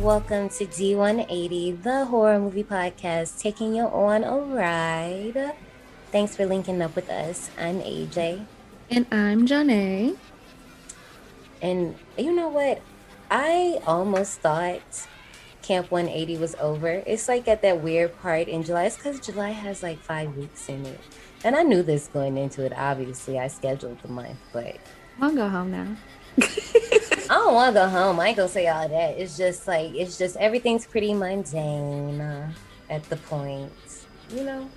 What 0.00 0.22
up, 0.22 0.28
survivors? 0.28 0.48
Welcome 0.48 0.48
to 0.50 0.66
D180, 0.66 1.82
the 1.82 2.04
horror 2.04 2.38
movie 2.38 2.64
podcast, 2.64 3.40
taking 3.40 3.74
you 3.74 3.84
on 3.84 4.24
a 4.24 4.38
ride. 4.38 5.54
Thanks 6.12 6.36
for 6.36 6.46
linking 6.46 6.80
up 6.82 6.94
with 6.94 7.08
us. 7.10 7.50
I'm 7.58 7.80
AJ. 7.80 8.44
And 8.90 9.06
I'm 9.10 9.46
Janae. 9.46 10.16
And 11.62 11.96
you 12.16 12.32
know 12.32 12.48
what? 12.48 12.80
I 13.30 13.80
almost 13.86 14.40
thought 14.40 15.06
Camp 15.62 15.90
180 15.90 16.38
was 16.38 16.54
over. 16.60 17.02
It's 17.06 17.28
like 17.28 17.48
at 17.48 17.62
that 17.62 17.82
weird 17.82 18.18
part 18.20 18.48
in 18.48 18.62
July. 18.62 18.84
It's 18.84 18.96
because 18.96 19.20
July 19.20 19.50
has 19.50 19.82
like 19.82 20.00
five 20.00 20.36
weeks 20.36 20.68
in 20.68 20.86
it. 20.86 21.00
And 21.44 21.56
I 21.56 21.62
knew 21.62 21.82
this 21.82 22.08
going 22.08 22.36
into 22.36 22.64
it. 22.64 22.72
Obviously, 22.76 23.38
I 23.38 23.48
scheduled 23.48 24.00
the 24.02 24.08
month, 24.08 24.38
but. 24.52 24.76
I'll 25.20 25.34
go 25.34 25.48
home 25.48 25.70
now. 25.70 25.96
I 27.30 27.34
don't 27.34 27.54
want 27.54 27.74
to 27.74 27.80
go 27.80 27.88
home. 27.88 28.18
I 28.20 28.28
ain't 28.28 28.36
gonna 28.36 28.48
say 28.48 28.68
all 28.68 28.88
that. 28.88 29.18
It's 29.18 29.36
just 29.36 29.68
like 29.68 29.94
it's 29.94 30.16
just 30.16 30.36
everything's 30.36 30.86
pretty 30.86 31.12
mundane 31.12 32.20
uh, 32.20 32.50
at 32.88 33.04
the 33.10 33.16
point, 33.16 33.72
you 34.30 34.44
know. 34.44 34.68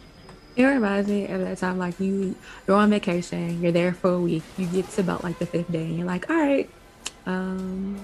It 0.57 0.65
reminds 0.65 1.07
me 1.07 1.27
of 1.27 1.39
that 1.41 1.59
time 1.59 1.77
like 1.77 1.97
you 1.99 2.35
you're 2.67 2.75
on 2.75 2.89
vacation, 2.89 3.61
you're 3.61 3.71
there 3.71 3.93
for 3.93 4.11
a 4.11 4.19
week, 4.19 4.43
you 4.57 4.67
get 4.67 4.89
to 4.91 5.01
about 5.01 5.23
like 5.23 5.39
the 5.39 5.45
fifth 5.45 5.71
day, 5.71 5.85
and 5.85 5.97
you're 5.97 6.07
like, 6.07 6.29
all 6.29 6.35
right, 6.35 6.69
um. 7.25 7.99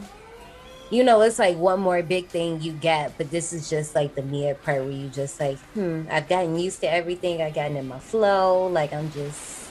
You 0.89 1.04
know, 1.04 1.20
it's 1.20 1.38
like 1.38 1.58
one 1.58 1.82
more 1.82 2.02
big 2.02 2.28
thing 2.28 2.61
you 2.61 2.72
get, 2.72 3.17
but 3.17 3.30
this 3.30 3.52
is 3.52 3.70
just 3.70 3.94
like 3.94 4.16
the 4.16 4.22
mid 4.22 4.64
part 4.64 4.82
where 4.84 4.92
you 4.92 5.09
just 5.09 5.38
like, 5.38 5.58
hmm, 5.73 6.04
I've 6.09 6.30
gotten 6.30 6.58
used 6.58 6.80
to 6.80 6.89
everything. 6.89 7.42
I've 7.42 7.54
gotten 7.54 7.76
in 7.76 7.89
my 7.89 8.00
flow. 8.00 8.67
Like 8.67 8.94
I'm 8.94 9.11
just. 9.11 9.67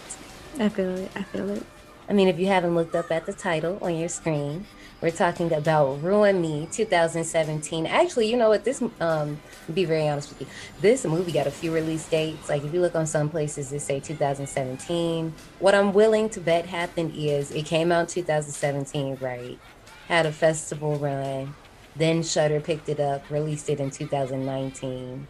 I 0.59 0.69
feel 0.69 0.95
it. 0.99 1.11
I 1.17 1.23
feel 1.23 1.49
it. 1.49 1.65
I 2.09 2.13
mean, 2.13 2.29
if 2.29 2.39
you 2.39 2.47
haven't 2.47 2.75
looked 2.75 2.95
up 2.95 3.11
at 3.11 3.27
the 3.27 3.33
title 3.33 3.79
on 3.83 3.97
your 3.97 4.09
screen, 4.09 4.65
we're 5.01 5.11
talking 5.11 5.53
about 5.53 6.01
Ruin 6.03 6.41
Me 6.41 6.69
2017. 6.71 7.85
Actually, 7.87 8.31
you 8.31 8.37
know 8.37 8.49
what? 8.49 8.65
This, 8.65 8.83
um, 9.01 9.41
be 9.75 9.85
very 9.85 10.09
honest 10.09 10.29
with 10.31 10.43
you, 10.43 10.47
this 10.81 11.05
movie 11.05 11.33
got 11.33 11.49
a 11.49 11.51
few 11.51 11.75
release 11.75 12.09
dates. 12.09 12.49
Like 12.49 12.63
if 12.63 12.73
you 12.73 12.81
look 12.81 12.95
on 12.95 13.07
some 13.07 13.29
places, 13.29 13.71
they 13.71 13.79
say 13.79 13.99
2017. 13.99 15.35
What 15.59 15.75
I'm 15.75 15.93
willing 15.93 16.31
to 16.31 16.41
bet 16.41 16.67
happened 16.67 17.15
is 17.17 17.51
it 17.51 17.67
came 17.67 17.91
out 17.91 18.09
2017, 18.09 19.19
right? 19.21 19.59
Had 20.07 20.27
a 20.27 20.33
festival 20.33 20.97
run, 20.97 21.55
then 21.97 22.23
Shudder 22.23 22.61
picked 22.61 22.89
it 22.89 23.01
up, 23.01 23.29
released 23.31 23.69
it 23.69 23.81
in 23.81 23.91
2019, 23.91 25.27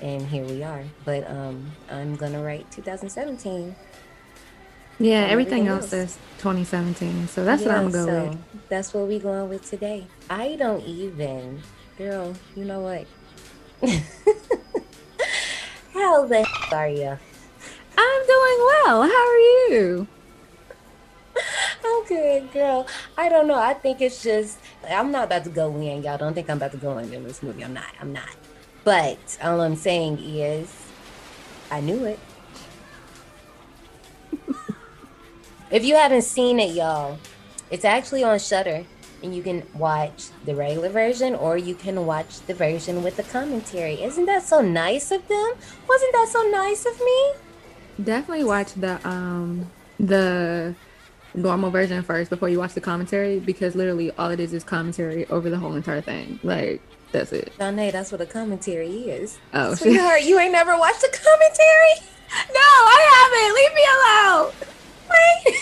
and 0.00 0.22
here 0.26 0.44
we 0.44 0.62
are. 0.62 0.84
But 1.04 1.30
um, 1.30 1.70
I'm 1.90 2.16
gonna 2.16 2.42
write 2.42 2.70
2017 2.70 3.76
yeah, 4.98 5.26
everything, 5.28 5.66
else 5.66 5.92
is 5.92 6.16
2017. 6.38 7.28
So 7.28 7.44
that's 7.44 7.62
yeah, 7.62 7.68
what 7.68 7.76
I'm 7.76 7.90
going 7.90 8.06
so 8.06 8.28
with. 8.28 8.68
That's 8.68 8.94
what 8.94 9.08
we 9.08 9.18
going 9.18 9.48
with 9.48 9.68
today. 9.68 10.06
I 10.30 10.56
don't 10.56 10.84
even, 10.84 11.62
girl. 11.98 12.34
You 12.54 12.64
know 12.64 12.80
what? 12.80 13.06
How 15.92 16.26
the 16.26 16.44
heck 16.44 16.72
are 16.72 16.88
you? 16.88 17.18
I'm 17.96 18.26
doing 18.26 18.58
well. 18.66 19.02
How 19.02 19.28
are 19.28 19.38
you? 19.38 20.06
I'm 21.84 22.04
good, 22.06 22.52
girl. 22.52 22.86
I 23.16 23.28
don't 23.28 23.46
know. 23.46 23.58
I 23.58 23.74
think 23.74 24.00
it's 24.00 24.22
just 24.22 24.58
I'm 24.88 25.10
not 25.10 25.24
about 25.24 25.44
to 25.44 25.50
go 25.50 25.74
in. 25.76 26.02
Y'all 26.02 26.18
don't 26.18 26.34
think 26.34 26.48
I'm 26.50 26.56
about 26.56 26.72
to 26.72 26.78
go 26.78 26.98
in 26.98 27.12
in 27.12 27.24
this 27.24 27.42
movie. 27.42 27.64
I'm 27.64 27.74
not. 27.74 27.92
I'm 28.00 28.12
not. 28.12 28.36
But 28.84 29.38
all 29.42 29.60
I'm 29.60 29.76
saying 29.76 30.18
is, 30.18 30.74
I 31.70 31.80
knew 31.80 32.04
it. 32.04 32.18
If 35.70 35.84
you 35.84 35.94
haven't 35.96 36.22
seen 36.22 36.60
it, 36.60 36.74
y'all, 36.74 37.18
it's 37.70 37.84
actually 37.84 38.22
on 38.22 38.38
Shudder, 38.38 38.84
and 39.24 39.34
you 39.34 39.42
can 39.42 39.66
watch 39.74 40.26
the 40.44 40.54
regular 40.54 40.90
version 40.90 41.34
or 41.34 41.56
you 41.56 41.74
can 41.74 42.04
watch 42.06 42.40
the 42.42 42.54
version 42.54 43.02
with 43.02 43.16
the 43.16 43.22
commentary. 43.22 44.02
Isn't 44.02 44.26
that 44.26 44.42
so 44.42 44.60
nice 44.60 45.10
of 45.10 45.26
them? 45.28 45.52
Wasn't 45.88 46.12
that 46.12 46.28
so 46.28 46.42
nice 46.42 46.84
of 46.84 46.98
me? 47.00 47.32
Definitely 48.04 48.44
watch 48.44 48.74
the 48.74 49.00
um 49.08 49.70
the 49.98 50.74
normal 51.32 51.70
version 51.70 52.02
first 52.02 52.28
before 52.28 52.48
you 52.50 52.58
watch 52.58 52.74
the 52.74 52.80
commentary 52.80 53.40
because 53.40 53.74
literally 53.74 54.10
all 54.12 54.30
it 54.30 54.40
is 54.40 54.52
is 54.52 54.62
commentary 54.62 55.26
over 55.30 55.48
the 55.48 55.58
whole 55.58 55.74
entire 55.74 56.02
thing. 56.02 56.38
Like 56.42 56.82
that's 57.10 57.32
it. 57.32 57.52
Janae, 57.58 57.92
that's 57.92 58.12
what 58.12 58.20
a 58.20 58.26
commentary 58.26 59.08
is. 59.08 59.38
Oh, 59.54 59.74
sweetheart, 59.74 60.22
you 60.22 60.38
ain't 60.38 60.52
never 60.52 60.76
watched 60.76 61.02
a 61.02 61.10
commentary? 61.10 62.10
No, 62.52 62.60
I 62.60 63.00
haven't. 63.14 63.54
Leave 63.54 63.74
me 63.74 63.84
alone. 63.94 64.73
Wait. 65.10 65.56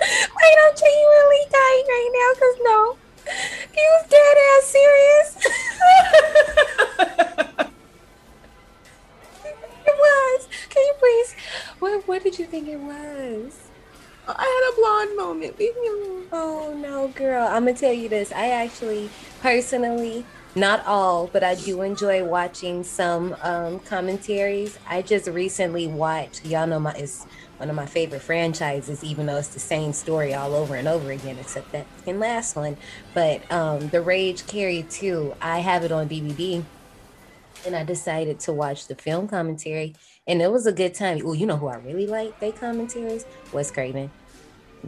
Wait, 0.00 0.56
I'm 0.62 0.74
genuinely 0.76 1.44
dying 1.50 1.86
right 1.88 2.10
now 2.12 2.34
because 2.34 2.56
no, 2.62 2.96
he 3.72 3.80
was 3.80 4.06
dead 4.10 4.36
ass 4.50 4.66
serious. 4.66 5.36
it 9.86 9.96
was. 9.96 10.48
Can 10.68 10.82
you 10.82 10.94
please? 10.98 11.34
What 11.78 12.06
What 12.08 12.22
did 12.22 12.38
you 12.38 12.44
think 12.46 12.68
it 12.68 12.80
was? 12.80 13.68
I 14.26 14.42
had 14.42 14.72
a 14.72 14.76
blonde 14.80 15.16
moment. 15.16 15.58
Leave 15.58 15.74
me 15.80 15.88
alone. 15.88 16.26
Oh 16.32 16.72
no, 16.76 17.08
girl. 17.08 17.46
I'm 17.46 17.64
gonna 17.66 17.76
tell 17.76 17.92
you 17.92 18.08
this. 18.08 18.32
I 18.32 18.48
actually, 18.50 19.10
personally, 19.42 20.24
not 20.56 20.86
all, 20.86 21.26
but 21.26 21.42
I 21.42 21.56
do 21.56 21.82
enjoy 21.82 22.24
watching 22.24 22.84
some 22.84 23.36
um, 23.42 23.80
commentaries. 23.80 24.78
I 24.88 25.02
just 25.02 25.26
recently 25.28 25.86
watched. 25.86 26.44
Y'all 26.46 26.66
know 26.66 26.78
my 26.78 26.92
it's 26.92 27.26
one 27.56 27.70
of 27.70 27.76
my 27.76 27.86
favorite 27.86 28.22
franchises, 28.22 29.02
even 29.02 29.26
though 29.26 29.36
it's 29.36 29.48
the 29.48 29.60
same 29.60 29.92
story 29.92 30.34
all 30.34 30.54
over 30.54 30.74
and 30.74 30.86
over 30.86 31.10
again, 31.10 31.38
except 31.40 31.72
that 31.72 31.86
fucking 31.96 32.18
last 32.18 32.56
one. 32.56 32.76
But 33.14 33.50
um, 33.50 33.88
The 33.88 34.00
Rage 34.00 34.46
Carrie 34.46 34.84
2, 34.88 35.34
I 35.40 35.60
have 35.60 35.84
it 35.84 35.92
on 35.92 36.08
DVD, 36.08 36.64
and 37.66 37.74
I 37.76 37.84
decided 37.84 38.40
to 38.40 38.52
watch 38.52 38.86
the 38.86 38.94
film 38.94 39.28
commentary, 39.28 39.94
and 40.26 40.40
it 40.42 40.50
was 40.50 40.66
a 40.66 40.72
good 40.72 40.94
time. 40.94 41.20
Oh, 41.24 41.32
you 41.32 41.46
know 41.46 41.56
who 41.56 41.68
I 41.68 41.76
really 41.76 42.06
like? 42.06 42.38
They 42.40 42.52
commentaries, 42.52 43.24
Wes 43.52 43.70
Craven 43.70 44.10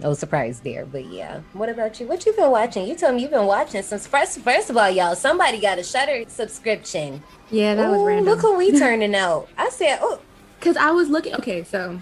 no 0.00 0.14
surprise 0.14 0.60
there. 0.60 0.86
But 0.86 1.06
yeah, 1.06 1.40
what 1.52 1.68
about 1.68 1.98
you? 2.00 2.06
What 2.06 2.24
you 2.26 2.32
been 2.32 2.50
watching? 2.50 2.86
You 2.86 2.94
told 2.94 3.16
me 3.16 3.22
you've 3.22 3.30
been 3.30 3.46
watching 3.46 3.82
since 3.82 4.06
first. 4.06 4.40
First 4.40 4.70
of 4.70 4.76
all, 4.76 4.90
y'all, 4.90 5.14
somebody 5.14 5.60
got 5.60 5.78
a 5.78 5.84
Shudder 5.84 6.24
subscription. 6.28 7.22
Yeah, 7.50 7.74
that 7.74 7.88
Ooh, 7.88 7.92
was 7.92 8.06
random. 8.06 8.26
Look 8.26 8.40
who 8.40 8.56
we 8.56 8.72
turning 8.78 9.14
out. 9.14 9.48
I 9.56 9.68
said, 9.70 9.98
oh, 10.02 10.20
because 10.58 10.76
I 10.76 10.90
was 10.90 11.08
looking. 11.08 11.34
Okay, 11.36 11.64
so 11.64 12.00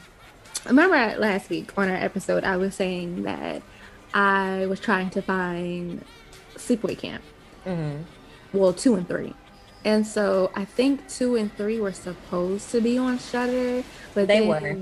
remember 0.66 0.97
last 1.19 1.50
week 1.50 1.77
on 1.77 1.88
our 1.88 1.97
episode, 1.97 2.44
I 2.44 2.56
was 2.56 2.75
saying 2.75 3.22
that 3.22 3.62
I 4.12 4.66
was 4.66 4.81
trying 4.81 5.10
to 5.10 5.22
find 5.22 6.04
Sleepaway 6.56 6.99
Camp. 6.99 7.22
Mm-hmm. 7.66 8.03
Well, 8.56 8.72
two 8.72 8.94
and 8.94 9.06
three. 9.06 9.34
And 9.84 10.06
so 10.06 10.50
I 10.54 10.65
think 10.65 11.06
two 11.09 11.37
and 11.37 11.54
three 11.56 11.78
were 11.78 11.93
supposed 11.93 12.71
to 12.71 12.81
be 12.81 12.97
on 12.97 13.19
Shudder, 13.19 13.84
but 14.15 14.28
they 14.28 14.47
were. 14.47 14.78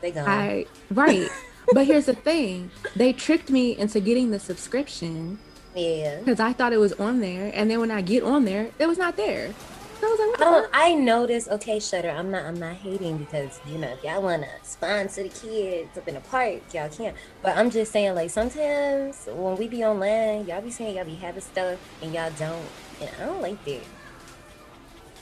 They 0.00 0.10
gone. 0.12 0.28
I 0.28 0.66
right. 0.90 1.28
but 1.72 1.86
here's 1.86 2.06
the 2.06 2.14
thing 2.14 2.70
they 2.94 3.12
tricked 3.12 3.50
me 3.50 3.76
into 3.76 4.00
getting 4.00 4.30
the 4.30 4.38
subscription. 4.38 5.38
Yeah. 5.74 6.20
Because 6.20 6.40
I 6.40 6.52
thought 6.52 6.72
it 6.72 6.78
was 6.78 6.94
on 6.94 7.20
there. 7.20 7.50
And 7.54 7.70
then 7.70 7.80
when 7.80 7.90
I 7.90 8.00
get 8.00 8.22
on 8.22 8.44
there, 8.44 8.70
it 8.78 8.86
was 8.86 8.98
not 8.98 9.16
there. 9.16 9.52
So 10.00 10.06
I 10.06 10.10
was 10.10 10.18
like, 10.18 10.40
I 10.40 10.44
oh, 10.44 10.68
I 10.72 10.94
noticed, 10.94 11.48
okay, 11.48 11.80
Shudder, 11.80 12.10
I'm 12.10 12.30
not 12.30 12.44
I'm 12.44 12.58
not 12.58 12.76
hating 12.76 13.16
because, 13.18 13.60
you 13.66 13.78
know, 13.78 13.88
if 13.88 14.04
y'all 14.04 14.22
wanna 14.22 14.48
sponsor 14.62 15.22
the 15.22 15.30
kids 15.30 15.96
up 15.96 16.06
in 16.06 16.14
the 16.14 16.20
park, 16.20 16.60
y'all 16.74 16.90
can. 16.90 17.14
But 17.42 17.56
I'm 17.56 17.70
just 17.70 17.92
saying 17.92 18.14
like 18.14 18.30
sometimes 18.30 19.26
when 19.26 19.56
we 19.56 19.68
be 19.68 19.84
online, 19.84 20.46
y'all 20.46 20.60
be 20.60 20.70
saying 20.70 20.96
y'all 20.96 21.06
be 21.06 21.14
having 21.14 21.40
stuff 21.40 21.78
and 22.02 22.12
y'all 22.12 22.30
don't. 22.38 22.66
And 23.00 23.10
I 23.20 23.26
don't 23.26 23.40
like 23.40 23.64
that. 23.64 23.82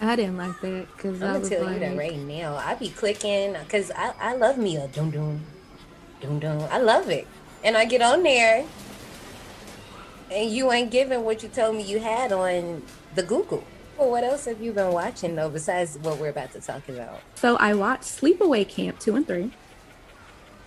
I 0.01 0.17
didn't 0.17 0.37
like 0.37 0.61
that 0.61 0.87
because 0.97 1.23
I'm 1.23 1.35
gonna 1.35 1.49
tell 1.49 1.65
like... 1.65 1.75
you 1.75 1.81
that 1.81 1.97
right 1.97 2.19
now. 2.19 2.57
I 2.57 2.75
be 2.75 2.89
clicking 2.89 3.53
because 3.53 3.93
I, 3.93 4.13
I 4.21 4.35
love 4.35 4.59
me 4.59 4.77
a 4.77 4.89
doom 4.89 5.13
dum 5.13 5.41
dum 6.25 6.39
dum. 6.39 6.69
I 6.71 6.79
love 6.79 7.09
it. 7.11 7.27
And 7.63 7.77
I 7.77 7.85
get 7.85 8.03
on 8.03 8.23
there 8.23 8.65
and 10.31 10.51
you 10.51 10.73
ain't 10.73 10.91
giving 10.91 11.25
what 11.25 11.43
you 11.43 11.49
told 11.49 11.77
me 11.77 11.83
you 11.83 12.01
had 12.01 12.33
on 12.33 12.83
the 13.15 13.23
Google. 13.23 13.65
Well, 13.99 14.11
what 14.11 14.25
else 14.25 14.47
have 14.47 14.61
you 14.61 14.73
been 14.73 14.93
watching 14.93 15.35
though 15.35 15.51
besides 15.51 15.99
what 15.99 16.19
we're 16.19 16.31
about 16.31 16.53
to 16.53 16.61
talk 16.61 16.89
about? 16.89 17.21
So 17.35 17.57
I 17.57 17.75
watched 17.75 18.05
Sleepaway 18.05 18.69
Camp 18.69 18.99
two 18.99 19.17
and 19.17 19.27
three. 19.27 19.53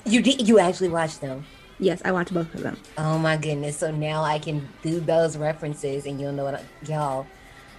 You 0.05 0.21
did 0.21 0.47
you 0.47 0.59
actually 0.59 0.89
watched 0.89 1.21
them? 1.21 1.45
Yes, 1.79 2.01
I 2.05 2.11
watched 2.11 2.33
both 2.33 2.53
of 2.55 2.61
them. 2.61 2.77
Oh 2.97 3.19
my 3.19 3.37
goodness. 3.37 3.77
So 3.77 3.91
now 3.91 4.23
I 4.23 4.39
can 4.39 4.67
do 4.81 4.99
those 4.99 5.37
references 5.37 6.05
and 6.05 6.19
you'll 6.19 6.31
know 6.31 6.45
what 6.45 6.55
I, 6.55 6.63
y'all 6.87 7.27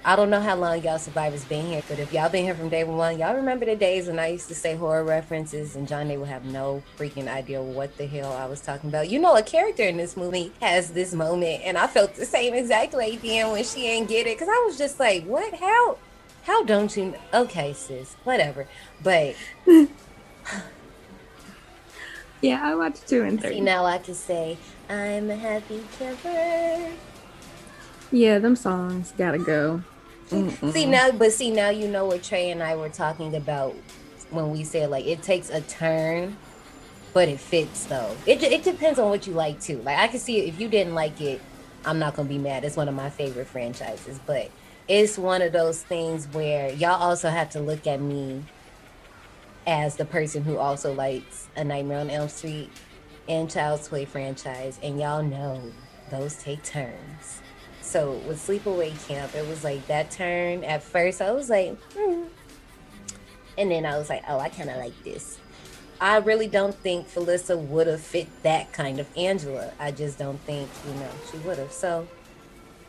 I 0.04 0.16
don't 0.16 0.30
know 0.30 0.40
how 0.40 0.56
long 0.56 0.82
y'all 0.82 0.98
survivors 0.98 1.44
been 1.44 1.66
here, 1.66 1.82
but 1.88 1.98
if 1.98 2.12
y'all 2.12 2.28
been 2.28 2.44
here 2.44 2.54
from 2.54 2.68
day 2.68 2.84
one, 2.84 3.18
y'all 3.18 3.34
remember 3.34 3.66
the 3.66 3.76
days 3.76 4.06
when 4.06 4.18
I 4.18 4.28
used 4.28 4.48
to 4.48 4.54
say 4.54 4.74
horror 4.74 5.04
references 5.04 5.76
and 5.76 5.86
Janae 5.86 6.18
would 6.18 6.28
have 6.28 6.44
no 6.44 6.82
freaking 6.96 7.28
idea 7.28 7.60
what 7.60 7.96
the 7.98 8.06
hell 8.06 8.32
I 8.32 8.46
was 8.46 8.60
talking 8.60 8.88
about. 8.88 9.10
You 9.10 9.18
know, 9.18 9.36
a 9.36 9.42
character 9.42 9.82
in 9.82 9.96
this 9.96 10.16
movie 10.16 10.52
has 10.60 10.92
this 10.92 11.12
moment, 11.12 11.62
and 11.64 11.76
I 11.76 11.86
felt 11.88 12.14
the 12.14 12.24
same 12.24 12.54
exact 12.54 12.94
way 12.94 13.16
then 13.16 13.50
when 13.52 13.64
she 13.64 13.86
ain't 13.86 14.08
get 14.08 14.26
it, 14.26 14.38
because 14.38 14.48
I 14.48 14.64
was 14.66 14.78
just 14.78 14.98
like, 14.98 15.24
what? 15.24 15.54
How? 15.54 15.98
How 16.44 16.64
don't 16.64 16.96
you? 16.96 17.14
Okay, 17.34 17.72
sis, 17.74 18.14
whatever. 18.24 18.66
But 19.02 19.34
Yeah, 22.40 22.60
I 22.62 22.76
watched 22.76 23.08
two 23.08 23.24
and 23.24 23.40
three. 23.40 23.54
See, 23.54 23.60
now 23.60 23.84
I 23.84 23.98
can 23.98 24.14
say 24.14 24.56
I'm 24.88 25.28
a 25.28 25.34
happy 25.34 25.82
camper. 25.98 26.92
Yeah, 28.10 28.38
them 28.38 28.56
songs 28.56 29.12
gotta 29.16 29.38
go. 29.38 29.82
Mm-mm. 30.30 30.72
See 30.72 30.86
now, 30.86 31.10
but 31.10 31.32
see 31.32 31.50
now 31.50 31.70
you 31.70 31.88
know 31.88 32.06
what 32.06 32.22
Trey 32.22 32.50
and 32.50 32.62
I 32.62 32.76
were 32.76 32.88
talking 32.88 33.34
about 33.34 33.74
when 34.30 34.50
we 34.50 34.64
said 34.64 34.90
like 34.90 35.06
it 35.06 35.22
takes 35.22 35.50
a 35.50 35.60
turn, 35.62 36.36
but 37.14 37.28
it 37.28 37.40
fits 37.40 37.84
though. 37.86 38.16
It 38.26 38.42
it 38.42 38.62
depends 38.62 38.98
on 38.98 39.10
what 39.10 39.26
you 39.26 39.32
like 39.32 39.60
too. 39.60 39.78
Like 39.82 39.98
I 39.98 40.08
can 40.08 40.20
see 40.20 40.40
if 40.40 40.60
you 40.60 40.68
didn't 40.68 40.94
like 40.94 41.20
it, 41.20 41.40
I'm 41.84 41.98
not 41.98 42.14
gonna 42.14 42.28
be 42.28 42.38
mad. 42.38 42.64
It's 42.64 42.76
one 42.76 42.88
of 42.88 42.94
my 42.94 43.10
favorite 43.10 43.46
franchises, 43.46 44.20
but 44.26 44.50
it's 44.86 45.18
one 45.18 45.42
of 45.42 45.52
those 45.52 45.82
things 45.82 46.26
where 46.28 46.72
y'all 46.72 47.00
also 47.02 47.28
have 47.28 47.50
to 47.50 47.60
look 47.60 47.86
at 47.86 48.00
me 48.00 48.44
as 49.66 49.96
the 49.96 50.04
person 50.04 50.44
who 50.44 50.56
also 50.56 50.94
likes 50.94 51.48
A 51.56 51.64
Nightmare 51.64 51.98
on 51.98 52.08
Elm 52.08 52.28
Street 52.28 52.70
and 53.28 53.50
Child's 53.50 53.88
Play 53.88 54.06
franchise, 54.06 54.78
and 54.82 54.98
y'all 54.98 55.22
know 55.22 55.60
those 56.10 56.36
take 56.36 56.62
turns. 56.62 57.42
So 57.88 58.20
with 58.28 58.46
Sleepaway 58.46 58.92
Camp, 59.08 59.34
it 59.34 59.48
was 59.48 59.64
like 59.64 59.86
that 59.86 60.10
turn. 60.10 60.62
At 60.62 60.82
first, 60.82 61.22
I 61.22 61.32
was 61.32 61.48
like, 61.48 61.74
hmm. 61.96 62.24
and 63.56 63.70
then 63.70 63.86
I 63.86 63.96
was 63.96 64.10
like, 64.10 64.22
oh, 64.28 64.38
I 64.38 64.50
kind 64.50 64.68
of 64.68 64.76
like 64.76 64.92
this. 65.04 65.38
I 65.98 66.18
really 66.18 66.48
don't 66.48 66.74
think 66.74 67.08
Felissa 67.08 67.58
would 67.58 67.86
have 67.86 68.02
fit 68.02 68.28
that 68.42 68.74
kind 68.74 69.00
of 69.00 69.08
Angela. 69.16 69.72
I 69.80 69.90
just 69.90 70.18
don't 70.18 70.38
think, 70.40 70.68
you 70.86 70.94
know, 71.00 71.10
she 71.32 71.38
would 71.38 71.56
have. 71.56 71.72
So 71.72 72.06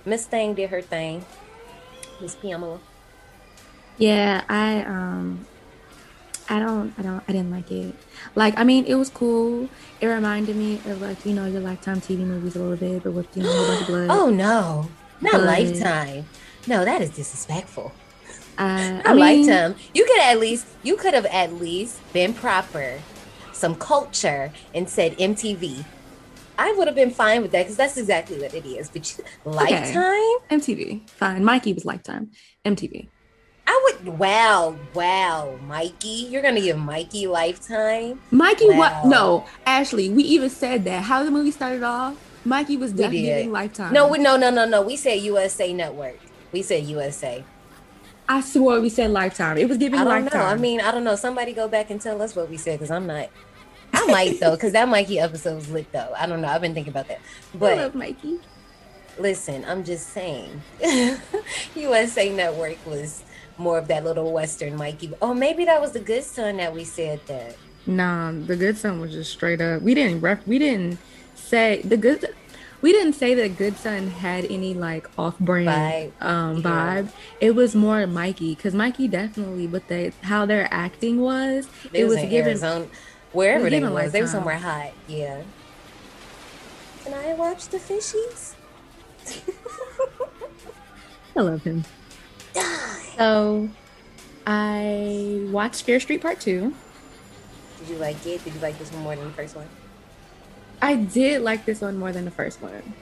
Miss 0.03 0.25
Thing 0.25 0.53
did 0.53 0.69
her 0.69 0.81
thing. 0.81 1.25
Miss 2.19 2.35
Pamela. 2.35 2.81
Yeah, 3.97 4.43
I 4.49 4.83
um 4.83 5.45
I 6.49 6.59
don't 6.59 6.93
I 6.97 7.03
don't 7.03 7.23
I 7.27 7.31
didn't 7.31 7.51
like 7.51 7.71
it. 7.71 7.95
Like 8.35 8.57
I 8.57 8.63
mean 8.63 8.85
it 8.85 8.95
was 8.95 9.09
cool. 9.09 9.69
It 10.01 10.07
reminded 10.07 10.55
me 10.55 10.81
of 10.85 11.01
like, 11.01 11.25
you 11.25 11.33
know, 11.33 11.45
your 11.45 11.61
lifetime 11.61 12.01
TV 12.01 12.19
movies 12.19 12.55
a 12.55 12.59
little 12.59 12.75
bit, 12.75 13.03
but 13.03 13.11
with 13.11 13.35
you 13.37 13.43
know 13.43 13.51
a 13.51 13.67
bunch 13.67 13.81
of 13.81 13.87
blood. 13.87 14.07
Oh 14.09 14.29
no. 14.29 14.89
Not 15.21 15.33
but, 15.33 15.43
lifetime. 15.43 16.25
No, 16.67 16.85
that 16.85 17.01
is 17.01 17.11
disrespectful. 17.11 17.91
Uh, 18.57 19.01
I 19.05 19.13
mean, 19.13 19.47
lifetime. 19.47 19.75
You 19.93 20.05
could 20.05 20.19
at 20.21 20.39
least 20.39 20.67
you 20.81 20.97
could 20.97 21.13
have 21.13 21.25
at 21.27 21.53
least 21.53 21.99
been 22.13 22.33
proper, 22.33 22.99
some 23.53 23.75
culture, 23.75 24.51
and 24.73 24.89
said 24.89 25.17
MTV. 25.17 25.85
I 26.57 26.73
would 26.73 26.87
have 26.87 26.95
been 26.95 27.11
fine 27.11 27.41
with 27.41 27.51
that 27.51 27.63
because 27.63 27.77
that's 27.77 27.95
exactly 27.95 28.37
what 28.39 28.53
it 28.53 28.65
is. 28.65 28.89
But 28.89 29.17
you, 29.17 29.23
lifetime 29.45 30.03
okay. 30.51 30.57
MTV, 30.57 31.09
fine. 31.09 31.43
Mikey 31.43 31.73
was 31.73 31.85
lifetime 31.85 32.31
MTV. 32.65 33.07
I 33.69 33.79
would. 33.83 34.17
Wow, 34.17 34.75
wow, 34.95 35.59
Mikey, 35.67 36.27
you're 36.31 36.41
gonna 36.41 36.59
give 36.59 36.75
Mikey 36.75 37.27
lifetime. 37.27 38.19
Mikey, 38.31 38.67
wow. 38.69 38.77
what? 38.77 39.05
No, 39.05 39.45
Ashley, 39.63 40.09
we 40.09 40.23
even 40.23 40.49
said 40.49 40.85
that. 40.85 41.03
How 41.03 41.23
the 41.23 41.29
movie 41.29 41.51
started 41.51 41.83
off. 41.83 42.17
Mikey 42.43 42.77
was 42.77 42.93
definitely 42.93 43.21
giving 43.21 43.51
lifetime. 43.51 43.93
No, 43.93 44.07
we, 44.07 44.17
no, 44.17 44.37
no, 44.37 44.49
no, 44.49 44.65
no. 44.65 44.81
We 44.81 44.95
said 44.95 45.19
USA 45.19 45.71
Network. 45.71 46.17
We 46.51 46.63
said 46.63 46.85
USA. 46.85 47.43
I 48.27 48.41
swore 48.41 48.81
we 48.81 48.89
said 48.89 49.11
lifetime. 49.11 49.59
It 49.59 49.69
was 49.69 49.77
giving 49.77 49.99
I 49.99 50.03
don't 50.03 50.23
lifetime. 50.23 50.41
Know. 50.41 50.47
I 50.47 50.55
mean, 50.55 50.81
I 50.81 50.89
don't 50.89 51.03
know. 51.03 51.15
Somebody 51.15 51.53
go 51.53 51.67
back 51.67 51.91
and 51.91 52.01
tell 52.01 52.19
us 52.23 52.35
what 52.35 52.49
we 52.49 52.57
said 52.57 52.79
because 52.79 52.89
I'm 52.89 53.05
not. 53.05 53.29
I 53.93 54.07
might 54.07 54.39
though, 54.39 54.55
because 54.55 54.71
that 54.71 54.89
Mikey 54.89 55.19
episode 55.19 55.57
was 55.57 55.69
lit 55.69 55.91
though. 55.91 56.11
I 56.17 56.25
don't 56.25 56.41
know. 56.41 56.47
I've 56.47 56.61
been 56.61 56.73
thinking 56.73 56.91
about 56.91 57.07
that. 57.09 57.19
But 57.53 57.77
I 57.77 57.83
love 57.83 57.93
Mikey. 57.93 58.39
Listen, 59.19 59.63
I'm 59.65 59.83
just 59.83 60.09
saying. 60.09 60.59
USA 61.75 62.33
Network 62.33 62.83
was 62.87 63.23
more 63.59 63.77
of 63.77 63.87
that 63.89 64.03
little 64.03 64.31
Western 64.31 64.75
Mikey. 64.75 65.13
Oh, 65.21 65.33
maybe 65.33 65.65
that 65.65 65.79
was 65.81 65.91
the 65.91 65.99
good 65.99 66.23
son 66.23 66.57
that 66.57 66.73
we 66.73 66.83
said 66.83 67.19
that. 67.27 67.55
Nah, 67.85 68.31
the 68.31 68.55
good 68.55 68.77
son 68.77 68.99
was 68.99 69.11
just 69.11 69.31
straight 69.31 69.61
up. 69.61 69.81
We 69.81 69.93
didn't 69.93 70.21
ref. 70.21 70.45
We 70.47 70.59
didn't 70.59 70.99
say 71.35 71.81
the 71.83 71.97
good 71.97 72.33
we 72.81 72.91
didn't 72.93 73.13
say 73.13 73.33
that 73.35 73.57
Good 73.57 73.77
Son 73.77 74.07
had 74.07 74.45
any 74.45 74.73
like 74.73 75.09
off-brand 75.17 75.67
vibe. 75.67 76.25
um 76.25 76.63
vibe. 76.63 77.05
Yeah. 77.05 77.47
It 77.47 77.51
was 77.55 77.75
more 77.75 78.07
Mikey 78.07 78.55
because 78.55 78.73
Mikey 78.73 79.07
definitely 79.07 79.67
with 79.67 79.87
the 79.87 80.13
how 80.21 80.45
their 80.45 80.67
acting 80.71 81.19
was. 81.19 81.67
It, 81.91 82.01
it 82.01 82.03
was, 82.05 82.15
was 82.15 82.29
given 82.29 82.51
Arizona, 82.51 82.87
wherever 83.33 83.63
was 83.63 83.71
they 83.71 83.83
was. 83.83 84.11
They 84.11 84.21
were 84.21 84.27
somewhere 84.27 84.57
hot. 84.57 84.91
Yeah. 85.07 85.41
Can 87.03 87.13
I 87.13 87.33
watch 87.33 87.67
the 87.67 87.77
fishies? 87.77 88.53
I 91.35 91.41
love 91.41 91.63
him. 91.63 91.83
So, 93.17 93.69
I 94.47 95.47
watched 95.51 95.83
Fear 95.83 95.99
Street 95.99 96.21
Part 96.21 96.39
Two. 96.39 96.73
Did 97.79 97.89
you 97.89 97.95
like 97.97 98.25
it? 98.25 98.43
Did 98.43 98.53
you 98.53 98.59
like 98.59 98.77
this 98.79 98.91
one 98.91 99.03
more 99.03 99.15
than 99.15 99.25
the 99.25 99.33
first 99.33 99.55
one? 99.55 99.67
I 100.81 100.95
did 100.95 101.41
like 101.41 101.65
this 101.65 101.81
one 101.81 101.97
more 101.97 102.11
than 102.11 102.25
the 102.25 102.31
first 102.31 102.61
one. 102.61 102.93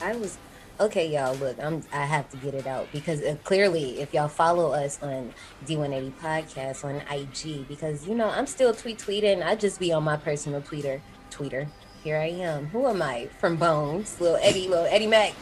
I 0.00 0.14
was 0.16 0.36
okay, 0.78 1.10
y'all. 1.10 1.34
Look, 1.36 1.58
I'm. 1.62 1.82
I 1.92 2.04
have 2.04 2.28
to 2.30 2.36
get 2.36 2.54
it 2.54 2.66
out 2.66 2.88
because 2.92 3.22
uh, 3.22 3.36
clearly, 3.44 4.00
if 4.00 4.12
y'all 4.12 4.28
follow 4.28 4.72
us 4.72 5.02
on 5.02 5.32
D180 5.66 6.12
Podcast 6.20 6.84
on 6.84 7.02
IG, 7.10 7.66
because 7.68 8.06
you 8.06 8.14
know 8.14 8.28
I'm 8.28 8.46
still 8.46 8.74
tweet 8.74 8.98
tweeting. 8.98 9.44
I 9.44 9.56
just 9.56 9.80
be 9.80 9.92
on 9.92 10.04
my 10.04 10.16
personal 10.16 10.60
Twitter. 10.60 11.00
Twitter. 11.30 11.68
Here 12.04 12.18
I 12.18 12.28
am. 12.28 12.66
Who 12.66 12.86
am 12.86 13.02
I? 13.02 13.28
From 13.40 13.56
Bones, 13.56 14.20
little 14.20 14.38
Eddie, 14.40 14.68
little 14.68 14.86
Eddie 14.86 15.08
Mac, 15.08 15.34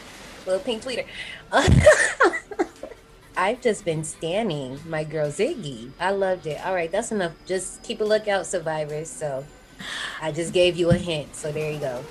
little 0.45 0.61
pink 0.61 0.83
tweeter. 0.83 1.05
I've 3.37 3.61
just 3.61 3.85
been 3.85 4.03
standing 4.03 4.79
my 4.87 5.03
girl 5.03 5.29
Ziggy. 5.29 5.91
I 5.99 6.11
loved 6.11 6.47
it. 6.47 6.65
All 6.65 6.73
right, 6.73 6.91
that's 6.91 7.11
enough. 7.11 7.33
Just 7.45 7.83
keep 7.83 8.01
a 8.01 8.03
lookout, 8.03 8.45
survivors. 8.45 9.09
So 9.09 9.45
I 10.21 10.31
just 10.31 10.53
gave 10.53 10.77
you 10.77 10.89
a 10.89 10.97
hint, 10.97 11.35
so 11.35 11.51
there 11.51 11.71
you 11.71 11.79
go. 11.79 12.03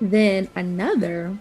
Then 0.00 0.48
another 0.54 1.38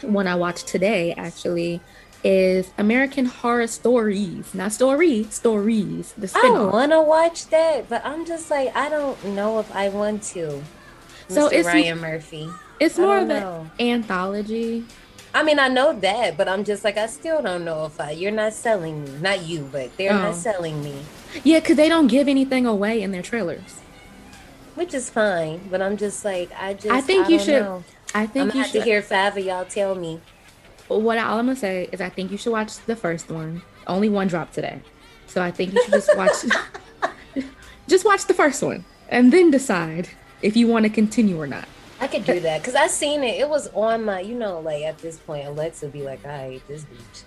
one 0.00 0.26
I 0.26 0.34
watched 0.34 0.66
today 0.66 1.12
actually 1.14 1.80
is 2.24 2.70
American 2.78 3.26
Horror 3.26 3.66
Stories. 3.66 4.54
Not 4.54 4.72
story, 4.72 5.24
stories. 5.24 6.14
The 6.16 6.28
spin-off. 6.28 6.72
I 6.72 6.76
want 6.76 6.92
to 6.92 7.02
watch 7.02 7.46
that, 7.48 7.88
but 7.88 8.04
I'm 8.04 8.26
just 8.26 8.50
like 8.50 8.74
I 8.74 8.88
don't 8.88 9.22
know 9.26 9.60
if 9.60 9.74
I 9.74 9.90
want 9.90 10.22
to. 10.34 10.62
So 11.28 11.48
Mr. 11.48 11.52
it's 11.52 11.66
Ryan 11.66 12.00
Murphy. 12.00 12.48
It's 12.80 12.98
more 12.98 13.18
of 13.18 13.30
an 13.30 13.70
anthology. 13.78 14.84
I 15.36 15.42
mean, 15.42 15.58
I 15.58 15.68
know 15.68 15.92
that, 15.92 16.36
but 16.36 16.48
I'm 16.48 16.64
just 16.64 16.82
like 16.82 16.96
I 16.96 17.06
still 17.06 17.42
don't 17.42 17.64
know 17.64 17.84
if 17.84 18.00
I. 18.00 18.12
You're 18.12 18.32
not 18.32 18.52
selling 18.52 19.04
me, 19.04 19.10
not 19.20 19.44
you, 19.44 19.68
but 19.70 19.96
they're 19.96 20.12
oh. 20.12 20.18
not 20.18 20.34
selling 20.34 20.82
me. 20.82 20.96
Yeah, 21.44 21.60
because 21.60 21.76
they 21.76 21.88
don't 21.88 22.06
give 22.06 22.26
anything 22.26 22.66
away 22.66 23.02
in 23.02 23.12
their 23.12 23.22
trailers 23.22 23.80
which 24.76 24.94
is 24.94 25.10
fine. 25.10 25.60
But 25.70 25.82
I'm 25.82 25.96
just 25.96 26.24
like, 26.24 26.50
I 26.56 26.74
just. 26.74 26.90
I 26.90 27.00
think 27.00 27.26
I 27.26 27.30
you 27.30 27.38
should. 27.40 27.62
Know. 27.62 27.84
I 28.14 28.26
think 28.26 28.52
I'm 28.52 28.58
you 28.58 28.64
should 28.64 28.80
to 28.80 28.82
hear 28.82 29.02
five 29.02 29.36
of 29.36 29.44
y'all 29.44 29.64
tell 29.64 29.94
me. 29.94 30.20
What 30.88 31.18
all 31.18 31.38
I'm 31.38 31.46
gonna 31.46 31.56
say 31.56 31.88
is, 31.90 32.00
I 32.00 32.08
think 32.08 32.30
you 32.30 32.38
should 32.38 32.52
watch 32.52 32.76
the 32.86 32.94
first 32.94 33.28
one. 33.28 33.62
Only 33.88 34.08
one 34.08 34.28
dropped 34.28 34.54
today, 34.54 34.80
so 35.26 35.42
I 35.42 35.50
think 35.50 35.72
you 35.72 35.82
should 35.82 35.92
just 35.94 36.16
watch. 36.16 36.36
just 37.88 38.04
watch 38.04 38.26
the 38.26 38.34
first 38.34 38.62
one 38.62 38.84
and 39.08 39.32
then 39.32 39.50
decide 39.50 40.08
if 40.42 40.56
you 40.56 40.66
want 40.66 40.84
to 40.84 40.90
continue 40.90 41.40
or 41.40 41.46
not. 41.46 41.66
I 42.00 42.06
could 42.08 42.24
do 42.24 42.40
that 42.40 42.60
because 42.60 42.74
I 42.74 42.88
seen 42.88 43.22
it. 43.24 43.40
It 43.40 43.48
was 43.48 43.68
on 43.68 44.04
my, 44.04 44.20
you 44.20 44.34
know, 44.34 44.60
like 44.60 44.82
at 44.82 44.98
this 44.98 45.18
point, 45.18 45.46
Alexa 45.46 45.88
be 45.88 46.02
like, 46.02 46.24
"I 46.26 46.38
hate 46.38 46.68
this 46.68 46.84
beach." 46.84 47.22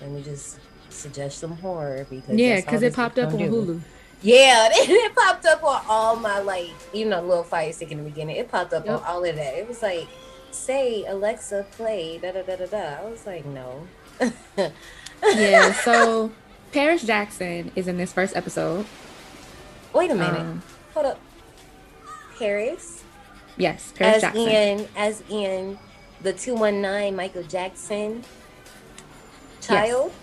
Let 0.00 0.10
me 0.10 0.22
just 0.22 0.58
suggest 0.90 1.38
some 1.38 1.56
horror 1.56 2.06
because 2.08 2.36
yeah, 2.36 2.60
because 2.60 2.82
it 2.82 2.94
popped 2.94 3.18
up 3.18 3.32
on 3.32 3.38
do. 3.38 3.50
Hulu. 3.50 3.80
Yeah, 4.22 4.68
it 4.72 5.14
popped 5.14 5.44
up 5.46 5.62
on 5.62 5.82
all 5.88 6.16
my 6.16 6.38
like, 6.38 6.70
you 6.92 7.04
know, 7.06 7.20
little 7.20 7.44
fire 7.44 7.72
stick 7.72 7.92
in 7.92 7.98
the 7.98 8.04
beginning. 8.04 8.36
It 8.36 8.50
popped 8.50 8.72
up 8.72 8.86
yep. 8.86 9.00
on 9.00 9.04
all 9.04 9.24
of 9.24 9.36
that. 9.36 9.54
It 9.54 9.68
was 9.68 9.82
like, 9.82 10.08
say 10.50 11.04
Alexa 11.04 11.66
play 11.72 12.18
da 12.18 12.32
da 12.32 12.42
da 12.42 12.56
da 12.56 12.66
da. 12.66 13.02
I 13.02 13.10
was 13.10 13.26
like, 13.26 13.44
no. 13.44 13.86
yeah. 15.34 15.72
So 15.72 16.32
Paris 16.72 17.04
Jackson 17.04 17.70
is 17.76 17.86
in 17.86 17.98
this 17.98 18.12
first 18.12 18.34
episode. 18.34 18.86
Wait 19.92 20.10
a 20.10 20.14
minute. 20.14 20.40
Um, 20.40 20.62
Hold 20.94 21.06
up. 21.06 21.20
Paris. 22.38 23.03
Yes, 23.56 23.92
Paris 23.96 24.16
as 24.16 24.22
Jackson. 24.22 24.48
in 24.48 24.88
as 24.96 25.22
in 25.28 25.78
the 26.22 26.32
two 26.32 26.54
one 26.54 26.80
nine 26.80 27.14
Michael 27.14 27.42
Jackson 27.44 28.24
child. 29.60 30.12
Yes. 30.12 30.20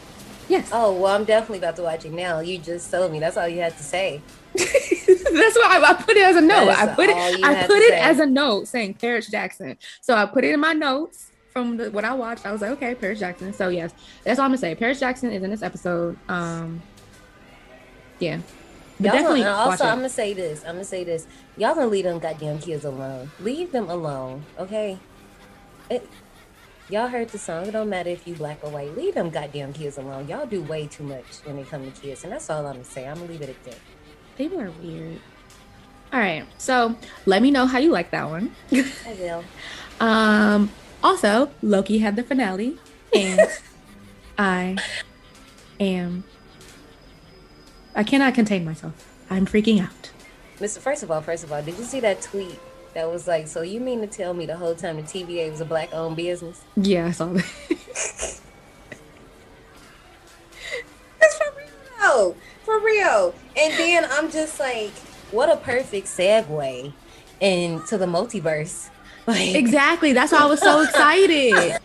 Yes. 0.49 0.69
Oh 0.73 0.93
well, 0.93 1.15
I'm 1.15 1.23
definitely 1.23 1.59
about 1.59 1.77
to 1.77 1.83
watch 1.83 2.05
it 2.05 2.11
now. 2.11 2.39
You 2.39 2.57
just 2.57 2.91
told 2.91 3.11
me. 3.11 3.19
That's 3.19 3.37
all 3.37 3.47
you 3.47 3.61
had 3.61 3.77
to 3.77 3.83
say. 3.83 4.21
That's 4.53 5.55
why 5.55 5.79
I, 5.79 5.91
I, 5.91 5.93
put 5.93 6.17
it 6.17 6.23
as 6.23 6.35
a 6.35 6.41
note. 6.41 6.69
I 6.69 6.87
put 6.87 7.09
it. 7.09 7.15
I 7.15 7.65
put 7.65 7.77
it 7.77 7.91
say. 7.91 7.99
as 7.99 8.19
a 8.19 8.25
note 8.25 8.67
saying 8.67 8.95
Paris 8.95 9.29
Jackson. 9.29 9.77
So 10.01 10.13
I 10.13 10.25
put 10.25 10.43
it 10.43 10.53
in 10.53 10.59
my 10.59 10.73
notes 10.73 11.31
from 11.53 11.77
the, 11.77 11.89
what 11.91 12.03
I 12.03 12.13
watched. 12.13 12.45
I 12.45 12.51
was 12.51 12.61
like, 12.61 12.71
okay, 12.71 12.95
Paris 12.95 13.19
Jackson. 13.19 13.53
So 13.53 13.69
yes, 13.69 13.93
that's 14.25 14.39
all 14.39 14.45
I'm 14.45 14.51
gonna 14.51 14.57
say. 14.57 14.75
Paris 14.75 14.99
Jackson 14.99 15.31
is 15.31 15.41
in 15.41 15.49
this 15.49 15.61
episode. 15.61 16.17
Um, 16.27 16.81
yeah. 18.19 18.39
Y'all 19.03 19.13
definitely. 19.13 19.41
Gonna, 19.41 19.55
also, 19.55 19.85
I'm 19.85 19.97
gonna 19.97 20.09
say 20.09 20.33
this. 20.33 20.61
I'm 20.61 20.75
gonna 20.75 20.83
say 20.83 21.03
this. 21.03 21.27
Y'all 21.57 21.75
gonna 21.75 21.87
leave 21.87 22.05
them 22.05 22.19
goddamn 22.19 22.59
kids 22.59 22.85
alone. 22.85 23.31
Leave 23.39 23.71
them 23.71 23.89
alone, 23.89 24.43
okay? 24.59 24.97
It, 25.89 26.07
Y'all 26.91 27.07
heard 27.07 27.29
the 27.29 27.37
song. 27.37 27.65
It 27.65 27.71
don't 27.71 27.89
matter 27.89 28.09
if 28.09 28.27
you 28.27 28.35
black 28.35 28.59
or 28.63 28.69
white. 28.69 28.97
Leave 28.97 29.13
them 29.13 29.29
goddamn 29.29 29.71
kids 29.71 29.97
alone. 29.97 30.27
Y'all 30.27 30.45
do 30.45 30.61
way 30.61 30.87
too 30.87 31.05
much 31.05 31.39
when 31.45 31.57
it 31.57 31.69
comes 31.69 31.93
to 31.93 32.01
kids, 32.01 32.25
and 32.25 32.33
that's 32.33 32.49
all 32.49 32.65
I'm 32.65 32.73
gonna 32.73 32.83
say. 32.83 33.07
I'm 33.07 33.15
gonna 33.15 33.29
leave 33.31 33.41
it 33.41 33.47
at 33.47 33.63
that. 33.63 33.77
People 34.37 34.59
are 34.59 34.71
weird. 34.83 35.17
All 36.11 36.19
right. 36.19 36.45
So 36.57 36.97
let 37.25 37.41
me 37.41 37.49
know 37.49 37.65
how 37.65 37.79
you 37.79 37.91
like 37.91 38.11
that 38.11 38.29
one. 38.29 38.53
I 38.71 38.85
will. 39.17 39.43
um. 40.01 40.69
Also, 41.01 41.49
Loki 41.61 41.99
had 41.99 42.17
the 42.17 42.23
finale, 42.23 42.77
and 43.15 43.39
I 44.37 44.75
am. 45.79 46.25
I 47.95 48.03
cannot 48.03 48.33
contain 48.35 48.63
myself. 48.65 48.93
I'm 49.29 49.45
freaking 49.45 49.81
out. 49.81 50.11
Mr. 50.59 50.79
First 50.79 51.03
of 51.03 51.11
all, 51.11 51.21
first 51.21 51.43
of 51.43 51.51
all, 51.51 51.61
did 51.61 51.77
you 51.77 51.83
see 51.83 51.99
that 52.01 52.21
tweet 52.21 52.59
that 52.93 53.09
was 53.09 53.27
like, 53.27 53.47
"So 53.47 53.61
you 53.61 53.79
mean 53.79 54.01
to 54.01 54.07
tell 54.07 54.33
me 54.33 54.45
the 54.45 54.57
whole 54.57 54.75
time 54.75 54.97
the 54.97 55.03
TVA 55.03 55.49
was 55.51 55.61
a 55.61 55.65
black-owned 55.65 56.15
business?" 56.15 56.61
Yeah, 56.75 57.07
I 57.07 57.11
saw 57.11 57.27
that. 57.33 57.45
That's 61.19 61.37
for 61.37 61.53
real, 61.99 62.35
for 62.63 62.79
real. 62.79 63.33
And 63.57 63.73
then 63.73 64.05
I'm 64.11 64.31
just 64.31 64.59
like, 64.59 64.91
what 65.31 65.49
a 65.49 65.57
perfect 65.57 66.07
segue 66.07 66.93
into 67.39 67.97
the 67.97 68.05
multiverse. 68.05 68.89
Like, 69.27 69.53
exactly. 69.53 70.13
That's 70.13 70.31
why 70.31 70.39
I 70.39 70.45
was 70.45 70.59
so 70.59 70.81
excited. 70.85 71.77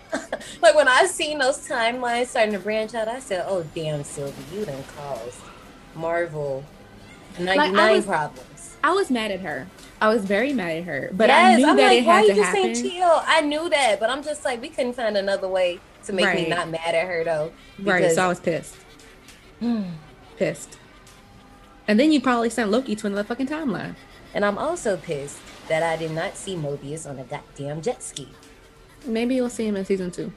like 0.63 0.75
when 0.75 0.89
I 0.89 1.05
seen 1.05 1.39
those 1.39 1.69
timelines 1.69 2.29
starting 2.29 2.55
to 2.55 2.59
branch 2.59 2.95
out, 2.95 3.09
I 3.09 3.21
said, 3.21 3.45
"Oh 3.47 3.63
damn, 3.75 4.03
Sylvie, 4.05 4.57
you 4.57 4.65
done 4.65 4.83
caused 4.97 5.39
Marvel 5.97 6.65
ninety 7.38 7.73
nine 7.73 7.97
like 7.97 8.07
problems." 8.07 8.76
I 8.85 8.93
was 8.93 9.11
mad 9.11 9.33
at 9.33 9.41
her. 9.41 9.67
I 10.00 10.09
was 10.09 10.25
very 10.25 10.53
mad 10.53 10.76
at 10.76 10.85
her, 10.85 11.11
but 11.12 11.29
yes, 11.29 11.55
I 11.55 11.57
knew 11.57 11.69
I'm 11.69 11.76
that 11.76 11.88
like, 11.88 11.99
it 11.99 12.05
had 12.05 12.09
why 12.09 12.26
to 12.29 12.35
you 12.35 12.43
happen. 12.43 12.69
Just 12.69 12.83
chill? 12.83 13.23
I 13.26 13.41
knew 13.41 13.69
that, 13.71 13.99
but 13.99 14.11
I'm 14.11 14.23
just 14.23 14.45
like, 14.45 14.61
we 14.61 14.69
couldn't 14.69 14.93
find 14.93 15.17
another 15.17 15.49
way 15.49 15.81
to 16.05 16.12
make 16.12 16.25
right. 16.25 16.37
me 16.45 16.49
not 16.49 16.69
mad 16.69 16.95
at 16.95 17.07
her 17.07 17.25
though. 17.25 17.53
Because... 17.79 18.00
Right. 18.00 18.12
So 18.12 18.25
I 18.25 18.29
was 18.29 18.41
pissed. 18.41 18.76
pissed. 20.37 20.79
And 21.88 21.99
then 21.99 22.12
you 22.12 22.21
probably 22.21 22.50
sent 22.50 22.71
Loki 22.71 22.97
to 22.97 23.07
another 23.07 23.25
fucking 23.25 23.47
timeline. 23.47 23.95
And 24.35 24.45
I'm 24.45 24.59
also 24.59 24.97
pissed 24.97 25.38
that 25.69 25.83
I 25.83 25.97
did 25.97 26.11
not 26.11 26.37
see 26.37 26.57
Mobius 26.57 27.09
on 27.09 27.19
a 27.19 27.25
goddamn 27.25 27.81
jet 27.81 28.03
ski. 28.03 28.29
Maybe 29.05 29.35
you'll 29.37 29.50
see 29.50 29.67
him 29.67 29.76
in 29.76 29.85
season 29.85 30.11
two. 30.11 30.33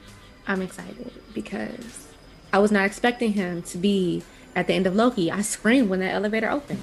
I'm 0.46 0.62
excited 0.62 1.12
because 1.34 2.08
I 2.52 2.58
was 2.58 2.72
not 2.72 2.86
expecting 2.86 3.32
him 3.32 3.62
to 3.62 3.78
be 3.78 4.22
at 4.54 4.66
the 4.66 4.74
end 4.74 4.86
of 4.86 4.94
Loki. 4.94 5.30
I 5.30 5.42
screamed 5.42 5.88
when 5.88 6.00
that 6.00 6.14
elevator 6.14 6.50
opened. 6.50 6.82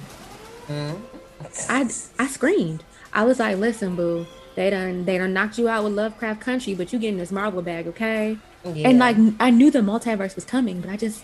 Mm-hmm. 0.68 1.02
I 1.68 1.88
I 2.18 2.26
screamed. 2.26 2.84
I 3.12 3.24
was 3.24 3.38
like, 3.38 3.58
"Listen, 3.58 3.96
boo, 3.96 4.26
they 4.54 4.70
done 4.70 5.04
they 5.04 5.18
done 5.18 5.32
knocked 5.32 5.58
you 5.58 5.68
out 5.68 5.84
with 5.84 5.92
Lovecraft 5.94 6.40
Country, 6.40 6.74
but 6.74 6.92
you 6.92 6.98
getting 6.98 7.18
this 7.18 7.32
Marvel 7.32 7.62
bag, 7.62 7.86
okay?" 7.86 8.38
Yeah. 8.64 8.88
And 8.88 8.98
like 8.98 9.16
I 9.40 9.50
knew 9.50 9.70
the 9.70 9.80
multiverse 9.80 10.34
was 10.34 10.44
coming, 10.44 10.80
but 10.80 10.90
I 10.90 10.96
just 10.96 11.22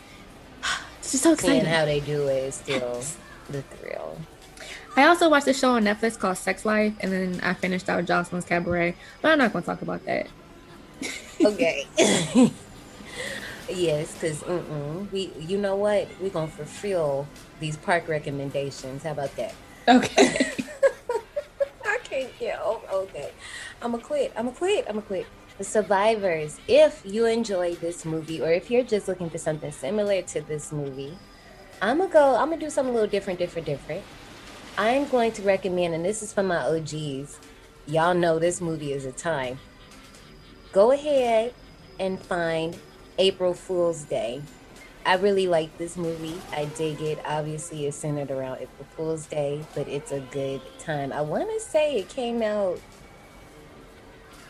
it's 0.98 1.12
just 1.12 1.24
so 1.24 1.32
exciting. 1.32 1.62
Seeing 1.62 1.72
how 1.72 1.84
they 1.84 2.00
do 2.00 2.28
it 2.28 2.44
is 2.44 2.54
still 2.56 3.02
the 3.48 3.62
thrill. 3.62 4.18
I 4.96 5.06
also 5.06 5.28
watched 5.28 5.48
a 5.48 5.52
show 5.52 5.72
on 5.72 5.84
Netflix 5.84 6.18
called 6.18 6.38
Sex 6.38 6.64
Life, 6.64 6.94
and 7.00 7.12
then 7.12 7.40
I 7.42 7.54
finished 7.54 7.88
out 7.88 8.04
Jocelyn's 8.04 8.44
Cabaret, 8.44 8.94
but 9.20 9.32
I'm 9.32 9.38
not 9.38 9.52
going 9.52 9.64
to 9.64 9.66
talk 9.66 9.82
about 9.82 10.04
that. 10.06 10.28
okay. 11.44 11.86
yes, 13.75 14.14
because 14.14 14.43
we, 15.12 15.31
you 15.38 15.59
know 15.59 15.76
what, 15.76 16.09
we're 16.21 16.31
to 16.31 16.47
fulfill 16.47 17.26
these 17.61 17.76
park 17.76 18.09
recommendations. 18.09 19.02
How 19.02 19.12
about 19.12 19.35
that? 19.37 19.54
Okay. 19.88 20.40
I 21.85 21.99
can't 22.04 22.38
get 22.38 22.61
over. 22.61 22.87
Okay, 22.90 23.33
I'm 23.83 23.93
gonna 23.93 24.02
quit. 24.02 24.33
I'm 24.37 24.47
gonna 24.47 24.57
quit. 24.57 24.87
I'm 24.88 24.95
gonna 24.95 25.07
quit. 25.07 25.26
The 25.59 25.64
Survivors. 25.64 26.59
If 26.66 27.02
you 27.04 27.26
enjoy 27.26 27.75
this 27.76 28.04
movie, 28.04 28.40
or 28.40 28.50
if 28.50 28.71
you're 28.71 28.83
just 28.83 29.09
looking 29.09 29.31
for 29.31 29.38
something 29.38 29.71
similar 29.71 30.23
to 30.23 30.40
this 30.40 30.73
movie, 30.73 31.16
I'm 31.83 31.99
gonna 31.99 32.12
go. 32.12 32.37
I'm 32.37 32.50
gonna 32.50 32.61
do 32.61 32.71
something 32.71 32.90
a 32.90 32.95
little 32.95 33.11
different, 33.11 33.38
different, 33.38 33.66
different. 33.66 34.02
I'm 34.76 35.07
going 35.09 35.31
to 35.33 35.43
recommend, 35.43 35.95
and 35.95 36.04
this 36.04 36.23
is 36.23 36.33
for 36.33 36.43
my 36.43 36.64
OGs. 36.64 37.38
Y'all 37.87 38.14
know 38.14 38.38
this 38.38 38.61
movie 38.61 38.93
is 38.93 39.04
a 39.04 39.12
time. 39.12 39.59
Go 40.73 40.90
ahead 40.90 41.54
and 42.00 42.21
find 42.21 42.76
April 43.18 43.54
Fool's 43.54 44.04
Day. 44.04 44.42
I 45.06 45.16
really 45.16 45.47
like 45.47 45.76
this 45.76 45.97
movie. 45.97 46.40
I 46.52 46.64
dig 46.64 47.00
it. 47.00 47.18
Obviously, 47.26 47.87
it's 47.87 47.97
centered 47.97 48.30
around 48.30 48.56
April 48.56 48.87
Fool's 48.97 49.26
Day, 49.26 49.64
but 49.75 49.87
it's 49.87 50.12
a 50.12 50.21
good 50.21 50.62
time. 50.78 51.12
I 51.12 51.21
want 51.21 51.50
to 51.50 51.61
say 51.61 51.97
it 51.97 52.09
came 52.09 52.42
out, 52.42 52.80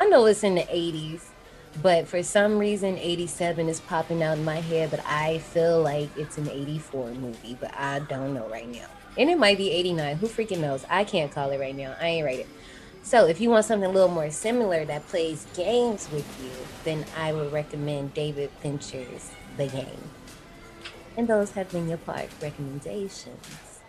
I 0.01 0.07
know 0.07 0.27
it's 0.27 0.45
in 0.45 0.55
the 0.55 0.63
80s, 0.63 1.23
but 1.83 2.07
for 2.07 2.23
some 2.23 2.59
reason, 2.59 2.97
87 2.99 3.69
is 3.69 3.81
popping 3.81 4.23
out 4.23 4.39
in 4.39 4.45
my 4.45 4.61
head, 4.61 4.91
but 4.91 5.01
I 5.07 5.39
feel 5.39 5.83
like 5.83 6.09
it's 6.17 6.39
an 6.39 6.49
84 6.49 7.11
movie, 7.15 7.57
but 7.61 7.75
I 7.77 7.99
don't 8.01 8.33
know 8.33 8.49
right 8.49 8.69
now 8.69 8.87
and 9.17 9.31
it 9.31 9.39
might 9.39 9.59
be 9.59 9.71
89 9.71 10.17
who 10.17 10.27
freaking 10.27 10.59
knows 10.59 10.85
i 10.91 11.05
can't 11.05 11.33
call 11.33 11.51
it 11.51 11.59
right 11.59 11.77
now 11.77 11.95
i 12.01 12.07
ain't 12.07 12.25
right 12.25 12.41
it 12.41 12.49
so 13.05 13.27
if 13.27 13.41
you 13.41 13.51
want 13.51 13.65
something 13.65 13.89
a 13.89 13.93
little 13.93 14.09
more 14.09 14.31
similar 14.31 14.85
that 14.85 15.07
plays 15.07 15.47
games 15.55 16.09
with 16.11 16.27
you 16.43 16.51
then 16.83 17.05
i 17.17 17.33
would 17.33 17.53
recommend 17.53 18.13
david 18.15 18.51
fincher's 18.61 19.31
the 19.57 19.67
game. 19.67 20.11
And 21.17 21.29
those 21.29 21.53
have 21.53 21.71
been 21.71 21.89
your 21.89 21.99
park 21.99 22.29
recommendations. 22.43 23.81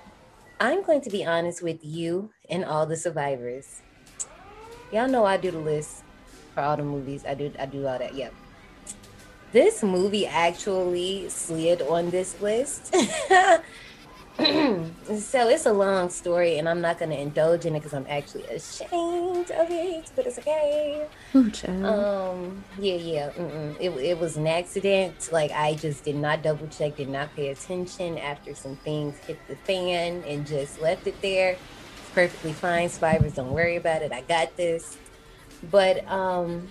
I'm 0.59 0.83
going 0.83 1.01
to 1.01 1.09
be 1.09 1.25
honest 1.25 1.61
with 1.61 1.79
you 1.83 2.29
and 2.49 2.63
all 2.63 2.85
the 2.85 2.95
survivors. 2.95 3.81
Y'all 4.91 5.07
know 5.07 5.25
i 5.25 5.37
do 5.37 5.51
the 5.51 5.59
list 5.59 6.03
for 6.53 6.61
all 6.61 6.77
the 6.77 6.83
movies. 6.83 7.25
I 7.27 7.33
do 7.33 7.51
i 7.59 7.65
do 7.65 7.85
all 7.87 7.99
that 7.99 8.15
yep. 8.15 8.33
This 9.51 9.83
movie 9.83 10.27
actually 10.27 11.29
slid 11.29 11.81
on 11.81 12.09
this 12.09 12.39
list 12.41 12.95
so 14.37 15.47
it's 15.47 15.65
a 15.65 15.71
long 15.71 16.09
story, 16.09 16.57
and 16.57 16.67
I'm 16.67 16.81
not 16.81 16.99
going 16.99 17.11
to 17.11 17.19
indulge 17.19 17.65
in 17.65 17.73
it 17.73 17.79
because 17.79 17.93
I'm 17.93 18.05
actually 18.09 18.43
ashamed 18.45 19.49
of 19.51 19.67
it, 19.69 20.11
but 20.13 20.27
it's 20.27 20.39
okay. 20.39 21.05
um, 21.33 22.63
yeah, 22.77 22.95
yeah. 22.95 23.27
It, 23.79 23.91
it 23.91 24.19
was 24.19 24.35
an 24.35 24.45
accident. 24.45 25.29
Like 25.31 25.51
I 25.51 25.75
just 25.75 26.03
did 26.03 26.17
not 26.17 26.43
double 26.43 26.67
check, 26.67 26.97
did 26.97 27.07
not 27.07 27.33
pay 27.33 27.49
attention 27.49 28.17
after 28.17 28.53
some 28.53 28.75
things 28.77 29.17
hit 29.19 29.39
the 29.47 29.55
fan, 29.55 30.21
and 30.27 30.45
just 30.45 30.81
left 30.81 31.07
it 31.07 31.21
there. 31.21 31.51
It's 31.51 32.09
perfectly 32.13 32.51
fine. 32.51 32.89
Survivors, 32.89 33.35
don't 33.35 33.51
worry 33.51 33.77
about 33.77 34.01
it. 34.01 34.11
I 34.11 34.21
got 34.21 34.57
this. 34.57 34.97
But 35.71 36.05
um, 36.11 36.67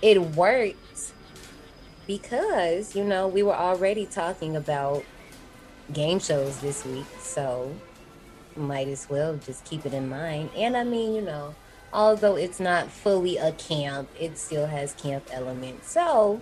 it 0.00 0.20
worked 0.20 1.12
because 2.06 2.96
you 2.96 3.04
know 3.04 3.28
we 3.28 3.42
were 3.42 3.54
already 3.54 4.06
talking 4.06 4.56
about 4.56 5.04
game 5.92 6.18
shows 6.18 6.58
this 6.60 6.84
week, 6.84 7.06
so 7.20 7.74
might 8.56 8.88
as 8.88 9.08
well 9.08 9.36
just 9.36 9.64
keep 9.64 9.84
it 9.84 9.92
in 9.92 10.08
mind. 10.08 10.50
And 10.56 10.76
I 10.76 10.84
mean, 10.84 11.14
you 11.14 11.22
know, 11.22 11.54
although 11.92 12.36
it's 12.36 12.60
not 12.60 12.90
fully 12.90 13.36
a 13.36 13.52
camp, 13.52 14.08
it 14.18 14.38
still 14.38 14.66
has 14.66 14.92
camp 14.94 15.28
elements. 15.32 15.90
So 15.90 16.40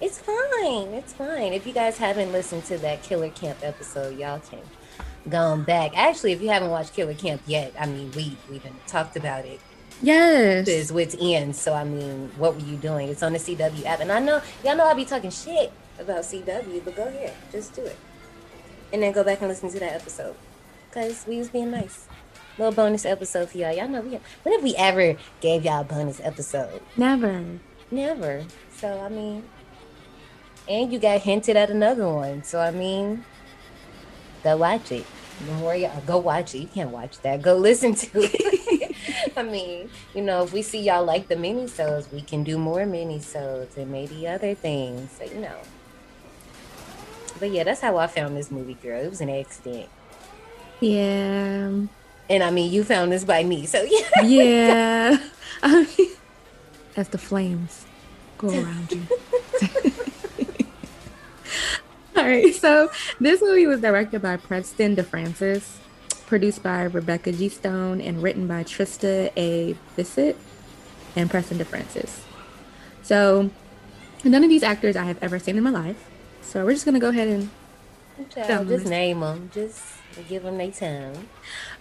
it's 0.00 0.18
fine. 0.18 0.88
It's 0.88 1.12
fine. 1.12 1.52
If 1.52 1.66
you 1.66 1.72
guys 1.72 1.98
haven't 1.98 2.32
listened 2.32 2.64
to 2.66 2.78
that 2.78 3.02
Killer 3.02 3.30
Camp 3.30 3.58
episode, 3.62 4.18
y'all 4.18 4.40
can 4.40 4.60
go 5.28 5.56
back. 5.56 5.96
Actually, 5.96 6.32
if 6.32 6.42
you 6.42 6.48
haven't 6.48 6.70
watched 6.70 6.94
Killer 6.94 7.14
Camp 7.14 7.42
yet, 7.46 7.72
I 7.78 7.86
mean, 7.86 8.10
we 8.12 8.36
we 8.50 8.58
have 8.58 8.86
talked 8.86 9.16
about 9.16 9.44
it. 9.44 9.60
Yes, 10.02 10.66
is 10.66 10.92
what's 10.92 11.14
in. 11.14 11.54
So 11.54 11.72
I 11.72 11.84
mean, 11.84 12.30
what 12.36 12.54
were 12.54 12.66
you 12.66 12.76
doing? 12.76 13.08
It's 13.08 13.22
on 13.22 13.32
the 13.32 13.38
CW 13.38 13.84
app, 13.84 14.00
and 14.00 14.10
I 14.10 14.18
know 14.18 14.42
y'all 14.64 14.76
know 14.76 14.86
I'll 14.86 14.94
be 14.94 15.04
talking 15.04 15.30
shit 15.30 15.72
about 15.98 16.24
CW, 16.24 16.84
but 16.84 16.96
go 16.96 17.06
ahead, 17.06 17.32
just 17.52 17.74
do 17.74 17.82
it 17.82 17.96
and 18.94 19.02
then 19.02 19.10
go 19.10 19.24
back 19.24 19.40
and 19.40 19.48
listen 19.48 19.68
to 19.68 19.80
that 19.80 19.92
episode 19.92 20.36
because 20.88 21.26
we 21.26 21.38
was 21.38 21.48
being 21.48 21.72
nice. 21.72 22.06
Little 22.56 22.72
bonus 22.72 23.04
episode 23.04 23.50
for 23.50 23.58
y'all. 23.58 23.72
Y'all 23.74 23.88
know 23.88 24.00
we. 24.00 24.12
Have. 24.12 24.22
When 24.44 24.54
have 24.54 24.62
we 24.62 24.76
ever 24.76 25.16
gave 25.40 25.64
y'all 25.64 25.80
a 25.80 25.84
bonus 25.84 26.20
episode? 26.20 26.80
Never. 26.96 27.44
Never. 27.90 28.44
So 28.76 29.00
I 29.00 29.08
mean, 29.08 29.42
and 30.68 30.92
you 30.92 31.00
got 31.00 31.22
hinted 31.22 31.56
at 31.56 31.70
another 31.70 32.08
one. 32.08 32.44
So 32.44 32.60
I 32.60 32.70
mean, 32.70 33.24
go 34.44 34.58
watch 34.58 34.92
it. 34.92 35.04
More 35.58 35.74
y'all 35.74 36.00
go 36.06 36.18
watch 36.18 36.54
it. 36.54 36.58
You 36.58 36.68
can't 36.68 36.90
watch 36.90 37.18
that. 37.22 37.42
Go 37.42 37.56
listen 37.56 37.96
to 37.96 38.10
it. 38.14 38.96
I 39.36 39.42
mean, 39.42 39.90
you 40.14 40.22
know, 40.22 40.44
if 40.44 40.52
we 40.52 40.62
see 40.62 40.80
y'all 40.80 41.04
like 41.04 41.26
the 41.26 41.34
mini 41.34 41.66
sodes, 41.66 42.12
we 42.12 42.20
can 42.20 42.44
do 42.44 42.58
more 42.58 42.86
mini 42.86 43.18
sodes 43.18 43.76
and 43.76 43.90
maybe 43.90 44.28
other 44.28 44.54
things. 44.54 45.10
So 45.18 45.24
you 45.24 45.40
know. 45.40 45.58
But 47.38 47.50
yeah, 47.50 47.64
that's 47.64 47.80
how 47.80 47.96
I 47.96 48.06
found 48.06 48.36
this 48.36 48.50
movie, 48.50 48.74
girl. 48.74 49.00
It 49.00 49.10
was 49.10 49.20
an 49.20 49.30
accident. 49.30 49.88
Yeah. 50.80 51.70
And 52.30 52.42
I 52.42 52.50
mean, 52.50 52.72
you 52.72 52.84
found 52.84 53.12
this 53.12 53.24
by 53.24 53.44
me, 53.44 53.66
so 53.66 53.82
yeah. 54.14 54.22
Yeah. 54.22 55.18
I 55.62 55.86
mean, 55.98 56.10
as 56.96 57.08
the 57.08 57.18
flames 57.18 57.84
go 58.38 58.48
around 58.48 58.92
you. 58.92 59.02
All 62.16 62.24
right, 62.24 62.54
so 62.54 62.90
this 63.18 63.42
movie 63.42 63.66
was 63.66 63.80
directed 63.80 64.22
by 64.22 64.36
Preston 64.36 64.94
DeFrancis, 64.94 65.78
produced 66.26 66.62
by 66.62 66.84
Rebecca 66.84 67.32
G. 67.32 67.48
Stone, 67.48 68.00
and 68.00 68.22
written 68.22 68.46
by 68.46 68.62
Trista 68.62 69.32
A. 69.36 69.74
Bissett 69.96 70.36
and 71.16 71.28
Preston 71.28 71.58
DeFrancis. 71.58 72.20
So, 73.02 73.50
none 74.22 74.44
of 74.44 74.48
these 74.48 74.62
actors 74.62 74.94
I 74.96 75.04
have 75.04 75.20
ever 75.22 75.38
seen 75.40 75.56
in 75.56 75.64
my 75.64 75.70
life. 75.70 76.08
So 76.54 76.64
we're 76.64 76.74
just 76.74 76.84
gonna 76.84 77.00
go 77.00 77.08
ahead 77.08 77.26
and 77.26 77.50
Child, 78.30 78.68
just 78.68 78.86
name 78.86 79.18
them. 79.18 79.50
Just 79.52 79.82
give 80.28 80.44
them 80.44 80.56
their 80.56 80.70
time. 80.70 81.28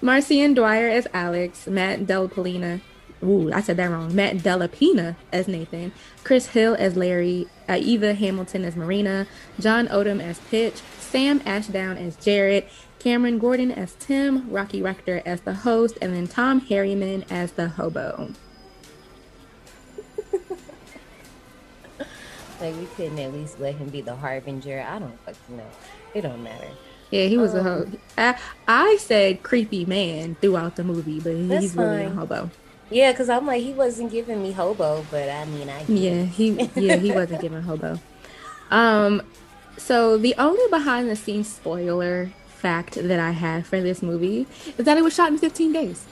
Marcienne 0.02 0.56
Dwyer 0.56 0.90
as 0.90 1.06
Alex, 1.14 1.68
Matt 1.68 2.08
Del 2.08 2.28
Polina. 2.28 2.82
Ooh, 3.22 3.54
I 3.54 3.62
said 3.62 3.78
that 3.78 3.92
wrong. 3.92 4.16
Matt 4.16 4.38
Dellapina 4.38 5.16
as 5.32 5.48
Nathan, 5.48 5.92
Chris 6.24 6.48
Hill 6.48 6.76
as 6.80 6.98
Larry, 6.98 7.46
uh, 7.70 7.78
Eva 7.80 8.16
Hamilton 8.16 8.66
as 8.66 8.76
Marina, 8.76 9.28
John 9.60 9.88
Odom 9.90 10.20
as 10.20 10.40
Pitch, 10.40 10.82
Sam 10.98 11.44
Ashdown 11.46 11.96
as 11.98 12.16
Jared, 12.16 12.66
Cameron 12.98 13.38
Gordon 13.38 13.72
as 13.72 13.94
Tim, 14.00 14.50
Rocky 14.50 14.82
Rector 14.82 15.22
as 15.24 15.42
the 15.42 15.54
host, 15.54 16.00
and 16.02 16.16
then 16.16 16.26
Tom 16.26 16.62
Harriman 16.62 17.26
as 17.30 17.52
the 17.52 17.68
hobo. 17.70 18.32
Like 22.64 22.76
we 22.78 22.86
couldn't 22.96 23.20
at 23.20 23.34
least 23.34 23.60
let 23.60 23.76
him 23.76 23.90
be 23.90 24.02
the 24.02 24.16
harbinger. 24.16 24.84
I 24.88 25.00
don't 25.00 25.20
fucking 25.22 25.58
know. 25.58 25.70
It 26.14 26.22
don't 26.22 26.44
matter. 26.44 26.70
Yeah, 27.12 27.26
he 27.26 27.38
was 27.38 27.54
um, 27.54 27.60
a 27.60 27.64
hobo. 27.64 27.98
I, 28.18 28.40
I 28.68 28.98
said 29.00 29.44
creepy 29.44 29.86
man 29.86 30.36
throughout 30.42 30.76
the 30.76 30.84
movie, 30.84 31.20
but 31.20 31.36
he's 31.36 31.76
really 31.76 32.06
a 32.06 32.10
hobo. 32.10 32.50
Yeah, 32.90 33.12
because 33.12 33.30
I'm 33.30 33.46
like 33.46 33.62
he 33.62 33.74
wasn't 33.74 34.12
giving 34.12 34.42
me 34.42 34.52
hobo, 34.52 35.06
but 35.12 35.30
I 35.30 35.46
mean 35.46 35.70
I. 35.70 35.84
Yeah, 35.88 36.24
he 36.24 36.52
yeah 36.76 36.96
he 36.96 37.12
wasn't 37.12 37.42
giving 37.42 37.62
hobo. 37.70 38.00
Um, 38.72 39.22
so 39.78 40.18
the 40.18 40.34
only 40.38 40.68
behind 40.70 41.10
the 41.10 41.16
scenes 41.16 41.48
spoiler 41.48 42.32
fact 42.48 42.96
that 42.96 43.20
I 43.20 43.32
have 43.32 43.68
for 43.68 43.82
this 43.82 44.02
movie 44.02 44.48
is 44.78 44.86
that 44.86 44.98
it 44.98 45.04
was 45.04 45.14
shot 45.14 45.30
in 45.30 45.38
15 45.38 45.74
days. 45.74 46.06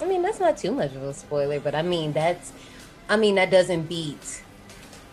I 0.00 0.06
mean, 0.06 0.22
that's 0.22 0.40
not 0.40 0.56
too 0.56 0.70
much 0.72 0.94
of 0.94 1.02
a 1.02 1.14
spoiler, 1.14 1.60
but 1.60 1.74
I 1.74 1.82
mean 1.82 2.12
that's, 2.12 2.52
I 3.08 3.16
mean 3.16 3.34
that 3.36 3.50
doesn't 3.50 3.82
beat. 3.82 4.42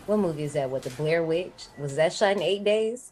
What 0.05 0.17
movie 0.17 0.43
is 0.43 0.53
that? 0.53 0.69
What 0.69 0.83
the 0.83 0.89
Blair 0.91 1.23
Witch 1.23 1.67
was 1.77 1.95
that 1.95 2.13
shot 2.13 2.35
in 2.35 2.41
eight 2.41 2.63
days? 2.63 3.11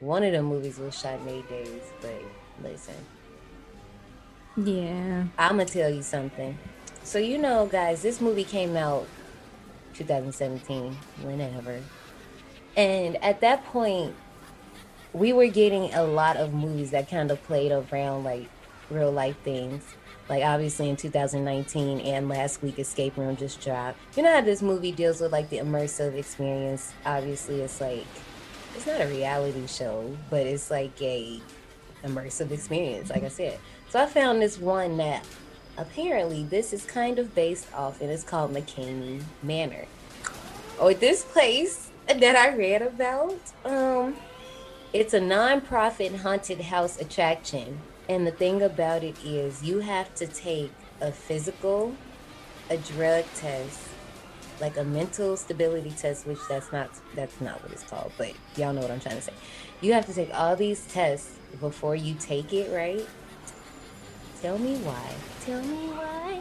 One 0.00 0.22
of 0.24 0.32
the 0.32 0.42
movies 0.42 0.78
was 0.78 0.98
shot 0.98 1.20
in 1.20 1.28
eight 1.28 1.48
days, 1.48 1.82
but 2.00 2.22
listen. 2.62 2.94
Yeah. 4.56 5.24
I'm 5.38 5.56
gonna 5.56 5.64
tell 5.64 5.90
you 5.90 6.02
something. 6.02 6.58
So 7.04 7.18
you 7.18 7.38
know, 7.38 7.66
guys, 7.66 8.02
this 8.02 8.20
movie 8.20 8.44
came 8.44 8.76
out 8.76 9.06
2017, 9.94 10.96
whenever. 11.22 11.80
And 12.76 13.22
at 13.22 13.40
that 13.40 13.64
point, 13.66 14.14
we 15.12 15.32
were 15.32 15.48
getting 15.48 15.92
a 15.94 16.04
lot 16.04 16.36
of 16.36 16.54
movies 16.54 16.90
that 16.92 17.08
kind 17.08 17.30
of 17.30 17.42
played 17.44 17.72
around 17.72 18.24
like 18.24 18.48
real 18.90 19.12
life 19.12 19.36
things. 19.44 19.82
Like 20.32 20.44
obviously 20.44 20.88
in 20.88 20.96
2019 20.96 22.00
and 22.00 22.26
last 22.26 22.62
week 22.62 22.78
Escape 22.78 23.18
Room 23.18 23.36
just 23.36 23.60
dropped. 23.60 23.98
You 24.16 24.22
know 24.22 24.32
how 24.32 24.40
this 24.40 24.62
movie 24.62 24.90
deals 24.90 25.20
with 25.20 25.30
like 25.30 25.50
the 25.50 25.58
immersive 25.58 26.14
experience? 26.14 26.94
Obviously 27.04 27.60
it's 27.60 27.82
like 27.82 28.06
it's 28.74 28.86
not 28.86 29.02
a 29.02 29.06
reality 29.08 29.66
show, 29.66 30.16
but 30.30 30.46
it's 30.46 30.70
like 30.70 30.98
a 31.02 31.38
immersive 32.02 32.50
experience, 32.50 33.10
like 33.10 33.24
I 33.24 33.28
said. 33.28 33.58
So 33.90 34.00
I 34.00 34.06
found 34.06 34.40
this 34.40 34.58
one 34.58 34.96
that 34.96 35.26
apparently 35.76 36.44
this 36.44 36.72
is 36.72 36.82
kind 36.86 37.18
of 37.18 37.34
based 37.34 37.70
off 37.74 38.00
and 38.00 38.10
it's 38.10 38.24
called 38.24 38.54
McKamey 38.54 39.22
Manor. 39.42 39.84
Or 40.80 40.94
this 40.94 41.24
place 41.24 41.90
that 42.06 42.36
I 42.36 42.56
read 42.56 42.80
about, 42.80 43.38
um, 43.66 44.16
it's 44.94 45.12
a 45.12 45.20
non-profit 45.20 46.16
haunted 46.16 46.62
house 46.62 46.98
attraction. 46.98 47.80
And 48.08 48.26
the 48.26 48.32
thing 48.32 48.62
about 48.62 49.04
it 49.04 49.16
is 49.24 49.62
you 49.62 49.78
have 49.80 50.14
to 50.16 50.26
take 50.26 50.72
a 51.00 51.12
physical, 51.12 51.94
a 52.68 52.76
drug 52.76 53.24
test, 53.36 53.80
like 54.60 54.76
a 54.76 54.84
mental 54.84 55.36
stability 55.36 55.90
test, 55.90 56.26
which 56.26 56.38
that's 56.48 56.72
not 56.72 56.90
that's 57.14 57.40
not 57.40 57.62
what 57.62 57.72
it's 57.72 57.84
called, 57.84 58.12
but 58.18 58.32
y'all 58.56 58.72
know 58.72 58.80
what 58.80 58.90
I'm 58.90 59.00
trying 59.00 59.16
to 59.16 59.22
say. 59.22 59.32
You 59.80 59.92
have 59.92 60.06
to 60.06 60.14
take 60.14 60.32
all 60.34 60.56
these 60.56 60.86
tests 60.86 61.36
before 61.60 61.96
you 61.96 62.14
take 62.14 62.52
it, 62.52 62.72
right? 62.72 63.06
Tell 64.40 64.58
me 64.58 64.76
why. 64.78 65.14
Tell 65.44 65.62
me 65.62 65.88
why. 65.88 66.40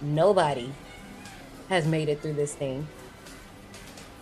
Nobody 0.00 0.72
has 1.68 1.86
made 1.86 2.08
it 2.08 2.20
through 2.20 2.34
this 2.34 2.54
thing. 2.54 2.86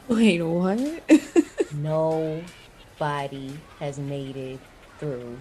Wait, 0.09 0.43
what? 0.43 1.03
Nobody 1.75 3.53
has 3.79 3.99
made 3.99 4.37
it 4.37 4.61
through 4.99 5.39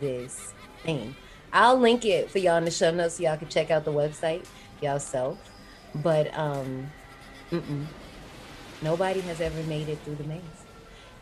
this 0.00 0.52
thing. 0.82 1.14
I'll 1.52 1.76
link 1.76 2.04
it 2.04 2.30
for 2.30 2.38
y'all 2.38 2.56
in 2.56 2.64
the 2.64 2.70
show 2.70 2.90
notes 2.90 3.16
so 3.16 3.24
y'all 3.24 3.36
can 3.36 3.48
check 3.48 3.70
out 3.70 3.84
the 3.84 3.92
website 3.92 4.46
yourself. 4.80 5.38
But 5.94 6.36
um 6.36 6.90
mm-mm. 7.50 7.86
nobody 8.80 9.20
has 9.20 9.40
ever 9.40 9.62
made 9.64 9.88
it 9.88 9.98
through 10.04 10.16
the 10.16 10.24
maze. 10.24 10.40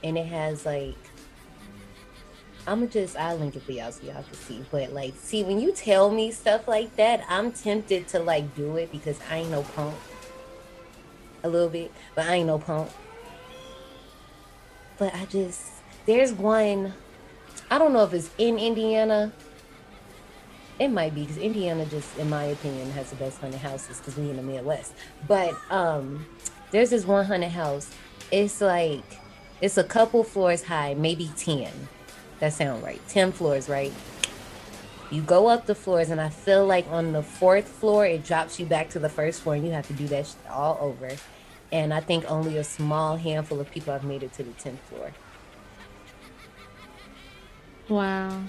And 0.02 0.16
it 0.16 0.26
has 0.26 0.64
like 0.64 0.96
I'm 2.66 2.88
just 2.88 3.16
I'll 3.16 3.36
link 3.36 3.56
it 3.56 3.62
for 3.62 3.72
y'all 3.72 3.90
so 3.90 4.04
y'all 4.04 4.22
can 4.22 4.34
see. 4.34 4.64
But 4.70 4.92
like, 4.92 5.14
see, 5.16 5.42
when 5.42 5.60
you 5.60 5.72
tell 5.72 6.10
me 6.10 6.30
stuff 6.30 6.68
like 6.68 6.94
that, 6.96 7.24
I'm 7.28 7.52
tempted 7.52 8.08
to 8.08 8.20
like 8.20 8.54
do 8.54 8.76
it 8.76 8.92
because 8.92 9.18
I 9.30 9.38
ain't 9.38 9.50
no 9.50 9.62
punk. 9.62 9.96
A 11.42 11.48
little 11.48 11.70
bit, 11.70 11.90
but 12.14 12.26
I 12.26 12.34
ain't 12.34 12.46
no 12.46 12.58
punk. 12.58 12.90
But 14.98 15.14
I 15.14 15.24
just 15.24 15.62
there's 16.06 16.32
one. 16.32 16.92
I 17.70 17.78
don't 17.78 17.92
know 17.92 18.04
if 18.04 18.12
it's 18.12 18.30
in 18.36 18.58
Indiana. 18.58 19.32
It 20.80 20.88
might 20.88 21.14
be 21.14 21.20
because 21.20 21.38
Indiana 21.38 21.86
just, 21.86 22.16
in 22.18 22.28
my 22.28 22.44
opinion, 22.44 22.90
has 22.92 23.10
the 23.10 23.16
best 23.16 23.40
haunted 23.40 23.60
houses 23.60 23.98
because 23.98 24.16
we 24.16 24.30
in 24.30 24.36
the 24.36 24.42
Midwest. 24.42 24.94
But 25.28 25.54
um, 25.70 26.26
there's 26.72 26.90
this 26.90 27.04
one 27.04 27.26
haunted 27.26 27.52
house. 27.52 27.94
It's 28.32 28.60
like 28.60 29.04
it's 29.60 29.76
a 29.78 29.84
couple 29.84 30.24
floors 30.24 30.64
high, 30.64 30.94
maybe 30.94 31.30
ten 31.36 31.70
that 32.40 32.54
sound 32.54 32.82
right. 32.82 33.00
10 33.08 33.32
floors, 33.32 33.68
right? 33.68 33.92
You 35.10 35.22
go 35.22 35.48
up 35.48 35.66
the 35.66 35.74
floors, 35.74 36.10
and 36.10 36.20
I 36.20 36.28
feel 36.28 36.66
like 36.66 36.86
on 36.90 37.12
the 37.12 37.22
fourth 37.22 37.68
floor, 37.68 38.06
it 38.06 38.24
drops 38.24 38.58
you 38.58 38.66
back 38.66 38.90
to 38.90 38.98
the 38.98 39.08
first 39.08 39.42
floor, 39.42 39.54
and 39.54 39.64
you 39.64 39.72
have 39.72 39.86
to 39.88 39.92
do 39.92 40.06
that 40.08 40.34
all 40.50 40.78
over. 40.80 41.10
And 41.72 41.94
I 41.94 42.00
think 42.00 42.28
only 42.30 42.56
a 42.56 42.64
small 42.64 43.16
handful 43.16 43.60
of 43.60 43.70
people 43.70 43.92
have 43.92 44.04
made 44.04 44.22
it 44.22 44.32
to 44.34 44.42
the 44.42 44.52
10th 44.52 44.78
floor. 44.78 45.12
Wow. 47.88 48.42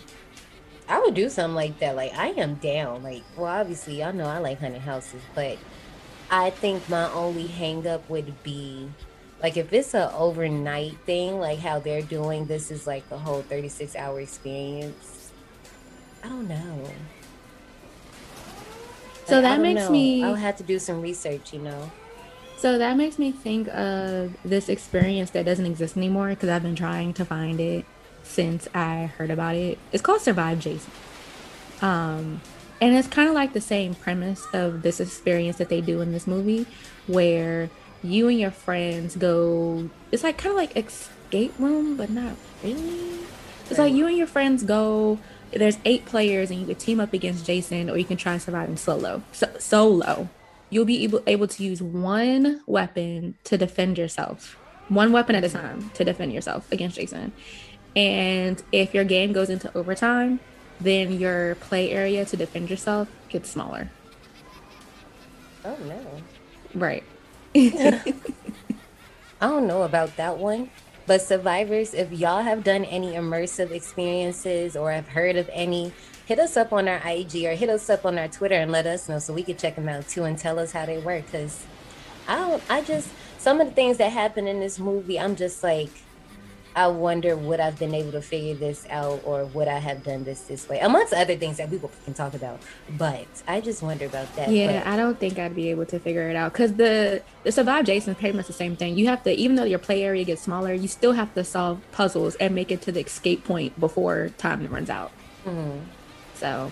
I 0.91 0.99
would 0.99 1.13
do 1.13 1.29
something 1.29 1.55
like 1.55 1.79
that. 1.79 1.95
Like, 1.95 2.13
I 2.17 2.27
am 2.29 2.55
down. 2.55 3.01
Like, 3.01 3.23
well, 3.37 3.45
obviously, 3.45 4.01
y'all 4.01 4.13
know 4.13 4.25
I 4.25 4.39
like 4.39 4.59
haunted 4.59 4.81
houses, 4.81 5.21
but 5.33 5.57
I 6.29 6.49
think 6.49 6.87
my 6.89 7.09
only 7.13 7.47
hangup 7.47 8.01
would 8.09 8.43
be 8.43 8.89
like 9.41 9.57
if 9.57 9.73
it's 9.73 9.93
a 9.93 10.13
overnight 10.13 10.97
thing 11.05 11.39
like 11.39 11.59
how 11.59 11.79
they're 11.79 12.01
doing 12.01 12.45
this 12.45 12.71
is 12.71 12.85
like 12.85 13.03
a 13.11 13.17
whole 13.17 13.41
36 13.41 13.95
hour 13.95 14.19
experience 14.21 15.31
i 16.23 16.29
don't 16.29 16.47
know 16.47 16.89
so 19.25 19.35
like, 19.35 19.43
that 19.43 19.59
makes 19.59 19.81
know. 19.81 19.91
me 19.91 20.23
i'll 20.23 20.35
have 20.35 20.55
to 20.57 20.63
do 20.63 20.77
some 20.77 21.01
research 21.01 21.53
you 21.53 21.59
know 21.59 21.91
so 22.57 22.77
that 22.77 22.95
makes 22.95 23.17
me 23.17 23.31
think 23.31 23.67
of 23.69 24.35
this 24.45 24.69
experience 24.69 25.31
that 25.31 25.45
doesn't 25.45 25.65
exist 25.65 25.97
anymore 25.97 26.29
because 26.29 26.49
i've 26.49 26.63
been 26.63 26.75
trying 26.75 27.13
to 27.13 27.25
find 27.25 27.59
it 27.59 27.85
since 28.31 28.67
i 28.73 29.05
heard 29.17 29.29
about 29.29 29.55
it. 29.55 29.77
It's 29.91 30.01
called 30.01 30.21
survive 30.21 30.59
jason. 30.59 30.91
Um 31.81 32.41
and 32.79 32.95
it's 32.95 33.07
kind 33.07 33.29
of 33.29 33.35
like 33.35 33.53
the 33.53 33.61
same 33.61 33.93
premise 33.93 34.45
of 34.53 34.81
this 34.81 34.99
experience 34.99 35.57
that 35.57 35.69
they 35.69 35.81
do 35.81 36.01
in 36.01 36.11
this 36.11 36.25
movie 36.25 36.65
where 37.05 37.69
you 38.03 38.27
and 38.27 38.39
your 38.39 38.51
friends 38.51 39.15
go 39.15 39.89
it's 40.11 40.23
like 40.23 40.37
kind 40.37 40.51
of 40.51 40.57
like 40.57 40.75
escape 40.75 41.53
room 41.59 41.95
but 41.95 42.09
not 42.09 42.35
really. 42.63 43.19
It's 43.69 43.79
like 43.79 43.93
you 43.93 44.07
and 44.07 44.17
your 44.17 44.27
friends 44.27 44.63
go 44.63 45.19
there's 45.51 45.77
eight 45.85 46.05
players 46.05 46.49
and 46.49 46.59
you 46.59 46.65
can 46.65 46.75
team 46.75 46.99
up 46.99 47.13
against 47.13 47.45
jason 47.45 47.89
or 47.89 47.97
you 47.97 48.05
can 48.05 48.17
try 48.17 48.37
surviving 48.37 48.77
solo 48.77 49.21
so, 49.31 49.47
solo. 49.59 50.29
You'll 50.69 50.85
be 50.85 51.03
able, 51.03 51.21
able 51.27 51.47
to 51.47 51.63
use 51.63 51.81
one 51.81 52.61
weapon 52.65 53.35
to 53.43 53.57
defend 53.57 53.97
yourself 53.97 54.57
one 54.87 55.11
weapon 55.13 55.35
at 55.35 55.43
a 55.43 55.49
time 55.49 55.89
to 55.91 56.03
defend 56.03 56.33
yourself 56.33 56.69
against 56.71 56.97
jason 56.97 57.31
and 57.95 58.63
if 58.71 58.93
your 58.93 59.03
game 59.03 59.33
goes 59.33 59.49
into 59.49 59.75
overtime 59.77 60.39
then 60.79 61.19
your 61.19 61.55
play 61.55 61.91
area 61.91 62.25
to 62.25 62.37
defend 62.37 62.69
yourself 62.69 63.07
gets 63.29 63.49
smaller 63.49 63.91
oh 65.65 65.77
no 65.85 66.21
right 66.73 67.03
I 69.41 69.47
don't 69.47 69.65
know 69.65 69.81
about 69.83 70.15
that 70.17 70.37
one. 70.37 70.69
But 71.07 71.21
survivors, 71.21 71.95
if 71.95 72.11
y'all 72.11 72.43
have 72.43 72.63
done 72.63 72.85
any 72.85 73.13
immersive 73.13 73.71
experiences 73.71 74.75
or 74.75 74.91
have 74.91 75.09
heard 75.09 75.35
of 75.35 75.49
any, 75.51 75.91
hit 76.27 76.37
us 76.39 76.55
up 76.55 76.71
on 76.71 76.87
our 76.87 77.01
IG 77.05 77.43
or 77.45 77.55
hit 77.55 77.67
us 77.67 77.89
up 77.89 78.05
on 78.05 78.19
our 78.19 78.27
Twitter 78.27 78.55
and 78.55 78.71
let 78.71 78.85
us 78.85 79.09
know 79.09 79.17
so 79.17 79.33
we 79.33 79.43
can 79.43 79.57
check 79.57 79.75
them 79.75 79.89
out 79.89 80.07
too 80.07 80.23
and 80.23 80.37
tell 80.37 80.59
us 80.59 80.71
how 80.71 80.85
they 80.85 80.99
work. 80.99 81.29
Cause 81.31 81.65
I 82.27 82.37
don't, 82.37 82.63
I 82.69 82.83
just 82.83 83.09
some 83.39 83.59
of 83.59 83.67
the 83.67 83.73
things 83.73 83.97
that 83.97 84.11
happen 84.11 84.47
in 84.47 84.59
this 84.59 84.77
movie, 84.77 85.19
I'm 85.19 85.35
just 85.35 85.63
like, 85.63 85.89
I 86.75 86.87
wonder 86.87 87.35
would 87.35 87.59
I've 87.59 87.77
been 87.77 87.93
able 87.93 88.11
to 88.13 88.21
figure 88.21 88.55
this 88.55 88.85
out 88.89 89.21
or 89.25 89.45
would 89.45 89.67
I 89.67 89.79
have 89.79 90.03
done 90.03 90.23
this 90.23 90.41
this 90.41 90.69
way, 90.69 90.79
amongst 90.79 91.13
other 91.13 91.35
things 91.35 91.57
that 91.57 91.69
people 91.69 91.91
can 92.05 92.13
talk 92.13 92.33
about. 92.33 92.61
But 92.97 93.27
I 93.47 93.61
just 93.61 93.81
wonder 93.81 94.05
about 94.05 94.33
that. 94.35 94.49
Yeah, 94.49 94.81
but, 94.83 94.87
I 94.87 94.95
don't 94.95 95.19
think 95.19 95.37
I'd 95.37 95.55
be 95.55 95.69
able 95.69 95.85
to 95.87 95.99
figure 95.99 96.29
it 96.29 96.35
out 96.35 96.53
because 96.53 96.73
the 96.75 97.21
the 97.43 97.51
survive 97.51 97.85
Jason 97.85 98.13
is 98.13 98.19
pretty 98.19 98.37
much 98.37 98.47
the 98.47 98.53
same 98.53 98.75
thing. 98.75 98.97
You 98.97 99.07
have 99.07 99.23
to, 99.23 99.31
even 99.31 99.55
though 99.55 99.63
your 99.63 99.79
play 99.79 100.03
area 100.03 100.23
gets 100.23 100.41
smaller, 100.41 100.73
you 100.73 100.87
still 100.87 101.13
have 101.13 101.33
to 101.33 101.43
solve 101.43 101.81
puzzles 101.91 102.35
and 102.35 102.55
make 102.55 102.71
it 102.71 102.81
to 102.83 102.91
the 102.91 103.01
escape 103.01 103.43
point 103.43 103.77
before 103.79 104.29
time 104.37 104.65
runs 104.67 104.89
out. 104.89 105.11
Mm-hmm. 105.45 105.79
So 106.35 106.71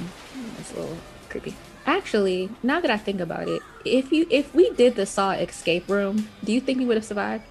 it's 0.59 0.71
a 0.73 0.79
little 0.79 0.97
creepy. 1.29 1.55
Actually, 1.85 2.49
now 2.61 2.79
that 2.79 2.91
I 2.91 2.97
think 2.97 3.19
about 3.19 3.47
it, 3.47 3.61
if 3.83 4.11
you 4.11 4.27
if 4.29 4.53
we 4.53 4.69
did 4.71 4.95
the 4.95 5.05
Saw 5.05 5.31
escape 5.31 5.89
room, 5.89 6.29
do 6.43 6.51
you 6.51 6.61
think 6.61 6.79
we 6.79 6.85
would 6.85 6.97
have 6.97 7.05
survived? 7.05 7.43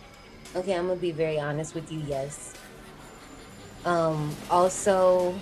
Okay, 0.57 0.75
I'm 0.75 0.89
gonna 0.89 0.99
be 0.99 1.13
very 1.13 1.39
honest 1.39 1.75
with 1.75 1.91
you. 1.93 2.01
Yes. 2.07 2.55
Um. 3.85 4.35
Also, 4.51 5.39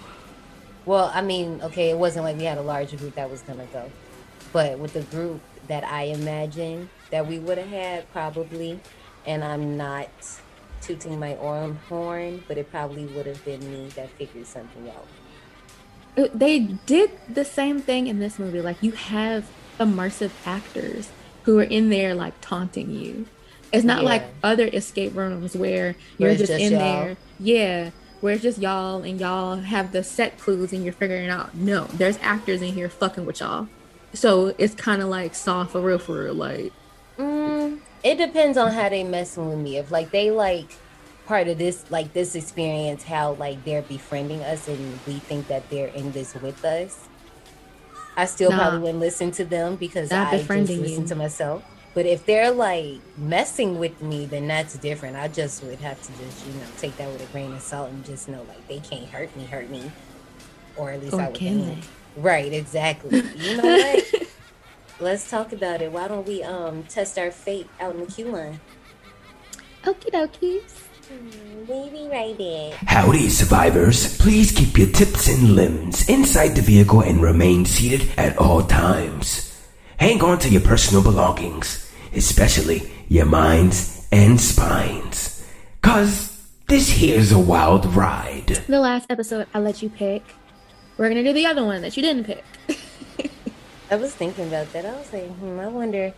well, 0.84 1.10
I 1.14 1.22
mean, 1.22 1.60
okay, 1.62 1.90
it 1.90 1.98
wasn't 1.98 2.24
like 2.24 2.36
we 2.36 2.44
had 2.44 2.58
a 2.58 2.62
large 2.62 2.96
group 2.96 3.14
that 3.14 3.30
was 3.30 3.42
gonna 3.42 3.66
go, 3.72 3.90
but 4.52 4.78
with 4.78 4.92
the 4.92 5.02
group 5.02 5.40
that 5.68 5.84
I 5.84 6.04
imagine 6.04 6.90
that 7.10 7.26
we 7.26 7.38
would 7.38 7.58
have 7.58 7.68
had, 7.68 8.12
probably, 8.12 8.80
and 9.26 9.42
I'm 9.42 9.76
not 9.76 10.08
tooting 10.80 11.18
my 11.18 11.36
own 11.36 11.76
horn, 11.88 12.44
but 12.46 12.58
it 12.58 12.70
probably 12.70 13.06
would 13.06 13.26
have 13.26 13.44
been 13.44 13.60
me 13.60 13.88
that 13.90 14.10
figured 14.10 14.46
something 14.46 14.90
out. 14.90 15.06
Uh, 16.16 16.28
they 16.32 16.60
did 16.60 17.10
the 17.28 17.44
same 17.44 17.80
thing 17.80 18.06
in 18.06 18.18
this 18.18 18.38
movie. 18.38 18.60
Like 18.60 18.82
you 18.82 18.92
have 18.92 19.48
immersive 19.78 20.30
actors 20.44 21.10
who 21.44 21.58
are 21.58 21.64
in 21.64 21.90
there 21.90 22.14
like 22.14 22.40
taunting 22.40 22.90
you 22.90 23.26
it's 23.72 23.84
not 23.84 24.02
yeah. 24.02 24.08
like 24.08 24.24
other 24.42 24.66
escape 24.66 25.14
rooms 25.14 25.56
where 25.56 25.96
you're 26.18 26.34
just, 26.34 26.50
just, 26.50 26.62
in 26.62 26.72
y'all. 26.72 26.80
there. 26.80 27.16
Yeah. 27.38 27.90
Where 28.20 28.34
it's 28.34 28.42
just 28.42 28.58
y'all 28.58 29.02
and 29.02 29.20
y'all 29.20 29.56
have 29.56 29.92
the 29.92 30.02
set 30.02 30.38
clues 30.38 30.72
and 30.72 30.84
you're 30.84 30.92
figuring 30.92 31.28
out. 31.28 31.54
No, 31.54 31.84
there's 31.84 32.18
actors 32.18 32.62
in 32.62 32.72
here 32.72 32.88
fucking 32.88 33.26
with 33.26 33.40
y'all. 33.40 33.68
So 34.14 34.54
it's 34.58 34.74
kind 34.74 35.02
of 35.02 35.08
like 35.08 35.34
soft 35.34 35.72
for 35.72 35.80
real, 35.80 35.98
for 35.98 36.24
real. 36.24 36.34
Like, 36.34 36.72
mm, 37.18 37.78
it 38.02 38.16
depends 38.16 38.56
on 38.56 38.72
how 38.72 38.88
they 38.88 39.04
messing 39.04 39.48
with 39.48 39.58
me. 39.58 39.76
If 39.76 39.90
like 39.90 40.10
they 40.10 40.30
like 40.30 40.76
part 41.26 41.48
of 41.48 41.58
this, 41.58 41.84
like 41.90 42.12
this 42.14 42.34
experience, 42.34 43.02
how 43.02 43.32
like 43.34 43.64
they're 43.64 43.82
befriending 43.82 44.42
us 44.42 44.68
and 44.68 44.98
we 45.06 45.18
think 45.18 45.48
that 45.48 45.68
they're 45.68 45.88
in 45.88 46.12
this 46.12 46.34
with 46.34 46.64
us. 46.64 47.08
I 48.16 48.24
still 48.24 48.50
nah, 48.50 48.58
probably 48.58 48.78
wouldn't 48.78 49.00
listen 49.00 49.30
to 49.32 49.44
them 49.44 49.76
because 49.76 50.10
I 50.10 50.38
just 50.38 50.48
listen 50.48 51.02
you. 51.02 51.06
to 51.06 51.14
myself. 51.14 51.62
But 51.96 52.04
if 52.04 52.26
they're 52.26 52.50
like 52.50 53.00
messing 53.16 53.78
with 53.78 54.02
me, 54.02 54.26
then 54.26 54.46
that's 54.46 54.76
different. 54.76 55.16
I 55.16 55.28
just 55.28 55.64
would 55.64 55.78
have 55.78 55.98
to 56.02 56.12
just, 56.22 56.46
you 56.46 56.52
know, 56.52 56.66
take 56.76 56.94
that 56.98 57.10
with 57.10 57.26
a 57.26 57.32
grain 57.32 57.54
of 57.54 57.62
salt 57.62 57.88
and 57.88 58.04
just 58.04 58.28
know 58.28 58.42
like 58.42 58.68
they 58.68 58.80
can't 58.80 59.06
hurt 59.06 59.34
me, 59.34 59.46
hurt 59.46 59.70
me. 59.70 59.90
Or 60.76 60.90
at 60.90 61.00
least 61.00 61.14
or 61.14 61.22
I 61.22 61.26
would 61.28 61.34
can 61.34 61.64
think. 61.64 61.80
They? 61.80 62.20
Right, 62.20 62.52
exactly. 62.52 63.22
You 63.36 63.56
know 63.56 63.62
what? 63.62 64.12
Let's 65.00 65.30
talk 65.30 65.54
about 65.54 65.80
it. 65.80 65.90
Why 65.90 66.06
don't 66.06 66.26
we 66.26 66.42
um 66.42 66.82
test 66.82 67.18
our 67.18 67.30
fate 67.30 67.70
out 67.80 67.94
in 67.94 68.00
the 68.00 68.12
queue 68.12 68.26
line? 68.26 68.60
Okie 69.84 70.10
dokies. 70.10 70.82
We'll 71.66 71.88
be 71.88 72.08
right 72.08 72.36
there. 72.36 72.74
Howdy, 72.88 73.30
survivors. 73.30 74.18
Please 74.18 74.52
keep 74.52 74.76
your 74.76 74.88
tips 74.88 75.28
and 75.28 75.54
limbs 75.54 76.06
inside 76.10 76.56
the 76.56 76.60
vehicle 76.60 77.00
and 77.00 77.22
remain 77.22 77.64
seated 77.64 78.10
at 78.18 78.36
all 78.36 78.62
times. 78.62 79.66
Hang 79.96 80.22
on 80.22 80.38
to 80.40 80.50
your 80.50 80.60
personal 80.60 81.02
belongings 81.02 81.85
especially 82.16 82.90
your 83.08 83.26
minds 83.26 84.08
and 84.10 84.40
spines. 84.40 85.46
Cause 85.82 86.44
this 86.66 86.88
here's 86.88 87.30
a 87.30 87.38
wild 87.38 87.86
ride. 87.94 88.46
The 88.66 88.80
last 88.80 89.06
episode, 89.10 89.46
I 89.54 89.60
let 89.60 89.82
you 89.82 89.90
pick. 89.90 90.22
We're 90.96 91.08
gonna 91.08 91.22
do 91.22 91.32
the 91.32 91.46
other 91.46 91.64
one 91.64 91.82
that 91.82 91.96
you 91.96 92.02
didn't 92.02 92.24
pick. 92.24 92.44
I 93.90 93.96
was 93.96 94.14
thinking 94.14 94.48
about 94.48 94.72
that. 94.72 94.84
I 94.84 94.92
was 94.92 95.12
like, 95.12 95.30
hmm, 95.36 95.60
I 95.60 95.68
wonder. 95.68 96.12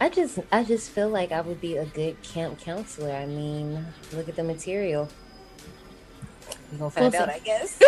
I 0.00 0.08
just, 0.08 0.38
I 0.52 0.64
just 0.64 0.90
feel 0.90 1.08
like 1.08 1.32
I 1.32 1.40
would 1.40 1.60
be 1.60 1.76
a 1.76 1.86
good 1.86 2.22
camp 2.22 2.60
counselor. 2.60 3.12
I 3.12 3.26
mean, 3.26 3.84
look 4.12 4.28
at 4.28 4.36
the 4.36 4.44
material. 4.44 5.08
We 6.70 6.78
gonna 6.78 6.90
find 6.90 7.12
we'll 7.12 7.22
out, 7.22 7.28
see. 7.28 7.34
I 7.34 7.38
guess. 7.38 7.82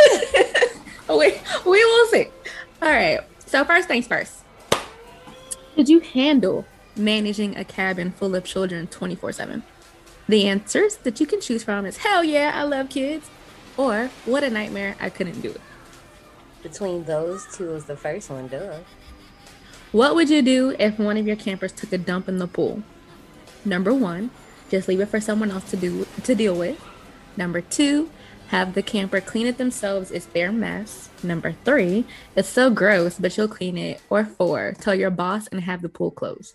we 1.09 1.35
we 1.71 1.85
will 1.85 2.07
see. 2.09 2.27
All 2.81 2.91
right. 2.91 3.21
So 3.47 3.65
first 3.65 3.87
things 3.87 4.07
first. 4.07 4.43
Did 5.77 5.89
you 5.89 6.01
handle 6.01 6.67
managing 6.97 7.57
a 7.57 7.65
cabin 7.65 8.13
full 8.13 8.35
of 8.35 8.45
children 8.45 8.87
24 8.87 9.33
7? 9.33 9.63
The 10.29 10.47
answers 10.47 10.97
that 10.99 11.21
you 11.21 11.27
can 11.27 11.41
choose 11.41 11.65
from 11.65 11.85
is 11.85 11.99
hell 11.99 12.23
yeah, 12.23 12.53
I 12.55 12.63
love 12.63 12.89
kids, 12.89 13.29
or 13.77 14.11
what 14.25 14.45
a 14.45 14.51
nightmare, 14.51 14.97
I 15.01 15.11
couldn't 15.11 15.41
do 15.41 15.51
it. 15.51 15.61
Between 16.63 17.05
those 17.05 17.45
two 17.57 17.75
is 17.75 17.87
the 17.87 17.97
first 17.97 18.31
one, 18.31 18.49
duh. 18.49 18.79
What 19.91 20.15
would 20.15 20.31
you 20.31 20.41
do 20.41 20.75
if 20.79 20.99
one 20.99 21.17
of 21.17 21.27
your 21.27 21.37
campers 21.37 21.73
took 21.73 21.93
a 21.93 21.99
dump 21.99 22.29
in 22.29 22.39
the 22.39 22.47
pool? 22.47 22.83
Number 23.65 23.93
one, 23.93 24.31
just 24.71 24.89
leave 24.89 25.01
it 25.01 25.07
for 25.07 25.21
someone 25.21 25.51
else 25.51 25.71
to 25.71 25.77
do 25.77 26.07
to 26.23 26.35
deal 26.35 26.55
with. 26.55 26.81
Number 27.37 27.61
two, 27.61 28.11
have 28.49 28.75
the 28.75 28.83
camper 28.83 29.21
clean 29.21 29.47
it 29.47 29.59
themselves. 29.59 30.11
It's 30.11 30.27
their 30.27 30.53
mess. 30.53 31.11
Number 31.23 31.57
three, 31.65 32.05
it's 32.37 32.49
so 32.49 32.71
gross, 32.71 33.19
but 33.19 33.37
you'll 33.37 33.49
clean 33.49 33.77
it. 33.77 34.01
Or 34.09 34.25
four, 34.25 34.75
tell 34.79 34.95
your 34.95 35.11
boss 35.11 35.47
and 35.49 35.63
have 35.63 35.83
the 35.83 35.89
pool 35.89 36.11
closed. 36.11 36.55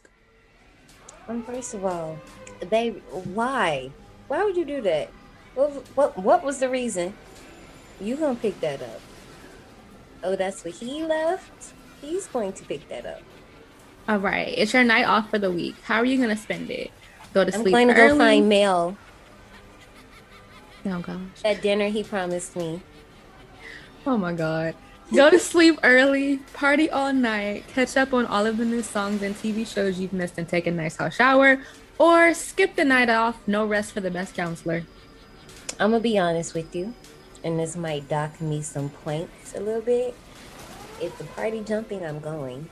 Um, 1.28 1.44
first 1.44 1.74
of 1.74 1.86
all, 1.86 2.18
they 2.60 2.90
why? 3.34 3.92
Why 4.28 4.44
would 4.44 4.56
you 4.56 4.66
do 4.66 4.82
that? 4.82 5.10
What 5.56 5.72
what 5.96 6.18
what 6.18 6.44
was 6.44 6.60
the 6.60 6.70
reason? 6.70 7.14
You 8.00 8.16
gonna 8.16 8.36
pick 8.36 8.60
that 8.62 8.82
up? 8.82 9.02
Oh, 10.24 10.36
that's 10.36 10.64
what 10.64 10.76
he 10.76 11.04
left. 11.04 11.74
He's 12.02 12.28
going 12.28 12.54
to 12.54 12.64
pick 12.64 12.88
that 12.90 13.06
up. 13.06 13.22
All 14.08 14.20
right, 14.20 14.54
it's 14.58 14.74
your 14.74 14.84
night 14.84 15.06
off 15.06 15.30
for 15.30 15.40
the 15.40 15.52
week. 15.52 15.76
How 15.84 15.98
are 15.98 16.06
you 16.06 16.18
gonna 16.20 16.38
spend 16.38 16.70
it? 16.70 16.92
Go 17.34 17.44
to 17.44 17.54
I'm 17.54 17.62
sleep. 17.62 17.76
I'm 17.76 17.88
going 17.88 17.88
to 17.88 17.94
go 17.94 18.18
find 18.18 18.50
mail. 18.50 18.98
Oh 20.86 21.00
gosh. 21.02 21.42
That 21.44 21.62
dinner 21.62 21.90
he 21.90 22.04
promised 22.04 22.56
me. 22.56 22.82
Oh 24.06 24.18
my 24.18 24.34
god. 24.34 24.76
Go 25.16 25.30
to 25.30 25.40
sleep 25.40 25.80
early, 25.84 26.38
party 26.54 26.90
all 26.90 27.14
night, 27.14 27.66
catch 27.70 27.96
up 27.96 28.14
on 28.14 28.26
all 28.26 28.46
of 28.46 28.58
the 28.58 28.66
new 28.66 28.84
songs 28.84 29.22
and 29.22 29.34
TV 29.34 29.66
shows 29.66 30.00
you've 30.00 30.12
missed, 30.12 30.38
and 30.38 30.48
take 30.50 30.68
a 30.68 30.72
nice 30.72 30.98
hot 30.98 31.14
shower, 31.14 31.62
or 31.98 32.34
skip 32.34 32.76
the 32.76 32.84
night 32.84 33.10
off. 33.10 33.38
No 33.48 33.66
rest 33.66 33.94
for 33.94 34.02
the 34.02 34.12
best 34.12 34.36
counselor. 34.36 34.84
I'm 35.80 35.92
gonna 35.92 36.02
be 36.02 36.18
honest 36.18 36.54
with 36.54 36.76
you, 36.76 36.94
and 37.42 37.58
this 37.58 37.78
might 37.78 38.10
dock 38.10 38.42
me 38.42 38.62
some 38.62 38.90
points 38.90 39.56
a 39.56 39.62
little 39.62 39.82
bit. 39.82 40.14
If 41.02 41.18
the 41.18 41.24
party 41.24 41.62
jumping, 41.62 42.04
I'm 42.06 42.20
going. 42.20 42.70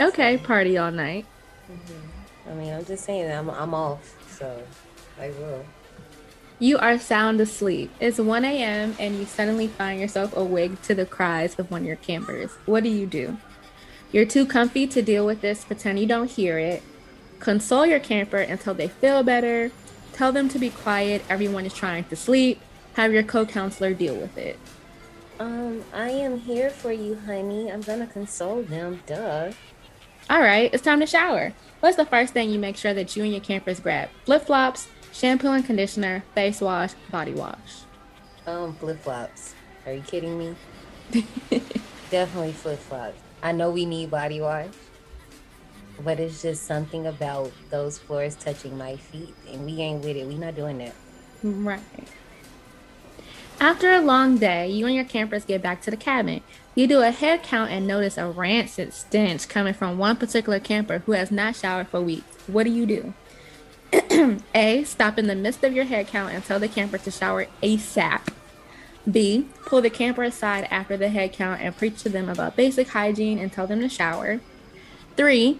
Okay, 0.00 0.38
party 0.38 0.78
all 0.78 0.90
night. 0.90 1.26
Mm-hmm. 1.70 2.50
I 2.50 2.54
mean, 2.54 2.72
I'm 2.72 2.84
just 2.86 3.04
saying, 3.04 3.30
I'm 3.30 3.50
I'm 3.50 3.74
off, 3.74 4.14
so 4.30 4.62
I 5.20 5.28
will. 5.28 5.64
You 6.60 6.78
are 6.78 6.98
sound 7.00 7.40
asleep. 7.40 7.90
It's 7.98 8.18
1 8.18 8.44
a.m. 8.44 8.94
and 9.00 9.16
you 9.18 9.24
suddenly 9.24 9.66
find 9.66 10.00
yourself 10.00 10.36
awake 10.36 10.80
to 10.82 10.94
the 10.94 11.04
cries 11.04 11.58
of 11.58 11.70
one 11.70 11.82
of 11.82 11.86
your 11.86 11.96
campers. 11.96 12.52
What 12.64 12.84
do 12.84 12.90
you 12.90 13.06
do? 13.06 13.36
You're 14.12 14.24
too 14.24 14.46
comfy 14.46 14.86
to 14.86 15.02
deal 15.02 15.26
with 15.26 15.40
this, 15.40 15.64
pretend 15.64 15.98
you 15.98 16.06
don't 16.06 16.30
hear 16.30 16.56
it. 16.58 16.84
Console 17.40 17.84
your 17.84 17.98
camper 17.98 18.38
until 18.38 18.72
they 18.72 18.86
feel 18.86 19.24
better. 19.24 19.72
Tell 20.12 20.30
them 20.30 20.48
to 20.50 20.58
be 20.60 20.70
quiet, 20.70 21.24
everyone 21.28 21.66
is 21.66 21.74
trying 21.74 22.04
to 22.04 22.14
sleep. 22.14 22.60
Have 22.92 23.12
your 23.12 23.24
co 23.24 23.44
counselor 23.44 23.92
deal 23.92 24.14
with 24.14 24.38
it. 24.38 24.56
Um, 25.40 25.82
I 25.92 26.10
am 26.10 26.38
here 26.38 26.70
for 26.70 26.92
you, 26.92 27.18
honey. 27.26 27.72
I'm 27.72 27.80
gonna 27.80 28.06
console 28.06 28.62
them, 28.62 29.02
duh. 29.06 29.50
All 30.30 30.40
right, 30.40 30.72
it's 30.72 30.84
time 30.84 31.00
to 31.00 31.06
shower. 31.06 31.52
What's 31.80 31.96
the 31.96 32.06
first 32.06 32.32
thing 32.32 32.50
you 32.50 32.58
make 32.60 32.76
sure 32.76 32.94
that 32.94 33.16
you 33.16 33.24
and 33.24 33.32
your 33.32 33.40
campers 33.40 33.80
grab? 33.80 34.08
Flip 34.24 34.46
flops, 34.46 34.86
Shampoo 35.14 35.52
and 35.52 35.64
conditioner, 35.64 36.24
face 36.34 36.60
wash, 36.60 36.90
body 37.08 37.34
wash. 37.34 37.84
Um, 38.48 38.74
flip 38.74 39.00
flops. 39.00 39.54
Are 39.86 39.92
you 39.92 40.00
kidding 40.00 40.36
me? 40.36 40.56
Definitely 42.10 42.50
flip 42.50 42.80
flops. 42.80 43.16
I 43.40 43.52
know 43.52 43.70
we 43.70 43.86
need 43.86 44.10
body 44.10 44.40
wash, 44.40 44.70
but 46.02 46.18
it's 46.18 46.42
just 46.42 46.64
something 46.64 47.06
about 47.06 47.52
those 47.70 47.96
floors 47.96 48.34
touching 48.34 48.76
my 48.76 48.96
feet, 48.96 49.32
and 49.52 49.64
we 49.64 49.80
ain't 49.80 50.04
with 50.04 50.16
it. 50.16 50.26
We 50.26 50.34
not 50.34 50.56
doing 50.56 50.78
that. 50.78 50.94
Right. 51.44 51.80
After 53.60 53.92
a 53.92 54.00
long 54.00 54.38
day, 54.38 54.68
you 54.68 54.84
and 54.86 54.96
your 54.96 55.04
campers 55.04 55.44
get 55.44 55.62
back 55.62 55.80
to 55.82 55.92
the 55.92 55.96
cabin. 55.96 56.40
You 56.74 56.88
do 56.88 57.02
a 57.02 57.12
head 57.12 57.44
count 57.44 57.70
and 57.70 57.86
notice 57.86 58.18
a 58.18 58.26
rancid 58.26 58.92
stench 58.92 59.48
coming 59.48 59.74
from 59.74 59.96
one 59.96 60.16
particular 60.16 60.58
camper 60.58 60.98
who 61.06 61.12
has 61.12 61.30
not 61.30 61.54
showered 61.54 61.86
for 61.86 62.00
weeks. 62.00 62.36
What 62.48 62.64
do 62.64 62.72
you 62.72 62.84
do? 62.84 63.14
A. 64.54 64.84
Stop 64.84 65.18
in 65.18 65.26
the 65.26 65.34
midst 65.34 65.64
of 65.64 65.72
your 65.72 65.84
head 65.84 66.08
count 66.08 66.32
and 66.32 66.44
tell 66.44 66.58
the 66.58 66.68
camper 66.68 66.98
to 66.98 67.10
shower 67.10 67.46
ASAP. 67.62 68.28
B. 69.10 69.48
Pull 69.66 69.82
the 69.82 69.90
camper 69.90 70.22
aside 70.22 70.66
after 70.70 70.96
the 70.96 71.08
head 71.08 71.32
count 71.32 71.60
and 71.60 71.76
preach 71.76 72.02
to 72.02 72.08
them 72.08 72.28
about 72.28 72.56
basic 72.56 72.88
hygiene 72.88 73.38
and 73.38 73.52
tell 73.52 73.66
them 73.66 73.80
to 73.80 73.88
shower. 73.88 74.40
3. 75.16 75.58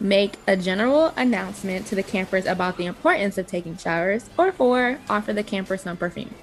Make 0.00 0.34
a 0.46 0.56
general 0.56 1.12
announcement 1.16 1.86
to 1.86 1.94
the 1.94 2.02
campers 2.02 2.46
about 2.46 2.76
the 2.76 2.86
importance 2.86 3.38
of 3.38 3.46
taking 3.46 3.76
showers, 3.76 4.28
or 4.36 4.50
four, 4.50 4.98
offer 5.08 5.32
the 5.32 5.44
camper 5.44 5.76
some 5.76 5.96
perfume. 5.96 6.34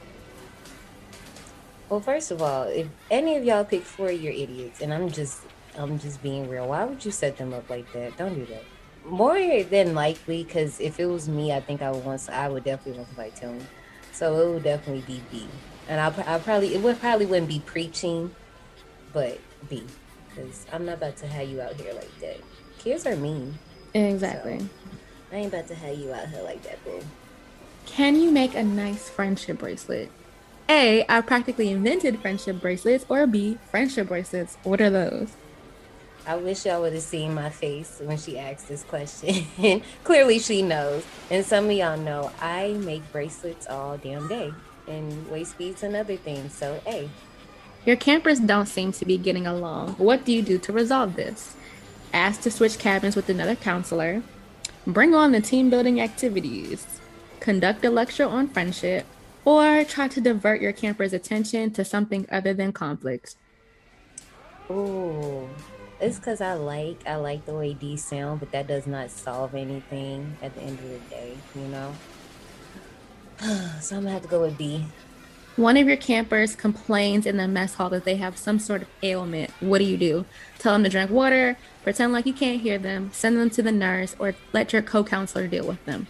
Well, 1.90 2.00
first 2.00 2.32
of 2.32 2.42
all, 2.42 2.64
if 2.64 2.88
any 3.10 3.36
of 3.36 3.44
y'all 3.44 3.66
pick 3.66 3.84
four, 3.84 4.12
you're 4.12 4.32
idiots, 4.32 4.80
and 4.80 4.94
I'm 4.94 5.12
just, 5.12 5.42
I'm 5.78 6.00
just 6.00 6.22
being 6.22 6.48
real. 6.48 6.68
Why 6.68 6.86
would 6.86 7.04
you 7.04 7.12
set 7.12 7.38
them 7.38 7.54
up 7.54 7.70
like 7.70 7.92
that? 7.94 8.16
Don't 8.16 8.36
do 8.36 8.46
that. 8.46 8.64
More 9.10 9.64
than 9.64 9.96
likely, 9.96 10.44
because 10.44 10.80
if 10.80 11.00
it 11.00 11.08
was 11.08 11.28
me, 11.28 11.52
I 11.52 11.60
think 11.60 11.82
I 11.82 11.92
would 11.92 12.06
want, 12.06 12.30
I 12.30 12.48
would 12.48 12.64
definitely 12.64 13.00
want 13.00 13.08
somebody 13.08 13.32
to 13.32 13.38
tell 13.38 13.54
me. 13.54 13.66
So 14.12 14.40
it 14.40 14.54
would 14.54 14.64
definitely 14.64 15.04
be 15.08 15.22
B, 15.32 15.48
and 15.88 16.00
I, 16.00 16.08
I 16.36 16.40
probably, 16.40 16.76
it 16.76 16.82
would 16.82 17.00
probably 17.00 17.26
wouldn't 17.26 17.48
be 17.48 17.62
preaching, 17.66 18.34
but 19.14 19.40
B, 19.70 19.84
because 20.28 20.66
I'm 20.74 20.86
not 20.86 20.98
about 20.98 21.16
to 21.18 21.28
have 21.28 21.48
you 21.48 21.62
out 21.62 21.76
here 21.76 21.94
like 21.94 22.20
that. 22.20 22.38
Kids 22.80 23.06
are 23.06 23.16
mean. 23.16 23.58
Exactly. 23.94 24.60
So, 24.60 24.66
I 25.32 25.36
ain't 25.36 25.54
about 25.54 25.68
to 25.68 25.76
have 25.76 25.98
you 25.98 26.12
out 26.12 26.28
here 26.28 26.42
like 26.42 26.64
that, 26.64 26.84
boo. 26.84 27.02
Can 27.86 28.16
you 28.20 28.32
make 28.32 28.56
a 28.56 28.64
nice 28.64 29.10
friendship 29.10 29.60
bracelet? 29.60 30.12
A, 30.68 31.06
I 31.10 31.22
practically 31.22 31.72
invented 31.72 32.20
friendship 32.20 32.62
bracelets, 32.62 33.06
or 33.10 33.26
B, 33.26 33.58
friendship 33.72 34.08
bracelets. 34.08 34.58
What 34.64 34.82
are 34.82 34.90
those? 34.90 35.32
I 36.30 36.36
wish 36.36 36.68
y'all 36.68 36.82
would 36.82 36.94
have 36.94 37.02
seen 37.02 37.34
my 37.34 37.50
face 37.50 38.00
when 38.04 38.16
she 38.16 38.38
asked 38.38 38.68
this 38.68 38.84
question. 38.84 39.48
Clearly, 40.04 40.38
she 40.38 40.62
knows. 40.62 41.04
And 41.32 41.44
some 41.44 41.66
of 41.66 41.72
y'all 41.72 41.98
know 41.98 42.32
I 42.40 42.74
make 42.74 43.02
bracelets 43.12 43.66
all 43.66 43.98
damn 43.98 44.28
day, 44.28 44.54
and 44.88 45.28
waist 45.32 45.58
beads 45.58 45.82
and 45.82 45.96
other 45.96 46.18
things. 46.18 46.54
So, 46.54 46.80
hey. 46.86 47.10
Your 47.84 47.96
campers 47.96 48.40
don't 48.40 48.68
seem 48.68 48.92
to 48.92 49.06
be 49.06 49.18
getting 49.18 49.48
along. 49.48 49.94
What 49.94 50.24
do 50.24 50.32
you 50.32 50.44
do 50.44 50.60
to 50.60 50.72
resolve 50.72 51.16
this? 51.16 51.56
ask 52.14 52.42
to 52.42 52.52
switch 52.52 52.78
cabins 52.78 53.16
with 53.16 53.28
another 53.28 53.56
counselor, 53.56 54.22
bring 54.86 55.16
on 55.16 55.32
the 55.32 55.42
team 55.42 55.72
building 55.72 56.00
activities, 56.00 56.86
conduct 57.40 57.84
a 57.84 57.90
lecture 57.90 58.28
on 58.28 58.48
friendship, 58.48 59.08
or 59.46 59.84
try 59.84 60.08
to 60.08 60.22
divert 60.22 60.62
your 60.62 60.74
camper's 60.74 61.14
attention 61.14 61.72
to 61.72 61.84
something 61.84 62.28
other 62.32 62.54
than 62.54 62.72
conflicts. 62.72 63.36
Ooh, 64.70 65.50
it's 66.00 66.18
because 66.18 66.42
I 66.42 66.54
like 66.54 67.02
I 67.06 67.16
like 67.16 67.46
the 67.46 67.54
way 67.54 67.74
D 67.74 67.98
sound, 67.98 68.40
but 68.40 68.52
that 68.52 68.68
does 68.68 68.88
not 68.88 69.12
solve 69.12 69.56
anything 69.56 70.38
at 70.42 70.56
the 70.56 70.62
end 70.62 70.80
of 70.80 70.90
the 70.90 71.00
day, 71.10 71.38
you 71.56 71.68
know. 71.68 71.94
so 73.82 73.98
I'm 73.98 74.04
gonna 74.04 74.12
have 74.12 74.24
to 74.24 74.28
go 74.28 74.42
with 74.42 74.58
B. 74.58 74.86
One 75.56 75.76
of 75.76 75.88
your 75.88 75.98
campers 75.98 76.56
complains 76.56 77.26
in 77.26 77.36
the 77.36 77.48
mess 77.48 77.74
hall 77.74 77.90
that 77.90 78.06
they 78.06 78.16
have 78.16 78.38
some 78.38 78.60
sort 78.60 78.84
of 78.84 78.88
ailment. 79.04 79.52
What 79.60 79.80
do 79.80 79.84
you 79.84 79.98
do? 79.98 80.26
Tell 80.58 80.72
them 80.72 80.84
to 80.84 80.90
drink 80.90 81.12
water, 81.12 81.58
pretend 81.84 82.14
like 82.14 82.26
you 82.26 82.34
can't 82.34 82.62
hear 82.62 82.78
them, 82.78 83.10
send 83.12 83.38
them 83.38 83.50
to 83.50 83.62
the 83.62 83.72
nurse, 83.72 84.16
or 84.20 84.36
let 84.54 84.72
your 84.72 84.82
co 84.82 85.04
counselor 85.04 85.48
deal 85.48 85.68
with 85.68 85.84
them. 85.86 86.08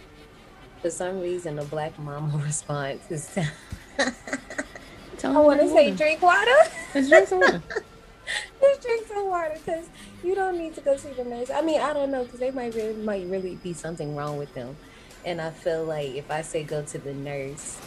For 0.82 0.90
some 0.90 1.20
reason, 1.20 1.56
the 1.56 1.64
black 1.64 1.98
mama 1.98 2.38
response 2.44 3.10
is 3.10 3.28
Tell 5.18 5.36
I 5.36 5.40
want 5.40 5.60
oh, 5.60 5.66
to 5.66 5.72
say 5.72 5.90
drink 5.90 6.22
water. 6.22 6.56
Let's 6.94 7.08
drink 7.08 7.28
some 7.28 7.40
water. 7.40 7.62
Let's 8.62 8.84
drink 8.84 9.06
some 9.06 9.28
water 9.28 9.54
because 9.54 9.86
you 10.22 10.34
don't 10.34 10.58
need 10.58 10.74
to 10.74 10.80
go 10.80 10.96
see 10.96 11.12
the 11.12 11.24
nurse. 11.24 11.50
I 11.50 11.62
mean, 11.62 11.80
I 11.80 11.92
don't 11.92 12.10
know 12.10 12.24
because 12.24 12.40
they 12.40 12.50
might 12.50 12.74
really, 12.74 12.94
might 12.94 13.26
really 13.26 13.56
be 13.56 13.72
something 13.72 14.16
wrong 14.16 14.36
with 14.36 14.52
them. 14.54 14.76
And 15.24 15.40
I 15.40 15.50
feel 15.50 15.84
like 15.84 16.14
if 16.14 16.30
I 16.30 16.42
say 16.42 16.64
go 16.64 16.82
to 16.82 16.98
the 16.98 17.12
nurse, 17.12 17.78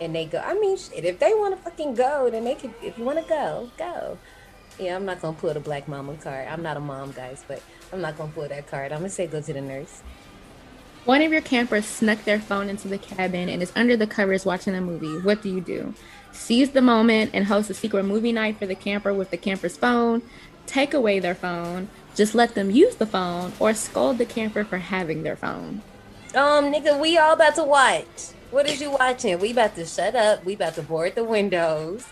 and 0.00 0.14
they 0.14 0.26
go. 0.26 0.38
I 0.38 0.54
mean, 0.54 0.76
shit, 0.76 1.04
if 1.04 1.18
they 1.18 1.32
want 1.34 1.56
to 1.56 1.62
fucking 1.62 1.94
go, 1.94 2.30
then 2.30 2.44
they 2.44 2.54
could, 2.54 2.72
If 2.82 2.98
you 2.98 3.04
want 3.04 3.18
to 3.18 3.28
go, 3.28 3.70
go. 3.76 4.18
Yeah, 4.78 4.94
I'm 4.94 5.04
not 5.04 5.20
gonna 5.20 5.36
pull 5.36 5.52
the 5.52 5.60
black 5.60 5.88
mama 5.88 6.14
card. 6.16 6.46
I'm 6.46 6.62
not 6.62 6.76
a 6.76 6.80
mom, 6.80 7.10
guys, 7.10 7.44
but 7.48 7.60
I'm 7.92 8.00
not 8.00 8.16
gonna 8.16 8.30
pull 8.30 8.46
that 8.48 8.68
card. 8.68 8.92
I'm 8.92 8.98
gonna 8.98 9.10
say 9.10 9.26
go 9.26 9.40
to 9.40 9.52
the 9.52 9.60
nurse. 9.60 10.02
One 11.04 11.20
of 11.22 11.32
your 11.32 11.40
campers 11.40 11.84
snuck 11.84 12.22
their 12.24 12.38
phone 12.38 12.68
into 12.68 12.86
the 12.86 12.98
cabin 12.98 13.48
and 13.48 13.62
is 13.62 13.72
under 13.74 13.96
the 13.96 14.06
covers 14.06 14.44
watching 14.44 14.74
a 14.74 14.80
movie. 14.80 15.20
What 15.24 15.42
do 15.42 15.48
you 15.48 15.60
do? 15.60 15.94
Seize 16.32 16.70
the 16.70 16.82
moment 16.82 17.30
and 17.34 17.46
host 17.46 17.70
a 17.70 17.74
secret 17.74 18.04
movie 18.04 18.32
night 18.32 18.58
for 18.58 18.66
the 18.66 18.74
camper 18.74 19.12
with 19.12 19.30
the 19.30 19.36
camper's 19.36 19.76
phone. 19.76 20.22
Take 20.66 20.94
away 20.94 21.18
their 21.18 21.34
phone. 21.34 21.88
Just 22.14 22.34
let 22.34 22.54
them 22.54 22.70
use 22.70 22.96
the 22.96 23.06
phone 23.06 23.52
or 23.58 23.74
scold 23.74 24.18
the 24.18 24.26
camper 24.26 24.64
for 24.64 24.78
having 24.78 25.22
their 25.22 25.36
phone. 25.36 25.82
Um, 26.34 26.72
nigga, 26.72 27.00
we 27.00 27.16
all 27.16 27.34
about 27.34 27.54
to 27.54 27.64
watch. 27.64 28.32
What 28.50 28.68
is 28.68 28.80
you 28.80 28.90
watching? 28.90 29.38
We 29.38 29.52
about 29.52 29.74
to 29.76 29.86
shut 29.86 30.14
up. 30.14 30.44
We 30.44 30.54
about 30.54 30.74
to 30.74 30.82
board 30.82 31.14
the 31.14 31.24
windows. 31.24 32.06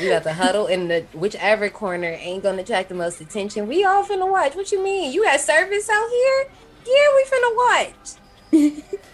We 0.00 0.10
about 0.10 0.24
to 0.24 0.32
huddle 0.32 0.66
in 0.66 0.88
the 0.88 1.06
whichever 1.12 1.68
corner 1.68 2.16
ain't 2.18 2.42
gonna 2.42 2.62
attract 2.62 2.88
the 2.88 2.94
most 2.94 3.20
attention. 3.20 3.66
We 3.66 3.84
all 3.84 4.04
finna 4.04 4.30
watch. 4.30 4.54
What 4.54 4.72
you 4.72 4.82
mean? 4.82 5.12
You 5.12 5.24
had 5.24 5.40
service 5.40 5.88
out 5.90 6.08
here? 6.08 6.46
Yeah, 6.86 7.08
we 7.16 7.24
finna 7.30 7.56
watch. 7.56 8.84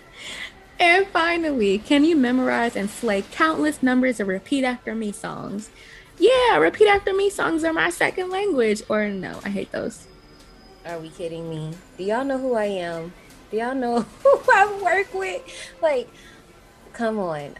and 0.80 1.06
finally, 1.08 1.78
can 1.78 2.04
you 2.04 2.16
memorize 2.16 2.74
and 2.74 2.88
slay 2.88 3.22
countless 3.30 3.82
numbers 3.82 4.18
of 4.18 4.26
repeat 4.26 4.64
after 4.64 4.94
me 4.94 5.12
songs? 5.12 5.70
Yeah, 6.18 6.56
repeat 6.56 6.88
after 6.88 7.14
me 7.14 7.30
songs 7.30 7.62
are 7.64 7.72
my 7.72 7.90
second 7.90 8.30
language. 8.30 8.82
Or 8.88 9.08
no, 9.08 9.40
I 9.44 9.50
hate 9.50 9.70
those. 9.72 10.06
Are 10.86 10.98
we 10.98 11.10
kidding 11.10 11.48
me? 11.48 11.74
Do 11.98 12.04
y'all 12.04 12.24
know 12.24 12.38
who 12.38 12.54
I 12.54 12.64
am? 12.64 13.12
Do 13.50 13.58
y'all 13.58 13.74
know 13.74 14.00
who 14.22 14.40
I 14.52 14.80
work 14.82 15.12
with? 15.14 15.42
Like, 15.82 16.08
come 16.94 17.18
on. 17.18 17.56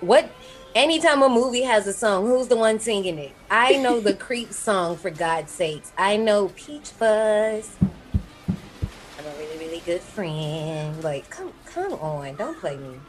What 0.00 0.30
anytime 0.74 1.22
a 1.22 1.28
movie 1.28 1.62
has 1.62 1.86
a 1.86 1.92
song, 1.92 2.26
who's 2.26 2.48
the 2.48 2.56
one 2.56 2.78
singing 2.78 3.18
it? 3.18 3.32
I 3.50 3.76
know 3.76 4.00
the 4.00 4.14
creep 4.26 4.52
song 4.52 4.96
for 4.96 5.10
God's 5.10 5.50
sakes. 5.50 5.92
I 5.98 6.16
know 6.16 6.48
Peach 6.54 6.88
Fuzz. 6.90 7.76
I'm 7.82 9.26
a 9.26 9.38
really, 9.38 9.58
really 9.58 9.82
good 9.84 10.00
friend. 10.00 11.02
Like, 11.02 11.28
come 11.30 11.52
come 11.74 11.92
on, 11.94 12.36
don't 12.36 12.58
play 12.58 12.76
me. 12.76 13.00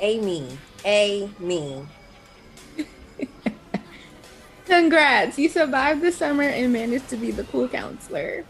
a 0.00 0.20
me. 0.20 0.58
A 0.84 1.30
me. 1.38 1.86
Congrats, 4.66 5.38
you 5.38 5.48
survived 5.48 6.02
the 6.02 6.12
summer 6.12 6.42
and 6.42 6.72
managed 6.72 7.08
to 7.08 7.16
be 7.16 7.30
the 7.30 7.44
cool 7.44 7.68
counselor. 7.68 8.44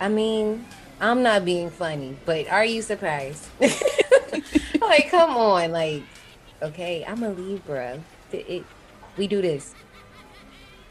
I 0.00 0.08
mean, 0.08 0.66
I'm 1.00 1.22
not 1.22 1.44
being 1.44 1.70
funny, 1.70 2.16
but 2.24 2.48
are 2.48 2.64
you 2.64 2.82
surprised? 2.82 3.46
like, 3.60 5.08
come 5.10 5.36
on, 5.36 5.70
like, 5.70 6.02
okay, 6.62 7.04
I'm 7.06 7.22
a 7.22 7.30
Libra. 7.30 8.00
It, 8.32 8.46
it, 8.48 8.64
we 9.16 9.28
do 9.28 9.40
this. 9.40 9.74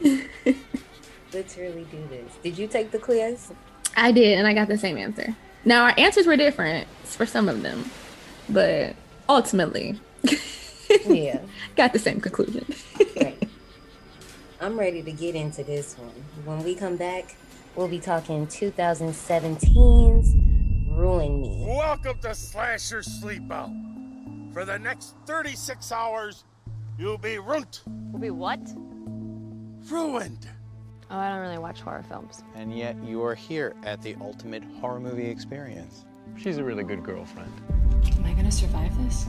Literally 0.00 1.86
do 1.90 2.08
this. 2.08 2.32
Did 2.42 2.56
you 2.56 2.66
take 2.66 2.90
the 2.90 2.98
quiz? 2.98 3.52
I 3.94 4.10
did, 4.10 4.38
and 4.38 4.46
I 4.46 4.54
got 4.54 4.68
the 4.68 4.78
same 4.78 4.96
answer. 4.96 5.36
Now 5.66 5.82
our 5.82 5.94
answers 5.98 6.26
were 6.28 6.36
different 6.36 6.86
for 7.02 7.26
some 7.26 7.48
of 7.48 7.62
them, 7.62 7.90
but 8.48 8.94
ultimately, 9.28 9.98
yeah, 11.04 11.40
got 11.76 11.92
the 11.92 11.98
same 11.98 12.20
conclusion. 12.20 12.64
right. 13.20 13.48
I'm 14.60 14.78
ready 14.78 15.02
to 15.02 15.10
get 15.10 15.34
into 15.34 15.64
this 15.64 15.98
one. 15.98 16.12
When 16.44 16.62
we 16.62 16.76
come 16.76 16.96
back, 16.96 17.34
we'll 17.74 17.88
be 17.88 17.98
talking 17.98 18.46
2017's 18.46 20.36
Ruin 20.88 21.40
Me. 21.40 21.64
Welcome 21.66 22.20
to 22.20 22.32
Slasher 22.32 23.00
Sleepout. 23.00 24.52
For 24.52 24.64
the 24.64 24.78
next 24.78 25.16
36 25.26 25.90
hours, 25.90 26.44
you'll 26.96 27.18
be 27.18 27.38
ruined. 27.38 27.80
We'll 28.12 28.22
be 28.22 28.30
what? 28.30 28.60
Ruined. 29.90 30.48
Oh, 31.08 31.18
I 31.18 31.28
don't 31.28 31.38
really 31.38 31.58
watch 31.58 31.80
horror 31.80 32.02
films. 32.08 32.42
And 32.56 32.76
yet 32.76 32.96
you 33.04 33.22
are 33.22 33.36
here 33.36 33.74
at 33.84 34.02
the 34.02 34.16
ultimate 34.20 34.64
horror 34.80 34.98
movie 34.98 35.26
experience. 35.26 36.04
She's 36.36 36.58
a 36.58 36.64
really 36.64 36.82
good 36.82 37.04
girlfriend. 37.04 37.52
Am 38.16 38.24
I 38.24 38.32
gonna 38.32 38.50
survive 38.50 38.96
this? 39.04 39.26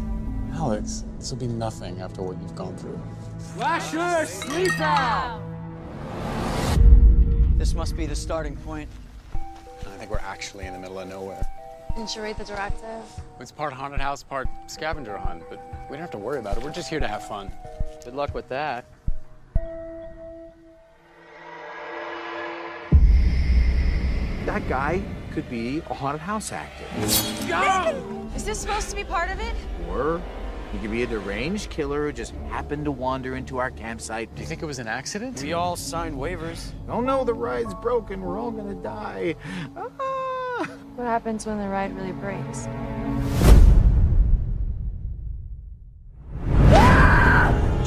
Alex, 0.54 1.06
this 1.20 1.30
will 1.30 1.38
be 1.38 1.48
nothing 1.48 2.02
after 2.02 2.24
what 2.24 2.42
you've 2.42 2.56
gone 2.56 2.76
through. 2.78 3.00
Slasher 3.38 4.26
Sleepout! 4.26 5.40
This 7.60 7.76
must 7.76 7.96
be 7.96 8.08
the 8.08 8.16
starting 8.16 8.56
point. 8.56 8.90
I 9.36 9.98
think 9.98 10.10
we're 10.10 10.18
actually 10.18 10.66
in 10.66 10.74
the 10.74 10.80
middle 10.80 11.00
of 11.00 11.08
nowhere. 11.08 11.46
Didn't 11.96 12.16
you 12.16 12.24
read 12.24 12.38
the 12.38 12.46
directive? 12.46 13.04
It's 13.40 13.52
part 13.52 13.74
haunted 13.74 14.00
house, 14.00 14.24
part 14.24 14.48
scavenger 14.66 15.18
hunt, 15.18 15.44
but 15.48 15.60
we 15.90 15.96
don't 15.96 16.02
have 16.02 16.12
to 16.12 16.18
worry 16.18 16.40
about 16.40 16.58
it. 16.58 16.64
We're 16.64 16.72
just 16.72 16.90
here 16.90 17.00
to 17.00 17.08
have 17.08 17.28
fun. 17.28 17.52
Good 18.04 18.16
luck 18.16 18.34
with 18.34 18.50
that. 18.50 18.86
That 24.48 24.70
guy 24.70 25.04
could 25.34 25.50
be 25.50 25.84
a 25.90 25.94
haunted 25.94 26.22
house 26.22 26.54
actor. 26.54 26.86
Go! 27.50 28.30
Is 28.34 28.46
this 28.46 28.58
supposed 28.58 28.90
to 28.90 28.96
be 28.96 29.04
part 29.04 29.30
of 29.30 29.42
it? 29.42 29.54
Or 29.90 30.22
he 30.72 30.80
could 30.80 30.90
be 30.90 31.04
a 31.04 31.06
deranged 31.06 31.70
killer 31.70 32.06
who 32.06 32.14
just 32.14 32.34
happened 32.50 32.86
to 32.86 32.92
wander 32.92 33.36
into 33.36 33.58
our 33.58 33.70
campsite. 33.70 34.34
Do 34.36 34.42
you 34.42 34.48
think 34.48 34.64
it 34.64 34.66
was 34.66 34.80
an 34.80 34.88
accident? 34.88 35.44
We 35.44 35.52
all 35.52 35.76
signed 35.76 36.16
waivers. 36.16 36.72
Oh 36.88 37.02
no, 37.02 37.26
the 37.26 37.34
ride's 37.34 37.74
broken. 37.74 38.22
We're 38.22 38.40
all 38.40 38.52
gonna 38.52 38.76
die. 38.76 39.36
Ah! 39.76 40.66
What 40.96 41.06
happens 41.08 41.46
when 41.46 41.58
the 41.58 41.68
ride 41.68 41.94
really 41.98 42.14
breaks? 42.14 42.70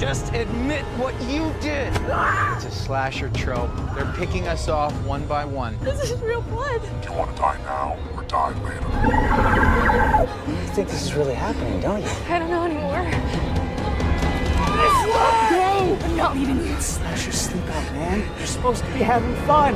Just 0.01 0.33
admit 0.33 0.83
what 0.97 1.15
you 1.25 1.53
did. 1.61 1.93
It's 2.55 2.65
a 2.65 2.71
slasher 2.71 3.29
trope. 3.35 3.71
They're 3.95 4.11
picking 4.15 4.49
us 4.49 4.67
off 4.67 4.95
one 5.05 5.27
by 5.27 5.45
one. 5.45 5.77
This 5.81 6.11
is 6.11 6.19
real 6.23 6.41
blood. 6.41 6.81
Do 7.03 7.11
you 7.11 7.19
want 7.19 7.37
to 7.37 7.43
die 7.43 7.59
now 7.65 7.99
or 8.17 8.23
die 8.23 8.49
later? 8.63 8.81
You 10.51 10.57
think 10.69 10.89
this 10.89 11.03
is 11.03 11.13
really 11.13 11.35
happening, 11.35 11.81
don't 11.81 12.01
you? 12.01 12.09
I 12.31 12.39
don't 12.39 12.49
know 12.49 12.65
anymore. 12.65 13.11
Go! 15.51 15.99
I'm 16.07 16.17
not 16.17 16.35
leaving 16.35 16.67
you. 16.67 16.81
Slasher 16.81 17.33
Sleepout, 17.33 17.93
man. 17.93 18.27
You're 18.39 18.47
supposed 18.47 18.83
to 18.83 18.91
be 18.93 19.01
having 19.01 19.35
fun. 19.45 19.75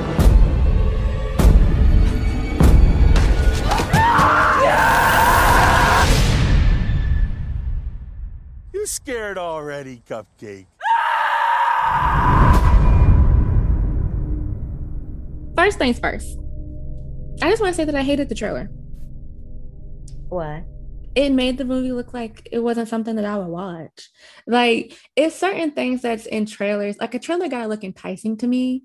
You 8.85 8.89
scared 8.89 9.39
already, 9.39 10.03
Cupcake? 10.07 10.67
First 15.57 15.79
things 15.79 15.99
first. 15.99 16.39
I 17.41 17.49
just 17.49 17.63
want 17.63 17.73
to 17.73 17.77
say 17.79 17.87
that 17.87 17.95
I 17.95 18.03
hated 18.03 18.29
the 18.29 18.35
trailer. 18.35 18.67
Why? 20.29 20.67
It 21.15 21.31
made 21.33 21.57
the 21.57 21.65
movie 21.65 21.93
look 21.93 22.13
like 22.13 22.47
it 22.53 22.59
wasn't 22.59 22.89
something 22.89 23.17
that 23.17 23.25
I 23.25 23.39
would 23.39 23.47
watch. 23.49 24.11
Like 24.47 24.93
it's 25.17 25.35
certain 25.35 25.71
things 25.71 26.03
that's 26.03 26.27
in 26.27 26.45
trailers. 26.45 26.99
Like 27.01 27.15
a 27.15 27.19
trailer 27.19 27.49
gotta 27.49 27.69
look 27.69 27.85
enticing 27.85 28.37
to 28.37 28.47
me 28.47 28.83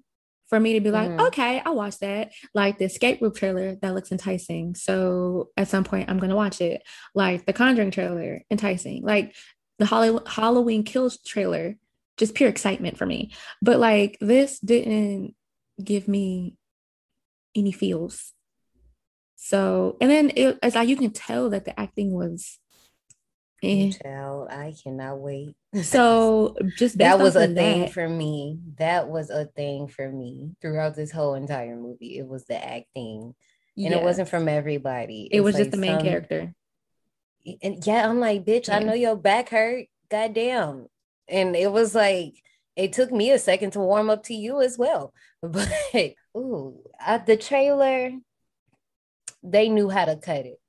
for 0.47 0.61
me 0.61 0.73
to 0.75 0.79
be 0.79 0.91
like, 0.91 1.09
Mhm. 1.09 1.27
okay, 1.27 1.61
I'll 1.65 1.75
watch 1.75 1.99
that. 1.99 2.31
Like 2.53 2.77
the 2.77 2.85
escape 2.85 3.21
room 3.21 3.33
trailer 3.33 3.75
that 3.81 3.93
looks 3.93 4.13
enticing. 4.13 4.75
So 4.75 5.49
at 5.57 5.67
some 5.67 5.83
point 5.83 6.09
I'm 6.09 6.19
gonna 6.19 6.37
watch 6.37 6.61
it. 6.61 6.83
Like 7.13 7.45
the 7.45 7.51
Conjuring 7.51 7.91
trailer, 7.91 8.43
enticing. 8.49 9.03
Like 9.03 9.35
the 9.79 9.85
Holly- 9.85 10.21
Halloween 10.27 10.83
Kills 10.83 11.17
trailer, 11.17 11.75
just 12.17 12.35
pure 12.35 12.49
excitement 12.49 12.97
for 12.97 13.05
me. 13.05 13.31
But 13.61 13.79
like 13.79 14.17
this 14.21 14.59
didn't 14.59 15.35
give 15.83 16.07
me 16.07 16.55
any 17.55 17.71
feels. 17.71 18.33
So 19.35 19.97
and 20.01 20.09
then 20.11 20.31
it, 20.35 20.59
it's 20.61 20.75
like 20.75 20.89
you 20.89 20.97
can 20.97 21.11
tell 21.11 21.49
that 21.51 21.65
the 21.65 21.79
acting 21.79 22.11
was 22.11 22.59
eh. 23.63 23.91
Child, 24.03 24.49
I 24.51 24.73
cannot 24.83 25.19
wait. 25.19 25.55
So 25.81 26.55
just 26.77 26.97
that 26.97 27.19
was 27.19 27.35
a 27.35 27.47
thing 27.47 27.81
that- 27.81 27.93
for 27.93 28.07
me. 28.07 28.59
That 28.77 29.07
was 29.07 29.29
a 29.29 29.45
thing 29.45 29.87
for 29.87 30.09
me 30.11 30.51
throughout 30.61 30.95
this 30.95 31.11
whole 31.11 31.35
entire 31.35 31.75
movie. 31.75 32.17
It 32.17 32.27
was 32.27 32.45
the 32.45 32.55
acting, 32.63 33.33
and 33.77 33.91
Yeah. 33.91 33.97
it 33.97 34.03
wasn't 34.03 34.29
from 34.29 34.47
everybody. 34.49 35.29
It 35.31 35.37
It's 35.37 35.43
was 35.43 35.55
just 35.55 35.67
like 35.67 35.71
the 35.71 35.77
main 35.77 35.95
some- 35.99 36.05
character. 36.05 36.53
And 37.61 37.85
yeah, 37.85 38.07
I'm 38.07 38.19
like, 38.19 38.45
bitch, 38.45 38.69
I 38.69 38.79
know 38.79 38.93
your 38.93 39.15
back 39.15 39.49
hurt. 39.49 39.87
Goddamn. 40.09 40.87
And 41.27 41.55
it 41.55 41.71
was 41.71 41.95
like, 41.95 42.33
it 42.75 42.93
took 42.93 43.11
me 43.11 43.31
a 43.31 43.39
second 43.39 43.71
to 43.71 43.79
warm 43.79 44.09
up 44.09 44.23
to 44.23 44.33
you 44.33 44.61
as 44.61 44.77
well. 44.77 45.13
But 45.41 45.69
ooh, 46.35 46.81
uh, 47.05 47.19
the 47.19 47.37
trailer, 47.37 48.11
they 49.41 49.69
knew 49.69 49.89
how 49.89 50.03
to 50.03 50.17
cut 50.17 50.45
it. 50.45 50.59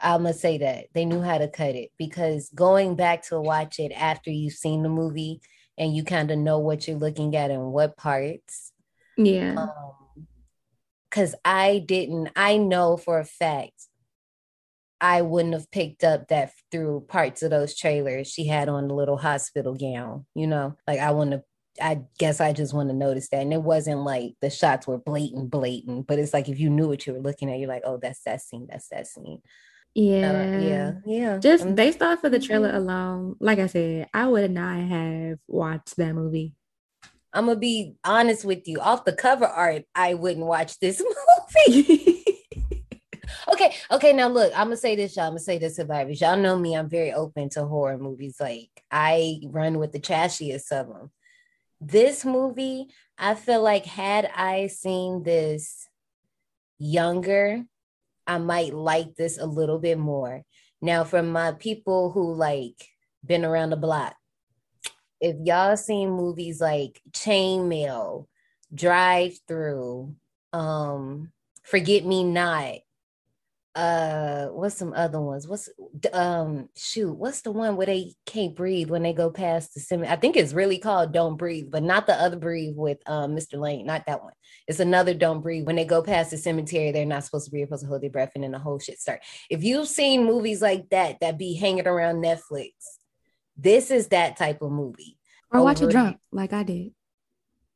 I'm 0.00 0.22
gonna 0.22 0.34
say 0.34 0.58
that 0.58 0.86
they 0.94 1.04
knew 1.04 1.22
how 1.22 1.38
to 1.38 1.46
cut 1.48 1.76
it 1.76 1.90
because 1.96 2.50
going 2.54 2.96
back 2.96 3.22
to 3.28 3.40
watch 3.40 3.78
it 3.78 3.92
after 3.92 4.30
you've 4.30 4.54
seen 4.54 4.82
the 4.82 4.88
movie 4.88 5.40
and 5.78 5.94
you 5.94 6.02
kind 6.02 6.32
of 6.32 6.38
know 6.38 6.58
what 6.58 6.88
you're 6.88 6.96
looking 6.96 7.36
at 7.36 7.52
and 7.52 7.72
what 7.72 7.96
parts. 7.96 8.72
Yeah. 9.16 9.54
Um, 9.56 10.26
because 11.08 11.36
I 11.44 11.84
didn't, 11.86 12.30
I 12.34 12.56
know 12.56 12.96
for 12.96 13.20
a 13.20 13.24
fact 13.24 13.86
I 15.04 15.20
wouldn't 15.20 15.52
have 15.52 15.70
picked 15.70 16.02
up 16.02 16.28
that 16.28 16.52
through 16.72 17.04
parts 17.08 17.42
of 17.42 17.50
those 17.50 17.76
trailers 17.76 18.26
she 18.26 18.46
had 18.46 18.70
on 18.70 18.88
the 18.88 18.94
little 18.94 19.18
hospital 19.18 19.74
gown, 19.74 20.24
you 20.34 20.46
know, 20.46 20.76
like 20.88 20.98
I 20.98 21.10
wouldn't 21.10 21.32
have. 21.32 21.42
I 21.82 22.02
guess 22.18 22.40
I 22.40 22.52
just 22.54 22.72
want 22.72 22.88
to 22.88 22.94
notice 22.94 23.28
that. 23.28 23.42
And 23.42 23.52
it 23.52 23.62
wasn't 23.62 24.00
like 24.00 24.34
the 24.40 24.48
shots 24.48 24.86
were 24.86 24.96
blatant, 24.96 25.50
blatant, 25.50 26.06
but 26.06 26.18
it's 26.20 26.32
like 26.32 26.48
if 26.48 26.58
you 26.58 26.70
knew 26.70 26.88
what 26.88 27.06
you 27.06 27.12
were 27.12 27.20
looking 27.20 27.50
at, 27.50 27.58
you're 27.58 27.68
like, 27.68 27.82
oh, 27.84 27.98
that's 28.00 28.22
that 28.22 28.40
scene, 28.40 28.66
that's 28.70 28.88
that 28.88 29.06
scene. 29.08 29.42
yeah. 29.94 30.30
Uh, 30.30 30.60
yeah, 30.60 30.92
yeah. 31.04 31.38
Just 31.38 31.64
Um, 31.64 31.74
based 31.74 32.00
off 32.00 32.24
of 32.24 32.32
the 32.32 32.38
trailer 32.38 32.72
mhm. 32.72 32.76
alone, 32.76 33.36
like 33.40 33.58
I 33.58 33.66
said, 33.66 34.08
I 34.14 34.26
would 34.26 34.50
not 34.52 34.78
have 34.78 35.38
watched 35.48 35.96
that 35.96 36.14
movie. 36.14 36.54
I'm 37.34 37.46
gonna 37.46 37.58
be 37.58 37.96
honest 38.04 38.44
with 38.44 38.66
you. 38.68 38.80
Off 38.80 39.04
the 39.04 39.12
cover 39.12 39.46
art, 39.46 39.82
I 39.94 40.14
wouldn't 40.14 40.46
watch 40.46 40.78
this 40.78 41.02
movie. 41.66 42.12
okay, 43.52 43.74
okay. 43.90 44.12
Now 44.12 44.28
look, 44.28 44.52
I'm 44.52 44.66
gonna 44.66 44.76
say 44.76 44.96
this, 44.96 45.16
y'all. 45.16 45.26
I'm 45.26 45.32
gonna 45.32 45.40
say 45.40 45.58
this, 45.58 45.76
survivors. 45.76 46.20
Y'all 46.20 46.36
know 46.36 46.58
me. 46.58 46.74
I'm 46.76 46.88
very 46.88 47.12
open 47.12 47.48
to 47.50 47.64
horror 47.64 47.98
movies. 47.98 48.36
Like 48.40 48.70
I 48.90 49.40
run 49.46 49.78
with 49.78 49.92
the 49.92 50.00
trashiest 50.00 50.72
of 50.72 50.88
them. 50.88 51.10
This 51.80 52.24
movie, 52.24 52.88
I 53.18 53.34
feel 53.34 53.62
like 53.62 53.84
had 53.84 54.30
I 54.34 54.68
seen 54.68 55.22
this 55.22 55.88
younger, 56.78 57.64
I 58.26 58.38
might 58.38 58.74
like 58.74 59.14
this 59.16 59.38
a 59.38 59.46
little 59.46 59.78
bit 59.78 59.98
more. 59.98 60.42
Now, 60.80 61.04
from 61.04 61.32
my 61.32 61.52
people 61.52 62.10
who 62.10 62.34
like 62.34 62.88
been 63.24 63.44
around 63.44 63.70
the 63.70 63.76
block, 63.76 64.16
if 65.20 65.36
y'all 65.44 65.76
seen 65.76 66.10
movies 66.10 66.60
like 66.60 67.00
Chainmail, 67.10 68.26
Drive 68.74 69.38
Through, 69.48 70.14
um, 70.52 71.32
Forget 71.62 72.04
Me 72.04 72.24
Not, 72.24 72.78
uh, 73.74 74.46
what's 74.46 74.76
some 74.76 74.92
other 74.94 75.20
ones? 75.20 75.48
What's 75.48 75.68
um 76.12 76.68
shoot, 76.76 77.12
what's 77.12 77.40
the 77.40 77.50
one 77.50 77.76
where 77.76 77.86
they 77.86 78.14
can't 78.24 78.54
breathe 78.54 78.88
when 78.88 79.02
they 79.02 79.12
go 79.12 79.30
past 79.30 79.74
the 79.74 79.80
cemetery? 79.80 80.12
I 80.12 80.16
think 80.20 80.36
it's 80.36 80.52
really 80.52 80.78
called 80.78 81.12
Don't 81.12 81.36
Breathe, 81.36 81.70
but 81.70 81.82
not 81.82 82.06
the 82.06 82.14
other 82.14 82.36
breathe 82.36 82.74
with 82.76 82.98
um 83.06 83.34
Mr. 83.34 83.58
Lane, 83.58 83.84
not 83.86 84.06
that 84.06 84.22
one. 84.22 84.32
It's 84.68 84.80
another 84.80 85.12
Don't 85.12 85.40
Breathe. 85.40 85.66
When 85.66 85.76
they 85.76 85.84
go 85.84 86.02
past 86.02 86.30
the 86.30 86.38
cemetery, 86.38 86.92
they're 86.92 87.04
not 87.04 87.24
supposed 87.24 87.46
to 87.46 87.50
breathe, 87.50 87.66
supposed 87.66 87.82
to 87.82 87.88
hold 87.88 88.02
their 88.02 88.10
breath, 88.10 88.30
and 88.36 88.44
then 88.44 88.52
the 88.52 88.58
whole 88.60 88.78
shit 88.78 89.00
start. 89.00 89.20
If 89.50 89.64
you've 89.64 89.88
seen 89.88 90.24
movies 90.24 90.62
like 90.62 90.88
that 90.90 91.18
that 91.20 91.36
be 91.36 91.54
hanging 91.54 91.88
around 91.88 92.22
Netflix, 92.22 92.72
this 93.56 93.90
is 93.90 94.08
that 94.08 94.36
type 94.36 94.62
of 94.62 94.70
movie. 94.70 95.18
or 95.50 95.62
watch 95.62 95.80
it 95.80 95.84
Over- 95.84 95.92
drunk, 95.92 96.18
like 96.30 96.52
I 96.52 96.62
did. 96.62 96.92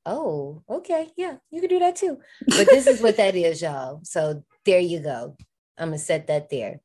Oh, 0.07 0.63
okay. 0.71 1.09
Yeah, 1.17 1.37
you 1.51 1.61
can 1.61 1.69
do 1.69 1.81
that 1.81 1.97
too. 1.97 2.19
But 2.47 2.67
this 2.67 2.87
is 2.87 3.03
what 3.03 3.17
that 3.19 3.35
is, 3.35 3.61
y'all. 3.61 4.01
So 4.05 4.43
there 4.65 4.79
you 4.81 5.01
go. 5.01 5.37
I'm 5.79 5.89
gonna 5.89 5.99
set 5.99 6.27
that 6.27 6.51
there. 6.51 6.81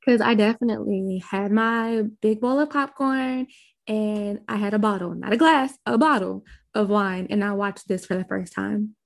Because 0.00 0.20
I 0.20 0.34
definitely 0.34 1.22
had 1.26 1.50
my 1.50 2.04
big 2.20 2.40
bowl 2.40 2.60
of 2.60 2.70
popcorn 2.70 3.46
and 3.86 4.40
I 4.48 4.56
had 4.56 4.74
a 4.74 4.78
bottle, 4.78 5.14
not 5.14 5.32
a 5.32 5.36
glass, 5.36 5.76
a 5.86 5.98
bottle 5.98 6.44
of 6.74 6.88
wine, 6.88 7.26
and 7.30 7.44
I 7.44 7.52
watched 7.52 7.88
this 7.88 8.06
for 8.06 8.16
the 8.16 8.24
first 8.24 8.52
time. 8.52 8.96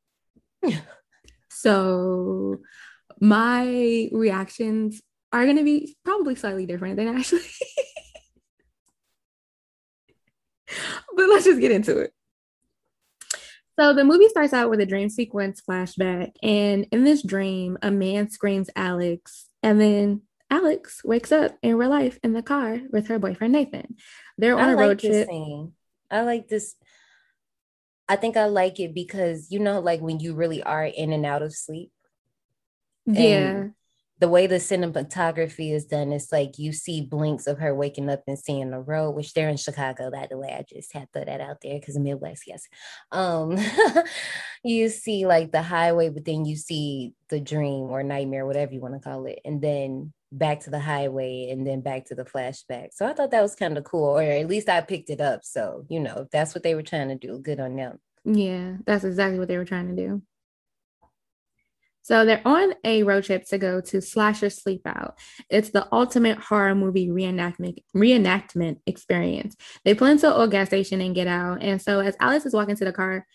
so 1.51 2.59
my 3.21 4.09
reactions 4.13 5.03
are 5.33 5.45
going 5.45 5.57
to 5.57 5.65
be 5.65 5.97
probably 6.05 6.35
slightly 6.35 6.67
different 6.67 6.97
than 6.97 7.09
Ashley. 7.17 7.41
but 11.17 11.29
let's 11.29 11.45
just 11.45 11.61
get 11.61 11.73
into 11.73 11.99
it. 11.99 12.13
So 13.79 13.95
the 13.95 14.05
movie 14.05 14.29
starts 14.29 14.53
out 14.53 14.71
with 14.71 14.81
a 14.81 14.87
dream 14.87 15.09
sequence 15.09 15.63
flashback, 15.63 16.33
and 16.43 16.87
in 16.91 17.05
this 17.05 17.23
dream, 17.23 17.79
a 17.81 17.93
man 17.93 18.29
screams 18.29 18.69
Alex, 18.75 19.47
and 19.63 19.81
then 19.81 20.23
Alex 20.51 21.05
wakes 21.05 21.31
up 21.31 21.57
in 21.63 21.77
real 21.77 21.91
life 21.91 22.19
in 22.25 22.33
the 22.33 22.43
car 22.43 22.81
with 22.91 23.07
her 23.07 23.21
boyfriend 23.21 23.53
Nathan. 23.53 23.95
They're 24.37 24.59
on 24.59 24.71
I 24.71 24.73
a 24.73 24.77
road 24.77 24.99
trip. 24.99 25.29
scene. 25.29 25.75
I 26.11 26.23
like 26.23 26.49
this. 26.49 26.75
I 28.09 28.17
think 28.17 28.37
I 28.37 28.47
like 28.47 28.81
it 28.81 28.95
because 28.95 29.53
you 29.53 29.61
know, 29.61 29.79
like 29.79 30.01
when 30.01 30.19
you 30.19 30.35
really 30.35 30.63
are 30.63 30.85
in 30.85 31.13
and 31.13 31.25
out 31.25 31.43
of 31.43 31.55
sleep. 31.55 31.93
Yeah, 33.07 33.21
And 33.21 33.75
the 34.21 34.29
way 34.29 34.47
the 34.47 34.57
cinematography 34.57 35.73
is 35.73 35.87
done, 35.87 36.13
it's 36.13 36.33
like 36.33 36.59
you 36.59 36.73
see 36.73 37.03
blinks 37.03 37.47
of 37.47 37.59
her 37.59 37.75
waking 37.75 38.11
up 38.11 38.23
and 38.27 38.39
seeing 38.39 38.71
the 38.71 38.81
road, 38.81 39.13
which 39.13 39.33
they're 39.33 39.49
in 39.49 39.57
Chicago, 39.57 40.11
by 40.11 40.27
the 40.29 40.37
way. 40.37 40.49
I 40.49 40.65
just 40.69 40.93
had 40.93 41.03
to 41.03 41.09
throw 41.13 41.25
that 41.25 41.41
out 41.41 41.59
there 41.63 41.79
because 41.79 41.99
Midwest, 41.99 42.45
yes. 42.47 42.65
Um, 43.13 43.57
you 44.65 44.89
see 44.89 45.27
like 45.27 45.53
the 45.53 45.63
highway, 45.63 46.09
but 46.09 46.25
then 46.25 46.45
you 46.45 46.57
see 46.57 47.15
the 47.29 47.41
dream 47.41 47.91
or 47.91 48.03
nightmare, 48.03 48.47
whatever 48.47 48.73
you 48.73 48.81
want 48.81 48.95
to 48.95 49.01
call 49.01 49.27
it, 49.27 49.39
and 49.45 49.63
then 49.63 50.13
back 50.33 50.61
to 50.61 50.71
the 50.71 50.81
highway 50.81 51.49
and 51.51 51.67
then 51.67 51.81
back 51.81 52.05
to 52.07 52.15
the 52.15 52.25
flashback. 52.25 52.89
So 52.93 53.07
I 53.07 53.13
thought 53.13 53.31
that 53.31 53.43
was 53.43 53.55
kind 53.55 53.79
of 53.79 53.85
cool, 53.85 54.19
or 54.19 54.23
at 54.23 54.49
least 54.49 54.69
I 54.69 54.81
picked 54.81 55.11
it 55.11 55.21
up. 55.21 55.41
So, 55.45 55.85
you 55.89 56.01
know, 56.01 56.23
if 56.23 56.31
that's 56.31 56.55
what 56.55 56.63
they 56.63 56.75
were 56.75 56.83
trying 56.83 57.09
to 57.09 57.15
do, 57.15 57.39
good 57.39 57.61
on 57.61 57.77
them. 57.77 57.99
yeah, 58.25 58.77
that's 58.85 59.05
exactly 59.05 59.39
what 59.39 59.49
they 59.49 59.57
were 59.57 59.65
trying 59.65 59.95
to 59.95 59.97
do. 59.97 60.23
So 62.09 62.25
they're 62.25 62.41
on 62.47 62.73
a 62.85 63.03
road 63.03 63.25
trip 63.25 63.45
to 63.49 63.59
go 63.59 63.83
to 63.83 64.01
Slasher 64.01 64.47
Sleepout. 64.47 65.13
It's 65.51 65.69
the 65.69 65.87
ultimate 65.93 66.39
horror 66.39 66.75
movie 66.75 67.09
reenactment 67.09 67.81
reenactment 67.95 68.79
experience. 68.87 69.55
They 69.85 69.93
pull 69.93 70.07
into 70.07 70.35
a 70.35 70.49
gas 70.49 70.69
station 70.69 71.03
and 71.03 71.15
get 71.15 71.27
out. 71.27 71.63
And 71.63 71.83
so 71.83 72.01
as 72.01 72.17
Alice 72.19 72.47
is 72.47 72.55
walking 72.55 72.77
to 72.77 72.85
the 72.87 72.95
car, 72.95 73.27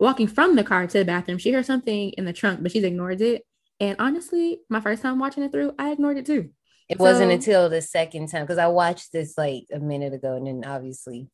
walking 0.00 0.26
from 0.26 0.56
the 0.56 0.64
car 0.64 0.86
to 0.86 0.98
the 1.00 1.04
bathroom, 1.04 1.36
she 1.36 1.50
hears 1.50 1.66
something 1.66 2.12
in 2.12 2.24
the 2.24 2.32
trunk, 2.32 2.62
but 2.62 2.72
she's 2.72 2.82
ignored 2.82 3.20
it. 3.20 3.42
And 3.78 3.96
honestly, 3.98 4.60
my 4.70 4.80
first 4.80 5.02
time 5.02 5.18
watching 5.18 5.42
it 5.42 5.52
through, 5.52 5.74
I 5.78 5.92
ignored 5.92 6.16
it 6.16 6.24
too. 6.24 6.48
It 6.88 6.98
wasn't 6.98 7.30
until 7.30 7.68
the 7.68 7.82
second 7.82 8.28
time 8.28 8.44
because 8.44 8.56
I 8.56 8.68
watched 8.68 9.12
this 9.12 9.36
like 9.36 9.64
a 9.70 9.78
minute 9.78 10.14
ago, 10.14 10.34
and 10.34 10.46
then 10.46 10.64
obviously 10.64 11.28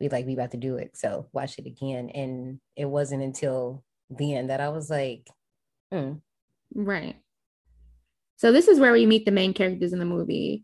we 0.00 0.08
like 0.08 0.24
we 0.24 0.32
about 0.32 0.52
to 0.52 0.56
do 0.56 0.76
it, 0.76 0.96
so 0.96 1.28
watch 1.34 1.58
it 1.58 1.66
again. 1.66 2.08
And 2.08 2.58
it 2.74 2.86
wasn't 2.86 3.22
until 3.22 3.84
the 4.08 4.34
end 4.34 4.48
that 4.48 4.62
I 4.62 4.70
was 4.70 4.88
like, 4.88 5.26
hmm. 5.92 6.12
Right. 6.74 7.16
So 8.36 8.52
this 8.52 8.68
is 8.68 8.78
where 8.78 8.92
we 8.92 9.06
meet 9.06 9.26
the 9.26 9.32
main 9.32 9.52
characters 9.52 9.92
in 9.92 9.98
the 9.98 10.04
movie. 10.04 10.62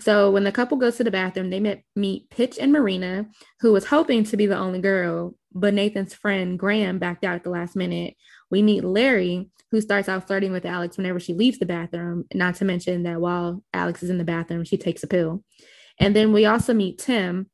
So 0.00 0.30
when 0.30 0.44
the 0.44 0.52
couple 0.52 0.78
goes 0.78 0.96
to 0.96 1.04
the 1.04 1.10
bathroom, 1.10 1.50
they 1.50 1.60
met, 1.60 1.84
meet 1.94 2.30
Pitch 2.30 2.58
and 2.58 2.72
Marina, 2.72 3.26
who 3.60 3.72
was 3.72 3.86
hoping 3.86 4.24
to 4.24 4.36
be 4.36 4.46
the 4.46 4.56
only 4.56 4.80
girl, 4.80 5.34
but 5.52 5.74
Nathan's 5.74 6.14
friend 6.14 6.58
Graham 6.58 6.98
backed 6.98 7.24
out 7.24 7.34
at 7.34 7.44
the 7.44 7.50
last 7.50 7.76
minute. 7.76 8.14
We 8.50 8.62
meet 8.62 8.84
Larry, 8.84 9.50
who 9.70 9.80
starts 9.80 10.08
out 10.08 10.26
flirting 10.26 10.52
with 10.52 10.64
Alex 10.64 10.96
whenever 10.96 11.20
she 11.20 11.34
leaves 11.34 11.58
the 11.58 11.66
bathroom, 11.66 12.24
not 12.34 12.56
to 12.56 12.64
mention 12.64 13.02
that 13.04 13.20
while 13.20 13.62
Alex 13.72 14.02
is 14.02 14.10
in 14.10 14.18
the 14.18 14.24
bathroom, 14.24 14.64
she 14.64 14.78
takes 14.78 15.02
a 15.02 15.06
pill. 15.06 15.44
And 16.00 16.16
then 16.16 16.32
we 16.32 16.46
also 16.46 16.74
meet 16.74 16.98
Tim, 16.98 17.50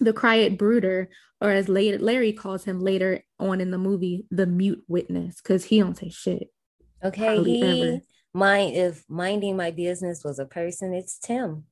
the 0.00 0.12
quiet 0.12 0.58
brooder, 0.58 1.08
or 1.40 1.50
as 1.50 1.68
Larry 1.68 2.32
calls 2.32 2.64
him 2.64 2.80
later 2.80 3.22
on 3.38 3.60
in 3.60 3.70
the 3.70 3.78
movie, 3.78 4.26
the 4.30 4.46
mute 4.46 4.82
witness, 4.88 5.40
because 5.40 5.64
he 5.64 5.78
don't 5.78 5.96
say 5.96 6.10
shit. 6.10 6.48
Okay, 7.02 7.26
Hardly 7.26 7.60
he 7.60 7.82
ever. 7.82 8.00
mind 8.34 8.76
if 8.76 9.04
minding 9.08 9.56
my 9.56 9.70
business 9.70 10.22
was 10.24 10.38
a 10.38 10.46
person, 10.46 10.92
it's 10.92 11.18
Tim. 11.18 11.64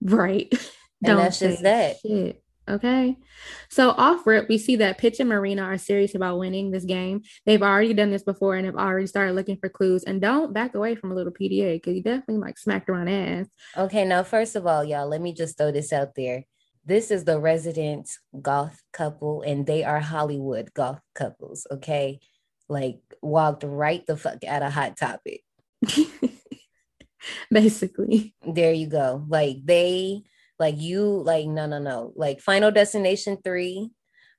Right. 0.00 0.52
And 1.04 1.18
that's 1.18 1.40
just 1.40 1.64
that. 1.64 1.96
Shit. 1.98 2.42
Okay. 2.68 3.16
So 3.68 3.90
off 3.90 4.24
rip, 4.26 4.48
we 4.48 4.56
see 4.56 4.76
that 4.76 4.98
Pitch 4.98 5.18
and 5.18 5.28
Marina 5.28 5.62
are 5.62 5.78
serious 5.78 6.14
about 6.14 6.38
winning 6.38 6.70
this 6.70 6.84
game. 6.84 7.22
They've 7.44 7.62
already 7.62 7.92
done 7.92 8.10
this 8.10 8.22
before 8.22 8.54
and 8.54 8.66
have 8.66 8.76
already 8.76 9.08
started 9.08 9.34
looking 9.34 9.56
for 9.56 9.68
clues. 9.68 10.04
And 10.04 10.20
don't 10.20 10.52
back 10.52 10.74
away 10.74 10.94
from 10.94 11.10
a 11.10 11.14
little 11.14 11.32
PDA 11.32 11.74
because 11.74 11.96
you 11.96 12.02
definitely 12.02 12.38
like 12.38 12.56
smacked 12.56 12.88
around 12.88 13.08
ass. 13.08 13.48
Okay, 13.76 14.04
now 14.04 14.22
first 14.22 14.54
of 14.54 14.66
all, 14.66 14.84
y'all, 14.84 15.08
let 15.08 15.20
me 15.20 15.34
just 15.34 15.58
throw 15.58 15.72
this 15.72 15.92
out 15.92 16.14
there. 16.14 16.44
This 16.84 17.10
is 17.10 17.24
the 17.24 17.38
resident 17.38 18.08
goth 18.40 18.80
couple, 18.92 19.42
and 19.42 19.66
they 19.66 19.84
are 19.84 20.00
Hollywood 20.00 20.72
goth 20.74 21.00
couples. 21.14 21.66
Okay, 21.70 22.20
like 22.72 23.00
walked 23.20 23.64
right 23.64 24.04
the 24.06 24.16
fuck 24.16 24.42
out 24.44 24.62
of 24.62 24.72
Hot 24.72 24.96
Topic. 24.96 25.42
Basically. 27.50 28.34
There 28.44 28.72
you 28.72 28.88
go. 28.88 29.24
Like 29.28 29.58
they, 29.64 30.22
like 30.58 30.80
you, 30.80 31.04
like 31.04 31.46
no, 31.46 31.66
no, 31.66 31.78
no. 31.78 32.12
Like 32.16 32.40
Final 32.40 32.70
Destination 32.70 33.38
three 33.44 33.90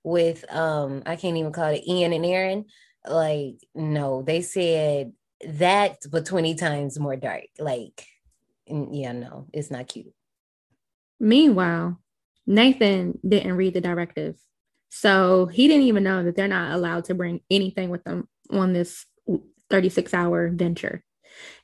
with 0.03 0.43
um, 0.53 1.03
I 1.05 1.15
can't 1.15 1.37
even 1.37 1.53
call 1.53 1.69
it 1.69 1.87
Ian 1.87 2.13
and 2.13 2.25
Erin. 2.25 2.65
Like 3.07 3.55
no, 3.75 4.21
they 4.21 4.41
said 4.41 5.13
that, 5.47 5.97
but 6.09 6.25
twenty 6.25 6.55
times 6.55 6.99
more 6.99 7.15
dark. 7.15 7.45
Like, 7.59 8.05
yeah, 8.67 9.11
no, 9.11 9.47
it's 9.53 9.71
not 9.71 9.87
cute. 9.87 10.13
Meanwhile, 11.19 11.99
Nathan 12.47 13.19
didn't 13.27 13.55
read 13.55 13.73
the 13.73 13.81
directive. 13.81 14.35
So 14.95 15.47
he 15.47 15.67
didn't 15.67 15.87
even 15.87 16.03
know 16.03 16.23
that 16.23 16.35
they're 16.35 16.47
not 16.47 16.71
allowed 16.71 17.05
to 17.05 17.15
bring 17.15 17.41
anything 17.49 17.89
with 17.89 18.03
them 18.03 18.29
on 18.51 18.73
this 18.73 19.07
36 19.71 20.13
hour 20.13 20.51
venture. 20.51 21.03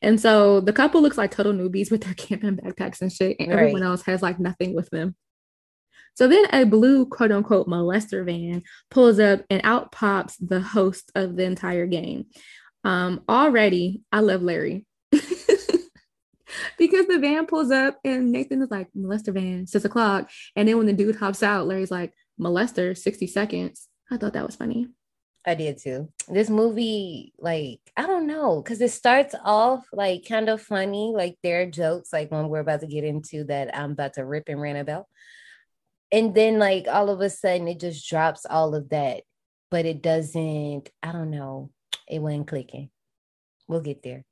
And 0.02 0.20
so 0.20 0.62
the 0.62 0.74
couple 0.74 1.00
looks 1.04 1.18
like 1.18 1.30
total 1.30 1.54
newbies 1.54 1.92
with 1.92 2.02
their 2.02 2.14
camping 2.18 2.58
backpacks 2.58 3.02
and 3.02 3.14
shit, 3.14 3.38
and 3.40 3.52
everyone 3.52 3.82
Right. 3.82 3.88
else 3.88 4.02
has 4.08 4.24
like 4.24 4.40
nothing 4.40 4.74
with 4.74 4.90
them. 4.90 5.16
So 6.16 6.28
then 6.28 6.46
a 6.52 6.66
blue 6.66 7.06
quote 7.06 7.32
unquote 7.32 7.68
molester 7.68 8.26
van 8.26 8.64
pulls 8.90 9.20
up 9.20 9.42
and 9.52 9.62
out 9.64 9.92
pops 9.92 10.36
the 10.38 10.60
host 10.60 11.12
of 11.14 11.36
the 11.36 11.44
entire 11.44 11.86
game. 11.86 12.26
Um, 12.84 13.22
already, 13.30 14.02
I 14.12 14.22
love 14.22 14.42
Larry. 14.42 14.88
because 15.12 17.06
the 17.08 17.20
van 17.20 17.46
pulls 17.46 17.70
up 17.70 18.00
and 18.04 18.32
Nathan 18.32 18.64
is 18.64 18.72
like, 18.72 18.88
molester 18.98 19.34
van, 19.34 19.68
six 19.68 19.86
o'clock. 19.86 20.32
And 20.56 20.68
then 20.68 20.78
when 20.78 20.88
the 20.88 20.94
dude 20.94 21.16
hops 21.16 21.44
out, 21.44 21.68
Larry's 21.68 21.92
like, 21.92 22.12
molester, 22.40 22.98
60 22.98 23.28
seconds. 23.28 23.88
I 24.12 24.18
thought 24.18 24.34
that 24.34 24.46
was 24.46 24.56
funny. 24.56 24.88
I 25.46 25.56
did 25.56 25.78
too. 25.78 26.10
This 26.28 26.50
movie, 26.50 27.34
like, 27.40 27.80
I 27.96 28.06
don't 28.06 28.28
know, 28.28 28.62
because 28.62 28.82
it 28.82 28.92
starts 28.92 29.36
off 29.44 29.86
like 29.94 30.28
kind 30.28 30.50
of 30.50 30.62
funny, 30.62 31.14
like 31.16 31.38
there 31.44 31.62
are 31.62 31.66
jokes, 31.66 32.12
like 32.12 32.32
one 32.32 32.50
we're 32.50 32.60
about 32.60 32.82
to 32.82 32.88
get 32.88 33.04
into 33.04 33.46
that 33.46 33.76
I'm 33.76 33.92
about 33.92 34.14
to 34.16 34.26
rip 34.26 34.50
and 34.50 34.60
rant 34.62 34.78
about. 34.78 35.06
And 36.12 36.34
then, 36.34 36.58
like, 36.58 36.88
all 36.88 37.10
of 37.10 37.22
a 37.22 37.30
sudden, 37.30 37.68
it 37.68 37.80
just 37.80 38.10
drops 38.10 38.46
all 38.46 38.74
of 38.74 38.90
that, 38.90 39.24
but 39.70 39.86
it 39.86 40.02
doesn't, 40.02 40.90
I 41.04 41.12
don't 41.12 41.30
know, 41.30 41.70
it 42.08 42.20
wasn't 42.20 42.48
clicking. 42.48 42.90
We'll 43.68 43.82
get 43.82 44.02
there. 44.02 44.26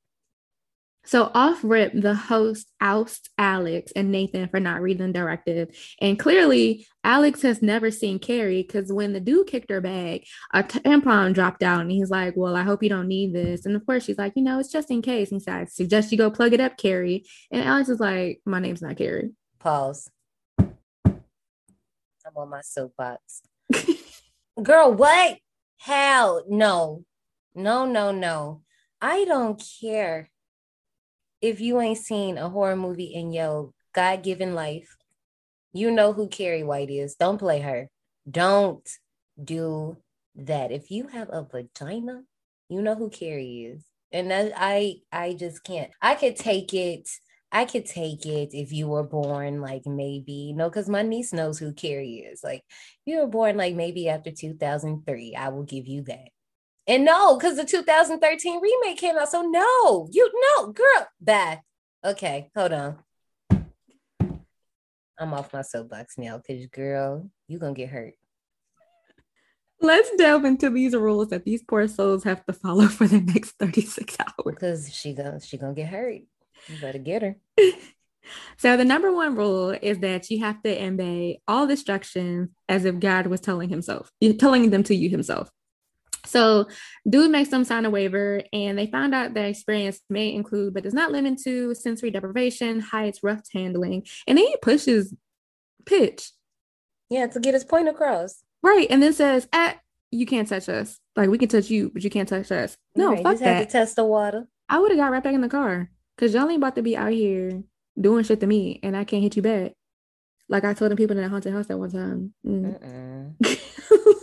So 1.08 1.30
off 1.32 1.60
rip, 1.64 1.92
the 1.94 2.14
host 2.14 2.70
ousts 2.82 3.30
Alex 3.38 3.92
and 3.96 4.12
Nathan 4.12 4.46
for 4.50 4.60
not 4.60 4.82
reading 4.82 5.06
the 5.06 5.12
directive. 5.14 5.74
And 6.02 6.18
clearly, 6.18 6.86
Alex 7.02 7.40
has 7.40 7.62
never 7.62 7.90
seen 7.90 8.18
Carrie 8.18 8.62
because 8.62 8.92
when 8.92 9.14
the 9.14 9.20
dude 9.20 9.46
kicked 9.46 9.70
her 9.70 9.80
bag, 9.80 10.26
a 10.52 10.62
tampon 10.62 11.32
dropped 11.32 11.62
out. 11.62 11.80
And 11.80 11.90
he's 11.90 12.10
like, 12.10 12.34
Well, 12.36 12.54
I 12.54 12.62
hope 12.62 12.82
you 12.82 12.90
don't 12.90 13.08
need 13.08 13.34
this. 13.34 13.64
And 13.64 13.74
of 13.74 13.86
course, 13.86 14.04
she's 14.04 14.18
like, 14.18 14.34
You 14.36 14.42
know, 14.42 14.58
it's 14.58 14.70
just 14.70 14.90
in 14.90 15.00
case. 15.00 15.30
And 15.30 15.40
he 15.40 15.44
said, 15.44 15.54
I 15.54 15.64
suggest 15.64 16.12
you 16.12 16.18
go 16.18 16.30
plug 16.30 16.52
it 16.52 16.60
up, 16.60 16.76
Carrie. 16.76 17.24
And 17.50 17.64
Alex 17.64 17.88
is 17.88 18.00
like, 18.00 18.42
My 18.44 18.60
name's 18.60 18.82
not 18.82 18.98
Carrie. 18.98 19.30
Pause. 19.60 20.10
I'm 20.58 20.76
on 22.36 22.50
my 22.50 22.60
soapbox. 22.60 23.40
Girl, 24.62 24.92
what? 24.92 25.38
How? 25.78 26.42
No, 26.46 27.06
no, 27.54 27.86
no, 27.86 28.10
no. 28.10 28.60
I 29.00 29.24
don't 29.24 29.62
care 29.80 30.28
if 31.40 31.60
you 31.60 31.80
ain't 31.80 31.98
seen 31.98 32.38
a 32.38 32.48
horror 32.48 32.76
movie 32.76 33.12
in 33.14 33.32
your 33.32 33.72
God 33.94 34.22
given 34.22 34.54
life. 34.54 34.96
You 35.72 35.90
know 35.90 36.12
who 36.12 36.28
Carrie 36.28 36.62
White 36.62 36.90
is. 36.90 37.14
Don't 37.14 37.38
play 37.38 37.60
her. 37.60 37.88
Don't 38.30 38.88
do 39.42 39.98
that. 40.36 40.72
If 40.72 40.90
you 40.90 41.08
have 41.08 41.28
a 41.30 41.44
vagina, 41.44 42.22
you 42.68 42.82
know 42.82 42.94
who 42.94 43.10
Carrie 43.10 43.72
is. 43.72 43.84
And 44.12 44.30
that 44.30 44.52
I 44.56 44.96
I 45.12 45.34
just 45.34 45.64
can't. 45.64 45.90
I 46.00 46.14
could 46.14 46.36
take 46.36 46.72
it. 46.72 47.08
I 47.50 47.64
could 47.64 47.86
take 47.86 48.26
it 48.26 48.50
if 48.52 48.72
you 48.72 48.88
were 48.88 49.02
born 49.02 49.60
like 49.60 49.86
maybe, 49.86 50.52
know, 50.52 50.68
because 50.68 50.88
my 50.88 51.02
niece 51.02 51.32
knows 51.32 51.58
who 51.58 51.72
Carrie 51.72 52.26
is. 52.30 52.44
Like, 52.44 52.62
you 53.06 53.18
were 53.18 53.26
born 53.26 53.56
like 53.56 53.74
maybe 53.74 54.08
after 54.08 54.30
2003. 54.30 55.34
I 55.34 55.48
will 55.48 55.62
give 55.62 55.86
you 55.86 56.02
that. 56.02 56.28
And 56.88 57.04
no, 57.04 57.36
because 57.36 57.56
the 57.56 57.66
2013 57.66 58.60
remake 58.62 58.98
came 58.98 59.18
out. 59.18 59.28
So 59.28 59.42
no, 59.42 60.08
you 60.10 60.30
no, 60.56 60.72
girl. 60.72 61.06
Bye. 61.20 61.60
Okay, 62.02 62.50
hold 62.56 62.72
on. 62.72 62.98
I'm 65.20 65.34
off 65.34 65.52
my 65.52 65.62
soapbox 65.62 66.16
now 66.16 66.38
because 66.38 66.66
girl, 66.68 67.30
you 67.46 67.58
gonna 67.58 67.74
get 67.74 67.90
hurt. 67.90 68.14
Let's 69.80 70.10
delve 70.16 70.46
into 70.46 70.70
these 70.70 70.94
rules 70.94 71.28
that 71.28 71.44
these 71.44 71.62
poor 71.62 71.86
souls 71.88 72.24
have 72.24 72.44
to 72.46 72.52
follow 72.54 72.86
for 72.86 73.06
the 73.06 73.20
next 73.20 73.52
36 73.58 74.16
hours. 74.20 74.32
Because 74.46 74.94
she 74.94 75.12
gonna 75.12 75.40
she 75.40 75.58
gonna 75.58 75.74
get 75.74 75.90
hurt. 75.90 76.22
You 76.68 76.80
better 76.80 76.98
get 76.98 77.22
her. 77.22 77.36
So 78.58 78.76
the 78.76 78.84
number 78.84 79.10
one 79.10 79.36
rule 79.36 79.70
is 79.70 80.00
that 80.00 80.28
you 80.30 80.40
have 80.40 80.62
to 80.62 80.84
obey 80.84 81.40
all 81.48 81.70
instructions 81.70 82.50
as 82.68 82.84
if 82.84 82.98
God 82.98 83.26
was 83.26 83.40
telling 83.40 83.70
himself, 83.70 84.10
telling 84.38 84.68
them 84.68 84.82
to 84.84 84.94
you 84.94 85.08
himself. 85.08 85.50
So 86.26 86.66
dude 87.08 87.30
makes 87.30 87.48
them 87.50 87.64
sign 87.64 87.84
a 87.84 87.90
waiver 87.90 88.42
and 88.52 88.78
they 88.78 88.86
found 88.86 89.14
out 89.14 89.34
that 89.34 89.44
experience 89.46 90.00
may 90.10 90.32
include, 90.32 90.74
but 90.74 90.82
does 90.82 90.94
not 90.94 91.12
limit 91.12 91.38
to 91.44 91.74
sensory 91.74 92.10
deprivation, 92.10 92.80
heights, 92.80 93.20
rough 93.22 93.42
handling, 93.52 94.04
and 94.26 94.36
then 94.38 94.46
he 94.46 94.56
pushes 94.62 95.14
pitch. 95.86 96.30
Yeah, 97.10 97.26
to 97.28 97.40
get 97.40 97.54
his 97.54 97.64
point 97.64 97.88
across. 97.88 98.42
Right. 98.62 98.86
And 98.90 99.02
then 99.02 99.12
says, 99.14 99.48
ah, 99.52 99.76
you 100.10 100.26
can't 100.26 100.48
touch 100.48 100.68
us. 100.68 100.98
Like 101.16 101.30
we 101.30 101.38
can 101.38 101.48
touch 101.48 101.70
you, 101.70 101.90
but 101.92 102.02
you 102.04 102.10
can't 102.10 102.28
touch 102.28 102.50
us. 102.52 102.76
No, 102.96 103.12
Right, 103.12 103.22
fuck 103.22 103.38
that. 103.38 103.60
to 103.60 103.66
test 103.66 103.96
the 103.96 104.04
water. 104.04 104.46
I 104.68 104.78
would 104.78 104.90
have 104.90 104.98
got 104.98 105.10
right 105.12 105.22
back 105.22 105.34
in 105.34 105.40
the 105.40 105.48
car 105.48 105.90
because 106.16 106.34
y'all 106.34 106.48
ain't 106.48 106.58
about 106.58 106.74
to 106.74 106.82
be 106.82 106.96
out 106.96 107.12
here 107.12 107.62
doing 107.98 108.24
shit 108.24 108.40
to 108.40 108.46
me 108.46 108.80
and 108.82 108.96
I 108.96 109.04
can't 109.04 109.22
hit 109.22 109.36
you 109.36 109.42
back. 109.42 109.72
Like 110.48 110.64
I 110.64 110.74
told 110.74 110.90
the 110.92 110.96
people 110.96 111.16
in 111.16 111.22
that 111.22 111.28
haunted 111.30 111.52
house 111.52 111.66
that 111.66 111.78
one 111.78 111.90
time. 111.90 112.34
Mm. 112.46 113.36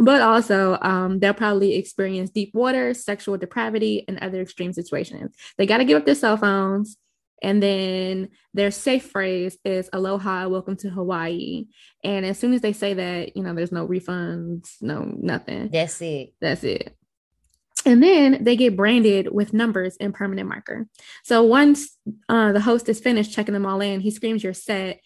but 0.00 0.22
also, 0.22 0.78
um, 0.80 1.18
they'll 1.18 1.34
probably 1.34 1.74
experience 1.74 2.30
deep 2.30 2.54
water, 2.54 2.94
sexual 2.94 3.36
depravity, 3.36 4.04
and 4.08 4.18
other 4.18 4.40
extreme 4.40 4.72
situations. 4.72 5.36
They 5.58 5.66
got 5.66 5.78
to 5.78 5.84
give 5.84 5.98
up 5.98 6.06
their 6.06 6.14
cell 6.14 6.36
phones. 6.36 6.96
And 7.42 7.62
then 7.62 8.30
their 8.52 8.70
safe 8.70 9.10
phrase 9.10 9.56
is 9.64 9.88
aloha, 9.92 10.48
welcome 10.48 10.76
to 10.78 10.90
Hawaii. 10.90 11.66
And 12.04 12.26
as 12.26 12.38
soon 12.38 12.52
as 12.52 12.60
they 12.60 12.74
say 12.74 12.94
that, 12.94 13.36
you 13.36 13.42
know, 13.42 13.54
there's 13.54 13.72
no 13.72 13.86
refunds, 13.86 14.70
no 14.82 15.00
nothing. 15.16 15.70
That's 15.70 16.00
it. 16.02 16.34
That's 16.40 16.64
it. 16.64 16.96
And 17.86 18.02
then 18.02 18.44
they 18.44 18.56
get 18.56 18.76
branded 18.76 19.32
with 19.32 19.54
numbers 19.54 19.96
and 19.98 20.12
permanent 20.12 20.48
marker. 20.48 20.86
So 21.24 21.42
once 21.42 21.96
uh, 22.28 22.52
the 22.52 22.60
host 22.60 22.88
is 22.90 23.00
finished 23.00 23.32
checking 23.32 23.54
them 23.54 23.64
all 23.64 23.80
in, 23.80 24.00
he 24.00 24.10
screams, 24.10 24.44
You're 24.44 24.52
set. 24.52 25.00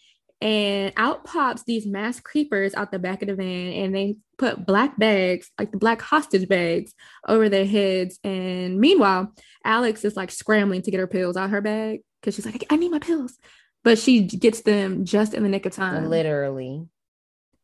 And 0.45 0.93
out 0.95 1.23
pops 1.23 1.63
these 1.63 1.87
mass 1.87 2.19
creepers 2.19 2.75
out 2.75 2.91
the 2.91 2.99
back 2.99 3.23
of 3.23 3.29
the 3.29 3.35
van, 3.35 3.73
and 3.73 3.95
they 3.95 4.17
put 4.37 4.63
black 4.63 4.95
bags, 4.99 5.49
like 5.57 5.71
the 5.71 5.79
black 5.79 6.03
hostage 6.03 6.47
bags, 6.47 6.93
over 7.27 7.49
their 7.49 7.65
heads. 7.65 8.19
And 8.23 8.79
meanwhile, 8.79 9.33
Alex 9.63 10.05
is 10.05 10.15
like 10.15 10.29
scrambling 10.29 10.83
to 10.83 10.91
get 10.91 10.99
her 10.99 11.07
pills 11.07 11.35
out 11.35 11.45
of 11.45 11.49
her 11.49 11.61
bag 11.61 12.01
because 12.21 12.35
she's 12.35 12.45
like, 12.45 12.63
I 12.69 12.75
need 12.75 12.91
my 12.91 12.99
pills. 12.99 13.39
But 13.83 13.97
she 13.97 14.21
gets 14.21 14.61
them 14.61 15.03
just 15.03 15.33
in 15.33 15.41
the 15.41 15.49
nick 15.49 15.65
of 15.65 15.71
time. 15.71 16.11
Literally. 16.11 16.85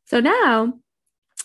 So 0.05 0.19
now 0.19 0.73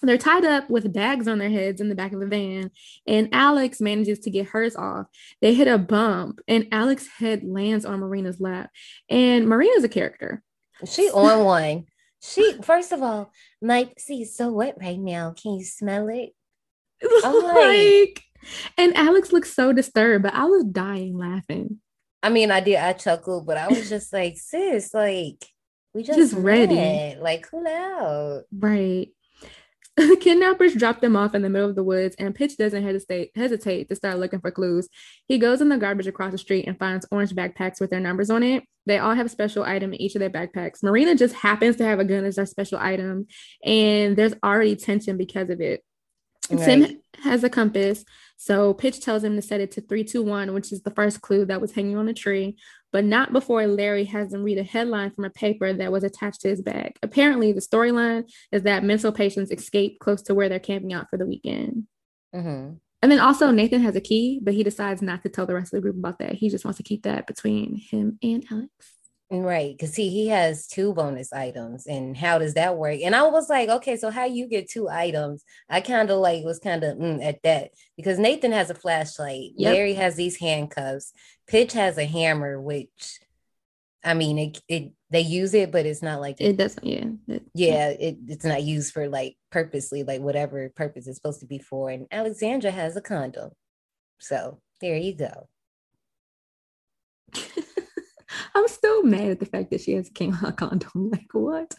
they're 0.00 0.16
tied 0.16 0.46
up 0.46 0.70
with 0.70 0.90
bags 0.90 1.28
on 1.28 1.36
their 1.36 1.50
heads 1.50 1.82
in 1.82 1.90
the 1.90 1.94
back 1.94 2.14
of 2.14 2.20
the 2.20 2.26
van, 2.26 2.70
and 3.06 3.28
Alex 3.32 3.78
manages 3.78 4.20
to 4.20 4.30
get 4.30 4.46
hers 4.46 4.74
off. 4.74 5.04
They 5.42 5.52
hit 5.52 5.68
a 5.68 5.76
bump, 5.76 6.40
and 6.48 6.66
Alex's 6.72 7.10
head 7.18 7.44
lands 7.44 7.84
on 7.84 8.00
Marina's 8.00 8.40
lap. 8.40 8.70
And 9.10 9.46
Marina's 9.46 9.84
a 9.84 9.88
character. 9.90 10.42
She 10.84 11.10
on 11.14 11.44
one. 11.44 11.86
She 12.22 12.54
first 12.62 12.92
of 12.92 13.02
all, 13.02 13.30
my 13.62 13.90
see 13.98 14.22
it's 14.22 14.36
so 14.36 14.52
wet 14.52 14.76
right 14.80 14.98
now. 14.98 15.34
Can 15.40 15.54
you 15.54 15.64
smell 15.64 16.08
it? 16.08 16.30
I'm 17.24 17.42
like, 17.42 17.54
like, 17.54 18.22
and 18.76 18.96
Alex 18.96 19.32
looks 19.32 19.54
so 19.54 19.72
disturbed, 19.72 20.22
but 20.24 20.34
I 20.34 20.44
was 20.44 20.64
dying 20.64 21.16
laughing. 21.16 21.80
I 22.22 22.30
mean, 22.30 22.50
I 22.50 22.60
did. 22.60 22.76
I 22.76 22.94
chuckled, 22.94 23.46
but 23.46 23.56
I 23.56 23.68
was 23.68 23.88
just 23.88 24.12
like, 24.12 24.36
sis, 24.36 24.92
like 24.92 25.44
we 25.96 26.02
just, 26.02 26.18
Just 26.18 26.34
ready. 26.34 26.74
met. 26.74 27.22
Like, 27.22 27.48
cool 27.50 27.66
out. 27.66 28.42
Right. 28.52 29.08
The 29.96 30.16
kidnappers 30.20 30.74
drop 30.74 31.00
them 31.00 31.16
off 31.16 31.34
in 31.34 31.42
the 31.42 31.48
middle 31.48 31.68
of 31.68 31.74
the 31.74 31.82
woods, 31.82 32.14
and 32.18 32.34
Pitch 32.34 32.56
doesn't 32.56 32.82
hesitate 32.82 33.30
hesitate 33.34 33.88
to 33.88 33.96
start 33.96 34.18
looking 34.18 34.40
for 34.40 34.50
clues. 34.50 34.88
He 35.26 35.38
goes 35.38 35.60
in 35.60 35.70
the 35.70 35.78
garbage 35.78 36.06
across 36.06 36.32
the 36.32 36.38
street 36.38 36.66
and 36.66 36.78
finds 36.78 37.06
orange 37.10 37.34
backpacks 37.34 37.80
with 37.80 37.90
their 37.90 38.00
numbers 38.00 38.28
on 38.28 38.42
it. 38.42 38.64
They 38.84 38.98
all 38.98 39.14
have 39.14 39.26
a 39.26 39.30
special 39.30 39.64
item 39.64 39.94
in 39.94 40.00
each 40.00 40.14
of 40.14 40.20
their 40.20 40.30
backpacks. 40.30 40.82
Marina 40.82 41.14
just 41.14 41.34
happens 41.34 41.76
to 41.76 41.84
have 41.84 41.98
a 41.98 42.04
gun 42.04 42.24
as 42.24 42.36
their 42.36 42.46
special 42.46 42.78
item, 42.78 43.26
and 43.64 44.16
there's 44.16 44.34
already 44.44 44.76
tension 44.76 45.16
because 45.16 45.48
of 45.48 45.60
it. 45.60 45.82
Tim 46.48 47.00
has 47.22 47.42
a 47.42 47.50
compass, 47.50 48.04
so 48.36 48.74
Pitch 48.74 49.00
tells 49.00 49.24
him 49.24 49.34
to 49.36 49.42
set 49.42 49.60
it 49.60 49.72
to 49.72 49.80
321, 49.80 50.52
which 50.52 50.70
is 50.72 50.82
the 50.82 50.90
first 50.90 51.22
clue 51.22 51.46
that 51.46 51.60
was 51.60 51.72
hanging 51.72 51.96
on 51.96 52.08
a 52.08 52.14
tree, 52.14 52.56
but 52.92 53.04
not 53.04 53.32
before 53.32 53.66
Larry 53.66 54.04
has 54.04 54.32
him 54.32 54.42
read 54.42 54.58
a 54.58 54.62
headline 54.62 55.10
from 55.10 55.24
a 55.24 55.30
paper 55.30 55.72
that 55.72 55.90
was 55.90 56.04
attached 56.04 56.42
to 56.42 56.48
his 56.48 56.62
bag. 56.62 56.96
Apparently, 57.02 57.52
the 57.52 57.60
storyline 57.60 58.30
is 58.52 58.62
that 58.62 58.84
mental 58.84 59.10
patients 59.10 59.50
escape 59.50 59.98
close 60.00 60.22
to 60.22 60.34
where 60.34 60.48
they're 60.48 60.58
camping 60.58 60.92
out 60.92 61.08
for 61.08 61.16
the 61.16 61.26
weekend. 61.26 61.84
hmm 62.34 62.72
And 63.02 63.12
then 63.12 63.20
also, 63.20 63.50
Nathan 63.50 63.82
has 63.82 63.96
a 63.96 64.00
key, 64.00 64.40
but 64.42 64.54
he 64.54 64.62
decides 64.62 65.00
not 65.00 65.22
to 65.22 65.30
tell 65.30 65.46
the 65.46 65.54
rest 65.54 65.72
of 65.72 65.78
the 65.78 65.82
group 65.82 65.96
about 65.96 66.18
that. 66.18 66.34
He 66.34 66.50
just 66.50 66.64
wants 66.64 66.76
to 66.76 66.82
keep 66.82 67.04
that 67.04 67.26
between 67.26 67.76
him 67.90 68.18
and 68.22 68.44
Alex. 68.50 68.95
Right. 69.28 69.76
Because 69.76 69.92
see, 69.94 70.08
he 70.08 70.28
has 70.28 70.68
two 70.68 70.94
bonus 70.94 71.32
items. 71.32 71.86
And 71.86 72.16
how 72.16 72.38
does 72.38 72.54
that 72.54 72.76
work? 72.76 73.00
And 73.02 73.14
I 73.14 73.26
was 73.26 73.48
like, 73.50 73.68
okay, 73.68 73.96
so 73.96 74.10
how 74.10 74.24
you 74.24 74.46
get 74.48 74.70
two 74.70 74.88
items? 74.88 75.42
I 75.68 75.80
kind 75.80 76.10
of 76.10 76.18
like 76.20 76.44
was 76.44 76.60
kind 76.60 76.84
of 76.84 76.96
mm, 76.96 77.24
at 77.24 77.42
that 77.42 77.70
because 77.96 78.20
Nathan 78.20 78.52
has 78.52 78.70
a 78.70 78.74
flashlight. 78.74 79.50
Yep. 79.56 79.74
Larry 79.74 79.94
has 79.94 80.14
these 80.14 80.36
handcuffs. 80.38 81.12
Pitch 81.48 81.72
has 81.72 81.98
a 81.98 82.04
hammer, 82.04 82.60
which 82.60 83.18
I 84.04 84.14
mean, 84.14 84.38
it, 84.38 84.62
it 84.68 84.92
they 85.10 85.22
use 85.22 85.54
it, 85.54 85.72
but 85.72 85.86
it's 85.86 86.02
not 86.02 86.20
like 86.20 86.36
It 86.40 86.56
doesn't, 86.56 86.86
yeah. 86.86 87.06
It- 87.26 87.42
yeah, 87.52 87.88
it, 87.88 88.18
it's 88.28 88.44
not 88.44 88.62
used 88.62 88.92
for 88.92 89.08
like 89.08 89.36
purposely, 89.50 90.04
like 90.04 90.20
whatever 90.20 90.68
purpose 90.68 91.08
it's 91.08 91.16
supposed 91.16 91.40
to 91.40 91.46
be 91.46 91.58
for. 91.58 91.90
And 91.90 92.06
Alexandra 92.12 92.70
has 92.70 92.96
a 92.96 93.00
condom. 93.00 93.50
So 94.20 94.60
there 94.80 94.96
you 94.96 95.16
go. 95.16 95.48
I'm 98.54 98.68
still 98.68 99.02
mad 99.02 99.30
at 99.30 99.40
the 99.40 99.46
fact 99.46 99.70
that 99.70 99.80
she 99.80 99.92
has 99.92 100.08
a 100.08 100.12
king 100.12 100.32
condom. 100.56 101.10
Like, 101.12 101.32
what? 101.32 101.74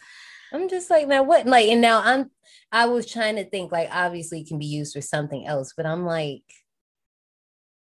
I'm 0.52 0.68
just 0.68 0.90
like, 0.90 1.06
now 1.06 1.22
what? 1.22 1.46
Like, 1.46 1.68
and 1.68 1.80
now 1.80 2.00
I'm, 2.02 2.30
I 2.72 2.86
was 2.86 3.06
trying 3.06 3.36
to 3.36 3.44
think, 3.44 3.70
like, 3.72 3.88
obviously 3.92 4.40
it 4.40 4.48
can 4.48 4.58
be 4.58 4.66
used 4.66 4.94
for 4.94 5.00
something 5.00 5.46
else, 5.46 5.74
but 5.76 5.86
I'm 5.86 6.04
like, 6.04 6.42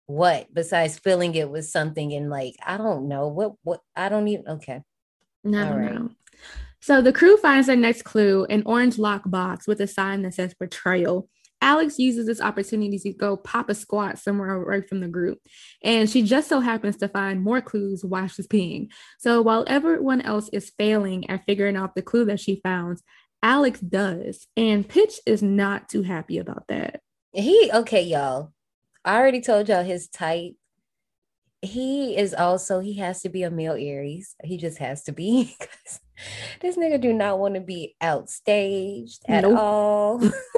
what 0.08 0.54
besides 0.54 1.00
filling 1.00 1.34
it 1.36 1.50
with 1.50 1.66
something 1.66 2.14
and 2.14 2.30
like, 2.30 2.56
I 2.66 2.78
don't 2.78 3.08
know 3.08 3.28
what, 3.30 3.54
what, 3.64 3.80
I 3.96 4.10
don't 4.10 4.28
even, 4.28 4.48
okay. 4.48 4.82
No, 5.44 5.72
All 5.72 5.78
right. 5.78 5.94
no. 5.94 6.10
So 6.82 7.02
the 7.02 7.14
crew 7.14 7.38
finds 7.38 7.68
their 7.68 7.76
next 7.76 8.04
clue 8.04 8.46
an 8.46 8.64
orange 8.66 8.98
lock 8.98 9.22
box 9.26 9.68
with 9.68 9.80
a 9.82 9.88
sign 9.88 10.24
that 10.24 10.34
says 10.34 10.54
betrayal. 10.54 11.30
Alex 11.62 12.00
uses 12.00 12.26
this 12.26 12.42
opportunity 12.42 12.98
to 13.00 13.14
go 13.14 13.38
pop 13.38 13.70
a 13.70 13.76
squat 13.76 14.18
somewhere 14.18 14.54
away 14.54 14.82
from 14.82 15.00
the 15.00 15.08
group. 15.08 15.38
And 15.84 16.10
she 16.10 16.24
just 16.24 16.50
so 16.50 16.60
happens 16.60 16.98
to 16.98 17.08
find 17.08 17.42
more 17.42 17.62
clues 17.62 18.04
while 18.04 18.28
she's 18.28 18.48
peeing. 18.48 18.88
So 19.20 19.42
while 19.42 19.64
everyone 19.68 20.22
else 20.22 20.50
is 20.52 20.72
failing 20.78 21.30
at 21.30 21.46
figuring 21.46 21.76
out 21.76 21.94
the 21.96 22.02
clue 22.02 22.26
that 22.26 22.40
she 22.40 22.60
found, 22.64 23.00
Alex 23.44 23.80
does. 23.80 24.48
And 24.58 24.88
Pitch 24.88 25.20
is 25.26 25.42
not 25.44 25.88
too 25.88 26.02
happy 26.02 26.38
about 26.40 26.66
that. 26.70 27.02
He, 27.34 27.70
okay, 27.74 28.02
y'all. 28.02 28.52
I 29.06 29.18
already 29.18 29.42
told 29.42 29.70
y'all 29.70 29.84
his 29.84 30.08
type. 30.08 30.54
He 31.64 32.18
is 32.18 32.34
also, 32.34 32.80
he 32.80 32.96
has 32.98 33.22
to 33.22 33.30
be 33.30 33.44
a 33.44 33.52
male 33.52 33.74
Aries. 33.78 34.36
He 34.44 34.58
just 34.58 34.80
has 34.80 35.04
to 35.04 35.12
be. 35.12 35.56
'cause 35.60 36.00
this 36.60 36.76
nigga 36.78 37.00
do 37.02 37.14
not 37.14 37.40
want 37.40 37.54
to 37.56 37.62
be 37.62 37.96
outstaged 38.02 39.20
at 39.28 39.44
Nope. 39.44 39.58
all. 39.60 40.20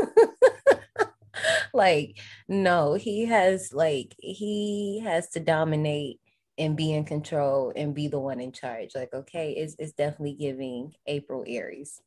like, 1.74 2.20
no, 2.48 2.94
he 2.94 3.26
has 3.26 3.74
like 3.74 4.16
he 4.20 5.02
has 5.04 5.30
to 5.30 5.40
dominate 5.40 6.20
and 6.58 6.78
be 6.78 6.94
in 6.94 7.04
control 7.04 7.74
and 7.76 7.96
be 7.96 8.08
the 8.08 8.20
one 8.20 8.40
in 8.40 8.52
charge. 8.52 8.92
Like, 8.96 9.14
okay, 9.14 9.52
it's 9.54 9.76
it's 9.80 9.94
definitely 9.94 10.34
giving 10.34 10.94
April 11.08 11.44
Aries. 11.48 12.00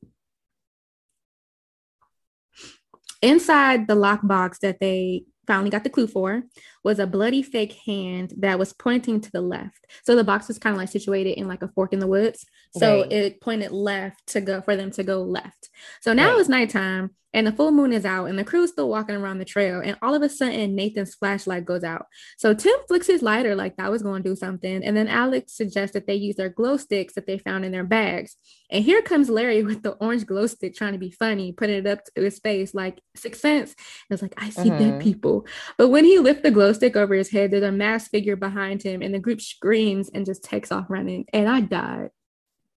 Inside 3.22 3.88
the 3.88 3.96
lockbox 3.96 4.58
that 4.60 4.78
they 4.78 5.24
finally 5.46 5.70
got 5.70 5.84
the 5.84 5.90
clue 5.90 6.06
for 6.06 6.42
was 6.84 6.98
a 6.98 7.06
bloody 7.06 7.42
fake 7.42 7.76
hand 7.86 8.34
that 8.38 8.58
was 8.58 8.72
pointing 8.72 9.20
to 9.20 9.30
the 9.30 9.40
left. 9.40 9.86
So 10.04 10.14
the 10.16 10.24
box 10.24 10.48
was 10.48 10.58
kind 10.58 10.74
of 10.74 10.78
like 10.78 10.88
situated 10.88 11.38
in 11.38 11.48
like 11.48 11.62
a 11.62 11.68
fork 11.68 11.92
in 11.92 11.98
the 11.98 12.06
woods. 12.06 12.44
So 12.72 13.02
Right. 13.02 13.12
it 13.12 13.40
pointed 13.40 13.70
left 13.70 14.26
to 14.28 14.40
go 14.40 14.60
for 14.60 14.76
them 14.76 14.90
to 14.92 15.02
go 15.02 15.22
left. 15.22 15.70
So 16.00 16.12
now 16.12 16.32
Right. 16.32 16.40
it's 16.40 16.48
nighttime 16.48 17.10
and 17.36 17.46
the 17.46 17.52
full 17.52 17.70
moon 17.70 17.92
is 17.92 18.06
out 18.06 18.24
and 18.24 18.38
the 18.38 18.44
crew's 18.44 18.70
still 18.70 18.88
walking 18.88 19.14
around 19.14 19.36
the 19.38 19.44
trail. 19.44 19.80
And 19.84 19.96
all 20.00 20.14
of 20.14 20.22
a 20.22 20.28
sudden, 20.28 20.74
Nathan's 20.74 21.14
flashlight 21.14 21.66
goes 21.66 21.84
out. 21.84 22.06
So 22.38 22.54
Tim 22.54 22.74
flicks 22.88 23.06
his 23.06 23.20
lighter 23.20 23.54
like 23.54 23.76
that 23.76 23.90
was 23.90 24.02
going 24.02 24.22
to 24.22 24.28
do 24.30 24.34
something. 24.34 24.82
And 24.82 24.96
then 24.96 25.06
Alex 25.06 25.52
suggests 25.54 25.92
that 25.92 26.06
they 26.06 26.14
use 26.14 26.36
their 26.36 26.48
glow 26.48 26.78
sticks 26.78 27.12
that 27.14 27.26
they 27.26 27.36
found 27.36 27.66
in 27.66 27.72
their 27.72 27.84
bags. 27.84 28.36
And 28.70 28.82
here 28.82 29.02
comes 29.02 29.28
Larry 29.28 29.62
with 29.68 29.82
the 29.82 29.92
orange 29.92 30.24
glow 30.24 30.46
stick 30.46 30.74
trying 30.74 30.94
to 30.94 30.98
be 30.98 31.10
funny, 31.10 31.52
putting 31.52 31.76
it 31.76 31.86
up 31.86 32.04
to 32.16 32.22
his 32.22 32.38
face 32.38 32.72
like 32.74 33.02
Sixth 33.14 33.42
Sense. 33.42 33.74
And 34.08 34.14
it's 34.14 34.22
like, 34.22 34.34
I 34.38 34.48
see 34.48 34.70
dead 34.70 34.94
Mhm. 34.94 35.02
people. 35.02 35.46
But 35.76 35.88
when 35.90 36.06
he 36.06 36.18
lifts 36.18 36.42
the 36.42 36.50
glow 36.50 36.72
stick 36.72 36.96
over 36.96 37.14
his 37.14 37.30
head, 37.30 37.50
there's 37.50 37.62
a 37.62 37.70
masked 37.70 38.10
figure 38.12 38.36
behind 38.36 38.82
him, 38.82 39.02
and 39.02 39.14
the 39.14 39.18
group 39.18 39.42
screams 39.42 40.08
and 40.08 40.24
just 40.24 40.42
takes 40.42 40.72
off 40.72 40.86
running. 40.88 41.26
And 41.34 41.48
I 41.50 41.60
died. 41.60 42.10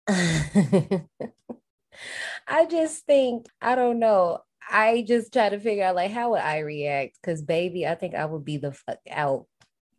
I 2.48 2.66
just 2.66 3.06
think, 3.06 3.46
I 3.62 3.76
don't 3.76 4.00
know. 4.00 4.40
I 4.70 5.04
just 5.08 5.34
try 5.34 5.50
to 5.50 5.60
figure 5.60 5.84
out 5.84 5.96
like 5.96 6.12
how 6.12 6.32
would 6.32 6.42
I 6.42 6.60
react? 6.60 7.18
Because 7.22 7.42
baby, 7.42 7.88
I 7.88 7.96
think 7.96 8.16
I 8.16 8.26
would 8.26 8.46
be 8.46 8.58
the 8.58 8.72
fuck 8.72 9.00
out. 9.10 9.46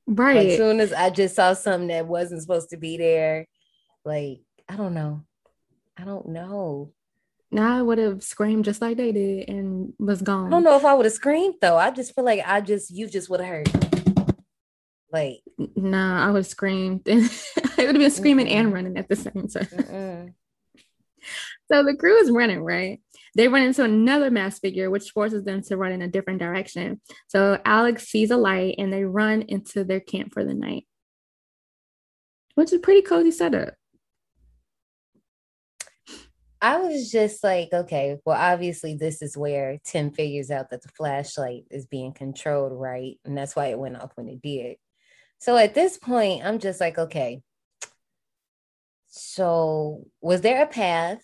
Right. 0.06 0.48
As 0.50 0.56
soon 0.56 0.80
as 0.80 0.92
I 0.92 1.10
just 1.10 1.36
saw 1.36 1.52
something 1.54 1.88
that 1.88 2.06
wasn't 2.06 2.42
supposed 2.42 2.70
to 2.70 2.76
be 2.76 2.96
there, 2.96 3.46
like 4.04 4.40
I 4.68 4.76
don't 4.76 4.94
know. 4.94 5.22
I 5.96 6.04
don't 6.04 6.28
know. 6.28 6.92
now 7.50 7.76
I 7.78 7.82
would 7.82 7.98
have 7.98 8.22
screamed 8.22 8.64
just 8.64 8.80
like 8.80 8.96
they 8.96 9.12
did 9.12 9.48
and 9.48 9.92
was 9.98 10.22
gone. 10.22 10.46
I 10.46 10.50
don't 10.50 10.64
know 10.64 10.76
if 10.76 10.84
I 10.84 10.94
would 10.94 11.04
have 11.06 11.12
screamed 11.12 11.56
though. 11.60 11.76
I 11.76 11.90
just 11.90 12.14
feel 12.14 12.24
like 12.24 12.42
I 12.46 12.60
just 12.60 12.90
you 12.90 13.08
just 13.08 13.28
would 13.30 13.40
have 13.40 13.48
heard. 13.48 13.70
Like 15.12 15.40
Nah, 15.76 16.24
I 16.24 16.30
would 16.30 16.38
have 16.38 16.46
screamed. 16.46 17.02
and 17.06 17.22
I 17.78 17.86
would 17.86 17.94
have 17.96 17.98
been 17.98 18.10
screaming 18.10 18.48
and 18.48 18.68
Mm-mm. 18.68 18.74
running 18.74 18.96
at 18.96 19.08
the 19.08 19.16
same 19.16 19.48
time. 19.48 19.66
mm-mm. 19.66 20.34
So 21.70 21.84
the 21.84 21.94
crew 21.96 22.16
is 22.18 22.30
running, 22.30 22.62
right? 22.62 23.00
They 23.36 23.48
run 23.48 23.62
into 23.62 23.84
another 23.84 24.30
mass 24.30 24.58
figure, 24.58 24.90
which 24.90 25.10
forces 25.10 25.44
them 25.44 25.62
to 25.62 25.76
run 25.76 25.92
in 25.92 26.02
a 26.02 26.08
different 26.08 26.40
direction. 26.40 27.00
So 27.28 27.60
Alex 27.64 28.08
sees 28.08 28.30
a 28.30 28.36
light 28.36 28.76
and 28.78 28.92
they 28.92 29.04
run 29.04 29.42
into 29.42 29.84
their 29.84 30.00
camp 30.00 30.32
for 30.32 30.44
the 30.44 30.54
night, 30.54 30.86
which 32.54 32.68
is 32.68 32.78
a 32.78 32.78
pretty 32.78 33.02
cozy 33.02 33.30
setup. 33.30 33.74
I 36.62 36.76
was 36.76 37.10
just 37.10 37.42
like, 37.42 37.70
okay, 37.72 38.18
well, 38.26 38.36
obviously, 38.36 38.94
this 38.94 39.22
is 39.22 39.34
where 39.34 39.78
Tim 39.82 40.10
figures 40.10 40.50
out 40.50 40.68
that 40.70 40.82
the 40.82 40.90
flashlight 40.90 41.64
is 41.70 41.86
being 41.86 42.12
controlled, 42.12 42.78
right? 42.78 43.18
And 43.24 43.36
that's 43.36 43.56
why 43.56 43.68
it 43.68 43.78
went 43.78 43.96
off 43.96 44.12
when 44.14 44.28
it 44.28 44.42
did. 44.42 44.76
So 45.38 45.56
at 45.56 45.72
this 45.72 45.96
point, 45.96 46.44
I'm 46.44 46.58
just 46.58 46.78
like, 46.78 46.98
okay, 46.98 47.40
so 49.06 50.06
was 50.20 50.42
there 50.42 50.62
a 50.62 50.66
path? 50.66 51.22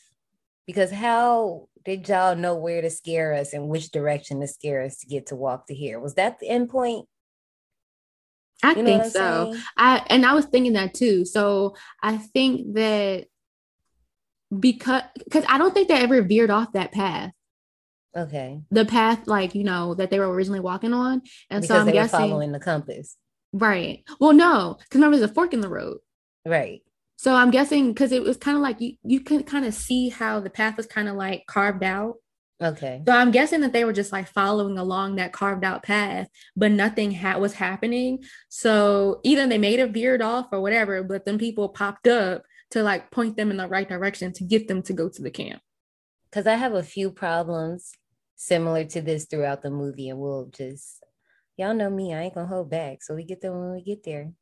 Because 0.67 0.91
how 0.91 1.69
did 1.87 2.09
y'all 2.09 2.37
know 2.37 2.57
where 2.57 2.83
to 2.83 2.91
scare 2.91 3.33
us 3.33 3.53
and 3.55 3.69
which 3.69 3.91
direction 3.91 4.41
to 4.41 4.47
scare 4.49 4.83
us 4.83 4.99
to 4.99 5.07
get 5.07 5.27
to 5.29 5.37
walk 5.37 5.69
to 5.69 5.75
here? 5.75 5.99
Was 6.01 6.15
that 6.17 6.39
the 6.41 6.49
end 6.49 6.69
point? 6.69 7.07
I 8.63 8.75
You 8.75 8.83
know 8.83 9.01
think 9.01 9.05
so. 9.13 9.53
saying? 9.53 9.63
I 9.77 10.05
and 10.11 10.27
I 10.27 10.35
was 10.35 10.47
thinking 10.47 10.75
that 10.75 10.95
too. 10.95 11.25
So 11.25 11.77
I 12.03 12.17
think 12.19 12.75
that 12.75 13.27
because 14.59 15.03
because 15.25 15.45
I 15.49 15.59
don't 15.59 15.73
think 15.73 15.89
they 15.89 15.95
ever 16.03 16.23
veered 16.23 16.51
off 16.51 16.73
that 16.73 16.93
path. 16.93 17.33
Okay. 18.17 18.63
The 18.71 18.85
path, 18.87 19.27
like 19.27 19.55
you 19.55 19.63
know, 19.65 19.95
that 19.95 20.11
they 20.11 20.19
were 20.19 20.33
originally 20.33 20.61
walking 20.61 20.93
on. 20.93 21.23
And 21.51 21.61
because 21.63 21.69
so 21.69 21.81
I'm 21.81 21.87
they 21.87 21.93
guessing 21.93 22.19
following 22.19 22.53
the 22.53 22.61
compass. 22.61 23.17
right. 23.53 24.03
Well, 24.19 24.33
no, 24.33 24.77
because 24.79 24.97
remember 24.97 25.19
there's 25.19 25.31
a 25.31 25.35
fork 25.35 25.53
in 25.55 25.61
the 25.61 25.69
road. 25.69 25.99
Right. 26.45 26.83
So 27.17 27.35
I'm 27.35 27.51
guessing 27.51 27.89
because 27.89 28.13
it 28.13 28.23
was 28.23 28.37
kind 28.37 28.57
of 28.57 28.63
like 28.63 28.81
you 28.81 28.95
you 29.03 29.21
can 29.21 29.43
kind 29.43 29.65
of 29.65 29.75
see 29.75 30.11
how 30.11 30.41
the 30.41 30.51
path 30.51 30.77
was 30.77 30.87
kind 30.87 31.09
of 31.09 31.17
like 31.17 31.45
carved 31.47 31.83
out. 31.83 32.17
Okay. 32.63 33.03
So 33.07 33.13
I'm 33.13 33.31
guessing 33.31 33.61
that 33.61 33.73
they 33.73 33.85
were 33.85 33.93
just 33.93 34.13
like 34.13 34.29
following 34.29 34.79
along 34.79 35.17
that 35.17 35.33
carved 35.33 35.65
out 35.65 35.83
path, 35.83 36.29
but 36.57 36.71
nothing 36.71 37.13
ha- 37.13 37.39
was 37.39 37.55
happening. 37.55 38.25
So 38.49 39.21
either 39.25 39.47
they 39.47 39.59
made 39.59 39.81
a 39.81 39.87
veered 39.87 40.23
off 40.23 40.47
or 40.53 40.61
whatever, 40.63 41.03
but 41.03 41.27
then 41.27 41.39
people 41.39 41.69
popped 41.69 42.07
up 42.07 42.45
to 42.71 42.83
like 42.83 43.11
point 43.11 43.37
them 43.37 43.51
in 43.51 43.59
the 43.59 43.69
right 43.69 43.89
direction 43.89 44.33
to 44.35 44.45
get 44.45 44.69
them 44.69 44.83
to 44.83 44.93
go 44.93 45.09
to 45.09 45.23
the 45.23 45.31
camp. 45.31 45.61
Because 46.31 46.47
I 46.47 46.55
have 46.55 46.75
a 46.75 46.83
few 46.83 47.11
problems 47.11 47.93
similar 48.37 48.85
to 48.85 49.01
this 49.03 49.27
throughout 49.27 49.63
the 49.63 49.71
movie, 49.71 50.09
and 50.09 50.19
we'll 50.19 50.51
just 50.57 51.03
y'all 51.57 51.75
know 51.75 51.91
me, 51.91 52.15
I 52.15 52.23
ain't 52.23 52.35
gonna 52.35 52.47
hold 52.47 52.71
back. 52.71 53.03
So 53.03 53.15
we 53.15 53.25
get 53.25 53.41
there 53.41 53.53
when 53.53 53.73
we 53.73 53.83
get 53.83 54.05
there. 54.05 54.33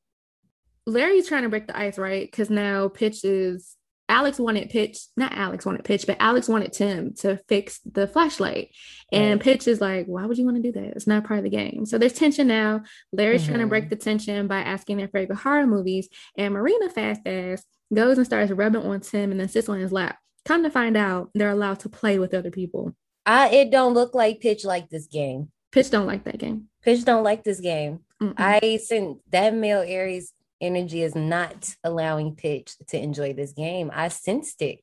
Larry's 0.87 1.28
trying 1.28 1.43
to 1.43 1.49
break 1.49 1.66
the 1.66 1.78
ice, 1.78 1.99
right? 1.99 2.30
Because 2.30 2.51
now 2.51 2.89
Pitch 2.89 3.24
is 3.24 3.76
Alex 4.09 4.39
wanted 4.39 4.68
Pitch, 4.68 4.99
not 5.16 5.32
Alex 5.32 5.64
wanted 5.64 5.85
Pitch, 5.85 6.07
but 6.07 6.18
Alex 6.20 6.47
wanted 6.47 6.72
Tim 6.72 7.14
to 7.20 7.39
fix 7.49 7.80
the 7.91 8.07
flashlight. 8.07 8.68
And 9.11 9.41
Right. 9.41 9.41
Pitch 9.41 9.66
is 9.66 9.80
like, 9.80 10.07
why 10.07 10.26
would 10.26 10.37
you 10.37 10.45
want 10.45 10.57
to 10.57 10.62
do 10.62 10.72
that? 10.72 10.93
It's 10.95 11.07
not 11.07 11.24
part 11.24 11.39
of 11.39 11.45
the 11.45 11.51
game. 11.51 11.87
So 11.87 11.97
there's 11.97 12.12
tension 12.12 12.47
now. 12.47 12.82
Larry's 13.12 13.47
trying 13.47 13.61
to 13.61 13.66
break 13.66 13.85
mm-hmm. 13.85 13.91
the 13.91 13.97
tension 13.97 14.47
by 14.47 14.59
asking 14.59 14.99
their 14.99 15.09
favorite 15.09 15.39
horror 15.39 15.66
movies. 15.66 16.09
And 16.37 16.53
Marina 16.53 16.91
fast 16.91 17.22
ass 17.26 17.64
goes 17.93 18.18
and 18.18 18.26
starts 18.26 18.53
rubbing 18.53 18.82
on 18.82 19.01
Tim 19.01 19.30
and 19.30 19.41
then 19.41 19.49
sits 19.49 19.68
on 19.68 19.78
his 19.78 19.93
lap. 19.93 20.18
Come 20.45 20.62
to 20.64 20.70
find 20.70 20.97
out, 20.97 21.30
they're 21.35 21.51
allowed 21.51 21.80
to 21.80 21.89
play 21.89 22.18
with 22.18 22.35
other 22.35 22.51
people. 22.51 22.95
I 23.24 23.49
it 23.49 23.70
don't 23.70 23.95
look 23.95 24.14
like 24.14 24.41
Pitch 24.41 24.66
like 24.66 24.91
this 24.91 25.07
game. 25.07 25.51
Pitch 25.72 25.91
don't 25.91 26.07
like 26.07 26.24
that 26.24 26.39
game. 26.39 26.68
Pitch 26.82 27.05
don't 27.05 27.24
like 27.24 27.43
this 27.43 27.61
game. 27.61 28.01
Mm-mm. 28.22 28.35
I 28.37 28.76
sent 28.76 29.18
that 29.32 29.55
male 29.55 29.82
Aries 29.85 30.34
energy 30.61 31.03
is 31.03 31.15
not 31.15 31.75
allowing 31.85 32.37
Pitch 32.37 32.75
to 32.89 32.99
enjoy 32.99 33.33
this 33.33 33.53
game. 33.53 33.91
I 33.95 34.09
sensed 34.09 34.63
it. 34.63 34.81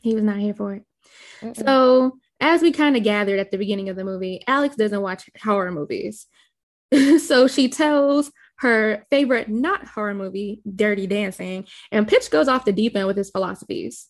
he 0.00 0.14
was 0.14 0.24
not 0.24 0.38
here 0.38 0.54
for 0.54 0.74
it. 0.74 0.84
Mm-mm. 1.40 1.56
So, 1.56 2.18
as 2.40 2.62
we 2.62 2.72
kind 2.72 2.96
of 2.96 3.02
gathered 3.02 3.40
at 3.40 3.50
the 3.50 3.58
beginning 3.58 3.88
of 3.88 3.96
the 3.96 4.04
movie, 4.04 4.42
Alex 4.46 4.76
doesn't 4.76 5.02
watch 5.02 5.28
horror 5.42 5.72
movies. 5.72 6.26
so, 7.18 7.48
she 7.48 7.68
tells 7.68 8.30
her 8.58 9.06
favorite 9.10 9.48
not 9.48 9.86
horror 9.86 10.14
movie, 10.14 10.60
Dirty 10.74 11.06
Dancing, 11.06 11.66
and 11.92 12.08
Pitch 12.08 12.30
goes 12.30 12.48
off 12.48 12.64
the 12.64 12.72
deep 12.72 12.96
end 12.96 13.06
with 13.06 13.16
his 13.16 13.30
philosophies. 13.30 14.08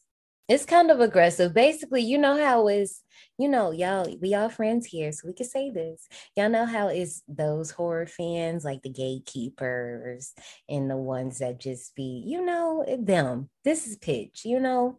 It's 0.49 0.65
kind 0.65 0.91
of 0.91 1.01
aggressive. 1.01 1.53
Basically, 1.55 2.03
you 2.03 2.19
know 2.19 2.37
how 2.43 2.69
is 2.69 3.03
you 3.39 3.49
know, 3.49 3.71
y'all, 3.71 4.13
we 4.21 4.35
all 4.35 4.49
friends 4.49 4.85
here, 4.87 5.13
so 5.13 5.29
we 5.29 5.33
can 5.33 5.47
say 5.47 5.71
this. 5.71 6.09
Y'all 6.37 6.49
know 6.49 6.67
how 6.67 6.89
is 6.89 7.23
those 7.29 7.71
horror 7.71 8.07
fans 8.07 8.65
like 8.65 8.83
the 8.83 8.91
gatekeepers 8.91 10.33
and 10.69 10.91
the 10.91 10.97
ones 10.97 11.39
that 11.39 11.61
just 11.61 11.95
be, 11.95 12.25
you 12.27 12.45
know, 12.45 12.85
them. 12.99 13.49
This 13.65 13.87
is 13.87 13.97
Pitch, 13.97 14.43
you 14.45 14.59
know. 14.59 14.99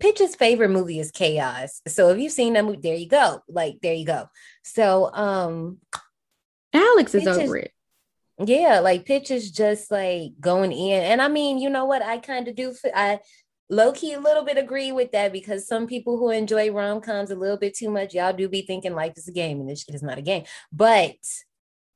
Pitch's 0.00 0.34
favorite 0.34 0.70
movie 0.70 0.98
is 0.98 1.12
Chaos. 1.12 1.80
So 1.86 2.08
if 2.10 2.18
you've 2.18 2.32
seen 2.32 2.54
that 2.54 2.64
movie, 2.64 2.80
there 2.82 2.96
you 2.96 3.08
go. 3.08 3.42
Like 3.48 3.78
there 3.80 3.94
you 3.94 4.04
go. 4.04 4.28
So 4.64 5.12
um 5.14 5.78
Alex 6.72 7.14
is 7.14 7.22
Pitch 7.22 7.30
is- 7.30 7.38
over 7.38 7.58
it. 7.58 7.72
yeah, 8.44 8.80
like 8.80 9.06
Pitch 9.06 9.30
is 9.30 9.50
just 9.52 9.90
like 9.90 10.32
going 10.40 10.72
in. 10.72 11.02
And 11.04 11.22
I 11.22 11.28
mean, 11.28 11.58
you 11.58 11.70
know 11.70 11.84
what? 11.84 12.02
I 12.02 12.18
kind 12.18 12.48
of 12.48 12.56
do. 12.56 12.74
I 12.94 13.20
low 13.70 13.92
key 13.92 14.12
a 14.14 14.20
little 14.20 14.44
bit 14.44 14.58
agree 14.58 14.92
with 14.92 15.12
that 15.12 15.32
because 15.32 15.66
some 15.66 15.86
people 15.86 16.16
who 16.18 16.30
enjoy 16.30 16.70
rom 16.70 17.00
coms 17.00 17.30
a 17.30 17.36
little 17.36 17.58
bit 17.58 17.74
too 17.74 17.90
much, 17.90 18.14
y'all 18.14 18.32
do 18.32 18.48
be 18.48 18.62
thinking 18.62 18.94
life 18.94 19.14
is 19.16 19.28
a 19.28 19.32
game 19.32 19.60
and 19.60 19.68
this 19.68 19.82
shit 19.82 19.94
is 19.94 20.02
not 20.02 20.18
a 20.18 20.22
game. 20.22 20.44
But 20.72 21.16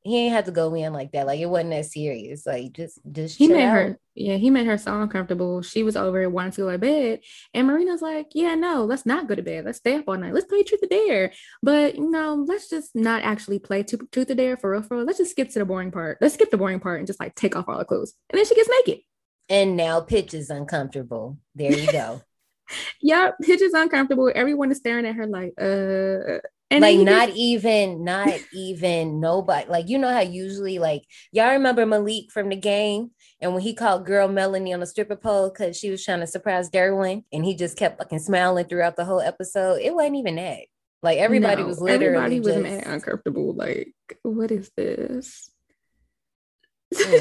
he 0.05 0.19
ain't 0.19 0.35
have 0.35 0.47
to 0.47 0.51
go 0.51 0.75
in 0.75 0.93
like 0.93 1.13
that. 1.13 1.27
Like 1.27 1.39
it 1.39 1.47
wasn't 1.47 1.71
that 1.71 1.87
serious. 1.87 2.45
Like 2.45 2.73
just 2.73 2.99
just 3.11 3.39
He 3.39 3.47
made 3.47 3.65
out. 3.65 3.75
her, 3.75 3.99
yeah, 4.15 4.37
he 4.37 4.51
made 4.51 4.67
her 4.67 4.77
so 4.77 5.01
uncomfortable. 5.01 5.63
She 5.63 5.85
was 5.85 5.97
over 5.97 6.21
it, 6.23 6.33
wanting 6.33 6.53
to 6.53 6.63
go 6.63 6.73
to 6.73 6.79
bed. 6.79 7.21
And 7.55 7.69
Marina's 7.69 8.03
like, 8.03 8.31
yeah, 8.35 8.57
no, 8.57 8.85
let's 8.85 9.07
not 9.07 9.29
go 9.29 9.37
to 9.37 9.43
bed. 9.43 9.65
Let's 9.65 9.79
stay 9.79 9.95
up 9.95 10.05
all 10.09 10.17
night. 10.17 10.35
Let's 10.35 10.47
play 10.47 10.65
Truth 10.65 10.83
or 10.83 10.89
Dare. 10.89 11.33
But, 11.63 11.95
you 11.95 12.11
know, 12.11 12.35
let's 12.47 12.69
just 12.69 12.97
not 12.97 13.23
actually 13.23 13.61
play 13.61 13.85
Truth 13.85 14.31
or 14.31 14.35
Dare 14.35 14.57
for 14.57 14.73
real, 14.73 14.83
for 14.83 14.97
real. 14.97 15.07
Let's 15.07 15.19
just 15.19 15.31
skip 15.31 15.51
to 15.51 15.61
the 15.61 15.65
boring 15.65 15.93
part. 15.93 16.19
Let's 16.21 16.35
skip 16.35 16.51
the 16.51 16.59
boring 16.59 16.81
part 16.81 16.99
and 16.99 17.07
just 17.07 17.21
like 17.21 17.37
take 17.37 17.55
off 17.55 17.69
all 17.69 17.79
the 17.79 17.85
clothes. 17.85 18.13
And 18.29 18.39
then 18.39 18.45
she 18.45 18.57
gets 18.57 18.69
naked. 18.85 19.03
And 19.53 19.77
now 19.77 20.01
Pitch 20.01 20.35
is 20.35 20.51
uncomfortable. 20.51 21.39
There 21.55 21.73
you 21.73 21.91
go. 21.91 22.23
Yep, 23.03 23.35
Pitch 23.43 23.61
is 23.61 23.75
uncomfortable. 23.75 24.33
Everyone 24.35 24.71
is 24.71 24.79
staring 24.79 25.05
at 25.05 25.15
her 25.17 25.27
like, 25.27 25.53
uh, 25.61 26.41
and 26.71 26.81
like 26.81 26.99
not 27.01 27.29
even 27.35 28.03
not 28.03 28.31
even 28.55 29.21
nobody 29.21 29.69
like 29.69 29.91
you 29.91 29.99
know 29.99 30.11
how 30.11 30.21
usually 30.21 30.79
like 30.79 31.03
y'all 31.33 31.51
remember 31.51 31.85
malik 31.85 32.31
from 32.33 32.49
the 32.49 32.57
game 32.57 33.11
and 33.43 33.53
when 33.53 33.61
he 33.61 33.75
called 33.75 34.07
girl 34.07 34.27
melanie 34.27 34.73
on 34.73 34.81
the 34.81 34.87
stripper 34.87 35.17
pole 35.17 35.51
because 35.51 35.77
she 35.77 35.91
was 35.91 36.03
trying 36.03 36.21
to 36.21 36.27
surprise 36.27 36.71
derwin 36.71 37.25
and 37.31 37.45
he 37.45 37.55
just 37.55 37.77
kept 37.77 37.99
fucking 37.99 38.21
smiling 38.21 38.65
throughout 38.65 38.97
the 38.97 39.05
whole 39.05 39.21
episode 39.21 39.79
it 39.83 39.95
wasn't 39.95 40.17
even 40.17 40.37
that 40.37 40.61
like 41.03 41.19
everybody 41.19 41.63
No, 41.63 41.69
was 41.69 41.81
literally 41.81 42.07
everybody 42.07 42.41
was 42.41 42.55
just, 42.55 42.63
mad 42.63 42.87
uncomfortable. 42.87 43.55
Like, 43.55 43.93
what 44.23 44.53
is 44.53 44.71
this? 44.77 45.51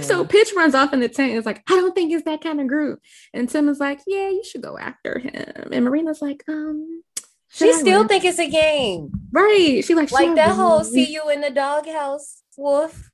So 0.02 0.26
Pitch 0.26 0.52
runs 0.56 0.76
off 0.76 0.94
in 0.94 1.00
the 1.00 1.10
tent 1.10 1.30
and 1.30 1.40
is 1.40 1.46
like, 1.46 1.64
I 1.70 1.76
don't 1.76 1.94
think 1.94 2.12
it's 2.12 2.26
that 2.26 2.42
kind 2.42 2.60
of 2.60 2.68
group. 2.68 3.00
And 3.34 3.50
Tim 3.50 3.70
is 3.70 3.80
like, 3.80 4.00
Yeah, 4.08 4.30
you 4.30 4.44
should 4.44 4.62
go 4.62 4.78
after 4.78 5.20
him. 5.20 5.70
And 5.72 5.86
Marina's 5.86 6.22
like, 6.22 6.44
um, 6.48 7.04
she 7.50 7.74
still 7.74 8.08
think 8.08 8.24
it's 8.24 8.40
a 8.40 8.50
game 8.50 9.12
right. 9.32 9.84
She 9.84 9.94
like, 9.94 10.12
like 10.12 10.36
that 10.36 10.56
whole 10.56 10.84
see 10.86 11.12
you 11.12 11.30
in 11.30 11.42
the 11.42 11.50
doghouse 11.50 12.44
wolf 12.58 13.12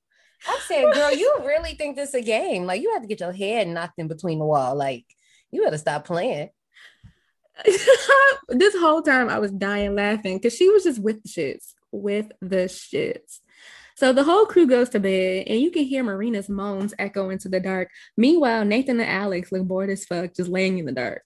i 0.48 0.60
said 0.68 0.94
girl 0.94 1.12
you 1.12 1.38
really 1.44 1.74
think 1.74 1.96
this 1.96 2.14
a 2.14 2.22
game 2.22 2.66
like 2.66 2.80
you 2.80 2.94
have 2.94 3.02
to 3.02 3.08
get 3.08 3.20
your 3.20 3.32
head 3.32 3.68
knocked 3.68 3.98
in 3.98 4.08
between 4.08 4.38
the 4.38 4.46
wall 4.46 4.76
like 4.76 5.06
you 5.50 5.64
better 5.64 5.78
stop 5.78 6.06
playing 6.06 6.50
this 8.50 8.76
whole 8.76 9.02
time 9.02 9.30
I 9.30 9.40
was 9.40 9.52
dying 9.52 9.96
laughing 9.96 10.38
because 10.38 10.56
she 10.56 10.70
was 10.70 10.84
just 10.84 11.00
with 11.00 11.24
the 11.24 11.30
shits, 11.30 11.74
with 11.92 12.32
the 12.42 12.66
shits. 12.66 13.40
So 13.98 14.14
the 14.14 14.24
whole 14.24 14.46
crew 14.46 14.68
goes 14.68 14.90
to 14.90 15.00
bed, 15.00 15.48
and 15.48 15.60
you 15.60 15.72
can 15.72 15.84
hear 15.84 16.04
Marina's 16.04 16.50
moans 16.50 16.94
echo 17.00 17.32
into 17.32 17.50
the 17.50 17.60
dark. 17.60 17.90
Meanwhile, 18.16 18.64
Nathan 18.64 19.00
and 19.00 19.10
Alex 19.10 19.52
look 19.52 19.64
bored 19.64 19.90
as 19.90 20.06
fuck, 20.06 20.36
just 20.36 20.52
laying 20.52 20.78
in 20.78 20.86
the 20.86 20.92
dark. 20.92 21.24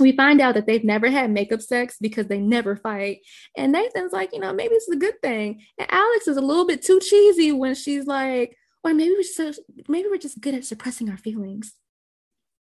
We 0.00 0.10
find 0.10 0.40
out 0.40 0.56
that 0.56 0.66
they've 0.66 0.82
never 0.82 1.08
had 1.08 1.30
makeup 1.30 1.62
sex 1.62 1.96
because 2.00 2.26
they 2.26 2.40
never 2.40 2.74
fight. 2.74 3.20
And 3.56 3.70
Nathan's 3.70 4.12
like, 4.12 4.32
you 4.32 4.40
know, 4.40 4.52
maybe 4.52 4.74
it's 4.74 4.88
a 4.88 4.96
good 4.96 5.22
thing. 5.22 5.62
And 5.78 5.88
Alex 5.88 6.26
is 6.26 6.36
a 6.36 6.40
little 6.40 6.66
bit 6.66 6.82
too 6.82 6.98
cheesy 6.98 7.52
when 7.52 7.76
she's 7.76 8.06
like, 8.06 8.56
or 8.82 8.92
maybe 8.92 9.12
we're 9.12 9.22
just 9.22 9.60
maybe 9.88 10.08
we're 10.08 10.18
just 10.18 10.40
good 10.40 10.54
at 10.54 10.64
suppressing 10.64 11.08
our 11.08 11.16
feelings. 11.16 11.74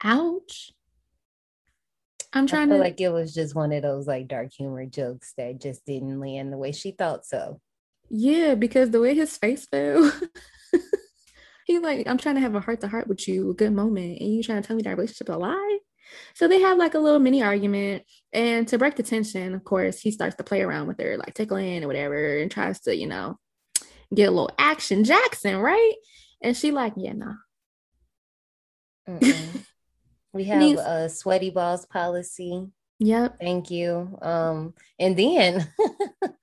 Ouch. 0.05 0.73
I'm 2.33 2.45
I 2.45 2.47
trying 2.47 2.69
feel 2.69 2.77
to 2.77 2.83
like 2.85 3.01
it 3.01 3.11
was 3.11 3.35
just 3.35 3.57
one 3.57 3.73
of 3.73 3.83
those 3.83 4.07
like 4.07 4.29
dark 4.29 4.53
humor 4.53 4.87
jokes 4.87 5.33
that 5.37 5.61
just 5.61 5.85
didn't 5.85 6.21
land 6.21 6.53
the 6.53 6.59
way 6.59 6.71
she 6.71 6.93
thought 6.93 7.27
so. 7.27 7.61
Yeah, 8.11 8.55
because 8.55 8.91
the 8.91 9.01
way 9.01 9.15
his 9.15 9.37
face 9.37 9.67
fell, 9.67 10.13
he 11.67 11.79
like, 11.79 12.07
I'm 12.09 12.19
trying 12.19 12.35
to 12.35 12.41
have 12.41 12.55
a 12.55 12.61
heart 12.61 12.81
to 12.81 12.89
heart 12.89 13.09
with 13.09 13.27
you, 13.29 13.51
a 13.51 13.55
good 13.55 13.73
moment, 13.73 14.21
and 14.21 14.35
you 14.35 14.43
trying 14.43 14.61
to 14.61 14.67
tell 14.67 14.77
me 14.77 14.83
that 14.83 14.97
relationship 14.97 15.29
is 15.29 15.35
a 15.35 15.39
lie. 15.39 15.79
So 16.35 16.49
they 16.49 16.61
have 16.61 16.77
like 16.77 16.95
a 16.95 16.99
little 16.99 17.21
mini 17.21 17.43
argument, 17.43 18.03
and 18.33 18.67
to 18.69 18.79
break 18.79 18.97
the 18.97 19.05
tension, 19.05 19.55
of 19.55 19.63
course, 19.63 20.01
he 20.01 20.11
starts 20.11 20.35
to 20.37 20.45
play 20.45 20.63
around 20.63 20.89
with 20.89 21.01
her, 21.01 21.17
like 21.17 21.35
tickling 21.35 21.85
or 21.85 21.87
whatever, 21.87 22.39
and 22.39 22.51
tries 22.51 22.81
to, 22.81 22.97
you 22.97 23.07
know, 23.07 23.39
get 24.13 24.29
a 24.29 24.33
little 24.33 24.51
action 24.59 25.05
Jackson, 25.05 25.57
right? 25.57 25.95
And 26.43 26.57
she 26.57 26.73
like, 26.73 26.95
yeah, 26.97 27.13
nah. 27.13 27.35
We 30.33 30.45
have 30.45 30.59
Needs- 30.61 30.81
a 30.81 31.09
sweaty 31.09 31.51
balls 31.51 31.87
policy. 31.87 32.69
Yep. 33.01 33.39
Thank 33.41 33.71
you. 33.71 34.19
Um, 34.21 34.75
and 34.99 35.17
then 35.17 35.67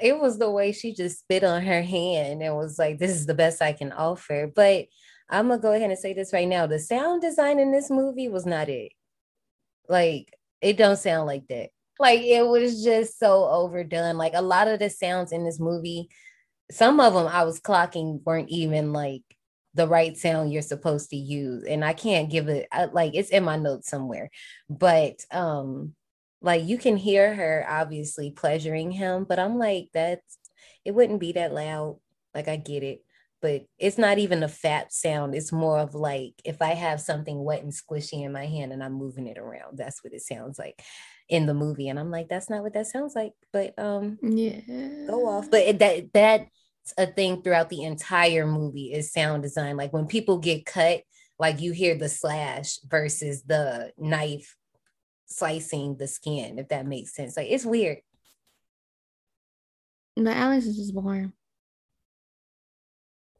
it 0.00 0.18
was 0.18 0.38
the 0.38 0.50
way 0.50 0.72
she 0.72 0.94
just 0.94 1.20
spit 1.20 1.44
on 1.44 1.62
her 1.62 1.82
hand 1.82 2.42
and 2.42 2.56
was 2.56 2.78
like, 2.78 2.98
"This 2.98 3.12
is 3.12 3.26
the 3.26 3.34
best 3.34 3.62
I 3.62 3.72
can 3.72 3.92
offer." 3.92 4.50
But 4.54 4.86
I'm 5.28 5.48
gonna 5.48 5.60
go 5.60 5.72
ahead 5.72 5.90
and 5.90 5.98
say 5.98 6.12
this 6.14 6.32
right 6.32 6.48
now: 6.48 6.66
the 6.66 6.78
sound 6.78 7.22
design 7.22 7.58
in 7.58 7.72
this 7.72 7.90
movie 7.90 8.28
was 8.28 8.46
not 8.46 8.68
it. 8.68 8.92
Like, 9.88 10.34
it 10.60 10.76
don't 10.76 10.98
sound 10.98 11.26
like 11.26 11.46
that. 11.48 11.70
Like, 11.98 12.20
it 12.22 12.46
was 12.46 12.82
just 12.84 13.18
so 13.18 13.44
overdone. 13.46 14.16
Like 14.16 14.34
a 14.34 14.42
lot 14.42 14.68
of 14.68 14.78
the 14.78 14.90
sounds 14.90 15.32
in 15.32 15.44
this 15.44 15.60
movie, 15.60 16.08
some 16.70 17.00
of 17.00 17.14
them 17.14 17.26
I 17.26 17.44
was 17.44 17.60
clocking 17.60 18.22
weren't 18.24 18.48
even 18.50 18.92
like 18.92 19.22
the 19.74 19.86
right 19.86 20.16
sound 20.16 20.52
you're 20.52 20.62
supposed 20.62 21.10
to 21.10 21.16
use 21.16 21.64
and 21.64 21.84
i 21.84 21.92
can't 21.92 22.30
give 22.30 22.48
it 22.48 22.66
I, 22.72 22.86
like 22.86 23.14
it's 23.14 23.30
in 23.30 23.44
my 23.44 23.56
notes 23.56 23.88
somewhere 23.88 24.30
but 24.68 25.24
um 25.30 25.94
like 26.40 26.64
you 26.64 26.78
can 26.78 26.96
hear 26.96 27.34
her 27.34 27.66
obviously 27.68 28.30
pleasuring 28.30 28.90
him 28.90 29.24
but 29.24 29.38
i'm 29.38 29.58
like 29.58 29.88
that's 29.92 30.38
it 30.84 30.92
wouldn't 30.92 31.20
be 31.20 31.32
that 31.32 31.52
loud 31.52 31.98
like 32.34 32.48
i 32.48 32.56
get 32.56 32.82
it 32.82 33.04
but 33.42 33.64
it's 33.78 33.96
not 33.98 34.18
even 34.18 34.42
a 34.42 34.48
fat 34.48 34.92
sound 34.92 35.34
it's 35.34 35.52
more 35.52 35.78
of 35.78 35.94
like 35.94 36.34
if 36.44 36.60
i 36.62 36.74
have 36.74 37.00
something 37.00 37.42
wet 37.42 37.62
and 37.62 37.72
squishy 37.72 38.24
in 38.24 38.32
my 38.32 38.46
hand 38.46 38.72
and 38.72 38.82
i'm 38.82 38.92
moving 38.92 39.26
it 39.26 39.38
around 39.38 39.76
that's 39.78 40.02
what 40.04 40.12
it 40.12 40.22
sounds 40.22 40.58
like 40.58 40.82
in 41.28 41.46
the 41.46 41.54
movie 41.54 41.88
and 41.88 41.98
i'm 41.98 42.10
like 42.10 42.28
that's 42.28 42.50
not 42.50 42.62
what 42.62 42.72
that 42.74 42.86
sounds 42.86 43.14
like 43.14 43.32
but 43.52 43.78
um 43.78 44.18
Yeah. 44.22 44.60
go 45.06 45.26
off. 45.26 45.50
But 45.50 45.78
that 45.78 46.12
that's 46.12 46.50
a 46.98 47.06
thing 47.06 47.42
throughout 47.42 47.68
the 47.68 47.82
entire 47.82 48.46
movie 48.46 48.92
is 48.92 49.12
sound 49.12 49.42
design. 49.42 49.76
Like 49.76 49.92
when 49.92 50.06
people 50.06 50.38
get 50.38 50.66
cut, 50.66 51.02
like 51.38 51.60
you 51.60 51.72
hear 51.72 51.94
the 51.94 52.08
slash 52.08 52.78
versus 52.88 53.42
the 53.42 53.92
knife 53.98 54.56
slicing 55.30 55.96
the 55.96 56.06
skin, 56.06 56.58
if 56.58 56.68
that 56.68 56.86
makes 56.86 57.14
sense. 57.14 57.36
Like 57.36 57.48
it's 57.50 57.64
weird. 57.64 57.98
But 60.16 60.36
Alex 60.36 60.66
is 60.66 60.76
just 60.76 60.94
boring. 60.94 61.32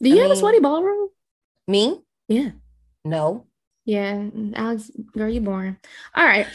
Do 0.03 0.09
you 0.09 0.17
I 0.17 0.21
have 0.21 0.29
mean, 0.31 0.37
a 0.37 0.41
sweaty 0.41 0.61
ballroom? 0.61 1.09
Me? 1.69 2.01
Yeah. 2.29 2.51
No. 3.05 3.47
Yeah, 3.85 4.29
Alex, 4.55 4.91
girl, 5.13 5.29
you 5.29 5.41
boring. 5.41 5.77
All 6.15 6.25
right. 6.25 6.47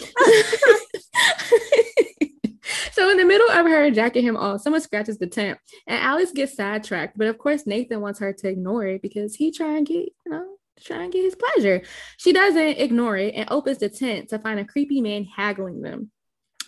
so 2.91 3.09
in 3.09 3.17
the 3.17 3.25
middle 3.25 3.49
of 3.49 3.65
her 3.65 3.91
jacking 3.91 4.23
him 4.23 4.37
off, 4.37 4.61
someone 4.61 4.81
scratches 4.81 5.17
the 5.17 5.27
tent, 5.27 5.59
and 5.85 6.01
Alex 6.01 6.31
gets 6.31 6.55
sidetracked. 6.55 7.17
But 7.17 7.27
of 7.27 7.37
course, 7.37 7.67
Nathan 7.67 8.01
wants 8.01 8.19
her 8.19 8.31
to 8.31 8.47
ignore 8.47 8.85
it 8.85 9.01
because 9.01 9.35
he 9.35 9.51
try 9.51 9.75
and 9.77 9.85
get, 9.85 10.05
you 10.25 10.31
know, 10.31 10.54
try 10.83 11.03
and 11.03 11.13
get 11.13 11.23
his 11.23 11.35
pleasure. 11.35 11.81
She 12.17 12.33
doesn't 12.33 12.79
ignore 12.79 13.17
it 13.17 13.33
and 13.35 13.49
opens 13.49 13.79
the 13.79 13.89
tent 13.89 14.29
to 14.29 14.39
find 14.39 14.59
a 14.59 14.65
creepy 14.65 15.01
man 15.01 15.25
haggling 15.25 15.81
them. 15.81 16.11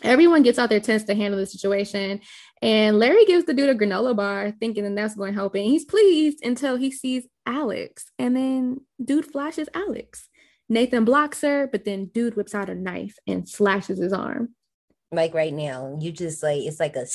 Everyone 0.04 0.44
gets 0.44 0.60
out 0.60 0.70
their 0.70 0.80
tents 0.80 1.06
to 1.06 1.16
handle 1.16 1.40
the 1.40 1.48
situation, 1.48 2.22
and 2.62 3.00
Larry 3.00 3.26
gives 3.26 3.46
the 3.46 3.54
dude 3.54 3.70
a 3.70 3.76
granola 3.76 4.16
bar, 4.16 4.54
thinking 4.60 4.84
that 4.84 4.96
that's 4.96 5.16
going 5.16 5.34
to 5.34 5.40
help. 5.40 5.56
And 5.56 5.66
he's 5.66 5.86
pleased 5.86 6.46
until 6.46 6.76
he 6.76 6.92
sees 6.92 7.28
Alex, 7.48 8.12
and 8.20 8.36
then 8.36 8.82
dude 9.04 9.26
flashes 9.26 9.70
Alex. 9.74 10.30
Nathan 10.70 11.06
blocks 11.06 11.42
her, 11.42 11.68
but 11.68 11.86
then 11.86 12.12
dude 12.14 12.36
whips 12.36 12.54
out 12.54 12.70
a 12.70 12.76
knife 12.76 13.16
and 13.26 13.48
slashes 13.50 13.98
his 14.00 14.14
arm. 14.14 14.50
Like 15.12 15.34
right 15.34 15.54
now, 15.54 15.98
you 16.00 16.12
just 16.12 16.44
like 16.44 16.62
it's 16.62 16.80
like 16.80 16.96
a 16.96 17.08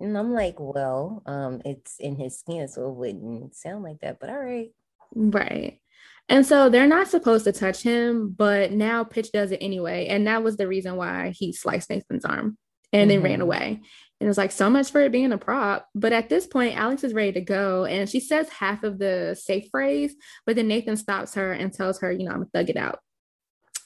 and 0.00 0.16
I'm 0.16 0.32
like, 0.32 0.56
well, 0.58 1.22
um, 1.26 1.60
it's 1.64 1.96
in 1.98 2.16
his 2.16 2.38
skin, 2.38 2.66
so 2.68 2.88
it 2.88 2.94
wouldn't 2.94 3.54
sound 3.54 3.84
like 3.84 4.00
that, 4.00 4.18
but 4.20 4.30
all 4.30 4.38
right. 4.38 4.70
Right. 5.14 5.81
And 6.28 6.46
so 6.46 6.68
they're 6.68 6.86
not 6.86 7.08
supposed 7.08 7.44
to 7.44 7.52
touch 7.52 7.82
him, 7.82 8.34
but 8.36 8.72
now 8.72 9.04
Pitch 9.04 9.32
does 9.32 9.50
it 9.50 9.58
anyway. 9.60 10.06
And 10.06 10.26
that 10.26 10.42
was 10.42 10.56
the 10.56 10.68
reason 10.68 10.96
why 10.96 11.32
he 11.36 11.52
sliced 11.52 11.90
Nathan's 11.90 12.24
arm 12.24 12.56
and 12.92 13.10
mm-hmm. 13.10 13.22
then 13.22 13.22
ran 13.22 13.32
mm-hmm. 13.34 13.42
away. 13.42 13.80
And 14.20 14.28
it's 14.28 14.38
like 14.38 14.52
so 14.52 14.70
much 14.70 14.92
for 14.92 15.00
it 15.00 15.10
being 15.10 15.32
a 15.32 15.38
prop. 15.38 15.88
But 15.94 16.12
at 16.12 16.28
this 16.28 16.46
point, 16.46 16.76
Alex 16.76 17.02
is 17.02 17.12
ready 17.12 17.32
to 17.32 17.40
go. 17.40 17.84
And 17.86 18.08
she 18.08 18.20
says 18.20 18.48
half 18.48 18.84
of 18.84 18.98
the 18.98 19.36
safe 19.38 19.66
phrase, 19.70 20.14
but 20.46 20.54
then 20.54 20.68
Nathan 20.68 20.96
stops 20.96 21.34
her 21.34 21.52
and 21.52 21.72
tells 21.72 22.00
her, 22.00 22.12
you 22.12 22.24
know, 22.24 22.30
I'm 22.30 22.38
gonna 22.38 22.50
thug 22.54 22.70
it 22.70 22.76
out. 22.76 23.00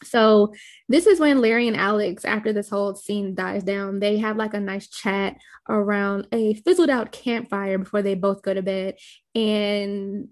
So 0.05 0.53
this 0.89 1.07
is 1.07 1.19
when 1.19 1.41
Larry 1.41 1.69
and 1.69 1.77
Alex, 1.77 2.25
after 2.25 2.53
this 2.53 2.69
whole 2.69 2.95
scene 2.95 3.35
dies 3.35 3.65
down, 3.65 3.99
they 3.99 4.19
have 4.19 4.37
like 4.37 4.53
a 4.53 4.61
nice 4.61 4.89
chat 4.89 5.37
around 5.69 6.29
a 6.33 6.55
fizzled 6.55 6.91
out 6.91 7.13
campfire 7.13 7.79
before 7.79 8.03
they 8.03 8.15
both 8.15 8.43
go 8.43 8.53
to 8.53 8.63
bed. 8.63 8.97
And 9.35 10.29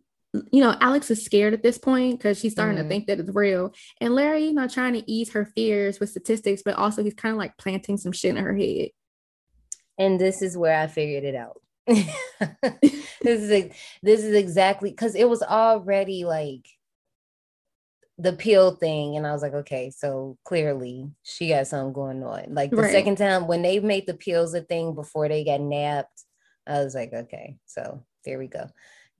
you 0.51 0.61
know, 0.61 0.76
Alex 0.80 1.11
is 1.11 1.24
scared 1.24 1.55
at 1.55 1.62
this 1.62 1.78
point 1.78 2.18
because 2.18 2.41
she's 2.41 2.53
starting 2.53 2.76
mm-hmm. 2.76 2.89
to 2.89 2.89
think 2.89 3.07
that 3.07 3.20
it's 3.20 3.35
real. 3.35 3.72
And 4.01 4.14
Larry, 4.14 4.47
you 4.47 4.53
know, 4.53 4.66
trying 4.66 4.95
to 4.95 5.11
ease 5.11 5.32
her 5.32 5.47
fears 5.47 6.01
with 6.01 6.11
statistics, 6.11 6.62
but 6.64 6.74
also 6.74 7.05
he's 7.05 7.14
kind 7.14 7.32
of 7.32 7.39
like 7.39 7.57
planting 7.57 7.97
some 7.97 8.12
shit 8.12 8.37
in 8.37 8.45
her 8.45 8.57
head 8.57 8.89
and 9.99 10.20
this 10.20 10.43
is 10.43 10.57
where 10.57 10.78
I 10.78 10.87
figured 10.87 11.24
it 11.24 11.35
out. 11.35 11.61
this 11.87 13.03
is 13.22 13.72
this 14.03 14.24
is 14.24 14.35
exactly 14.35 14.91
because 14.91 15.14
it 15.14 15.28
was 15.28 15.43
already 15.43 16.24
like 16.24 16.66
the 18.16 18.32
pill 18.32 18.76
thing, 18.76 19.16
and 19.16 19.26
I 19.26 19.32
was 19.32 19.43
like, 19.43 19.55
okay, 19.55 19.91
so 19.91 20.39
clearly 20.45 21.11
she 21.22 21.49
got 21.49 21.66
something 21.66 21.93
going 21.93 22.22
on. 22.22 22.55
Like 22.55 22.70
the 22.70 22.76
right. 22.76 22.93
second 22.93 23.18
time 23.18 23.47
when 23.47 23.62
they 23.62 23.80
made 23.80 24.07
the 24.07 24.14
pills 24.14 24.55
a 24.55 24.62
thing 24.62 24.95
before 24.95 25.28
they 25.28 25.45
got 25.45 25.61
napped, 25.61 26.22
I 26.66 26.82
was 26.82 26.95
like, 26.95 27.12
okay, 27.12 27.59
so 27.66 28.05
there 28.24 28.39
we 28.39 28.47
go 28.47 28.66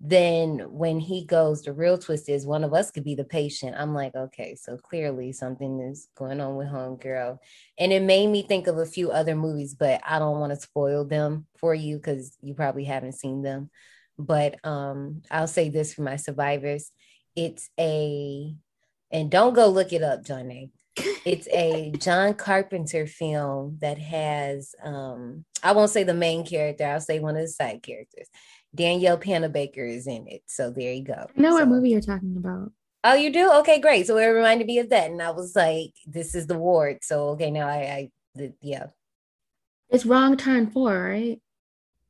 then 0.07 0.59
when 0.69 1.01
he 1.01 1.25
goes, 1.25 1.63
the 1.63 1.73
real 1.73 1.97
twist 1.97 2.29
is 2.29 2.45
one 2.45 2.63
of 2.63 2.75
us 2.75 2.91
could 2.91 3.05
be 3.05 3.15
the 3.15 3.25
patient. 3.25 3.75
I'm 3.79 3.95
like, 3.95 4.15
okay, 4.15 4.55
so 4.55 4.77
clearly 4.77 5.33
something 5.33 5.81
is 5.81 6.09
going 6.15 6.43
on 6.43 6.57
with 6.57 6.69
Homegirl. 6.69 7.39
And 7.79 7.91
it 7.91 8.03
made 8.03 8.27
me 8.27 8.43
think 8.43 8.67
of 8.67 8.77
a 8.77 8.85
few 8.85 9.11
other 9.11 9.35
movies, 9.35 9.75
but 9.75 10.03
I 10.07 10.19
don't 10.19 10.41
want 10.41 10.53
to 10.53 10.61
spoil 10.61 11.07
them 11.07 11.47
for 11.57 11.75
you 11.75 11.97
because 11.97 12.37
you 12.43 12.53
probably 12.53 12.85
haven't 12.85 13.15
seen 13.15 13.41
them. 13.41 13.71
But 14.19 14.63
um, 14.63 15.23
I'll 15.31 15.47
say 15.47 15.71
this 15.71 15.95
for 15.95 16.03
my 16.03 16.17
survivors. 16.17 16.91
It's 17.35 17.71
a, 17.81 18.55
and 19.11 19.31
don't 19.31 19.55
go 19.55 19.69
look 19.69 19.95
it 19.95 20.03
up, 20.03 20.23
Johnny. 20.23 20.71
It's 21.25 21.49
a 21.49 21.93
John 21.99 22.35
Carpenter 22.35 23.07
film 23.07 23.79
that 23.81 23.97
has 23.97 24.75
um, 24.85 25.47
I 25.63 25.73
won't 25.73 25.91
say 25.91 26.05
the 26.05 26.13
main 26.13 26.45
character, 26.45 26.85
I'll 26.85 27.01
say 27.01 27.21
one 27.21 27.37
of 27.37 27.43
the 27.43 27.49
side 27.49 27.83
characters 27.83 28.29
Danielle 28.75 29.19
Panabaker 29.19 29.89
is 29.89 30.07
in 30.07 30.27
it. 30.29 30.43
So 30.47 30.71
there 30.71 30.93
you 30.93 31.05
go. 31.05 31.27
I 31.37 31.41
know 31.41 31.51
so, 31.51 31.57
what 31.57 31.69
movie 31.69 31.91
you're 31.91 32.01
talking 32.01 32.37
about. 32.37 32.73
Oh, 33.05 33.15
you 33.15 33.33
do? 33.33 33.53
Okay, 33.53 33.81
great. 33.81 34.07
So 34.07 34.17
it 34.17 34.27
reminded 34.27 34.67
me 34.67 34.79
of 34.79 34.91
that. 34.91 35.11
And 35.11 35.21
I 35.21 35.31
was 35.31 35.55
like, 35.55 35.93
this 36.07 36.35
is 36.35 36.47
the 36.47 36.59
ward. 36.59 36.99
So 37.03 37.29
okay, 37.31 37.51
now 37.51 37.69
I, 37.69 37.77
I 37.77 38.11
the, 38.35 38.53
yeah. 38.61 38.87
It's 39.91 40.07
wrong 40.07 40.37
turn 40.37 40.71
four, 40.71 41.09
right? 41.11 41.41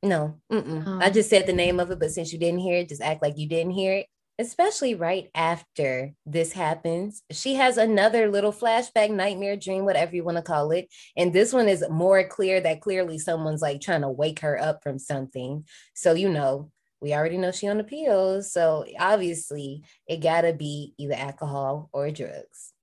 No, 0.01 0.39
oh. 0.51 0.99
I 1.01 1.09
just 1.09 1.29
said 1.29 1.47
the 1.47 1.53
name 1.53 1.79
of 1.79 1.89
it, 1.89 1.99
but 1.99 2.11
since 2.11 2.31
you 2.31 2.39
didn't 2.39 2.59
hear 2.59 2.77
it, 2.77 2.89
just 2.89 3.01
act 3.01 3.23
like 3.23 3.37
you 3.37 3.49
didn't 3.49 3.71
hear 3.71 3.93
it 3.93 4.07
especially 4.37 4.95
right 4.95 5.29
after 5.33 6.13
this 6.25 6.51
happens, 6.51 7.23
she 7.31 7.55
has 7.55 7.77
another 7.77 8.29
little 8.29 8.51
flashback, 8.51 9.09
nightmare, 9.09 9.55
dream, 9.55 9.85
whatever 9.85 10.15
you 10.15 10.23
want 10.23 10.37
to 10.37 10.43
call 10.43 10.71
it. 10.71 10.93
And 11.15 11.31
this 11.31 11.53
one 11.53 11.69
is 11.69 11.85
more 11.89 12.23
clear 12.27 12.59
that 12.61 12.81
clearly 12.81 13.17
someone's 13.17 13.61
like 13.61 13.81
trying 13.81 14.01
to 14.01 14.09
wake 14.09 14.39
her 14.41 14.61
up 14.61 14.83
from 14.83 14.99
something. 14.99 15.65
So, 15.93 16.13
you 16.13 16.29
know, 16.29 16.71
we 17.01 17.13
already 17.13 17.37
know 17.37 17.51
she 17.51 17.67
on 17.67 17.77
the 17.77 17.83
pills. 17.83 18.51
So 18.51 18.85
obviously 18.99 19.83
it 20.07 20.17
gotta 20.17 20.53
be 20.53 20.93
either 20.97 21.13
alcohol 21.13 21.89
or 21.93 22.11
drugs. 22.11 22.73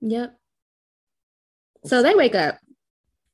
Yep. 0.00 0.38
So 1.84 2.02
they 2.02 2.14
wake 2.14 2.34
up 2.34 2.58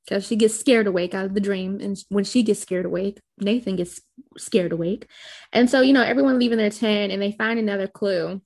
because 0.04 0.26
she 0.26 0.36
gets 0.36 0.58
scared 0.58 0.86
awake 0.86 1.14
out 1.14 1.26
of 1.26 1.34
the 1.34 1.40
dream. 1.40 1.78
And 1.80 1.96
when 2.08 2.24
she 2.24 2.42
gets 2.42 2.60
scared 2.60 2.86
awake, 2.86 3.20
Nathan 3.38 3.76
gets 3.76 4.00
scared 4.36 4.72
awake. 4.72 5.06
And 5.52 5.70
so, 5.70 5.80
you 5.80 5.92
know, 5.92 6.02
everyone 6.02 6.38
leaving 6.38 6.58
their 6.58 6.70
tent 6.70 7.12
and 7.12 7.22
they 7.22 7.32
find 7.32 7.58
another 7.58 7.86
clue. 7.86 8.40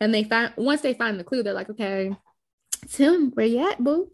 And 0.00 0.14
they 0.14 0.24
find, 0.24 0.52
once 0.56 0.80
they 0.80 0.94
find 0.94 1.18
the 1.18 1.24
clue, 1.24 1.42
they're 1.42 1.52
like, 1.52 1.70
okay, 1.70 2.16
Tim, 2.88 3.30
where 3.32 3.46
you 3.46 3.70
at, 3.70 3.82
boo? 3.82 4.10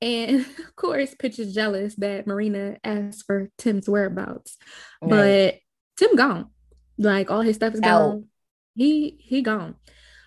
And 0.00 0.40
of 0.58 0.76
course, 0.76 1.14
Pitch 1.14 1.38
is 1.38 1.54
jealous 1.54 1.94
that 1.96 2.26
Marina 2.26 2.76
asked 2.84 3.24
for 3.26 3.50
Tim's 3.58 3.88
whereabouts. 3.88 4.56
Right. 5.02 5.10
But 5.10 5.54
Tim 5.98 6.16
gone. 6.16 6.50
Like 6.98 7.30
all 7.30 7.42
his 7.42 7.56
stuff 7.56 7.74
is 7.74 7.80
gone. 7.80 7.90
Out. 7.90 8.22
He 8.74 9.18
he 9.20 9.42
gone. 9.42 9.76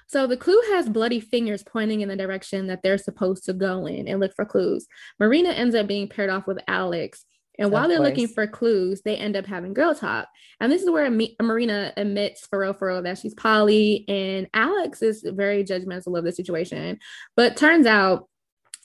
So 0.10 0.26
the 0.26 0.38
clue 0.38 0.60
has 0.72 0.90
bloody 0.90 1.20
fingers 1.20 1.64
pointing 1.64 2.02
in 2.02 2.10
the 2.10 2.16
direction 2.16 2.66
that 2.68 2.82
they're 2.82 2.98
supposed 2.98 3.46
to 3.46 3.54
go 3.54 3.86
in 3.86 4.08
and 4.08 4.20
look 4.20 4.34
for 4.36 4.44
clues. 4.44 4.88
Marina 5.20 5.50
ends 5.50 5.76
up 5.76 5.86
being 5.86 6.10
paired 6.10 6.32
off 6.32 6.48
with 6.48 6.58
Alex. 6.68 7.26
And 7.60 7.72
while 7.72 7.88
they're 7.88 8.00
looking 8.00 8.28
for 8.28 8.48
clues, 8.48 9.02
they 9.04 9.18
end 9.18 9.36
up 9.36 9.46
having 9.46 9.74
girl 9.74 9.94
talk. 9.94 10.28
And 10.60 10.72
this 10.72 10.82
is 10.82 10.90
where 10.90 11.12
Marina 11.42 11.94
admits 11.96 12.48
for 12.48 12.60
real, 12.60 12.74
for 12.74 12.88
real 12.88 13.04
that 13.04 13.20
she's 13.20 13.34
Polly. 13.36 14.06
And 14.08 14.48
Alex 14.54 15.02
is 15.04 15.24
very 15.24 15.64
judgmental 15.64 16.18
of 16.18 16.24
the 16.24 16.32
situation. 16.32 16.98
But 17.36 17.58
turns 17.58 17.86
out 17.86 18.30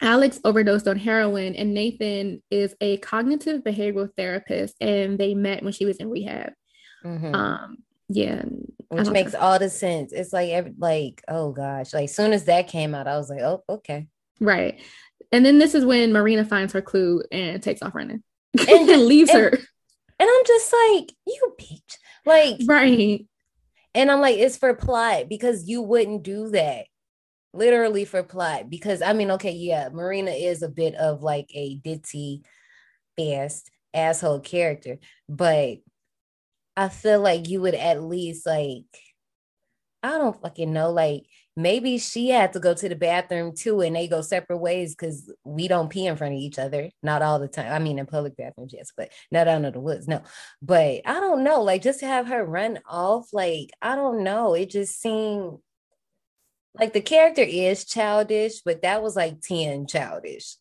Alex 0.03 0.41
overdosed 0.45 0.89
on 0.89 0.99
heroin, 0.99 1.55
and 1.55 1.73
Nathan 1.73 2.43
is 2.51 2.75
a 2.81 2.97
cognitive 2.99 3.63
behavioral 3.63 4.11
therapist, 4.17 4.75
and 4.81 5.19
they 5.19 5.35
met 5.35 5.63
when 5.63 5.73
she 5.73 5.87
was 5.87 5.99
in 5.99 6.11
rehab. 6.11 6.53
Mm-hmm. 7.05 7.35
Um, 7.35 7.77
yeah, 8.09 8.43
which 8.89 9.09
makes 9.09 9.33
know. 9.33 9.41
all 9.41 9.59
the 9.59 9.71
sense. 9.71 10.13
It's 10.13 10.33
like 10.33 10.51
every, 10.51 10.75
like 10.79 11.23
oh 11.29 11.53
gosh, 11.53 11.93
like 11.93 12.09
soon 12.09 12.33
as 12.33 12.45
that 12.45 12.69
came 12.69 12.95
out, 12.95 13.09
I 13.09 13.17
was 13.17 13.31
like, 13.31 13.41
oh 13.41 13.63
okay, 13.69 14.07
right. 14.41 14.81
And 15.33 15.45
then 15.45 15.59
this 15.59 15.75
is 15.75 15.85
when 15.85 16.13
Marina 16.13 16.45
finds 16.45 16.73
her 16.75 16.83
clue 16.83 17.23
and 17.33 17.63
takes 17.63 17.83
off 17.83 17.95
running 17.95 18.23
and, 18.59 18.69
and 18.89 19.07
leaves 19.07 19.31
and, 19.31 19.39
her. 19.41 19.49
And 19.51 20.31
I'm 20.31 20.45
just 20.47 20.73
like, 20.73 21.13
you 21.27 21.55
bitch, 21.61 21.97
like 22.25 22.61
right. 22.67 23.27
And 23.95 24.11
I'm 24.11 24.21
like, 24.21 24.39
it's 24.39 24.57
for 24.57 24.75
plot 24.75 25.29
because 25.29 25.69
you 25.69 25.83
wouldn't 25.83 26.23
do 26.25 26.51
that. 26.51 26.87
Literally 27.53 28.05
for 28.05 28.23
plot. 28.25 28.69
Because 28.69 29.03
I 29.03 29.13
mean, 29.13 29.31
okay, 29.33 29.53
yeah, 29.53 29.89
Marina 29.93 30.33
is 30.33 30.63
a 30.63 30.69
bit 30.69 30.95
of 30.97 31.23
like 31.23 31.49
a 31.55 31.79
ditzy 31.79 32.43
fast 33.17 33.71
asshole 33.95 34.41
character, 34.41 34.99
but 35.29 35.79
I 36.77 36.89
feel 36.89 37.21
like 37.21 37.49
you 37.49 37.61
would 37.61 37.75
at 37.75 38.03
least 38.03 38.47
like, 38.47 38.85
I 40.03 40.19
don't 40.19 40.41
fucking 40.41 40.73
know, 40.73 40.91
like 40.91 41.25
maybe 41.57 41.99
she 41.99 42.31
had 42.31 42.53
to 42.53 42.61
go 42.61 42.75
to 42.75 42.89
the 42.89 42.97
bathroom 42.97 43.55
too 43.55 43.81
and 43.81 43.95
they 43.95 44.09
go 44.09 44.21
separate 44.21 44.59
ways 44.59 44.95
because 44.95 45.33
we 45.45 45.69
don't 45.69 45.89
pee 45.89 46.07
in 46.07 46.17
front 46.17 46.35
of 46.35 46.41
each 46.41 46.59
other 46.59 46.91
not 47.03 47.23
all 47.23 47.39
the 47.39 47.49
time 47.49 47.73
i 47.73 47.79
mean 47.79 47.99
in 47.99 48.07
public 48.07 48.37
bathrooms 48.37 48.73
yes 48.77 48.93
but 48.97 49.11
not 49.31 49.47
out 49.47 49.65
of 49.65 49.73
the 49.73 49.81
woods 49.81 50.09
no 50.09 50.21
but 50.61 51.01
i 51.07 51.15
don't 51.21 51.45
know 51.45 51.63
like 51.63 51.83
just 51.83 52.01
to 52.01 52.07
have 52.07 52.27
her 52.27 52.45
run 52.45 52.79
off 52.89 53.33
like 53.33 53.71
i 53.83 53.95
don't 53.95 54.25
know 54.25 54.55
it 54.55 54.71
just 54.71 55.01
seemed 55.01 55.59
like 56.79 56.93
the 56.93 57.01
character 57.01 57.43
is 57.43 57.85
childish 57.85 58.61
but 58.65 58.83
that 58.83 59.03
was 59.03 59.15
like 59.15 59.41
10 59.41 59.87
childish. 59.87 60.57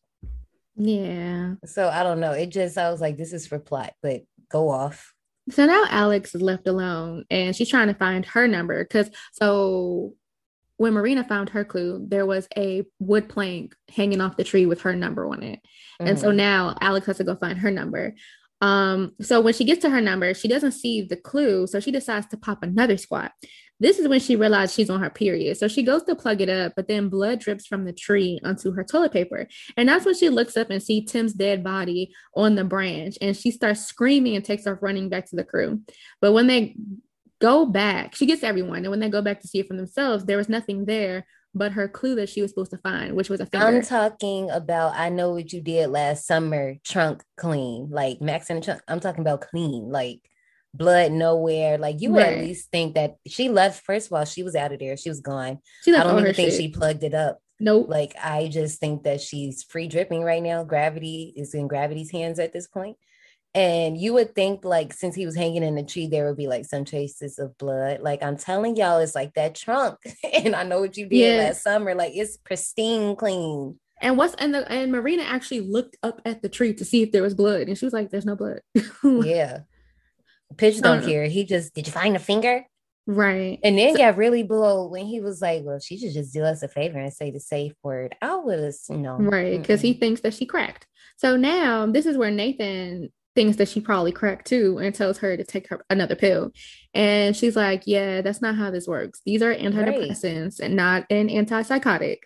Yeah. 0.76 1.55
So 1.66 1.89
i 1.89 2.03
don't 2.03 2.20
know 2.20 2.32
it 2.32 2.47
just 2.47 2.78
i 2.78 2.91
was 2.91 3.01
like 3.01 3.18
this 3.18 3.34
is 3.34 3.47
for 3.47 3.59
plot 3.59 3.93
but 4.01 4.22
go 4.49 4.70
off 4.70 5.12
so 5.49 5.65
now 5.65 5.85
Alex 5.89 6.33
is 6.35 6.41
left 6.41 6.67
alone 6.67 7.25
and 7.29 7.55
she's 7.55 7.69
trying 7.69 7.87
to 7.87 7.93
find 7.93 8.25
her 8.25 8.47
number 8.47 8.83
because 8.83 9.09
so 9.33 10.13
when 10.77 10.93
Marina 10.93 11.23
found 11.23 11.49
her 11.49 11.63
clue, 11.63 12.03
there 12.07 12.25
was 12.25 12.47
a 12.57 12.83
wood 12.99 13.29
plank 13.29 13.75
hanging 13.89 14.21
off 14.21 14.37
the 14.37 14.43
tree 14.43 14.65
with 14.65 14.81
her 14.81 14.95
number 14.95 15.25
on 15.25 15.43
it. 15.43 15.59
Mm-hmm. 15.59 16.07
And 16.07 16.19
so 16.19 16.27
mm-hmm. 16.27 16.37
now 16.37 16.77
Alex 16.81 17.05
has 17.05 17.17
to 17.17 17.23
go 17.23 17.35
find 17.35 17.59
her 17.59 17.71
number. 17.71 18.15
Um, 18.61 19.13
so 19.21 19.41
when 19.41 19.53
she 19.53 19.65
gets 19.65 19.81
to 19.81 19.89
her 19.89 20.01
number, 20.01 20.33
she 20.33 20.47
doesn't 20.47 20.71
see 20.71 21.01
the 21.01 21.17
clue. 21.17 21.67
So 21.67 21.79
she 21.79 21.91
decides 21.91 22.27
to 22.27 22.37
pop 22.37 22.63
another 22.63 22.97
squat. 22.97 23.31
This 23.84 23.99
is 23.99 24.07
when 24.07 24.21
she 24.21 24.38
realized 24.38 24.73
she's 24.73 24.89
on 24.89 25.01
her 25.01 25.09
period. 25.09 25.57
So 25.57 25.67
she 25.67 25.84
goes 25.84 26.03
to 26.03 26.15
plug 26.15 26.39
it 26.39 26.49
up, 26.49 26.71
but 26.75 26.88
then 26.88 27.09
blood 27.09 27.39
drips 27.39 27.67
from 27.67 27.84
the 27.84 27.91
tree 27.91 28.39
onto 28.43 28.71
her 28.71 28.84
toilet 28.86 29.11
paper. 29.11 29.47
And 29.75 29.89
that's 29.89 30.05
when 30.05 30.15
she 30.15 30.29
looks 30.29 30.55
up 30.55 30.69
and 30.69 30.81
see 30.81 31.03
Tim's 31.03 31.34
dead 31.34 31.65
body 31.65 32.13
on 32.34 32.55
the 32.55 32.63
branch. 32.63 33.17
And 33.19 33.36
she 33.36 33.51
starts 33.51 33.86
screaming 33.86 34.38
and 34.38 34.45
takes 34.45 34.65
off 34.65 34.77
running 34.81 35.09
back 35.09 35.29
to 35.31 35.36
the 35.36 35.43
crew. 35.43 35.81
But 36.21 36.31
when 36.31 36.47
they 36.47 36.77
go 37.41 37.65
back, 37.65 38.15
she 38.15 38.25
gets 38.25 38.41
everyone. 38.41 38.79
And 38.79 38.89
when 38.89 39.01
they 39.01 39.09
go 39.09 39.21
back 39.21 39.41
to 39.41 39.49
see 39.49 39.59
it 39.59 39.67
for 39.67 39.75
themselves, 39.75 40.23
there 40.23 40.38
was 40.38 40.47
nothing 40.47 40.86
there 40.86 41.25
but 41.53 41.73
her 41.73 41.88
clue 41.88 42.15
that 42.15 42.29
she 42.29 42.41
was 42.41 42.51
supposed 42.51 42.71
to 42.71 42.77
find, 42.77 43.15
which 43.15 43.29
was 43.29 43.39
a 43.39 43.45
finger. 43.45 43.67
I'm 43.67 43.81
talking 43.81 44.49
about 44.49 44.95
I 44.95 45.09
know 45.09 45.31
what 45.31 45.53
you 45.53 45.61
did 45.61 45.89
last 45.89 46.25
summer, 46.25 46.75
trunk 46.84 47.21
clean, 47.38 47.89
like 47.91 48.21
Max 48.21 48.49
and 48.49 48.63
trunk. 48.63 48.81
I'm 48.88 48.99
talking 48.99 49.21
about 49.21 49.41
clean, 49.41 49.89
like 49.89 50.21
blood 50.74 51.11
nowhere. 51.11 51.78
Like 51.78 52.01
you 52.01 52.11
would 52.11 52.24
right. 52.24 52.38
at 52.38 52.43
least 52.43 52.71
think 52.71 52.95
that 52.95 53.17
she 53.28 53.49
left. 53.49 53.86
First 53.86 54.07
of 54.07 54.13
all, 54.13 54.26
she 54.26 54.43
was 54.43 54.55
out 54.55 54.71
of 54.71 54.80
there. 54.80 54.97
She 54.97 55.09
was 55.09 55.19
gone. 55.19 55.59
She 55.84 55.93
I 55.95 56.03
don't 56.03 56.19
even 56.19 56.34
think 56.34 56.51
shit. 56.51 56.59
she 56.59 56.67
plugged 56.69 57.03
it 57.03 57.13
up. 57.13 57.39
Nope. 57.59 57.88
Like 57.89 58.15
I 58.21 58.47
just 58.47 58.80
think 58.80 59.03
that 59.03 59.21
she's 59.21 59.63
free 59.63 59.88
dripping 59.88 60.24
right 60.24 60.43
now. 60.43 60.63
Gravity 60.63 61.34
is 61.36 61.53
in 61.53 61.67
gravity's 61.67 62.11
hands 62.11 62.39
at 62.39 62.53
this 62.53 62.67
point. 62.67 62.97
And 63.55 63.95
you 63.97 64.13
would 64.13 64.34
think, 64.34 64.65
like, 64.65 64.93
since 64.93 65.13
he 65.13 65.28
was 65.28 65.36
hanging 65.36 65.61
in 65.61 65.76
the 65.76 65.84
tree, 65.84 66.07
there 66.07 66.26
would 66.26 66.38
be 66.38 66.47
like 66.47 66.65
some 66.65 66.86
traces 66.86 67.38
of 67.38 67.55
blood. 67.59 68.01
Like, 68.01 68.24
I'm 68.24 68.36
telling 68.36 68.76
y'all, 68.76 68.97
it's 68.97 69.13
like 69.13 69.36
that 69.36 69.53
trunk. 69.53 69.99
and 70.34 70.55
I 70.55 70.63
know 70.63 70.80
what 70.80 70.97
you 70.97 71.05
did 71.05 71.39
last 71.39 71.61
summer. 71.61 71.93
Like, 71.93 72.13
it's 72.15 72.38
pristine 72.38 73.15
clean. 73.15 73.80
And 74.01 74.17
what's 74.17 74.34
and 74.36 74.53
the 74.53 74.69
and 74.69 74.91
Marina 74.91 75.24
actually 75.24 75.61
looked 75.61 75.97
up 76.03 76.19
at 76.26 76.41
the 76.41 76.49
tree 76.49 76.74
to 76.74 76.84
see 76.84 77.03
if 77.03 77.11
there 77.11 77.21
was 77.21 77.36
blood, 77.36 77.67
and 77.67 77.78
she 77.78 77.86
was 77.86 77.93
like, 77.93 78.09
"There's 78.09 78.26
no 78.26 78.36
blood." 78.36 78.59
yeah, 79.03 79.59
Pitch 80.58 80.82
don't 80.82 80.99
uh-huh. 80.99 81.08
care. 81.08 81.26
He 81.26 81.45
just 81.45 81.74
did 81.74 81.88
you 81.88 81.93
find 81.93 82.16
a 82.16 82.20
finger? 82.20 82.66
Right. 83.06 83.60
And 83.64 83.78
then 83.78 83.93
so, 83.93 83.97
got 83.97 84.18
really 84.18 84.43
blow 84.43 84.88
when 84.88 85.06
he 85.06 85.20
was 85.20 85.41
like, 85.41 85.64
Well, 85.64 85.80
she 85.80 85.97
should 85.97 86.14
just 86.14 86.34
do 86.34 86.43
us 86.43 86.64
a 86.64 86.68
favor 86.68 86.99
and 86.99 87.14
say 87.14 87.32
the 87.32 87.39
safe 87.39 87.74
word. 87.84 88.16
I 88.22 88.28
have 88.28 88.74
you 88.89 88.97
know. 88.97 89.18
Right. 89.18 89.60
Because 89.60 89.82
he 89.82 89.93
thinks 89.93 90.22
that 90.22 90.34
she 90.34 90.45
cracked. 90.45 90.88
So 91.18 91.36
now 91.36 91.86
this 91.86 92.06
is 92.06 92.18
where 92.18 92.32
Nathan 92.32 93.12
thinks 93.36 93.58
that 93.58 93.68
she 93.68 93.82
probably 93.82 94.12
cracked 94.12 94.47
too 94.47 94.78
and 94.78 94.93
tells 94.93 95.18
her 95.18 95.36
to 95.36 95.43
take 95.43 95.68
her 95.70 95.84
another 95.89 96.16
pill. 96.16 96.51
And 96.93 97.36
she's 97.36 97.56
like, 97.56 97.84
Yeah, 97.86 98.22
that's 98.22 98.41
not 98.41 98.56
how 98.56 98.72
this 98.72 98.88
works. 98.88 99.22
These 99.26 99.41
are 99.41 99.54
antidepressants 99.54 100.60
right. 100.60 100.66
and 100.66 100.76
not 100.76 101.06
an 101.10 101.28
antipsychotic. 101.28 102.20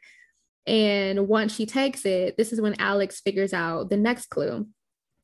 And 0.68 1.28
once 1.28 1.56
she 1.56 1.66
takes 1.66 2.06
it, 2.06 2.38
this 2.38 2.52
is 2.52 2.62
when 2.62 2.80
Alex 2.80 3.22
figures 3.22 3.54
out 3.54 3.90
the 3.90 3.98
next 3.98 4.30
clue. 4.30 4.68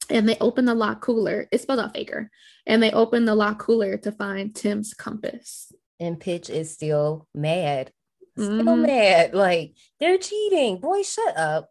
And 0.10 0.28
they 0.28 0.38
open 0.39 0.66
the 0.66 0.76
lock 0.76 1.01
cooler. 1.01 1.47
It's 1.51 1.64
spelled 1.64 1.80
out 1.80 1.93
faker. 1.93 2.30
And 2.66 2.82
they 2.82 2.91
open 2.91 3.26
the 3.26 3.36
lock 3.36 3.60
cooler 3.60 3.97
to 3.97 4.12
find 4.12 4.54
Tim's 4.54 4.93
compass. 4.93 5.72
And 5.99 6.20
Pitch 6.20 6.49
is 6.49 6.72
still 6.72 7.28
mad. 7.34 7.91
Still 8.38 8.49
mm-hmm. 8.49 8.82
mad. 8.82 9.34
Like 9.34 9.76
they're 9.99 10.18
cheating. 10.18 10.80
Boy, 10.80 11.04
shut 11.04 11.38
up. 11.38 11.70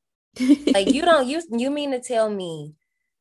like 0.72 0.92
you 0.92 1.02
don't 1.02 1.26
you 1.26 1.42
you 1.50 1.70
mean 1.70 1.90
to 1.90 2.00
tell 2.00 2.30
me 2.30 2.74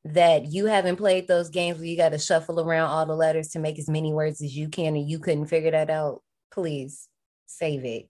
that 0.05 0.45
you 0.45 0.65
haven't 0.65 0.95
played 0.95 1.27
those 1.27 1.49
games 1.49 1.77
where 1.77 1.87
you 1.87 1.97
got 1.97 2.09
to 2.09 2.17
shuffle 2.17 2.59
around 2.59 2.89
all 2.89 3.05
the 3.05 3.15
letters 3.15 3.49
to 3.49 3.59
make 3.59 3.77
as 3.77 3.89
many 3.89 4.13
words 4.13 4.41
as 4.41 4.55
you 4.55 4.69
can 4.69 4.95
and 4.95 5.09
you 5.09 5.19
couldn't 5.19 5.47
figure 5.47 5.71
that 5.71 5.89
out, 5.89 6.21
please 6.51 7.07
save 7.45 7.85
it. 7.85 8.09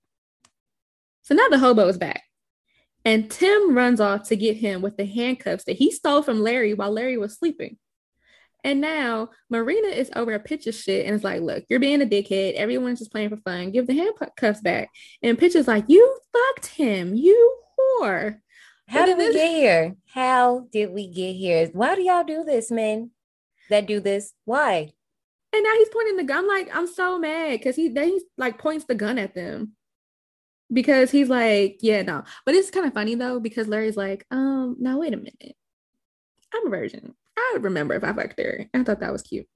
So 1.24 1.36
now 1.36 1.47
the 1.49 1.60
hobo 1.60 1.88
is 1.88 1.97
back. 1.97 2.24
And 3.04 3.30
Tim 3.30 3.76
runs 3.76 3.99
off 3.99 4.28
to 4.30 4.36
get 4.36 4.58
him 4.58 4.82
with 4.82 4.97
the 4.97 5.06
handcuffs 5.06 5.64
that 5.66 5.78
he 5.78 5.91
stole 5.91 6.22
from 6.22 6.41
Larry 6.41 6.74
while 6.74 6.91
Larry 6.91 7.18
was 7.18 7.38
sleeping. 7.38 7.78
And 8.64 8.80
now 8.80 9.30
Marina 9.49 9.88
is 9.88 10.12
over 10.16 10.34
a 10.34 10.39
pitch 10.39 10.68
of 10.68 10.76
shit 10.76 11.08
and 11.08 11.16
it's 11.16 11.24
like, 11.24 11.41
look, 11.41 11.64
you're 11.68 11.80
being 11.80 12.02
a 12.02 12.06
dickhead. 12.06 12.54
Everyone's 12.54 12.99
just 12.99 13.12
playing 13.12 13.30
for 13.30 13.38
fun. 13.38 13.72
Give 13.72 13.88
the 13.88 13.93
handcuffs 13.93 14.62
back. 14.62 14.89
And 15.24 15.38
Pitch 15.38 15.56
is 15.56 15.68
like, 15.68 15.86
you 15.88 16.20
fucked 16.32 16.68
him, 16.68 17.16
you 17.16 17.58
whore. 17.80 18.39
How 18.88 19.06
did 19.06 19.18
we 19.18 19.34
get 19.34 19.49
here? 19.49 19.95
How 20.14 20.68
did 20.72 20.91
we 20.91 21.08
get 21.08 21.34
here? 21.34 21.70
Why 21.74 21.95
do 21.95 22.04
y'all 22.04 22.24
do 22.24 22.43
this, 22.43 22.70
men? 22.70 23.12
That 23.70 23.88
do 23.88 23.99
this? 23.99 24.34
Why? 24.45 24.91
And 25.54 25.64
now 25.64 25.74
he's 25.78 25.89
pointing 25.89 26.18
the 26.18 26.24
gun. 26.24 26.43
I'm 26.43 26.47
Like 26.47 26.76
I'm 26.76 26.88
so 26.88 27.18
mad 27.18 27.52
because 27.52 27.76
he 27.76 27.89
then 27.89 28.10
he 28.10 28.22
like 28.38 28.58
points 28.58 28.86
the 28.86 28.95
gun 28.95 29.18
at 29.18 29.34
them 29.34 29.74
because 30.72 31.11
he's 31.11 31.30
like, 31.30 31.78
yeah, 31.82 32.01
no. 32.01 32.24
But 32.45 32.55
it's 32.55 32.72
kind 32.72 32.86
of 32.86 32.93
funny 32.93 33.15
though 33.15 33.39
because 33.39 33.67
Larry's 33.67 33.97
like, 33.97 34.26
um, 34.32 34.78
now 34.80 34.99
wait 34.99 35.13
a 35.13 35.17
minute. 35.17 35.55
I'm 36.53 36.67
a 36.67 36.69
virgin. 36.69 37.13
I 37.38 37.51
would 37.53 37.63
remember 37.63 37.95
if 37.95 38.03
I 38.03 38.13
fucked 38.13 38.39
her. 38.39 38.65
I 38.74 38.84
thought 38.84 38.99
that 38.99 39.11
was 39.11 39.22
cute. 39.22 39.47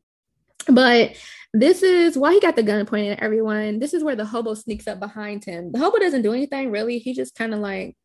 But 0.68 1.16
this 1.53 1.84
is 1.84 2.18
why 2.18 2.34
he 2.34 2.39
got 2.39 2.55
the 2.55 2.63
gun 2.63 2.86
pointed 2.86 3.13
at 3.13 3.24
everyone. 3.24 3.80
This 3.80 3.93
is 3.93 4.03
where 4.03 4.16
the 4.16 4.26
hobo 4.26 4.53
sneaks 4.55 4.88
up 4.88 4.99
behind 4.99 5.45
him. 5.45 5.72
The 5.72 5.80
hobo 5.80 5.99
doesn't 5.99 6.24
do 6.24 6.34
anything 6.34 6.72
really. 6.72 6.99
He 6.99 7.13
just 7.13 7.36
kind 7.36 7.53
of 7.53 7.59
like 7.59 7.95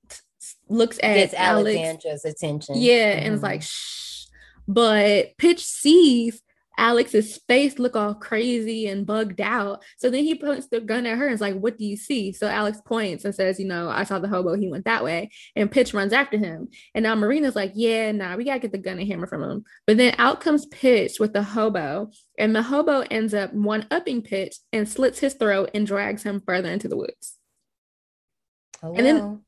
looks 0.69 0.99
at 1.03 1.15
Gets 1.15 1.35
Alexandra's 1.35 2.25
attention. 2.25 2.77
Yeah, 2.79 3.17
mm-hmm. 3.17 3.27
and 3.27 3.35
it's 3.35 3.43
like 3.43 3.63
shh. 3.63 4.27
But 4.69 5.37
Pitch 5.39 5.65
sees 5.65 6.43
Alex's 6.81 7.39
face 7.47 7.79
look 7.79 7.95
all 7.95 8.15
crazy 8.15 8.89
and 8.89 9.07
bugged 9.07 9.41
out. 9.41 9.85
So 9.99 10.09
then 10.09 10.25
he 10.25 10.35
points 10.35 10.69
the 10.69 10.81
gun 10.81 11.05
at 11.05 11.19
her 11.19 11.27
and 11.27 11.35
is 11.35 11.41
like, 11.41 11.55
What 11.55 11.77
do 11.77 11.85
you 11.85 11.97
see? 11.97 12.33
So 12.33 12.49
Alex 12.49 12.81
points 12.85 13.25
and 13.25 13.35
says, 13.35 13.61
You 13.61 13.67
know, 13.67 13.91
I 13.91 14.05
saw 14.05 14.19
the 14.19 14.29
hobo, 14.29 14.57
he 14.57 14.71
went 14.71 14.87
that 14.87 15.05
way. 15.05 15.31
And 15.55 15.71
Pitch 15.71 15.93
runs 15.93 16.15
after 16.15 16.39
him. 16.39 16.69
And 16.95 17.03
now 17.03 17.15
Marina's 17.15 17.55
like, 17.55 17.73
Yeah, 17.75 18.11
nah, 18.13 18.37
we 18.37 18.45
gotta 18.45 18.61
get 18.61 18.73
the 18.73 18.79
gun 18.79 18.99
and 18.99 19.07
hammer 19.07 19.27
from 19.27 19.43
him. 19.43 19.65
But 19.87 19.99
then 19.99 20.15
out 20.17 20.41
comes 20.41 20.67
Pitch 20.67 21.21
with 21.21 21.35
the 21.35 21.43
hobo, 21.43 22.11
and 22.39 22.57
the 22.57 22.63
hobo 22.63 23.05
ends 23.11 23.35
up 23.35 23.53
one 23.53 23.87
upping 23.91 24.23
Pitch 24.23 24.57
and 24.73 24.89
slits 24.89 25.19
his 25.19 25.35
throat 25.35 25.71
and 25.75 25.87
drags 25.87 26.23
him 26.23 26.41
further 26.41 26.71
into 26.71 26.89
the 26.89 26.97
woods. 26.97 27.37
Oh, 28.83 28.95
and 28.95 29.05
then 29.07 29.43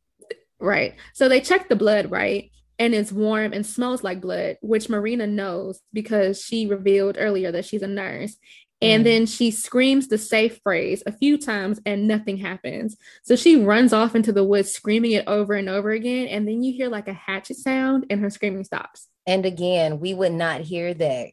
Right. 0.62 0.94
So 1.12 1.28
they 1.28 1.40
check 1.40 1.68
the 1.68 1.74
blood, 1.74 2.10
right? 2.10 2.52
And 2.82 2.96
it's 2.96 3.12
warm 3.12 3.52
and 3.52 3.64
smells 3.64 4.02
like 4.02 4.20
blood, 4.20 4.58
which 4.60 4.88
Marina 4.88 5.24
knows 5.24 5.80
because 5.92 6.42
she 6.42 6.66
revealed 6.66 7.16
earlier 7.16 7.52
that 7.52 7.64
she's 7.64 7.82
a 7.82 7.86
nurse. 7.86 8.36
And 8.80 9.02
mm. 9.02 9.04
then 9.04 9.26
she 9.26 9.52
screams 9.52 10.08
the 10.08 10.18
safe 10.18 10.58
phrase 10.64 11.00
a 11.06 11.12
few 11.12 11.38
times 11.38 11.78
and 11.86 12.08
nothing 12.08 12.38
happens. 12.38 12.96
So 13.22 13.36
she 13.36 13.62
runs 13.62 13.92
off 13.92 14.16
into 14.16 14.32
the 14.32 14.42
woods 14.42 14.72
screaming 14.72 15.12
it 15.12 15.28
over 15.28 15.54
and 15.54 15.68
over 15.68 15.92
again. 15.92 16.26
And 16.26 16.48
then 16.48 16.64
you 16.64 16.72
hear 16.72 16.88
like 16.88 17.06
a 17.06 17.12
hatchet 17.12 17.58
sound 17.58 18.06
and 18.10 18.20
her 18.20 18.30
screaming 18.30 18.64
stops. 18.64 19.06
And 19.28 19.46
again, 19.46 20.00
we 20.00 20.12
would 20.12 20.32
not 20.32 20.62
hear 20.62 20.92
that. 20.92 21.28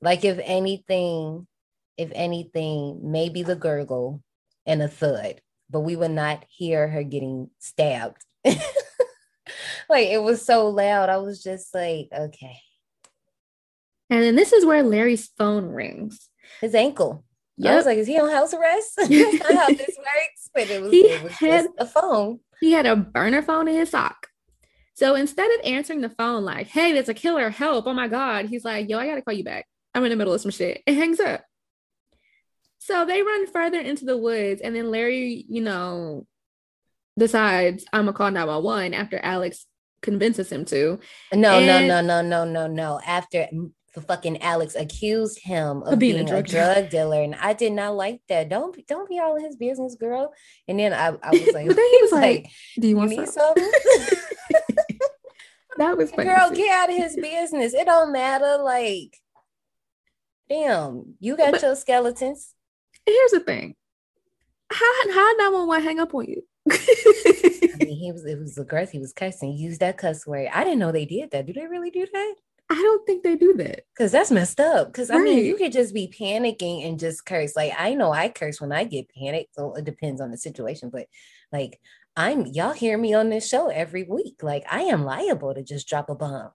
Like, 0.00 0.24
if 0.24 0.38
anything, 0.44 1.48
if 1.96 2.12
anything, 2.14 3.00
maybe 3.02 3.42
the 3.42 3.56
gurgle 3.56 4.22
and 4.64 4.80
a 4.80 4.86
thud, 4.86 5.40
but 5.68 5.80
we 5.80 5.96
would 5.96 6.12
not 6.12 6.44
hear 6.48 6.86
her 6.86 7.02
getting 7.02 7.50
stabbed 7.58 8.24
like 9.90 10.08
it 10.08 10.22
was 10.22 10.44
so 10.44 10.68
loud. 10.68 11.08
I 11.08 11.18
was 11.18 11.42
just 11.42 11.74
like, 11.74 12.08
okay. 12.16 12.56
And 14.08 14.22
then 14.22 14.34
this 14.34 14.52
is 14.52 14.64
where 14.64 14.82
Larry's 14.82 15.28
phone 15.38 15.66
rings. 15.66 16.28
His 16.60 16.74
ankle. 16.74 17.24
Yep. 17.58 17.72
I 17.72 17.76
was 17.76 17.86
like, 17.86 17.98
is 17.98 18.06
he 18.06 18.18
on 18.18 18.30
house 18.30 18.54
arrest? 18.54 18.92
That's 18.96 19.10
not 19.10 19.54
how 19.54 19.68
this 19.68 19.96
works. 19.98 20.50
But 20.54 20.70
it 20.70 20.82
was, 20.82 20.90
he 20.90 21.00
it 21.02 21.22
was 21.22 21.32
had, 21.32 21.66
a 21.78 21.86
phone. 21.86 22.40
He 22.60 22.72
had 22.72 22.86
a 22.86 22.96
burner 22.96 23.42
phone 23.42 23.68
in 23.68 23.74
his 23.74 23.90
sock. 23.90 24.28
So 24.94 25.14
instead 25.14 25.50
of 25.52 25.64
answering 25.64 26.00
the 26.00 26.10
phone 26.10 26.44
like, 26.44 26.66
hey, 26.66 26.92
there's 26.92 27.08
a 27.08 27.14
killer, 27.14 27.50
help, 27.50 27.86
oh 27.86 27.94
my 27.94 28.08
God, 28.08 28.46
he's 28.46 28.64
like, 28.64 28.88
yo, 28.88 28.98
I 28.98 29.06
gotta 29.06 29.22
call 29.22 29.34
you 29.34 29.44
back. 29.44 29.66
I'm 29.94 30.04
in 30.04 30.10
the 30.10 30.16
middle 30.16 30.34
of 30.34 30.40
some 30.40 30.50
shit. 30.50 30.82
It 30.86 30.94
hangs 30.94 31.20
up. 31.20 31.44
So 32.78 33.04
they 33.04 33.22
run 33.22 33.46
further 33.46 33.80
into 33.80 34.04
the 34.04 34.16
woods, 34.16 34.60
and 34.60 34.74
then 34.74 34.90
Larry, 34.90 35.44
you 35.48 35.62
know, 35.62 36.26
decides 37.18 37.84
I'm 37.92 38.06
gonna 38.06 38.12
call 38.12 38.30
911 38.30 38.94
after 38.94 39.18
Alex 39.22 39.66
convinces 40.02 40.50
him 40.50 40.64
to. 40.66 40.98
No, 41.32 41.58
and 41.58 41.88
no, 41.88 42.00
no, 42.00 42.02
no, 42.22 42.22
no, 42.22 42.44
no, 42.44 42.66
no. 42.66 43.00
After 43.06 43.48
the 43.94 44.00
fucking 44.00 44.42
Alex 44.42 44.74
accused 44.76 45.40
him 45.42 45.82
of, 45.82 45.98
being, 45.98 46.14
being, 46.14 46.26
a 46.26 46.28
drug, 46.28 46.46
a 46.46 46.48
drug 46.48 46.90
dealer, 46.90 47.22
and 47.22 47.34
I 47.34 47.52
did 47.52 47.72
not 47.72 47.96
like 47.96 48.20
that. 48.28 48.48
Don't 48.48 48.86
don't 48.86 49.08
be 49.08 49.18
all 49.18 49.36
in 49.36 49.44
his 49.44 49.56
business, 49.56 49.96
girl. 49.96 50.32
And 50.68 50.78
then 50.78 50.92
I, 50.92 51.08
I 51.22 51.30
was 51.30 51.50
like, 51.52 51.66
but 51.66 51.76
then 51.76 51.90
he 51.90 51.98
was 52.02 52.12
like, 52.12 52.46
"Do 52.78 52.88
you 52.88 52.96
want 52.96 53.10
you 53.10 53.26
some? 53.26 53.54
something?" 53.56 53.64
that 55.78 55.96
was 55.96 56.10
funny 56.10 56.28
girl. 56.28 56.50
Get 56.50 56.70
out 56.70 56.90
of 56.90 56.96
his 56.96 57.16
business. 57.16 57.74
It 57.74 57.86
don't 57.86 58.12
matter. 58.12 58.58
Like, 58.62 59.16
damn, 60.48 61.14
you 61.18 61.36
got 61.36 61.52
but, 61.52 61.62
your 61.62 61.74
skeletons. 61.74 62.54
Here's 63.04 63.32
the 63.32 63.40
thing: 63.40 63.74
how 64.70 65.12
how 65.12 65.32
nine 65.32 65.52
one 65.52 65.66
one 65.66 65.82
hang 65.82 65.98
up 65.98 66.14
on 66.14 66.26
you? 66.26 66.44
He 68.00 68.12
was 68.12 68.24
it 68.24 68.38
was 68.38 68.58
aggressive. 68.58 68.92
He 68.92 68.98
was 68.98 69.12
cussing. 69.12 69.52
He 69.52 69.62
used 69.62 69.80
that 69.80 69.98
cuss 69.98 70.26
word. 70.26 70.48
I 70.52 70.64
didn't 70.64 70.78
know 70.78 70.92
they 70.92 71.06
did 71.06 71.30
that. 71.30 71.46
Do 71.46 71.52
they 71.52 71.66
really 71.66 71.90
do 71.90 72.06
that? 72.12 72.34
I 72.70 72.74
don't 72.74 73.04
think 73.04 73.24
they 73.24 73.34
do 73.34 73.54
that. 73.54 73.82
Cause 73.98 74.12
that's 74.12 74.30
messed 74.30 74.60
up. 74.60 74.92
Cause 74.92 75.10
I 75.10 75.18
mean, 75.18 75.44
you 75.44 75.56
could 75.56 75.72
just 75.72 75.92
be 75.92 76.06
panicking 76.06 76.86
and 76.86 77.00
just 77.00 77.26
curse. 77.26 77.56
Like 77.56 77.72
I 77.76 77.94
know 77.94 78.12
I 78.12 78.28
curse 78.28 78.60
when 78.60 78.72
I 78.72 78.84
get 78.84 79.10
panicked, 79.12 79.56
so 79.56 79.74
it 79.74 79.84
depends 79.84 80.20
on 80.20 80.30
the 80.30 80.38
situation. 80.38 80.88
But 80.88 81.06
like 81.52 81.80
I'm, 82.16 82.46
y'all 82.46 82.72
hear 82.72 82.96
me 82.96 83.12
on 83.14 83.30
this 83.30 83.48
show 83.48 83.68
every 83.68 84.04
week. 84.04 84.42
Like 84.42 84.64
I 84.70 84.82
am 84.82 85.04
liable 85.04 85.54
to 85.54 85.64
just 85.64 85.88
drop 85.88 86.10
a 86.10 86.14
bomb. 86.14 86.50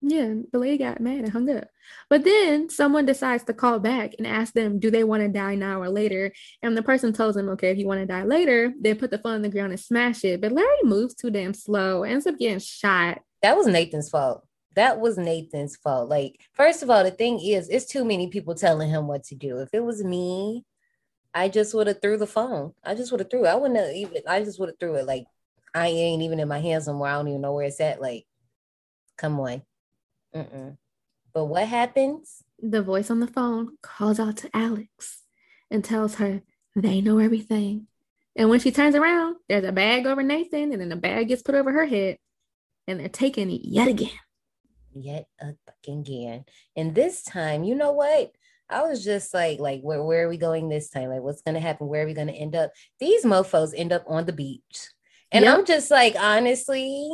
Yeah, 0.00 0.34
the 0.52 0.58
lady 0.58 0.78
got 0.78 1.00
mad 1.00 1.24
and 1.24 1.32
hung 1.32 1.50
up. 1.50 1.68
But 2.08 2.22
then 2.22 2.70
someone 2.70 3.04
decides 3.04 3.42
to 3.44 3.52
call 3.52 3.80
back 3.80 4.14
and 4.16 4.26
ask 4.26 4.52
them, 4.52 4.78
do 4.78 4.90
they 4.90 5.02
want 5.02 5.22
to 5.22 5.28
die 5.28 5.56
now 5.56 5.80
or 5.80 5.88
later? 5.88 6.32
And 6.62 6.76
the 6.76 6.82
person 6.82 7.12
tells 7.12 7.34
them, 7.34 7.48
okay, 7.50 7.70
if 7.70 7.78
you 7.78 7.86
want 7.86 8.00
to 8.00 8.06
die 8.06 8.22
later, 8.22 8.72
then 8.80 8.96
put 8.96 9.10
the 9.10 9.18
phone 9.18 9.34
on 9.34 9.42
the 9.42 9.48
ground 9.48 9.72
and 9.72 9.80
smash 9.80 10.24
it. 10.24 10.40
But 10.40 10.52
Larry 10.52 10.68
moves 10.84 11.14
too 11.14 11.30
damn 11.30 11.52
slow, 11.52 12.04
ends 12.04 12.28
up 12.28 12.38
getting 12.38 12.60
shot. 12.60 13.22
That 13.42 13.56
was 13.56 13.66
Nathan's 13.66 14.08
fault. 14.08 14.46
That 14.76 15.00
was 15.00 15.18
Nathan's 15.18 15.74
fault. 15.74 16.08
Like, 16.08 16.40
first 16.52 16.84
of 16.84 16.90
all, 16.90 17.02
the 17.02 17.10
thing 17.10 17.40
is, 17.40 17.68
it's 17.68 17.86
too 17.86 18.04
many 18.04 18.28
people 18.28 18.54
telling 18.54 18.90
him 18.90 19.08
what 19.08 19.24
to 19.24 19.34
do. 19.34 19.58
If 19.58 19.70
it 19.72 19.82
was 19.82 20.04
me, 20.04 20.64
I 21.34 21.48
just 21.48 21.74
would 21.74 21.88
have 21.88 22.00
threw 22.00 22.16
the 22.16 22.26
phone. 22.28 22.72
I 22.84 22.94
just 22.94 23.10
would 23.10 23.20
have 23.20 23.30
threw 23.30 23.44
it. 23.44 23.48
I 23.48 23.56
wouldn't 23.56 23.80
have 23.80 23.94
even. 23.94 24.22
I 24.28 24.44
just 24.44 24.60
would 24.60 24.68
have 24.68 24.78
threw 24.78 24.94
it. 24.94 25.06
Like, 25.06 25.24
I 25.74 25.88
ain't 25.88 26.22
even 26.22 26.38
in 26.38 26.46
my 26.46 26.60
hands 26.60 26.84
somewhere. 26.84 27.10
I 27.10 27.14
don't 27.14 27.28
even 27.28 27.40
know 27.40 27.52
where 27.52 27.66
it's 27.66 27.80
at. 27.80 28.00
Like, 28.00 28.26
come 29.16 29.40
on. 29.40 29.62
Mm-mm. 30.34 30.76
But 31.32 31.46
what 31.46 31.66
happens? 31.68 32.42
The 32.60 32.82
voice 32.82 33.10
on 33.10 33.20
the 33.20 33.26
phone 33.26 33.76
calls 33.82 34.18
out 34.18 34.36
to 34.38 34.50
Alex 34.54 35.22
and 35.70 35.84
tells 35.84 36.16
her 36.16 36.42
they 36.74 37.00
know 37.00 37.18
everything. 37.18 37.86
And 38.36 38.48
when 38.50 38.60
she 38.60 38.70
turns 38.70 38.94
around, 38.94 39.36
there's 39.48 39.64
a 39.64 39.72
bag 39.72 40.06
over 40.06 40.22
Nathan, 40.22 40.72
and 40.72 40.80
then 40.80 40.88
the 40.88 40.96
bag 40.96 41.28
gets 41.28 41.42
put 41.42 41.54
over 41.54 41.72
her 41.72 41.86
head, 41.86 42.18
and 42.86 43.00
they're 43.00 43.08
taking 43.08 43.50
it 43.50 43.62
yet 43.64 43.88
again. 43.88 44.10
Yet 44.94 45.26
a 45.40 45.54
fucking 45.66 46.00
again. 46.00 46.44
And 46.76 46.94
this 46.94 47.22
time, 47.22 47.64
you 47.64 47.74
know 47.74 47.92
what? 47.92 48.32
I 48.70 48.82
was 48.82 49.02
just 49.04 49.32
like, 49.32 49.58
like, 49.58 49.80
where, 49.80 50.02
where 50.02 50.26
are 50.26 50.28
we 50.28 50.36
going 50.36 50.68
this 50.68 50.90
time? 50.90 51.08
Like, 51.08 51.22
what's 51.22 51.42
gonna 51.42 51.60
happen? 51.60 51.88
Where 51.88 52.04
are 52.04 52.06
we 52.06 52.14
gonna 52.14 52.32
end 52.32 52.54
up? 52.54 52.70
These 53.00 53.24
mofos 53.24 53.72
end 53.76 53.92
up 53.92 54.04
on 54.06 54.26
the 54.26 54.32
beach. 54.32 54.88
And 55.32 55.44
Yep. 55.44 55.58
I'm 55.58 55.64
just 55.64 55.90
like, 55.90 56.14
honestly, 56.18 57.10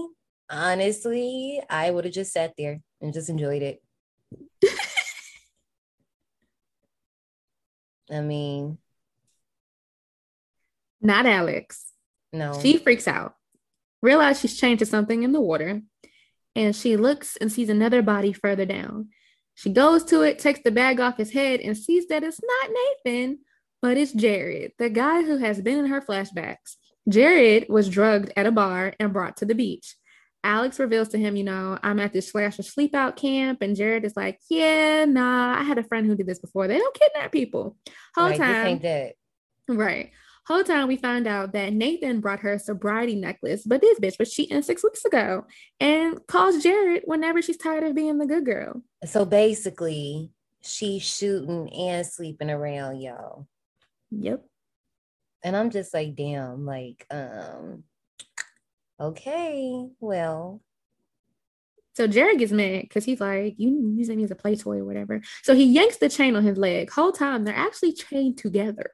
honestly, 0.50 1.62
I 1.70 1.90
would 1.90 2.04
have 2.04 2.14
just 2.14 2.32
sat 2.32 2.54
there 2.58 2.80
and 3.04 3.12
just 3.12 3.28
enjoyed 3.28 3.62
it. 3.62 3.82
I 8.10 8.20
mean, 8.20 8.78
Not 11.00 11.26
Alex. 11.26 11.92
no. 12.32 12.58
She 12.60 12.78
freaks 12.78 13.06
out, 13.06 13.34
realizes 14.02 14.40
she's 14.40 14.58
changed 14.60 14.80
to 14.80 14.86
something 14.86 15.22
in 15.22 15.32
the 15.32 15.40
water, 15.40 15.82
and 16.56 16.74
she 16.74 16.96
looks 16.96 17.36
and 17.36 17.52
sees 17.52 17.68
another 17.68 18.02
body 18.02 18.32
further 18.32 18.64
down. 18.64 19.08
She 19.54 19.70
goes 19.70 20.02
to 20.04 20.22
it, 20.22 20.38
takes 20.38 20.60
the 20.64 20.70
bag 20.70 20.98
off 21.00 21.16
his 21.18 21.32
head, 21.32 21.60
and 21.60 21.76
sees 21.76 22.08
that 22.08 22.22
it's 22.24 22.40
not 22.42 22.70
Nathan, 23.04 23.38
but 23.82 23.96
it's 23.98 24.12
Jared, 24.12 24.72
the 24.78 24.88
guy 24.90 25.22
who 25.22 25.36
has 25.38 25.60
been 25.60 25.78
in 25.78 25.86
her 25.86 26.00
flashbacks. 26.00 26.76
Jared 27.08 27.66
was 27.68 27.88
drugged 27.88 28.32
at 28.36 28.46
a 28.46 28.50
bar 28.52 28.94
and 28.98 29.12
brought 29.12 29.36
to 29.38 29.44
the 29.44 29.54
beach. 29.54 29.96
Alex 30.44 30.78
reveals 30.78 31.08
to 31.08 31.18
him, 31.18 31.36
you 31.36 31.44
know, 31.44 31.78
I'm 31.82 31.98
at 31.98 32.12
this 32.12 32.30
Slasher 32.30 32.62
Sleepout 32.62 33.16
camp, 33.16 33.62
and 33.62 33.74
Jared 33.74 34.04
is 34.04 34.16
like, 34.16 34.38
Yeah, 34.48 35.06
nah, 35.06 35.58
I 35.58 35.62
had 35.62 35.78
a 35.78 35.82
friend 35.82 36.06
who 36.06 36.14
did 36.14 36.26
this 36.26 36.38
before. 36.38 36.68
They 36.68 36.78
don't 36.78 36.94
kidnap 36.94 37.32
people. 37.32 37.76
Whole 38.14 38.28
this 38.28 38.38
time. 38.38 38.80
Right. 39.68 40.12
Whole 40.46 40.62
time 40.62 40.88
we 40.88 40.96
found 40.96 41.26
out 41.26 41.54
that 41.54 41.72
Nathan 41.72 42.20
brought 42.20 42.40
her 42.40 42.52
a 42.52 42.58
sobriety 42.58 43.14
necklace, 43.14 43.62
but 43.64 43.80
this 43.80 43.98
bitch 43.98 44.18
was 44.18 44.30
cheating 44.30 44.60
six 44.60 44.84
weeks 44.84 45.02
ago 45.06 45.46
and 45.80 46.24
calls 46.26 46.62
Jared 46.62 47.04
whenever 47.06 47.40
she's 47.40 47.56
tired 47.56 47.82
of 47.82 47.94
being 47.94 48.18
the 48.18 48.26
good 48.26 48.44
girl. 48.44 48.82
So 49.06 49.24
basically, 49.24 50.32
she's 50.62 51.02
shooting 51.02 51.72
and 51.72 52.06
sleeping 52.06 52.50
around, 52.50 53.00
y'all. 53.00 53.48
Yep. 54.10 54.44
And 55.42 55.56
I'm 55.56 55.70
just 55.70 55.94
like, 55.94 56.14
damn, 56.14 56.66
like, 56.66 57.06
um, 57.10 57.84
okay, 59.00 59.86
well, 60.00 60.60
So 61.94 62.06
Jared 62.06 62.38
gets 62.38 62.52
mad 62.52 62.82
because 62.82 63.04
he's 63.04 63.20
like, 63.20 63.54
You 63.58 63.94
using 63.96 64.18
me 64.18 64.24
as 64.24 64.30
a 64.30 64.36
play 64.36 64.56
toy 64.56 64.78
or 64.78 64.84
whatever. 64.84 65.22
So 65.42 65.54
he 65.54 65.64
yanks 65.64 65.98
the 65.98 66.08
chain 66.08 66.36
on 66.36 66.44
his 66.44 66.58
leg. 66.58 66.90
Whole 66.90 67.12
time 67.12 67.44
they're 67.44 67.54
actually 67.54 67.92
chained 67.92 68.38
together. 68.38 68.90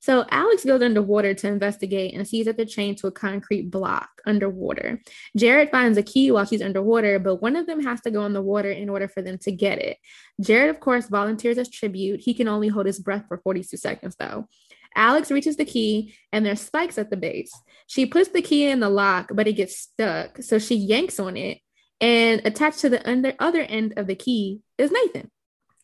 So 0.00 0.24
Alex 0.30 0.64
goes 0.64 0.82
underwater 0.82 1.34
to 1.34 1.48
investigate 1.48 2.14
and 2.14 2.26
sees 2.26 2.46
that 2.46 2.56
they're 2.56 2.66
chained 2.66 2.98
to 2.98 3.06
a 3.06 3.12
concrete 3.12 3.70
block 3.70 4.10
underwater. 4.26 5.00
Jared 5.36 5.70
finds 5.70 5.98
a 5.98 6.02
key 6.02 6.30
while 6.30 6.44
she's 6.44 6.62
underwater, 6.62 7.18
but 7.18 7.36
one 7.36 7.56
of 7.56 7.66
them 7.66 7.82
has 7.82 8.00
to 8.02 8.10
go 8.10 8.26
in 8.26 8.32
the 8.32 8.42
water 8.42 8.70
in 8.70 8.88
order 8.88 9.08
for 9.08 9.22
them 9.22 9.38
to 9.38 9.52
get 9.52 9.78
it. 9.78 9.96
Jared, 10.40 10.70
of 10.70 10.80
course, 10.80 11.08
volunteers 11.08 11.58
as 11.58 11.68
tribute. 11.68 12.20
He 12.20 12.34
can 12.34 12.48
only 12.48 12.68
hold 12.68 12.86
his 12.86 12.98
breath 12.98 13.24
for 13.28 13.38
42 13.38 13.76
seconds, 13.76 14.16
though. 14.18 14.46
Alex 14.94 15.30
reaches 15.30 15.56
the 15.56 15.64
key 15.64 16.14
and 16.32 16.44
there's 16.44 16.60
spikes 16.60 16.98
at 16.98 17.10
the 17.10 17.16
base. 17.16 17.52
She 17.86 18.06
puts 18.06 18.30
the 18.30 18.42
key 18.42 18.68
in 18.70 18.80
the 18.80 18.88
lock, 18.90 19.30
but 19.34 19.46
it 19.48 19.54
gets 19.54 19.78
stuck. 19.78 20.42
So 20.42 20.58
she 20.58 20.74
yanks 20.74 21.18
on 21.20 21.36
it, 21.36 21.58
and 22.00 22.40
attached 22.44 22.80
to 22.80 22.88
the 22.88 23.06
under, 23.08 23.34
other 23.38 23.60
end 23.62 23.94
of 23.96 24.06
the 24.06 24.14
key 24.16 24.60
is 24.78 24.90
Nathan. 24.90 25.30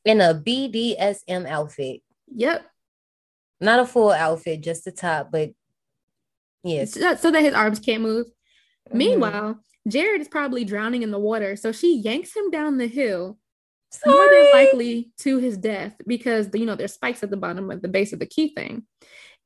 in 0.04 0.20
a 0.20 0.32
BDSM 0.34 1.46
outfit, 1.46 2.00
Yep. 2.34 2.64
not 3.60 3.80
a 3.80 3.84
full 3.86 4.10
outfit, 4.10 4.62
just 4.62 4.84
the 4.84 4.92
top, 4.92 5.30
but 5.30 5.50
yes. 6.64 6.94
So, 6.94 7.14
so 7.16 7.30
that 7.30 7.42
his 7.42 7.52
arms 7.54 7.78
can't 7.78 8.02
move. 8.02 8.26
Mhm. 8.90 8.94
Meanwhile, 8.94 9.60
Jared 9.86 10.20
is 10.20 10.28
probably 10.28 10.64
drowning 10.64 11.02
in 11.02 11.10
the 11.10 11.18
water. 11.18 11.56
So 11.56 11.72
she 11.72 11.96
yanks 11.98 12.34
him 12.34 12.50
down 12.50 12.78
the 12.78 12.86
hill, 12.86 13.38
Sorry. 13.90 14.14
more 14.16 14.28
than 14.30 14.52
likely 14.52 15.10
to 15.18 15.38
his 15.38 15.56
death 15.58 15.94
because, 16.06 16.48
you 16.54 16.64
know, 16.66 16.74
there's 16.74 16.94
spikes 16.94 17.22
at 17.22 17.30
the 17.30 17.36
bottom 17.36 17.70
of 17.70 17.82
the 17.82 17.88
base 17.88 18.12
of 18.12 18.18
the 18.18 18.26
key 18.26 18.54
thing, 18.54 18.86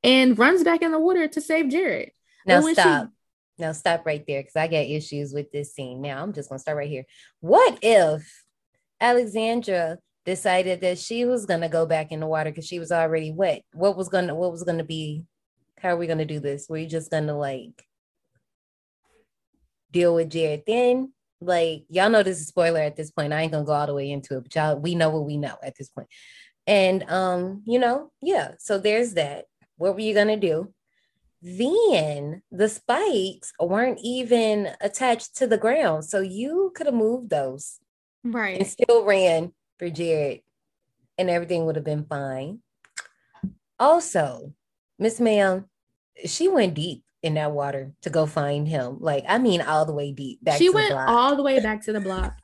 and 0.03 0.37
runs 0.37 0.63
back 0.63 0.81
in 0.81 0.91
the 0.91 0.99
water 0.99 1.27
to 1.27 1.41
save 1.41 1.69
Jared. 1.69 2.11
Now 2.45 2.61
when 2.61 2.75
she- 2.75 2.81
stop. 2.81 3.09
Now 3.59 3.71
stop 3.71 4.05
right 4.05 4.23
there 4.27 4.41
because 4.41 4.55
I 4.55 4.67
got 4.67 4.85
issues 4.85 5.31
with 5.31 5.51
this 5.51 5.75
scene. 5.75 6.01
Now 6.01 6.23
I'm 6.23 6.33
just 6.33 6.49
gonna 6.49 6.59
start 6.59 6.77
right 6.77 6.89
here. 6.89 7.05
What 7.39 7.77
if 7.83 8.43
Alexandra 8.99 9.99
decided 10.25 10.81
that 10.81 10.97
she 10.97 11.25
was 11.25 11.45
gonna 11.45 11.69
go 11.69 11.85
back 11.85 12.11
in 12.11 12.19
the 12.19 12.27
water 12.27 12.49
because 12.49 12.65
she 12.65 12.79
was 12.79 12.91
already 12.91 13.31
wet? 13.31 13.63
What 13.73 13.95
was 13.95 14.09
gonna 14.09 14.33
what 14.33 14.51
was 14.51 14.63
gonna 14.63 14.83
be? 14.83 15.25
How 15.79 15.89
are 15.89 15.97
we 15.97 16.07
gonna 16.07 16.25
do 16.25 16.39
this? 16.39 16.67
Were 16.67 16.77
you 16.77 16.87
just 16.87 17.11
gonna 17.11 17.37
like 17.37 17.85
deal 19.91 20.15
with 20.15 20.31
Jared 20.31 20.63
then? 20.65 21.13
Like 21.39 21.85
y'all 21.89 22.09
know 22.09 22.23
this 22.23 22.41
is 22.41 22.47
spoiler 22.47 22.79
at 22.79 22.95
this 22.95 23.11
point. 23.11 23.33
I 23.33 23.43
ain't 23.43 23.51
gonna 23.51 23.65
go 23.65 23.73
all 23.73 23.85
the 23.85 23.93
way 23.93 24.09
into 24.09 24.37
it, 24.37 24.43
but 24.43 24.55
y'all 24.55 24.79
we 24.79 24.95
know 24.95 25.11
what 25.11 25.25
we 25.25 25.37
know 25.37 25.57
at 25.61 25.75
this 25.77 25.89
point. 25.89 26.07
And 26.65 27.03
um, 27.09 27.61
you 27.65 27.77
know, 27.77 28.11
yeah. 28.21 28.53
So 28.59 28.79
there's 28.79 29.13
that. 29.13 29.45
What 29.83 29.95
were 29.95 29.99
you 30.01 30.13
gonna 30.13 30.37
do? 30.37 30.73
then 31.45 32.41
the 32.51 32.69
spikes 32.69 33.51
weren't 33.59 33.99
even 34.01 34.69
attached 34.79 35.35
to 35.35 35.45
the 35.45 35.57
ground. 35.57 36.05
So 36.05 36.21
you 36.21 36.71
could 36.73 36.85
have 36.85 36.95
moved 36.95 37.29
those 37.29 37.81
Right. 38.23 38.57
and 38.59 38.65
still 38.65 39.03
ran 39.03 39.51
for 39.77 39.89
Jared, 39.89 40.39
and 41.17 41.29
everything 41.29 41.65
would 41.65 41.75
have 41.75 41.83
been 41.83 42.05
fine. 42.05 42.61
Also, 43.77 44.53
Miss 44.97 45.19
Ma'am, 45.19 45.65
she 46.25 46.47
went 46.47 46.75
deep 46.75 47.03
in 47.21 47.33
that 47.33 47.51
water 47.51 47.91
to 48.03 48.09
go 48.09 48.25
find 48.25 48.65
him. 48.65 48.99
Like, 49.01 49.25
I 49.27 49.37
mean, 49.37 49.59
all 49.61 49.85
the 49.85 49.93
way 49.93 50.13
deep. 50.13 50.41
Back 50.43 50.57
She 50.59 50.67
to 50.67 50.71
the 50.71 50.75
went 50.75 50.91
block. 50.91 51.09
all 51.09 51.35
the 51.35 51.43
way 51.43 51.59
back 51.59 51.83
to 51.83 51.93
the 51.93 51.99
block. 52.01 52.33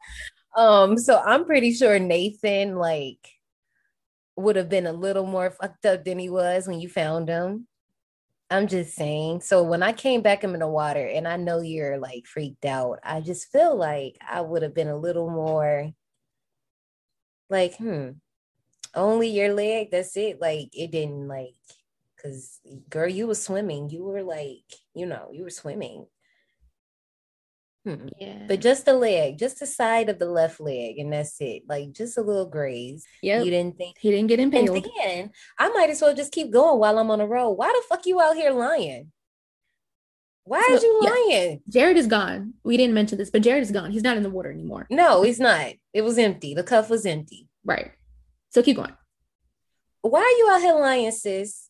Um, 0.57 0.97
so 0.97 1.21
I'm 1.23 1.45
pretty 1.45 1.71
sure 1.73 1.99
Nathan 1.99 2.75
like 2.75 3.19
would 4.39 4.55
have 4.55 4.69
been 4.69 4.87
a 4.87 4.93
little 4.93 5.25
more 5.25 5.51
fucked 5.51 5.85
up 5.85 6.05
than 6.05 6.19
he 6.19 6.29
was 6.29 6.67
when 6.67 6.79
you 6.79 6.89
found 6.89 7.29
him. 7.29 7.67
I'm 8.49 8.67
just 8.67 8.95
saying. 8.95 9.41
So 9.41 9.63
when 9.63 9.83
I 9.83 9.93
came 9.93 10.21
back 10.21 10.43
in 10.43 10.57
the 10.57 10.67
water, 10.67 11.05
and 11.05 11.27
I 11.27 11.37
know 11.37 11.61
you're 11.61 11.99
like 11.99 12.25
freaked 12.25 12.65
out, 12.65 12.99
I 13.03 13.21
just 13.21 13.51
feel 13.51 13.75
like 13.75 14.17
I 14.27 14.41
would 14.41 14.63
have 14.63 14.73
been 14.73 14.87
a 14.87 14.97
little 14.97 15.29
more 15.29 15.91
like, 17.49 17.75
hmm, 17.77 18.11
only 18.95 19.29
your 19.29 19.53
leg. 19.53 19.89
That's 19.91 20.15
it. 20.17 20.41
Like 20.41 20.69
it 20.73 20.91
didn't 20.91 21.27
like, 21.27 21.55
cause 22.21 22.59
girl, 22.89 23.07
you 23.07 23.27
were 23.27 23.35
swimming. 23.35 23.89
You 23.89 24.03
were 24.03 24.23
like, 24.23 24.63
you 24.95 25.05
know, 25.05 25.29
you 25.31 25.43
were 25.43 25.49
swimming. 25.49 26.07
Hmm. 27.95 28.07
Yeah. 28.19 28.45
But 28.47 28.61
just 28.61 28.85
the 28.85 28.93
leg, 28.93 29.37
just 29.37 29.59
the 29.59 29.65
side 29.65 30.09
of 30.09 30.19
the 30.19 30.25
left 30.29 30.59
leg, 30.59 30.97
and 30.99 31.11
that's 31.11 31.39
it. 31.41 31.63
Like 31.67 31.91
just 31.91 32.17
a 32.17 32.21
little 32.21 32.45
graze. 32.45 33.05
Yeah. 33.21 33.41
You 33.41 33.49
didn't 33.51 33.77
think. 33.77 33.97
He 33.99 34.11
didn't 34.11 34.27
get 34.27 34.39
And 34.39 34.53
impaled. 34.53 34.87
then 35.03 35.31
I 35.57 35.69
might 35.69 35.89
as 35.89 36.01
well 36.01 36.13
just 36.15 36.31
keep 36.31 36.51
going 36.51 36.79
while 36.79 36.97
I'm 36.99 37.09
on 37.11 37.19
the 37.19 37.27
road. 37.27 37.51
Why 37.51 37.67
the 37.67 37.83
fuck 37.87 38.05
you 38.05 38.19
out 38.21 38.35
here 38.35 38.51
lying? 38.51 39.11
Why 40.43 40.63
So, 40.67 40.73
is 40.75 40.83
you 40.83 40.99
yeah. 41.03 41.09
lying? 41.09 41.61
Jared 41.69 41.97
is 41.97 42.07
gone. 42.07 42.53
We 42.63 42.75
didn't 42.77 42.95
mention 42.95 43.17
this, 43.17 43.29
but 43.29 43.41
Jared 43.43 43.61
is 43.63 43.71
gone. 43.71 43.91
He's 43.91 44.03
not 44.03 44.17
in 44.17 44.23
the 44.23 44.29
water 44.31 44.51
anymore. 44.51 44.87
No, 44.89 45.21
he's 45.21 45.39
not. 45.39 45.73
It 45.93 46.01
was 46.01 46.17
empty. 46.17 46.53
The 46.55 46.63
cuff 46.63 46.89
was 46.89 47.05
empty. 47.05 47.47
Right. 47.63 47.91
So 48.49 48.63
keep 48.63 48.77
going. 48.77 48.93
Why 50.01 50.21
are 50.21 50.37
you 50.39 50.49
out 50.51 50.61
here 50.61 50.73
lying, 50.73 51.11
sis? 51.11 51.68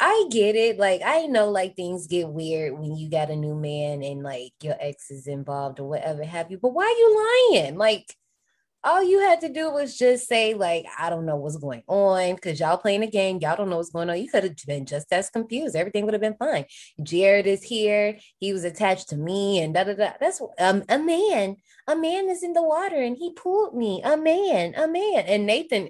I 0.00 0.26
get 0.30 0.56
it. 0.56 0.78
Like 0.78 1.02
I 1.04 1.26
know 1.26 1.50
like 1.50 1.76
things 1.76 2.06
get 2.06 2.28
weird 2.28 2.78
when 2.78 2.96
you 2.96 3.08
got 3.08 3.30
a 3.30 3.36
new 3.36 3.54
man 3.54 4.02
and 4.02 4.22
like 4.22 4.52
your 4.62 4.76
ex 4.80 5.10
is 5.10 5.26
involved 5.26 5.80
or 5.80 5.88
whatever 5.88 6.24
have 6.24 6.50
you. 6.50 6.58
But 6.58 6.74
why 6.74 6.84
are 6.84 6.88
you 6.88 7.58
lying? 7.60 7.76
Like 7.76 8.14
all 8.84 9.02
you 9.02 9.20
had 9.20 9.40
to 9.40 9.48
do 9.48 9.70
was 9.70 9.96
just 9.96 10.28
say, 10.28 10.52
like, 10.52 10.84
I 10.98 11.08
don't 11.08 11.24
know 11.24 11.36
what's 11.36 11.56
going 11.56 11.82
on 11.88 12.34
because 12.34 12.60
y'all 12.60 12.76
playing 12.76 13.02
a 13.02 13.06
game. 13.06 13.38
Y'all 13.40 13.56
don't 13.56 13.70
know 13.70 13.78
what's 13.78 13.90
going 13.90 14.10
on. 14.10 14.20
You 14.20 14.28
could 14.28 14.44
have 14.44 14.56
been 14.66 14.84
just 14.84 15.10
as 15.10 15.30
confused. 15.30 15.74
Everything 15.74 16.04
would 16.04 16.12
have 16.12 16.20
been 16.20 16.36
fine. 16.36 16.66
Jared 17.02 17.46
is 17.46 17.62
here. 17.62 18.18
He 18.38 18.52
was 18.52 18.64
attached 18.64 19.08
to 19.08 19.16
me 19.16 19.60
and 19.60 19.72
da 19.72 19.84
da 19.84 19.94
da. 19.94 20.10
That's 20.20 20.40
um, 20.58 20.84
a 20.88 20.98
man. 20.98 21.56
A 21.88 21.96
man 21.96 22.28
is 22.28 22.42
in 22.42 22.52
the 22.52 22.62
water 22.62 22.96
and 22.96 23.16
he 23.16 23.32
pulled 23.32 23.74
me. 23.74 24.02
A 24.04 24.16
man, 24.16 24.74
a 24.76 24.86
man. 24.86 25.24
And 25.26 25.46
Nathan, 25.46 25.88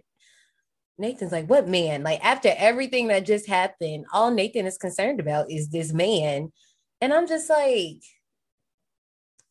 Nathan's 0.99 1.33
like, 1.33 1.47
what 1.49 1.69
man? 1.69 2.03
Like, 2.03 2.25
after 2.25 2.53
everything 2.57 3.09
that 3.09 3.27
just 3.27 3.49
happened, 3.49 4.07
all 4.13 4.31
Nathan 4.31 4.67
is 4.67 4.79
concerned 4.79 5.21
about 5.21 5.51
is 5.51 5.69
this 5.69 5.93
man. 5.93 6.53
And 7.01 7.13
I'm 7.13 7.27
just 7.27 7.51
like, 7.51 8.01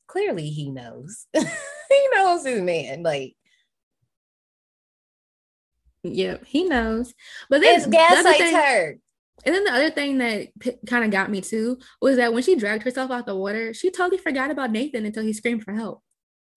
clearly 0.08 0.50
he 0.50 0.70
knows. 0.70 1.28
he 1.34 2.08
knows 2.14 2.46
his 2.46 2.62
man. 2.62 3.04
Like, 3.04 3.36
yep, 6.04 6.46
he 6.46 6.64
knows. 6.64 7.14
But 7.50 7.62
then 7.62 7.76
it's 7.76 7.88
gaslight 7.88 8.38
thing, 8.38 8.56
her. 8.56 8.98
And 9.46 9.54
then 9.54 9.64
the 9.66 9.74
other 9.74 9.90
thing 9.90 10.20
that 10.20 10.48
p- 10.60 10.78
kind 10.88 11.04
of 11.04 11.12
got 11.12 11.30
me 11.30 11.42
too 11.42 11.78
was 12.02 12.18
that 12.18 12.34
when 12.34 12.44
she 12.44 12.56
dragged 12.56 12.84
herself 12.84 13.12
out 13.12 13.26
the 13.26 13.36
water, 13.36 13.74
she 13.74 13.92
totally 13.92 14.18
forgot 14.18 14.52
about 14.52 14.72
Nathan 14.72 15.06
until 15.06 15.24
he 15.24 15.34
screamed 15.34 15.64
for 15.64 15.74
help. 15.74 16.02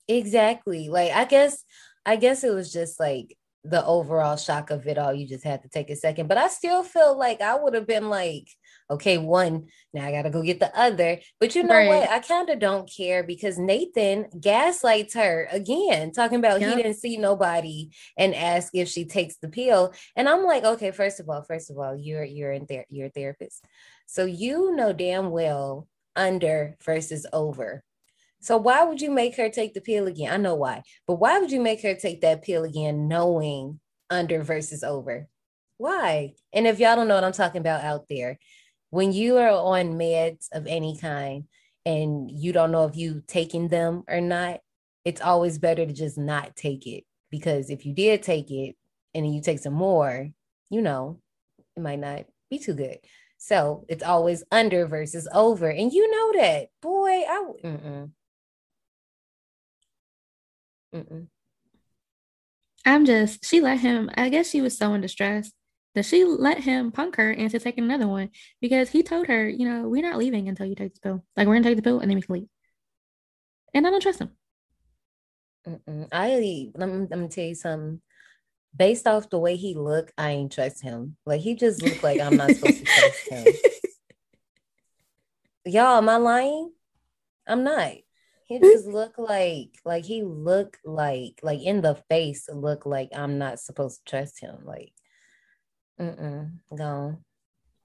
Exactly. 0.07 0.89
Like 0.89 1.11
I 1.11 1.25
guess 1.25 1.65
I 2.05 2.17
guess 2.17 2.45
it 2.45 2.55
was 2.55 2.73
just 2.73 3.01
like 3.01 3.37
the 3.69 3.85
overall 3.85 4.37
shock 4.37 4.71
of 4.71 4.87
it 4.87 4.99
all. 4.99 5.13
You 5.13 5.27
just 5.27 5.45
had 5.45 5.63
to 5.63 5.69
take 5.69 5.91
a 5.91 5.97
second. 5.97 6.29
But 6.29 6.39
I 6.39 6.49
still 6.49 6.83
feel 6.83 7.19
like 7.19 7.41
I 7.41 7.59
would 7.59 7.75
have 7.75 7.87
been 7.87 8.09
like, 8.09 8.49
okay, 8.91 9.19
one, 9.19 9.67
now 9.93 10.05
I 10.05 10.13
gotta 10.13 10.31
go 10.31 10.43
get 10.43 10.61
the 10.61 10.77
other. 10.79 11.21
But 11.41 11.55
you 11.55 11.63
know 11.63 11.75
right. 11.75 11.89
what? 11.89 12.11
I 12.11 12.21
kind 12.21 12.49
of 12.51 12.59
don't 12.59 12.91
care 12.95 13.23
because 13.23 13.59
Nathan 13.59 14.27
gaslights 14.41 15.15
her 15.15 15.49
again, 15.51 16.13
talking 16.13 16.39
about 16.39 16.61
yep. 16.61 16.77
he 16.77 16.83
didn't 16.83 16.99
see 16.99 17.17
nobody 17.17 17.91
and 18.17 18.35
ask 18.35 18.75
if 18.75 18.89
she 18.89 19.05
takes 19.05 19.37
the 19.37 19.49
pill. 19.49 19.93
And 20.15 20.29
I'm 20.29 20.45
like, 20.45 20.65
okay, 20.65 20.91
first 20.91 21.21
of 21.21 21.29
all, 21.29 21.43
first 21.43 21.71
of 21.71 21.79
all, 21.79 21.97
you're 21.97 22.25
you're 22.25 22.53
in 22.53 22.67
there, 22.69 22.87
you're 22.89 23.07
a 23.07 23.11
therapist. 23.11 23.65
So 24.07 24.25
you 24.25 24.75
know 24.75 24.93
damn 24.93 25.31
well 25.31 25.89
under 26.15 26.77
versus 26.85 27.27
over. 27.33 27.83
So 28.47 28.57
why 28.57 28.85
would 28.85 29.01
you 29.01 29.11
make 29.11 29.37
her 29.39 29.49
take 29.49 29.75
the 29.75 29.81
pill 29.81 30.07
again? 30.07 30.33
I 30.33 30.37
know 30.37 30.55
why, 30.55 30.83
but 31.09 31.17
why 31.17 31.41
would 31.41 31.51
you 31.51 31.61
make 31.61 31.83
her 31.83 31.97
take 31.97 32.21
that 32.21 32.45
pill 32.45 32.63
again, 32.63 33.09
knowing 33.09 33.81
under 34.09 34.41
versus 34.45 34.85
over? 34.85 35.27
Why? 35.79 36.35
And 36.53 36.65
if 36.65 36.79
y'all 36.79 36.95
don't 36.95 37.09
know 37.09 37.17
what 37.17 37.25
I'm 37.25 37.33
talking 37.33 37.61
about 37.61 37.83
out 37.83 38.05
there, 38.09 38.39
when 38.91 39.13
you 39.13 39.39
are 39.39 39.51
on 39.51 39.99
meds 39.99 40.47
of 40.53 40.69
any 40.69 40.97
kind 40.97 41.49
and 41.85 42.31
you 42.31 42.53
don't 42.53 42.71
know 42.71 42.85
if 42.85 42.97
you 42.97 43.21
taking 43.27 43.67
them 43.67 44.05
or 44.07 44.21
not, 44.21 44.61
it's 45.05 45.21
always 45.21 45.59
better 45.59 45.85
to 45.85 45.93
just 45.93 46.17
not 46.17 46.55
take 46.55 46.87
it 46.87 47.03
because 47.33 47.69
if 47.69 47.85
you 47.85 47.95
did 47.95 48.23
take 48.23 48.53
it 48.53 48.77
and 49.13 49.25
then 49.25 49.33
you 49.33 49.43
take 49.43 49.59
some 49.59 49.75
more, 49.75 50.31
you 50.71 50.83
know, 50.83 51.19
it 51.77 51.83
might 51.83 51.99
not 51.99 52.27
be 52.49 52.61
too 52.61 52.75
good. 52.75 52.99
So 53.39 53.85
it's 53.89 54.05
always 54.05 54.45
under 54.53 54.87
versus 54.87 55.27
over, 55.35 55.69
and 55.69 55.93
you 55.93 56.09
know 56.11 56.41
that, 56.41 56.69
boy. 56.81 57.11
I 57.11 57.45
mm-mm. 57.65 58.11
Mm-mm. 60.97 61.27
I'm 62.85 63.05
just. 63.05 63.45
She 63.45 63.61
let 63.61 63.81
him. 63.81 64.11
I 64.17 64.29
guess 64.29 64.49
she 64.49 64.61
was 64.61 64.79
so 64.79 64.95
in 64.95 65.01
distress 65.01 65.53
that 65.95 66.05
she 66.05 66.25
let 66.25 66.61
him 66.61 66.93
punk 66.93 67.17
her 67.17 67.31
into 67.31 67.59
taking 67.59 67.85
another 67.85 68.07
one 68.07 68.31
because 68.61 68.91
he 68.91 69.03
told 69.03 69.27
her, 69.27 69.49
you 69.49 69.69
know, 69.69 69.89
we're 69.89 70.03
not 70.03 70.19
leaving 70.19 70.49
until 70.49 70.67
you 70.67 70.75
take 70.75 70.95
the 70.95 71.01
pill. 71.01 71.25
Like 71.37 71.47
we're 71.47 71.55
gonna 71.55 71.65
take 71.65 71.77
the 71.77 71.83
pill 71.83 72.01
and 72.01 72.11
then 72.11 72.17
we 72.17 72.23
can 72.23 72.35
leave. 72.35 72.49
And 73.75 73.87
I 73.87 73.91
don't 73.91 74.01
trust 74.01 74.21
him. 74.21 74.31
Mm-mm. 75.67 76.09
I 76.13 76.71
let 76.75 76.89
me, 76.89 77.07
let 77.11 77.19
me 77.19 77.29
tell 77.29 77.45
you 77.45 77.55
something. 77.55 78.01
Based 78.77 79.07
off 79.07 79.31
the 79.31 79.39
way 79.39 79.57
he 79.57 79.75
looked, 79.75 80.13
I 80.19 80.31
ain't 80.31 80.53
trust 80.53 80.83
him. 80.83 81.17
Like 81.25 81.41
he 81.41 81.55
just 81.55 81.83
looked 81.83 82.03
like 82.03 82.21
I'm 82.21 82.37
not 82.37 82.53
supposed 82.53 82.79
to 82.79 82.85
trust 82.85 83.29
him. 83.29 83.47
Y'all, 85.65 85.99
am 85.99 86.09
I 86.09 86.17
lying? 86.17 86.73
I'm 87.47 87.65
not. 87.65 87.95
He 88.47 88.61
just 88.61 88.87
looked 88.87 89.19
like 89.19 89.71
like 89.85 90.05
he 90.05 90.23
looked 90.23 90.79
like 90.85 91.41
like 91.43 91.61
in 91.63 91.81
the 91.83 91.97
face 92.09 92.49
looked 92.53 92.87
like 92.87 93.11
I'm 93.15 93.39
not 93.39 93.59
supposed 93.59 93.99
to 93.99 94.11
trust 94.11 94.41
him. 94.41 94.59
Like 94.65 94.93
Mm-mm, 96.01 96.53
gone. 96.77 97.19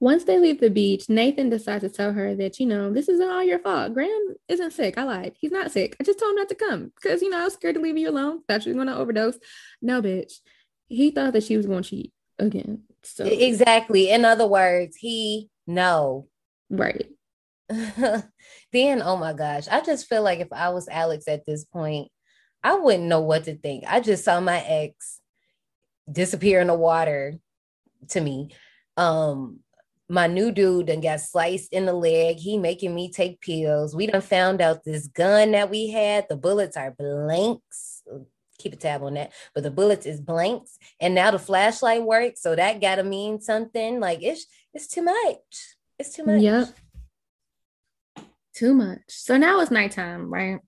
Once 0.00 0.24
they 0.24 0.38
leave 0.38 0.60
the 0.60 0.68
beach, 0.68 1.08
Nathan 1.08 1.48
decides 1.48 1.84
to 1.84 1.88
tell 1.88 2.12
her 2.12 2.34
that, 2.34 2.58
you 2.58 2.66
know, 2.66 2.92
this 2.92 3.08
isn't 3.08 3.28
all 3.28 3.44
your 3.44 3.60
fault. 3.60 3.94
Graham 3.94 4.34
isn't 4.48 4.72
sick. 4.72 4.98
I 4.98 5.04
lied. 5.04 5.36
He's 5.38 5.52
not 5.52 5.70
sick. 5.70 5.96
I 6.00 6.02
just 6.04 6.18
told 6.18 6.30
him 6.30 6.36
not 6.36 6.48
to 6.48 6.56
come 6.56 6.92
because, 6.96 7.22
you 7.22 7.30
know, 7.30 7.40
I 7.40 7.44
was 7.44 7.54
scared 7.54 7.76
to 7.76 7.80
leave 7.80 7.96
you 7.96 8.10
alone. 8.10 8.42
Thought 8.48 8.66
you 8.66 8.72
were 8.72 8.84
going 8.84 8.88
to 8.88 8.96
overdose. 8.96 9.38
No, 9.80 10.02
bitch. 10.02 10.40
He 10.88 11.12
thought 11.12 11.32
that 11.34 11.44
she 11.44 11.56
was 11.56 11.66
going 11.66 11.84
to 11.84 11.88
cheat 11.88 12.12
again. 12.38 12.82
So 13.04 13.24
exactly. 13.24 14.10
In 14.10 14.24
other 14.24 14.46
words, 14.46 14.96
he 14.96 15.48
no. 15.66 16.26
Right. 16.68 17.06
then, 18.72 19.02
oh 19.02 19.16
my 19.16 19.32
gosh, 19.32 19.68
I 19.68 19.80
just 19.80 20.08
feel 20.08 20.22
like 20.22 20.40
if 20.40 20.52
I 20.52 20.70
was 20.70 20.88
Alex 20.88 21.26
at 21.28 21.46
this 21.46 21.64
point, 21.64 22.10
I 22.62 22.74
wouldn't 22.74 23.04
know 23.04 23.20
what 23.20 23.44
to 23.44 23.56
think. 23.56 23.84
I 23.86 24.00
just 24.00 24.24
saw 24.24 24.40
my 24.40 24.60
ex 24.60 25.20
disappear 26.10 26.60
in 26.60 26.68
the 26.68 26.74
water 26.74 27.34
to 28.08 28.20
me. 28.20 28.50
Um, 28.96 29.60
my 30.08 30.26
new 30.26 30.52
dude 30.52 30.90
and 30.90 31.02
got 31.02 31.20
sliced 31.20 31.72
in 31.72 31.86
the 31.86 31.92
leg. 31.92 32.36
He 32.36 32.58
making 32.58 32.94
me 32.94 33.10
take 33.10 33.40
pills. 33.40 33.96
We 33.96 34.06
done 34.06 34.20
found 34.20 34.60
out 34.60 34.84
this 34.84 35.06
gun 35.06 35.52
that 35.52 35.70
we 35.70 35.90
had. 35.90 36.26
The 36.28 36.36
bullets 36.36 36.76
are 36.76 36.90
blanks. 36.90 38.02
Keep 38.58 38.74
a 38.74 38.76
tab 38.76 39.02
on 39.02 39.14
that. 39.14 39.32
But 39.54 39.62
the 39.62 39.70
bullets 39.70 40.06
is 40.06 40.20
blanks, 40.20 40.78
and 41.00 41.14
now 41.14 41.30
the 41.30 41.38
flashlight 41.38 42.02
works. 42.02 42.42
So 42.42 42.54
that 42.54 42.80
gotta 42.80 43.02
mean 43.02 43.40
something. 43.40 43.98
Like 43.98 44.22
it's 44.22 44.46
it's 44.74 44.86
too 44.86 45.02
much. 45.02 45.76
It's 45.98 46.14
too 46.14 46.24
much. 46.24 46.42
Yep. 46.42 46.68
Too 48.54 48.74
much. 48.74 49.00
So 49.08 49.36
now 49.36 49.60
it's 49.60 49.70
nighttime, 49.70 50.32
right? 50.32 50.60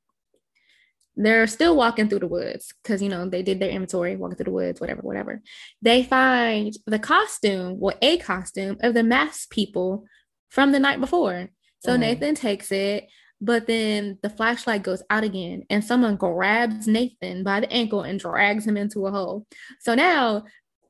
they're 1.17 1.47
still 1.47 1.77
walking 1.77 2.09
through 2.09 2.19
the 2.19 2.27
woods 2.27 2.73
because 2.83 3.03
you 3.03 3.09
know 3.09 3.29
they 3.29 3.43
did 3.43 3.61
their 3.61 3.71
inventory 3.71 4.17
walking 4.17 4.37
through 4.37 4.45
the 4.45 4.51
woods 4.51 4.81
whatever 4.81 5.03
whatever 5.03 5.43
they 5.83 6.03
find 6.03 6.75
the 6.87 6.99
costume 6.99 7.79
well 7.79 7.97
a 8.03 8.19
costume 8.19 8.77
of 8.81 8.95
the 8.95 9.03
masked 9.03 9.51
people 9.51 10.05
from 10.51 10.73
the 10.73 10.81
night 10.81 11.01
before 11.01 11.49
so 11.81 11.93
mm-hmm. 11.93 12.01
nathan 12.01 12.35
takes 12.35 12.73
it 12.73 13.09
but 13.41 13.67
then 13.67 14.19
the 14.23 14.31
flashlight 14.31 14.83
goes 14.83 15.03
out 15.11 15.25
again 15.25 15.63
and 15.71 15.85
someone 15.85 16.17
grabs 16.17 16.89
nathan 16.89 17.45
by 17.45 17.61
the 17.61 17.73
ankle 17.73 18.03
and 18.03 18.19
drags 18.19 18.67
him 18.67 18.77
into 18.77 19.07
a 19.07 19.11
hole 19.11 19.47
so 19.81 19.95
now 19.95 20.45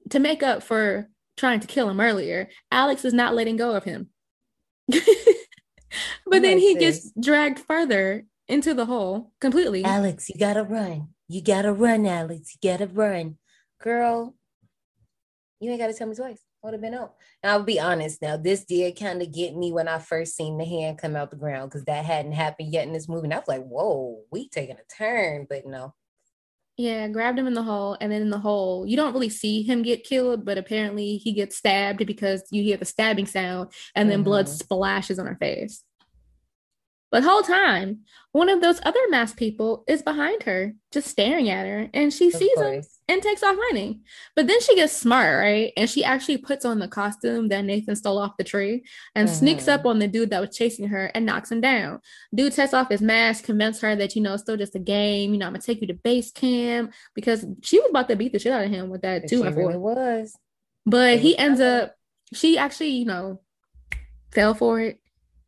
to 0.09 0.19
make 0.19 0.43
up 0.43 0.63
for 0.63 1.09
trying 1.37 1.61
to 1.61 1.67
kill 1.67 1.89
him 1.89 2.01
earlier 2.01 2.49
alex 2.71 3.05
is 3.05 3.13
not 3.13 3.35
letting 3.35 3.57
go 3.57 3.75
of 3.75 3.85
him 3.85 4.09
but 6.27 6.43
then 6.43 6.59
he 6.59 6.75
gets 6.75 7.13
dragged 7.21 7.59
further 7.61 8.25
into 8.49 8.75
the 8.75 8.87
hole 8.87 9.33
completely. 9.41 9.85
Alex, 9.85 10.29
you 10.29 10.37
gotta 10.39 10.63
run. 10.63 11.09
You 11.29 11.43
gotta 11.43 11.73
run, 11.73 12.07
Alex. 12.07 12.55
You 12.55 12.71
gotta 12.71 12.87
run. 12.87 13.39
Girl, 13.81 14.35
you 15.61 15.71
ain't 15.71 15.81
gotta 15.81 15.95
tell 15.95 16.07
me 16.07 16.15
twice. 16.15 16.41
I 16.63 16.67
would 16.67 16.75
have 16.75 16.81
been 16.81 16.95
out. 16.95 17.15
And 17.43 17.53
I'll 17.53 17.63
be 17.63 17.79
honest 17.79 18.23
now, 18.23 18.37
this 18.37 18.65
did 18.65 18.99
kind 18.99 19.21
of 19.21 19.33
get 19.33 19.55
me 19.55 19.73
when 19.73 19.87
I 19.87 19.99
first 19.99 20.35
seen 20.35 20.57
the 20.57 20.65
hand 20.65 20.99
come 20.99 21.15
out 21.15 21.31
the 21.31 21.37
ground 21.37 21.71
because 21.71 21.85
that 21.85 22.05
hadn't 22.05 22.33
happened 22.33 22.73
yet 22.73 22.87
in 22.87 22.93
this 22.93 23.09
movie. 23.09 23.27
And 23.27 23.35
I 23.35 23.39
was 23.39 23.49
like, 23.49 23.65
whoa, 23.65 24.23
we 24.31 24.49
taking 24.49 24.77
a 24.77 24.95
turn, 24.97 25.47
but 25.49 25.67
no. 25.67 25.95
Yeah, 26.77 27.07
grabbed 27.07 27.39
him 27.39 27.47
in 27.47 27.55
the 27.55 27.63
hole, 27.63 27.97
and 28.01 28.11
then 28.11 28.21
in 28.21 28.31
the 28.31 28.39
hole, 28.39 28.85
you 28.85 28.97
don't 28.97 29.13
really 29.13 29.29
see 29.29 29.63
him 29.63 29.83
get 29.83 30.03
killed, 30.03 30.45
but 30.45 30.59
apparently 30.59 31.19
he 31.19 31.33
gets 31.33 31.57
stabbed 31.57 32.05
because 32.05 32.43
you 32.51 32.65
hear 32.65 32.77
the 32.77 32.85
stabbing 32.85 33.27
sound, 33.27 33.71
and 33.95 34.11
then 34.11 34.19
mm-hmm. 34.19 34.25
blood 34.25 34.49
splashes 34.49 35.21
on 35.21 35.27
her 35.27 35.37
face. 35.37 35.85
But 37.15 37.23
whole 37.23 37.43
time, 37.43 38.01
one 38.33 38.49
of 38.49 38.61
those 38.61 38.81
other 38.83 38.99
masked 39.09 39.39
people 39.39 39.85
is 39.87 40.03
behind 40.03 40.43
her, 40.43 40.75
just 40.91 41.07
staring 41.07 41.49
at 41.49 41.65
her, 41.65 41.89
and 41.95 42.13
she 42.13 42.27
of 42.27 42.35
sees 42.35 42.57
course. 42.57 42.75
him 42.75 42.83
and 43.07 43.23
takes 43.23 43.45
off 43.45 43.57
running. 43.57 44.01
But 44.35 44.49
then 44.49 44.61
she 44.61 44.75
gets 44.75 44.95
smart, 44.95 45.39
right? 45.39 45.73
And 45.77 45.89
she 45.89 46.03
actually 46.03 46.39
puts 46.39 46.65
on 46.65 46.81
the 46.81 46.89
costume 46.89 47.51
that 47.51 47.65
Nathan 47.65 47.95
stole 47.95 48.19
off 48.19 48.37
the 48.37 48.43
tree 48.43 48.83
and 49.15 49.29
mm-hmm. 49.29 49.39
sneaks 49.39 49.69
up 49.69 49.87
on 49.87 50.01
the 50.01 50.09
dude 50.09 50.31
that 50.31 50.41
was 50.41 50.57
chasing 50.57 50.89
her 50.89 51.13
and 51.15 51.25
knocks 51.25 51.53
him 51.53 51.61
down. 51.61 52.01
Dude 52.35 52.53
takes 52.53 52.75
off 52.75 52.89
his 52.89 53.01
mask, 53.01 53.45
convinces 53.45 53.81
her 53.83 53.95
that, 53.95 54.17
you 54.17 54.21
know, 54.21 54.35
it's 54.35 54.43
still 54.43 54.57
just 54.57 54.75
a 54.75 54.81
game. 54.81 55.35
You 55.35 55.39
know, 55.39 55.47
I'm 55.47 55.53
gonna 55.53 55.63
take 55.63 55.83
you 55.83 55.87
to 55.87 55.95
base 55.95 56.33
camp 56.33 56.93
because 57.15 57.47
she 57.63 57.79
was 57.79 57.91
about 57.91 58.09
to 58.09 58.17
beat 58.17 58.33
the 58.33 58.41
shit 58.41 58.51
out 58.51 58.65
of 58.65 58.73
him 58.73 58.91
with 58.91 59.03
that 59.03 59.29
too. 59.29 59.45
She 59.45 59.49
really 59.51 59.77
was. 59.77 60.37
But 60.85 61.21
he 61.21 61.39
ends 61.39 61.61
up, 61.61 61.95
she 62.33 62.59
actually, 62.59 62.89
you 62.89 63.05
know, 63.05 63.41
fell 64.33 64.55
for 64.55 64.81
it 64.81 64.99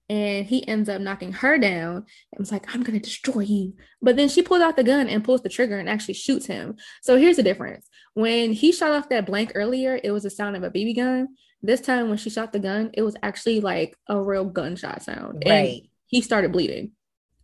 and 0.09 0.47
he 0.47 0.67
ends 0.69 0.89
up 0.89 1.01
knocking 1.01 1.33
her 1.33 1.59
down 1.59 1.97
and 1.97 2.39
was 2.39 2.53
like, 2.53 2.73
I'm 2.75 2.83
gonna 2.83 3.01
destroy 3.01 3.41
you. 3.41 3.75
But 4.01 4.17
then 4.17 4.29
she 4.29 4.43
pulls 4.43 4.63
out 4.63 4.77
the 4.77 4.85
gun 4.85 5.09
and 5.09 5.25
pulls 5.25 5.43
the 5.43 5.49
trigger 5.49 5.79
and 5.79 5.89
actually 5.89 6.15
shoots 6.15 6.47
him. 6.47 6.77
So 7.03 7.17
here's 7.17 7.37
the 7.37 7.43
difference. 7.43 7.89
When 8.15 8.53
he 8.53 8.73
shot 8.73 8.93
off 8.93 9.09
that 9.09 9.27
blank 9.27 9.53
earlier, 9.55 9.99
it 10.03 10.11
was 10.11 10.23
the 10.23 10.31
sound 10.31 10.57
of 10.57 10.63
a 10.63 10.71
BB 10.71 10.97
gun. 10.97 11.29
This 11.63 11.81
time 11.81 12.09
when 12.09 12.19
she 12.19 12.31
shot 12.31 12.53
the 12.53 12.59
gun, 12.59 12.91
it 12.95 13.03
was 13.03 13.17
actually 13.23 13.61
like 13.61 13.97
a 14.09 14.21
real 14.21 14.45
gunshot 14.45 15.03
sound. 15.03 15.43
Right. 15.47 15.81
And 15.81 15.89
he 16.07 16.21
started 16.21 16.53
bleeding. 16.53 16.93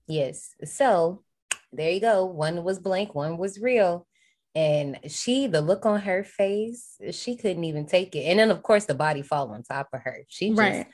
Yes. 0.06 0.54
So 0.64 1.24
there 1.72 1.90
you 1.90 2.00
go. 2.00 2.26
One 2.26 2.62
was 2.62 2.78
blank, 2.78 3.14
one 3.14 3.38
was 3.38 3.58
real. 3.58 4.06
And 4.54 4.98
she, 5.08 5.46
the 5.46 5.62
look 5.62 5.86
on 5.86 6.00
her 6.00 6.22
face, 6.24 6.98
she 7.10 7.36
couldn't 7.36 7.64
even 7.64 7.86
take 7.86 8.14
it. 8.14 8.24
And 8.24 8.38
then, 8.38 8.50
of 8.50 8.62
course, 8.62 8.84
the 8.84 8.94
body 8.94 9.22
fall 9.22 9.50
on 9.50 9.62
top 9.62 9.88
of 9.94 10.00
her. 10.02 10.24
She 10.28 10.50
just 10.50 10.60
Right. 10.60 10.86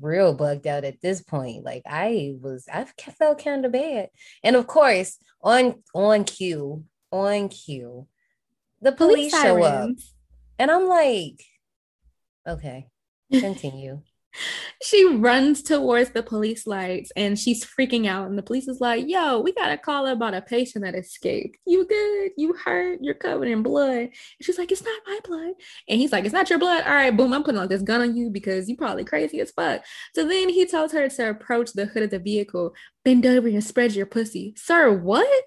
Real 0.00 0.34
bugged 0.34 0.66
out 0.66 0.84
at 0.84 1.00
this 1.00 1.22
point. 1.22 1.64
Like 1.64 1.82
I 1.86 2.34
was, 2.40 2.66
I 2.72 2.84
felt 2.84 3.42
kind 3.42 3.64
of 3.64 3.72
bad. 3.72 4.08
And 4.42 4.56
of 4.56 4.66
course, 4.66 5.18
on 5.42 5.82
on 5.94 6.24
cue, 6.24 6.84
on 7.10 7.48
cue, 7.48 8.06
the 8.80 8.92
police, 8.92 9.32
Police 9.32 9.42
show 9.42 9.62
up, 9.62 9.90
and 10.58 10.70
I'm 10.70 10.86
like, 10.88 11.44
okay, 12.46 12.88
continue. 13.30 14.02
She 14.82 15.04
runs 15.04 15.62
towards 15.62 16.10
the 16.10 16.22
police 16.22 16.66
lights 16.66 17.12
and 17.16 17.38
she's 17.38 17.64
freaking 17.64 18.06
out. 18.06 18.28
And 18.28 18.38
the 18.38 18.42
police 18.42 18.68
is 18.68 18.80
like, 18.80 19.08
Yo, 19.08 19.40
we 19.40 19.52
got 19.52 19.72
a 19.72 19.78
call 19.78 20.06
about 20.06 20.34
a 20.34 20.42
patient 20.42 20.84
that 20.84 20.94
escaped. 20.94 21.58
You 21.66 21.86
good? 21.86 22.32
You 22.36 22.54
hurt? 22.54 23.00
You're 23.02 23.14
covered 23.14 23.48
in 23.48 23.62
blood. 23.62 23.98
And 23.98 24.12
she's 24.40 24.58
like, 24.58 24.72
It's 24.72 24.84
not 24.84 25.00
my 25.06 25.18
blood. 25.24 25.54
And 25.88 26.00
he's 26.00 26.12
like, 26.12 26.24
It's 26.24 26.32
not 26.32 26.50
your 26.50 26.58
blood. 26.58 26.84
All 26.84 26.94
right, 26.94 27.16
boom, 27.16 27.32
I'm 27.32 27.42
putting 27.42 27.60
like 27.60 27.68
this 27.68 27.82
gun 27.82 28.00
on 28.00 28.16
you 28.16 28.30
because 28.30 28.68
you 28.68 28.76
probably 28.76 29.04
crazy 29.04 29.40
as 29.40 29.50
fuck. 29.50 29.82
So 30.14 30.26
then 30.26 30.48
he 30.48 30.66
tells 30.66 30.92
her 30.92 31.08
to 31.08 31.30
approach 31.30 31.72
the 31.72 31.86
hood 31.86 32.04
of 32.04 32.10
the 32.10 32.18
vehicle, 32.18 32.74
bend 33.04 33.26
over 33.26 33.48
and 33.48 33.62
spread 33.62 33.94
your 33.94 34.06
pussy. 34.06 34.54
Sir, 34.56 34.92
what? 34.92 35.44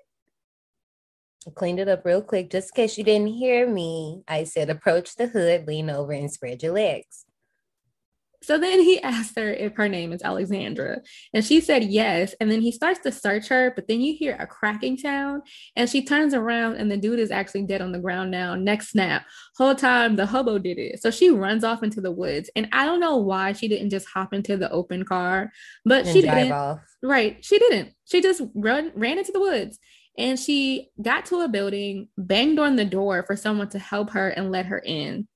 Cleaned 1.53 1.80
it 1.80 1.88
up 1.88 2.03
real 2.06 2.24
quick, 2.24 2.49
just 2.49 2.72
in 2.72 2.84
case 2.84 2.98
you 2.98 3.03
didn't 3.03 3.28
hear 3.28 3.70
me. 3.70 4.24
I 4.28 4.45
said, 4.45 4.72
approach 4.72 5.16
the 5.16 5.28
hood, 5.28 5.68
lean 5.68 5.91
over, 5.91 6.12
and 6.12 6.32
spread 6.32 6.64
your 6.64 6.74
legs. 6.74 7.26
So 8.46 8.60
then 8.60 8.82
he 8.82 9.02
asked 9.02 9.38
her 9.40 9.52
if 9.52 9.76
her 9.76 9.90
name 9.90 10.14
is 10.14 10.22
Alexandra, 10.22 11.02
and 11.34 11.44
she 11.44 11.60
said 11.62 11.84
yes. 11.84 12.36
And 12.40 12.52
then 12.52 12.62
he 12.62 12.72
starts 12.72 13.00
to 13.00 13.12
search 13.12 13.48
her, 13.48 13.74
but 13.76 13.88
then 13.88 14.02
you 14.02 14.14
hear 14.16 14.38
a 14.40 14.46
cracking 14.46 14.98
sound, 14.98 15.42
and 15.76 15.90
she 15.90 16.06
turns 16.06 16.36
around, 16.36 16.76
and 16.76 16.92
the 16.92 16.98
dude 16.98 17.18
is 17.18 17.32
actually 17.32 17.64
dead 17.64 17.82
on 17.82 17.92
the 17.92 18.00
ground 18.00 18.30
now. 18.30 18.54
Next 18.54 18.90
snap, 18.90 19.26
whole 19.58 19.74
time 19.74 20.16
the 20.16 20.28
hobo 20.28 20.60
did 20.60 20.78
it. 20.78 21.02
So 21.02 21.10
she 21.10 21.30
runs 21.30 21.64
off 21.64 21.82
into 21.82 22.02
the 22.02 22.12
woods, 22.12 22.52
and 22.56 22.70
I 22.72 22.86
don't 22.86 23.00
know 23.00 23.18
why 23.18 23.54
she 23.54 23.68
didn't 23.68 23.90
just 23.90 24.08
hop 24.08 24.32
into 24.32 24.58
the 24.58 24.70
open 24.72 25.06
car, 25.06 25.52
but 25.84 26.06
And 26.06 26.14
she 26.14 26.22
didn't. 26.22 26.52
off. 26.52 26.82
Right, 27.02 27.44
she 27.44 27.58
didn't. 27.58 27.94
She 28.06 28.22
just 28.22 28.44
run 28.54 28.92
ran 28.96 29.18
into 29.18 29.32
the 29.32 29.40
woods, 29.40 29.80
and 30.20 30.40
she 30.40 30.90
got 31.02 31.26
to 31.28 31.42
a 31.42 31.48
building, 31.48 32.10
banged 32.16 32.60
on 32.60 32.76
the 32.76 32.86
door 32.86 33.24
for 33.24 33.36
someone 33.36 33.70
to 33.70 33.80
help 33.80 34.12
her 34.12 34.30
and 34.30 34.52
let 34.52 34.68
her 34.68 34.78
in. 34.78 35.28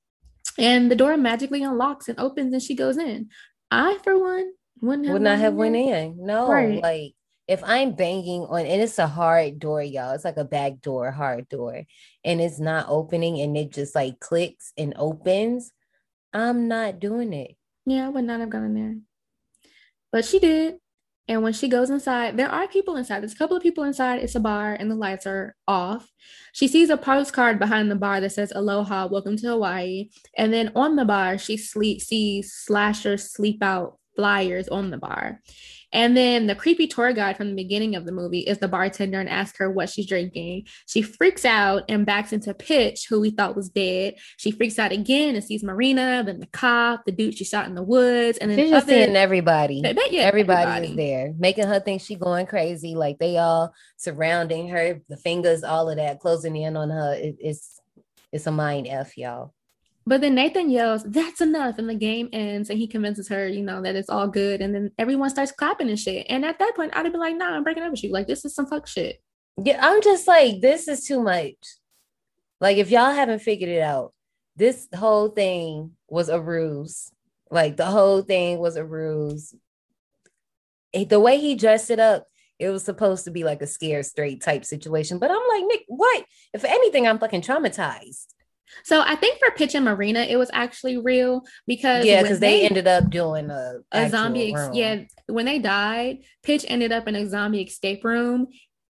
And 0.60 0.91
the 0.91 0.95
door 0.95 1.15
magically 1.18 1.64
unlocks 1.64 2.10
and 2.10 2.19
opens 2.19 2.53
and 2.53 2.61
she 2.61 2.76
goes 2.76 2.98
in. 2.98 3.30
I, 3.72 3.98
for 4.03 4.19
one, 4.19 4.52
wouldn't 4.81 5.07
have 5.07 5.14
Would 5.14 5.22
not 5.22 5.40
have 5.40 5.53
in 5.53 5.57
went 5.57 5.76
in. 5.76 6.18
No, 6.26 6.49
Right. 6.49 6.81
like 6.81 7.14
if 7.48 7.64
I'm 7.64 7.94
banging 7.94 8.44
on, 8.44 8.61
and 8.65 8.81
it's 8.81 8.99
a 8.99 9.07
hard 9.07 9.57
door, 9.57 9.81
y'all. 9.81 10.14
It's 10.14 10.23
like 10.26 10.38
a 10.38 10.44
back 10.45 10.81
door, 10.81 11.10
hard 11.11 11.49
door, 11.49 11.84
and 12.23 12.40
it's 12.41 12.60
not 12.60 12.86
opening, 12.90 13.40
and 13.41 13.57
it 13.57 13.72
just 13.72 13.95
like 13.95 14.19
clicks 14.19 14.72
and 14.77 14.94
opens. 14.98 15.72
I'm 16.31 16.68
not 16.68 16.99
doing 16.99 17.34
it. 17.34 17.56
Yeah, 17.88 18.06
I 18.06 18.10
would 18.10 18.26
not 18.26 18.40
have 18.40 18.52
gone 18.52 18.65
in 18.65 18.73
there. 18.76 18.98
But 20.11 20.26
she 20.26 20.38
did. 20.40 20.76
And 21.30 21.43
when 21.43 21.53
she 21.53 21.68
goes 21.68 21.91
inside, 21.91 22.38
there 22.38 22.49
are 22.49 22.68
people 22.68 22.95
inside. 22.95 23.22
There's 23.22 23.34
a 23.34 23.38
couple 23.38 23.56
of 23.56 23.61
people 23.61 23.84
inside. 23.84 24.23
It's 24.23 24.34
a 24.34 24.39
bar 24.39 24.73
and 24.73 24.89
the 24.89 24.95
lights 24.95 25.27
are 25.27 25.56
off. 25.68 26.10
She 26.53 26.68
sees 26.68 26.89
a 26.89 26.97
postcard 26.97 27.60
behind 27.60 27.91
the 27.91 27.95
bar 27.95 28.19
that 28.19 28.31
says 28.31 28.51
Aloha, 28.56 29.07
welcome 29.07 29.38
to 29.38 29.49
Hawaii. 29.49 30.10
And 30.35 30.51
then 30.51 30.72
on 30.76 30.95
the 30.95 31.06
bar, 31.06 31.38
she 31.38 31.56
sleep 31.56 32.01
sees 32.01 32.51
Slasher 32.51 33.14
Sleepout 33.14 33.97
flyers 34.15 34.68
on 34.69 34.89
the 34.89 34.97
bar. 34.97 35.41
And 35.91 36.15
then 36.15 36.47
the 36.47 36.55
creepy 36.55 36.87
tour 36.87 37.13
guide 37.13 37.37
from 37.37 37.49
the 37.49 37.55
beginning 37.55 37.95
of 37.95 38.05
the 38.05 38.11
movie 38.11 38.41
is 38.41 38.59
the 38.59 38.67
bartender 38.67 39.19
and 39.19 39.29
asks 39.29 39.57
her 39.57 39.71
what 39.71 39.89
she's 39.89 40.07
drinking. 40.07 40.67
She 40.87 41.01
freaks 41.01 41.45
out 41.45 41.83
and 41.89 42.05
backs 42.05 42.31
into 42.31 42.53
Pitch, 42.53 43.07
who 43.09 43.19
we 43.19 43.31
thought 43.31 43.55
was 43.55 43.69
dead. 43.69 44.15
She 44.37 44.51
freaks 44.51 44.77
out 44.77 44.91
again 44.91 45.35
and 45.35 45.43
sees 45.43 45.63
Marina, 45.63 46.23
then 46.25 46.39
the 46.39 46.47
cop, 46.47 47.05
the 47.05 47.11
dude 47.11 47.37
she 47.37 47.43
shot 47.43 47.67
in 47.67 47.75
the 47.75 47.83
woods, 47.83 48.37
and 48.37 48.51
then 48.51 48.59
She's 48.59 48.69
just 48.69 48.87
seeing 48.87 49.15
everybody. 49.15 49.81
Yeah, 49.83 49.93
everybody, 50.21 50.21
everybody. 50.21 50.87
is 50.89 50.95
there, 50.95 51.33
making 51.37 51.67
her 51.67 51.79
think 51.79 52.01
she's 52.01 52.17
going 52.17 52.45
crazy. 52.45 52.95
Like 52.95 53.17
they 53.17 53.37
all 53.37 53.73
surrounding 53.97 54.69
her, 54.69 55.01
the 55.09 55.17
fingers, 55.17 55.63
all 55.63 55.89
of 55.89 55.97
that, 55.97 56.19
closing 56.19 56.55
in 56.55 56.77
on 56.77 56.89
her. 56.89 57.13
It, 57.13 57.37
it's 57.39 57.79
it's 58.31 58.47
a 58.47 58.51
mind 58.51 58.87
f, 58.87 59.17
y'all. 59.17 59.53
But 60.10 60.22
then 60.22 60.34
Nathan 60.34 60.72
yells, 60.72 61.03
That's 61.03 61.40
enough. 61.40 61.77
And 61.77 61.88
the 61.88 61.94
game 61.94 62.30
ends 62.34 62.72
and 62.72 62.80
he 62.80 62.88
convinces 62.88 63.27
her, 63.27 63.48
you 63.48 63.61
know, 63.61 63.80
that 63.84 63.95
it's 63.95 64.10
all 64.10 64.27
good. 64.27 64.60
And 64.60 64.73
then 64.73 64.91
everyone 64.98 65.30
starts 65.30 65.52
clapping 65.52 65.88
and 65.88 65.99
shit. 65.99 66.26
And 66.30 66.44
at 66.44 66.57
that 66.57 66.76
point, 66.76 66.95
I'd 66.95 67.03
been 67.11 67.22
like, 67.22 67.36
Nah, 67.36 67.56
I'm 67.56 67.64
breaking 67.64 67.84
up 67.84 67.91
with 67.91 68.03
you. 68.03 68.11
Like, 68.11 68.26
this 68.26 68.44
is 68.44 68.56
some 68.56 68.65
fuck 68.65 68.88
shit. 68.88 69.22
Yeah, 69.64 69.77
I'm 69.80 70.02
just 70.02 70.27
like, 70.27 70.61
this 70.61 70.88
is 70.88 71.06
too 71.06 71.22
much. 71.22 71.53
Like, 72.60 72.77
if 72.77 72.90
y'all 72.90 73.11
haven't 73.11 73.44
figured 73.44 73.69
it 73.69 73.84
out, 73.84 74.14
this 74.56 74.88
whole 74.95 75.30
thing 75.30 75.91
was 76.07 76.30
a 76.30 76.41
ruse. 76.41 77.11
Like, 77.52 77.77
the 77.77 77.86
whole 77.86 78.23
thing 78.23 78.57
was 78.57 78.77
a 78.77 78.84
ruse. 78.84 79.53
The 80.91 81.19
way 81.19 81.38
he 81.40 81.53
dressed 81.53 81.91
it 81.91 81.99
up, 81.99 82.26
it 82.57 82.69
was 82.69 82.84
supposed 82.84 83.26
to 83.26 83.31
be 83.31 83.44
like 83.44 83.61
a 83.61 83.68
scare 83.68 84.02
straight 84.02 84.41
type 84.41 84.65
situation. 84.65 85.19
But 85.19 85.30
I'm 85.30 85.38
like, 85.49 85.65
Nick, 85.68 85.84
what? 85.88 86.26
If 86.52 86.65
anything, 86.65 87.07
I'm 87.07 87.19
fucking 87.19 87.44
traumatized. 87.44 88.26
So 88.83 89.01
I 89.01 89.15
think 89.15 89.39
for 89.39 89.51
Pitch 89.55 89.75
and 89.75 89.85
Marina, 89.85 90.21
it 90.21 90.37
was 90.37 90.49
actually 90.53 90.97
real 90.97 91.41
because 91.67 92.05
Yeah, 92.05 92.21
because 92.21 92.39
they, 92.39 92.65
ended 92.65 92.87
up 92.87 93.09
doing 93.09 93.49
a, 93.49 93.79
a 93.91 94.09
zombie. 94.09 94.51
Ex- 94.51 94.59
room. 94.59 94.73
yeah, 94.73 95.01
when 95.27 95.45
they 95.45 95.59
died, 95.59 96.19
Pitch 96.43 96.65
ended 96.67 96.91
up 96.91 97.07
in 97.07 97.15
a 97.15 97.27
zombie 97.29 97.61
escape 97.63 98.03
room, 98.03 98.47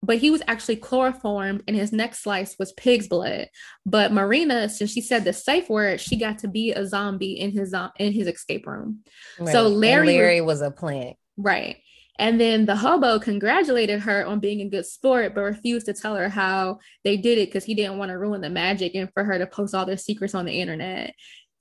but 0.02 0.18
he 0.18 0.30
was 0.30 0.42
actually 0.48 0.76
chloroformed, 0.76 1.62
and 1.68 1.76
his 1.76 1.92
next 1.92 2.22
slice 2.22 2.56
was 2.58 2.72
pig's 2.72 3.06
blood. 3.06 3.48
But 3.84 4.12
Marina, 4.12 4.68
since 4.68 4.90
she 4.92 5.00
said 5.02 5.24
the 5.24 5.32
safe 5.32 5.68
word, 5.68 6.00
she 6.00 6.16
got 6.16 6.38
to 6.38 6.48
be 6.48 6.72
a 6.72 6.86
zombie 6.86 7.38
in 7.38 7.50
his 7.52 7.74
in 7.98 8.12
his 8.12 8.26
escape 8.26 8.66
room. 8.66 9.00
Right. 9.38 9.52
So 9.52 9.68
Larry, 9.68 10.06
was- 10.06 10.14
Larry 10.14 10.40
was 10.40 10.60
a 10.62 10.70
plant. 10.70 11.16
right. 11.36 11.76
And 12.20 12.38
then 12.38 12.66
the 12.66 12.76
hobo 12.76 13.18
congratulated 13.18 14.00
her 14.00 14.26
on 14.26 14.40
being 14.40 14.60
a 14.60 14.68
good 14.68 14.84
sport, 14.84 15.34
but 15.34 15.40
refused 15.40 15.86
to 15.86 15.94
tell 15.94 16.16
her 16.16 16.28
how 16.28 16.78
they 17.02 17.16
did 17.16 17.38
it 17.38 17.48
because 17.48 17.64
he 17.64 17.74
didn't 17.74 17.96
want 17.96 18.10
to 18.10 18.18
ruin 18.18 18.42
the 18.42 18.50
magic 18.50 18.94
and 18.94 19.10
for 19.14 19.24
her 19.24 19.38
to 19.38 19.46
post 19.46 19.74
all 19.74 19.86
their 19.86 19.96
secrets 19.96 20.34
on 20.34 20.44
the 20.44 20.60
internet. 20.60 21.14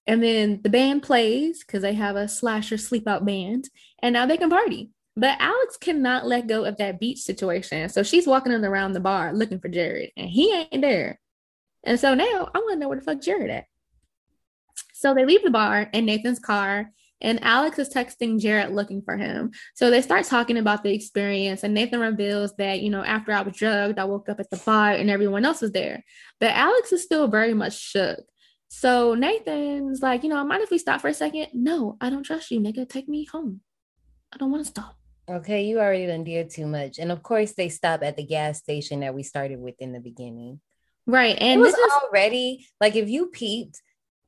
And 0.05 0.21
then 0.21 0.59
the 0.61 0.69
band 0.69 1.01
plays 1.01 1.63
because 1.63 1.81
they 1.81 1.93
have 1.93 2.17
a 2.17 2.27
Slasher 2.27 2.75
Sleepout 2.75 3.25
band, 3.25 3.69
and 4.03 4.11
now 4.11 4.25
they 4.25 4.35
can 4.35 4.49
party. 4.49 4.89
But 5.15 5.39
Alex 5.39 5.77
cannot 5.77 6.27
let 6.27 6.47
go 6.47 6.65
of 6.65 6.75
that 6.75 6.99
beach 6.99 7.19
situation. 7.19 7.87
So 7.87 8.03
she's 8.03 8.27
walking 8.27 8.51
around 8.51 8.91
the 8.91 8.99
bar 8.99 9.31
looking 9.33 9.61
for 9.61 9.69
Jared, 9.69 10.11
and 10.17 10.29
he 10.29 10.53
ain't 10.53 10.81
there. 10.81 11.21
And 11.85 11.97
so 11.97 12.15
now 12.15 12.49
I 12.53 12.57
want 12.57 12.73
to 12.73 12.79
know 12.79 12.89
where 12.89 12.99
the 12.99 13.05
fuck 13.05 13.21
Jared 13.21 13.49
at. 13.49 13.65
So 14.93 15.13
they 15.13 15.23
leave 15.23 15.43
the 15.43 15.51
bar 15.51 15.89
in 15.93 16.05
Nathan's 16.05 16.39
car, 16.39 16.91
and 17.21 17.43
Alex 17.43 17.79
is 17.79 17.89
texting 17.89 18.39
Jared 18.39 18.71
looking 18.71 19.01
for 19.01 19.17
him. 19.17 19.51
So 19.75 19.89
they 19.89 20.01
start 20.01 20.25
talking 20.25 20.57
about 20.57 20.83
the 20.83 20.93
experience, 20.93 21.63
and 21.63 21.73
Nathan 21.73 21.99
reveals 21.99 22.53
that, 22.57 22.81
you 22.81 22.89
know, 22.89 23.03
after 23.03 23.31
I 23.31 23.41
was 23.41 23.55
drugged, 23.55 23.99
I 23.99 24.05
woke 24.05 24.29
up 24.29 24.39
at 24.39 24.49
the 24.49 24.57
bar 24.57 24.91
and 24.91 25.09
everyone 25.09 25.45
else 25.45 25.61
was 25.61 25.71
there. 25.71 26.03
But 26.39 26.51
Alex 26.51 26.91
is 26.91 27.03
still 27.03 27.27
very 27.27 27.53
much 27.53 27.79
shook. 27.79 28.19
So 28.69 29.15
Nathan's 29.15 30.01
like, 30.01 30.23
you 30.23 30.29
know, 30.29 30.37
I 30.37 30.43
mind 30.43 30.63
if 30.63 30.71
we 30.71 30.77
stop 30.77 31.01
for 31.01 31.07
a 31.07 31.13
second? 31.13 31.47
No, 31.53 31.97
I 31.99 32.09
don't 32.09 32.23
trust 32.23 32.51
you, 32.51 32.59
nigga. 32.59 32.87
Take 32.87 33.09
me 33.09 33.25
home. 33.25 33.61
I 34.31 34.37
don't 34.37 34.51
want 34.51 34.63
to 34.63 34.69
stop. 34.69 34.95
Okay, 35.29 35.65
you 35.65 35.79
already 35.79 36.07
done 36.07 36.23
did 36.23 36.49
too 36.49 36.65
much. 36.65 36.97
And 36.97 37.11
of 37.11 37.21
course, 37.21 37.53
they 37.53 37.69
stop 37.69 38.03
at 38.03 38.15
the 38.15 38.25
gas 38.25 38.59
station 38.59 39.01
that 39.01 39.13
we 39.13 39.23
started 39.23 39.59
with 39.59 39.75
in 39.79 39.91
the 39.91 39.99
beginning. 39.99 40.59
Right. 41.05 41.35
And 41.39 41.59
it 41.59 41.63
was 41.63 41.73
this 41.73 41.79
is 41.79 41.91
already 42.03 42.67
like 42.79 42.95
if 42.95 43.09
you 43.09 43.27
peeped, 43.27 43.81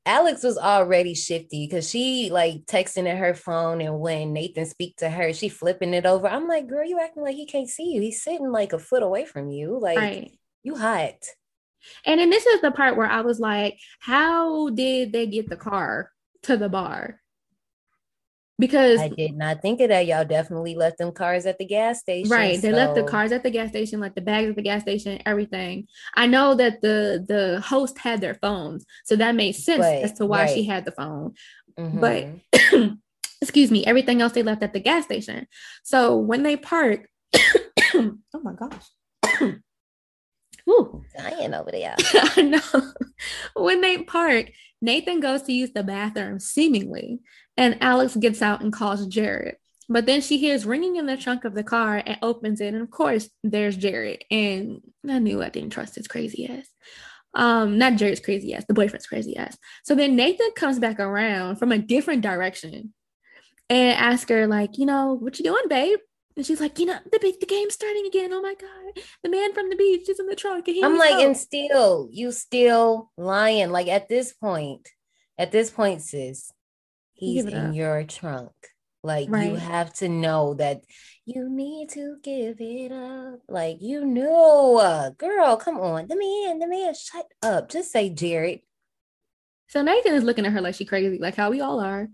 Alex 0.05 0.43
was 0.43 0.57
already 0.57 1.13
shifty 1.13 1.67
because 1.67 1.89
she 1.89 2.29
like 2.31 2.65
texting 2.65 3.07
at 3.07 3.17
her 3.17 3.35
phone, 3.35 3.81
and 3.81 3.99
when 3.99 4.33
Nathan 4.33 4.65
speak 4.65 4.97
to 4.97 5.09
her, 5.09 5.31
she 5.31 5.47
flipping 5.47 5.93
it 5.93 6.05
over. 6.05 6.27
I'm 6.27 6.47
like, 6.47 6.67
girl, 6.67 6.85
you 6.85 6.99
acting 6.99 7.23
like 7.23 7.35
he 7.35 7.45
can't 7.45 7.69
see 7.69 7.91
you. 7.91 8.01
He's 8.01 8.23
sitting 8.23 8.51
like 8.51 8.73
a 8.73 8.79
foot 8.79 9.03
away 9.03 9.25
from 9.25 9.49
you. 9.49 9.79
Like 9.79 9.97
right. 9.97 10.31
you 10.63 10.75
hot. 10.75 11.23
And 12.05 12.19
then 12.19 12.29
this 12.29 12.45
is 12.45 12.61
the 12.61 12.71
part 12.71 12.97
where 12.97 13.09
I 13.09 13.21
was 13.21 13.39
like, 13.39 13.79
how 13.99 14.69
did 14.69 15.11
they 15.11 15.27
get 15.27 15.49
the 15.49 15.55
car 15.55 16.11
to 16.43 16.57
the 16.57 16.69
bar? 16.69 17.20
Because 18.59 18.99
I 18.99 19.07
did 19.07 19.35
not 19.35 19.61
think 19.61 19.81
of 19.81 19.89
that. 19.89 20.05
Y'all 20.05 20.23
definitely 20.25 20.75
left 20.75 20.99
them 20.99 21.11
cars 21.11 21.45
at 21.45 21.57
the 21.57 21.65
gas 21.65 21.99
station. 21.99 22.29
Right. 22.29 22.61
They 22.61 22.71
left 22.71 22.93
the 22.95 23.03
cars 23.03 23.31
at 23.31 23.41
the 23.41 23.49
gas 23.49 23.69
station, 23.69 23.99
like 23.99 24.13
the 24.13 24.21
bags 24.21 24.49
at 24.49 24.55
the 24.55 24.61
gas 24.61 24.83
station, 24.83 25.19
everything. 25.25 25.87
I 26.15 26.27
know 26.27 26.53
that 26.55 26.81
the 26.81 27.25
the 27.27 27.59
host 27.61 27.97
had 27.97 28.21
their 28.21 28.35
phones, 28.35 28.85
so 29.05 29.15
that 29.15 29.33
made 29.35 29.53
sense 29.53 29.79
But- 29.79 30.03
as 30.03 30.13
to 30.13 30.25
why 30.25 30.45
she 30.45 30.63
had 30.63 30.85
the 30.85 30.91
phone. 30.91 31.33
Mhm. 31.79 31.99
But 31.99 32.97
excuse 33.41 33.71
me, 33.71 33.83
everything 33.85 34.21
else 34.21 34.33
they 34.33 34.43
left 34.43 34.61
at 34.61 34.73
the 34.73 34.79
gas 34.79 35.05
station. 35.05 35.47
So 35.83 36.17
when 36.17 36.43
they 36.43 36.55
park, 36.57 37.07
oh 37.95 38.15
my 38.43 38.53
gosh. 38.53 39.55
Whew. 40.71 41.03
dying 41.17 41.53
over 41.53 41.71
there. 41.71 41.95
I 42.13 42.41
know. 42.41 42.91
When 43.55 43.81
they 43.81 43.99
park, 44.03 44.51
Nathan 44.81 45.19
goes 45.19 45.43
to 45.43 45.53
use 45.53 45.71
the 45.73 45.83
bathroom, 45.83 46.39
seemingly, 46.39 47.19
and 47.57 47.77
Alex 47.81 48.15
gets 48.15 48.41
out 48.41 48.61
and 48.61 48.73
calls 48.73 49.05
Jared. 49.07 49.57
But 49.89 50.05
then 50.05 50.21
she 50.21 50.37
hears 50.37 50.65
ringing 50.65 50.95
in 50.95 51.05
the 51.05 51.17
trunk 51.17 51.43
of 51.43 51.53
the 51.53 51.63
car 51.63 52.01
and 52.05 52.17
opens 52.21 52.61
it. 52.61 52.73
And 52.73 52.81
of 52.81 52.89
course, 52.89 53.29
there's 53.43 53.75
Jared. 53.75 54.23
And 54.31 54.81
I 55.07 55.19
knew 55.19 55.43
I 55.43 55.49
didn't 55.49 55.71
trust 55.71 55.95
his 55.95 56.07
crazy 56.07 56.47
ass. 56.47 56.67
Um, 57.33 57.77
not 57.77 57.95
Jared's 57.95 58.19
crazy 58.19 58.53
ass, 58.53 58.65
the 58.67 58.73
boyfriend's 58.73 59.07
crazy 59.07 59.37
ass. 59.37 59.57
So 59.83 59.95
then 59.95 60.15
Nathan 60.15 60.51
comes 60.55 60.79
back 60.79 60.99
around 60.99 61.57
from 61.57 61.71
a 61.71 61.77
different 61.77 62.21
direction 62.21 62.93
and 63.69 63.97
asks 63.97 64.29
her, 64.29 64.47
like, 64.47 64.77
you 64.77 64.85
know, 64.85 65.13
what 65.13 65.39
you 65.39 65.45
doing, 65.45 65.63
babe? 65.69 65.99
And 66.35 66.45
she's 66.45 66.61
like, 66.61 66.79
you 66.79 66.85
know, 66.85 66.99
the 67.11 67.19
big 67.19 67.39
the 67.39 67.45
game's 67.45 67.73
starting 67.73 68.05
again. 68.05 68.31
Oh 68.33 68.41
my 68.41 68.55
god, 68.55 69.03
the 69.23 69.29
man 69.29 69.53
from 69.53 69.69
the 69.69 69.75
beach 69.75 70.07
is 70.09 70.19
in 70.19 70.27
the 70.27 70.35
trunk. 70.35 70.67
I'm 70.83 70.97
like, 70.97 71.15
and 71.15 71.35
still, 71.35 72.07
you 72.11 72.31
still 72.31 73.11
lying. 73.17 73.71
Like 73.71 73.87
at 73.87 74.07
this 74.07 74.33
point, 74.33 74.87
at 75.37 75.51
this 75.51 75.69
point, 75.69 76.01
sis, 76.01 76.51
he's 77.13 77.45
in 77.45 77.53
up. 77.53 77.75
your 77.75 78.03
trunk. 78.03 78.51
Like 79.03 79.29
right. 79.29 79.49
you 79.49 79.55
have 79.55 79.93
to 79.95 80.07
know 80.07 80.53
that 80.55 80.81
you 81.25 81.49
need 81.49 81.89
to 81.89 82.17
give 82.23 82.57
it 82.59 82.91
up. 82.91 83.39
Like 83.49 83.77
you 83.81 84.05
know, 84.05 84.77
uh, 84.77 85.09
girl, 85.11 85.57
come 85.57 85.79
on, 85.79 86.07
the 86.07 86.15
man, 86.15 86.59
the 86.59 86.67
man, 86.67 86.93
shut 86.93 87.25
up. 87.41 87.69
Just 87.69 87.91
say 87.91 88.09
Jared. 88.09 88.61
So 89.67 89.81
Nathan 89.81 90.13
is 90.13 90.23
looking 90.23 90.45
at 90.45 90.51
her 90.51 90.61
like 90.61 90.75
she 90.75 90.85
crazy, 90.85 91.17
like 91.17 91.35
how 91.35 91.49
we 91.49 91.61
all 91.61 91.79
are. 91.79 92.09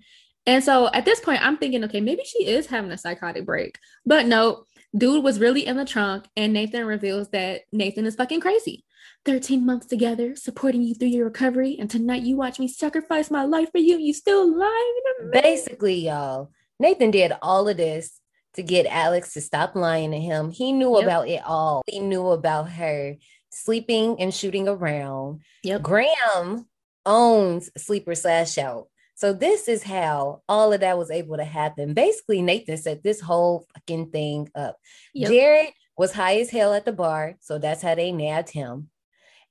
And 0.48 0.64
so 0.64 0.90
at 0.94 1.06
this 1.06 1.19
point, 1.19 1.45
I'm 1.45 1.57
thinking, 1.57 1.84
okay, 1.84 2.02
maybe 2.02 2.24
she 2.24 2.48
is 2.48 2.68
having 2.68 2.91
a 2.91 2.98
psychotic 2.98 3.45
break. 3.45 3.78
But 4.06 4.26
no, 4.26 4.64
dude 4.95 5.24
was 5.24 5.40
really 5.40 5.65
in 5.65 5.78
the 5.78 5.86
trunk, 5.86 6.26
and 6.36 6.53
Nathan 6.53 6.86
reveals 6.86 7.30
that 7.30 7.61
Nathan 7.72 8.06
is 8.06 8.15
fucking 8.15 8.40
crazy. 8.40 8.86
13 9.26 9.65
months 9.65 9.86
together, 9.86 10.36
supporting 10.36 10.82
you 10.82 10.95
through 10.95 11.10
your 11.10 11.26
recovery, 11.26 11.76
and 11.78 11.90
tonight 11.90 12.24
you 12.24 12.38
watch 12.38 12.60
me 12.60 12.68
sacrifice 12.68 13.30
my 13.30 13.44
life 13.44 13.69
for 13.72 13.78
you. 13.78 13.98
You 13.98 14.14
still 14.14 14.57
lying 14.57 14.94
to 15.19 15.26
me. 15.26 15.41
Basically, 15.41 15.95
y'all, 15.95 16.52
Nathan 16.80 17.11
did 17.11 17.34
all 17.41 17.68
of 17.68 17.76
this 17.76 18.22
to 18.53 18.64
get 18.64 18.86
Alex 18.86 19.34
to 19.34 19.41
stop 19.41 19.76
lying 19.76 20.11
to 20.11 20.18
him. 20.18 20.49
He 20.49 20.72
knew 20.72 20.95
yep. 20.95 21.03
about 21.03 21.28
it 21.28 21.41
all. 21.45 21.82
He 21.88 21.99
knew 21.99 22.28
about 22.30 22.69
her 22.72 23.18
sleeping 23.49 24.19
and 24.19 24.34
shooting 24.34 24.68
around. 24.68 25.41
Yep. 25.64 25.82
Graham 25.82 26.65
owns 27.06 27.69
Sleeper 27.78 28.15
Slash 28.15 28.57
Out. 28.57 28.88
So 29.18 29.34
this 29.34 29.68
is 29.68 29.81
how 29.81 30.44
all 30.48 30.72
of 30.73 30.81
that 30.81 30.95
was 30.95 31.10
able 31.10 31.38
to 31.38 31.44
happen. 31.44 31.95
Basically, 31.95 32.44
Nathan 32.44 32.77
set 32.77 33.02
this 33.02 33.19
whole 33.19 33.65
fucking 33.73 34.11
thing 34.11 34.48
up. 34.53 34.77
Yep. 35.15 35.31
Jared 35.31 35.73
was 35.98 36.14
high 36.14 36.38
as 36.38 36.52
hell 36.52 36.72
at 36.76 36.85
the 36.85 36.91
bar, 36.91 37.35
so 37.39 37.57
that's 37.57 37.81
how 37.81 37.95
they 37.95 38.11
nabbed 38.11 38.52
him. 38.52 38.89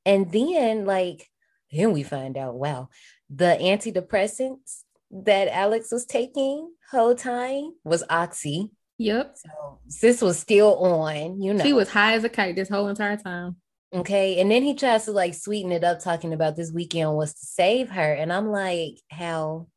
And 0.05 0.31
then, 0.31 0.85
like, 0.85 1.29
then 1.73 1.93
we 1.93 2.05
find 2.05 2.39
out, 2.39 2.55
wow, 2.55 2.91
the 3.29 3.59
antidepressants 3.61 4.85
that 5.11 5.49
Alex 5.49 5.91
was 5.91 6.07
taking 6.07 6.71
whole 6.93 7.17
time 7.17 7.73
was 7.83 8.05
oxy. 8.09 8.71
Yep. 8.99 9.35
So 9.37 9.81
sis 9.89 10.23
was 10.23 10.39
still 10.39 10.77
on, 10.77 11.43
you 11.43 11.53
know. 11.55 11.65
She 11.65 11.73
was 11.73 11.91
high 11.91 12.13
as 12.13 12.23
a 12.23 12.29
kite 12.29 12.55
this 12.55 12.69
whole 12.69 12.87
entire 12.87 13.17
time. 13.17 13.57
Okay. 13.97 14.39
And 14.41 14.51
then 14.51 14.63
he 14.63 14.75
tries 14.75 15.07
to 15.07 15.13
like 15.13 15.35
sweeten 15.35 15.73
it 15.73 15.83
up, 15.83 16.01
talking 16.01 16.35
about 16.35 16.55
this 16.55 16.71
weekend 16.71 17.17
was 17.17 17.33
to 17.33 17.47
save 17.47 17.91
her. 17.91 18.13
And 18.13 18.33
I'm 18.33 18.49
like, 18.49 19.01
how 19.11 19.69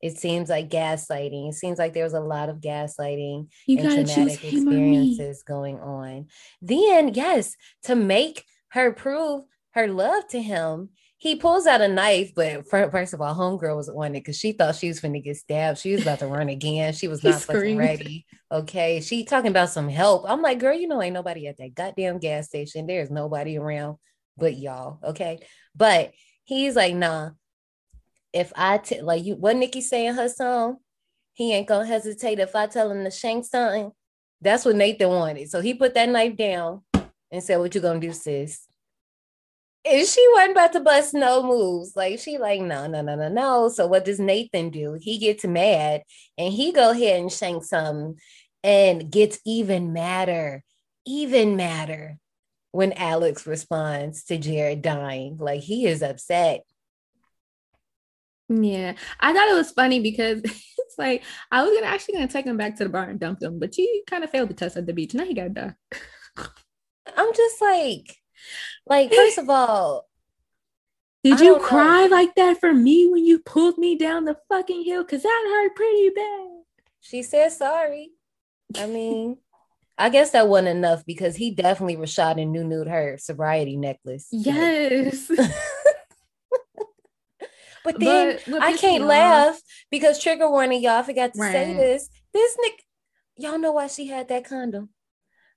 it 0.00 0.18
seems 0.18 0.48
like 0.50 0.70
gaslighting. 0.70 1.48
It 1.48 1.54
seems 1.54 1.78
like 1.78 1.94
there 1.94 2.04
was 2.04 2.14
a 2.14 2.20
lot 2.20 2.48
of 2.48 2.58
gaslighting 2.58 3.48
you 3.66 3.78
and 3.78 4.06
traumatic 4.06 4.44
experiences 4.44 5.42
going 5.42 5.78
on. 5.80 6.26
Then, 6.60 7.14
yes, 7.14 7.56
to 7.84 7.94
make 7.94 8.44
her 8.68 8.92
prove 8.92 9.44
her 9.72 9.88
love 9.88 10.26
to 10.28 10.42
him, 10.42 10.90
he 11.24 11.36
pulls 11.36 11.66
out 11.66 11.80
a 11.80 11.88
knife, 11.88 12.34
but 12.36 12.68
first 12.68 13.14
of 13.14 13.22
all, 13.22 13.34
homegirl 13.34 13.76
was 13.76 13.88
on 13.88 14.14
it 14.14 14.20
because 14.20 14.38
she 14.38 14.52
thought 14.52 14.74
she 14.74 14.88
was 14.88 15.00
going 15.00 15.14
to 15.14 15.20
get 15.20 15.38
stabbed. 15.38 15.78
She 15.78 15.92
was 15.92 16.02
about 16.02 16.18
to 16.18 16.26
run 16.26 16.50
again. 16.50 16.92
She 16.92 17.08
was 17.08 17.24
not 17.24 17.40
fucking 17.40 17.78
ready. 17.78 18.26
Okay, 18.52 19.00
she 19.00 19.24
talking 19.24 19.50
about 19.50 19.70
some 19.70 19.88
help. 19.88 20.26
I'm 20.28 20.42
like, 20.42 20.58
girl, 20.58 20.78
you 20.78 20.86
know, 20.86 21.00
ain't 21.00 21.14
nobody 21.14 21.46
at 21.46 21.56
that 21.56 21.74
goddamn 21.74 22.18
gas 22.18 22.48
station. 22.48 22.86
There's 22.86 23.10
nobody 23.10 23.56
around 23.56 23.96
but 24.36 24.54
y'all. 24.54 24.98
Okay, 25.02 25.38
but 25.74 26.12
he's 26.44 26.76
like, 26.76 26.94
nah. 26.94 27.30
If 28.34 28.52
I 28.54 28.76
t- 28.76 29.00
like 29.00 29.24
you, 29.24 29.36
what 29.36 29.56
Nikki 29.56 29.80
saying 29.80 30.12
her 30.16 30.28
song, 30.28 30.76
he 31.32 31.54
ain't 31.54 31.66
gonna 31.66 31.86
hesitate 31.86 32.38
if 32.38 32.54
I 32.54 32.66
tell 32.66 32.90
him 32.90 33.02
to 33.02 33.10
shank 33.10 33.46
something. 33.46 33.92
That's 34.42 34.66
what 34.66 34.76
Nathan 34.76 35.08
wanted. 35.08 35.48
So 35.48 35.62
he 35.62 35.72
put 35.72 35.94
that 35.94 36.10
knife 36.10 36.36
down 36.36 36.82
and 37.30 37.42
said, 37.42 37.56
"What 37.56 37.74
you 37.74 37.80
gonna 37.80 37.98
do, 37.98 38.12
sis?" 38.12 38.66
And 39.84 40.06
she 40.06 40.26
wasn't 40.32 40.52
about 40.52 40.72
to 40.72 40.80
bust 40.80 41.14
no 41.14 41.42
moves. 41.42 41.94
Like 41.94 42.18
she 42.18 42.38
like, 42.38 42.60
no, 42.60 42.86
no, 42.86 43.02
no, 43.02 43.16
no, 43.16 43.28
no. 43.28 43.68
So 43.68 43.86
what 43.86 44.04
does 44.04 44.18
Nathan 44.18 44.70
do? 44.70 44.96
He 45.00 45.18
gets 45.18 45.44
mad 45.44 46.02
and 46.38 46.52
he 46.52 46.72
go 46.72 46.90
ahead 46.90 47.20
and 47.20 47.32
shank 47.32 47.64
some 47.64 48.16
and 48.62 49.10
gets 49.10 49.38
even 49.44 49.92
madder, 49.92 50.64
even 51.06 51.56
madder 51.56 52.18
when 52.72 52.92
Alex 52.94 53.46
responds 53.46 54.24
to 54.24 54.38
Jared 54.38 54.80
dying. 54.80 55.36
Like 55.38 55.60
he 55.60 55.86
is 55.86 56.02
upset. 56.02 56.62
Yeah. 58.48 58.94
I 59.20 59.32
thought 59.32 59.48
it 59.48 59.54
was 59.54 59.70
funny 59.70 60.00
because 60.00 60.40
it's 60.44 60.98
like 60.98 61.22
I 61.50 61.62
was 61.62 61.74
gonna 61.74 61.92
actually 61.92 62.14
gonna 62.14 62.28
take 62.28 62.46
him 62.46 62.56
back 62.56 62.76
to 62.76 62.84
the 62.84 62.90
bar 62.90 63.04
and 63.04 63.20
dump 63.20 63.42
him, 63.42 63.58
but 63.58 63.74
he 63.74 64.02
kind 64.06 64.24
of 64.24 64.30
failed 64.30 64.48
the 64.48 64.54
test 64.54 64.78
at 64.78 64.86
the 64.86 64.94
beach. 64.94 65.12
Now 65.12 65.24
he 65.24 65.34
gotta 65.34 65.50
die. 65.50 65.74
I'm 67.16 67.34
just 67.34 67.60
like 67.60 68.16
like, 68.86 69.12
first 69.12 69.38
of 69.38 69.48
all, 69.48 70.06
did 71.24 71.40
you 71.40 71.58
cry 71.58 72.06
know. 72.06 72.16
like 72.16 72.34
that 72.34 72.60
for 72.60 72.74
me 72.74 73.08
when 73.08 73.24
you 73.24 73.38
pulled 73.38 73.78
me 73.78 73.96
down 73.96 74.26
the 74.26 74.36
fucking 74.50 74.84
hill? 74.84 75.02
Cause 75.04 75.22
that 75.22 75.44
hurt 75.48 75.74
pretty 75.74 76.10
bad. 76.10 76.48
She 77.00 77.22
said 77.22 77.50
sorry. 77.52 78.10
I 78.76 78.86
mean, 78.88 79.38
I 79.96 80.10
guess 80.10 80.30
that 80.32 80.48
wasn't 80.48 80.76
enough 80.76 81.06
because 81.06 81.36
he 81.36 81.50
definitely 81.52 81.96
was 81.96 82.12
shot 82.12 82.38
and 82.38 82.52
new 82.52 82.62
nude 82.64 82.88
her 82.88 83.16
sobriety 83.18 83.76
necklace. 83.76 84.28
Yes. 84.32 85.30
but 87.84 87.98
then 88.00 88.38
but 88.46 88.62
I 88.62 88.76
can't 88.76 89.04
laugh 89.04 89.60
because 89.90 90.22
trigger 90.22 90.50
warning, 90.50 90.82
y'all. 90.82 91.00
I 91.00 91.02
forgot 91.02 91.32
to 91.34 91.40
right. 91.40 91.52
say 91.52 91.74
this. 91.74 92.08
This 92.32 92.56
Nick, 92.60 92.82
y'all 93.36 93.58
know 93.58 93.72
why 93.72 93.86
she 93.86 94.08
had 94.08 94.28
that 94.28 94.44
condom. 94.44 94.90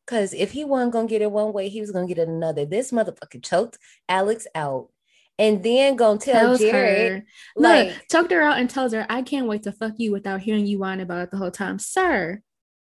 Cause 0.08 0.34
if 0.34 0.52
he 0.52 0.64
wasn't 0.64 0.94
gonna 0.94 1.08
get 1.08 1.22
it 1.22 1.32
one 1.32 1.52
way, 1.52 1.68
he 1.68 1.82
was 1.82 1.92
gonna 1.92 2.08
get 2.08 2.18
it 2.18 2.30
another. 2.30 2.66
This 2.66 2.92
motherfucker 2.92 3.44
choked 3.44 3.78
Alex 4.08 4.48
out 4.56 4.90
and 5.38 5.64
then 5.64 5.96
gonna 5.96 6.18
tell 6.18 6.34
tells 6.34 6.60
Jared, 6.60 7.12
her, 7.12 7.26
like, 7.56 7.90
look, 7.90 7.98
choked 8.10 8.32
her 8.32 8.42
out 8.42 8.58
and 8.58 8.70
tells 8.70 8.94
her, 8.94 9.06
"I 9.10 9.22
can't 9.22 9.48
wait 9.48 9.64
to 9.64 9.72
fuck 9.72 9.94
you 9.98 10.12
without 10.12 10.42
hearing 10.42 10.66
you 10.66 10.80
whine 10.80 11.00
about 11.00 11.24
it 11.24 11.32
the 11.32 11.38
whole 11.38 11.52
time, 11.52 11.78
sir." 11.78 12.42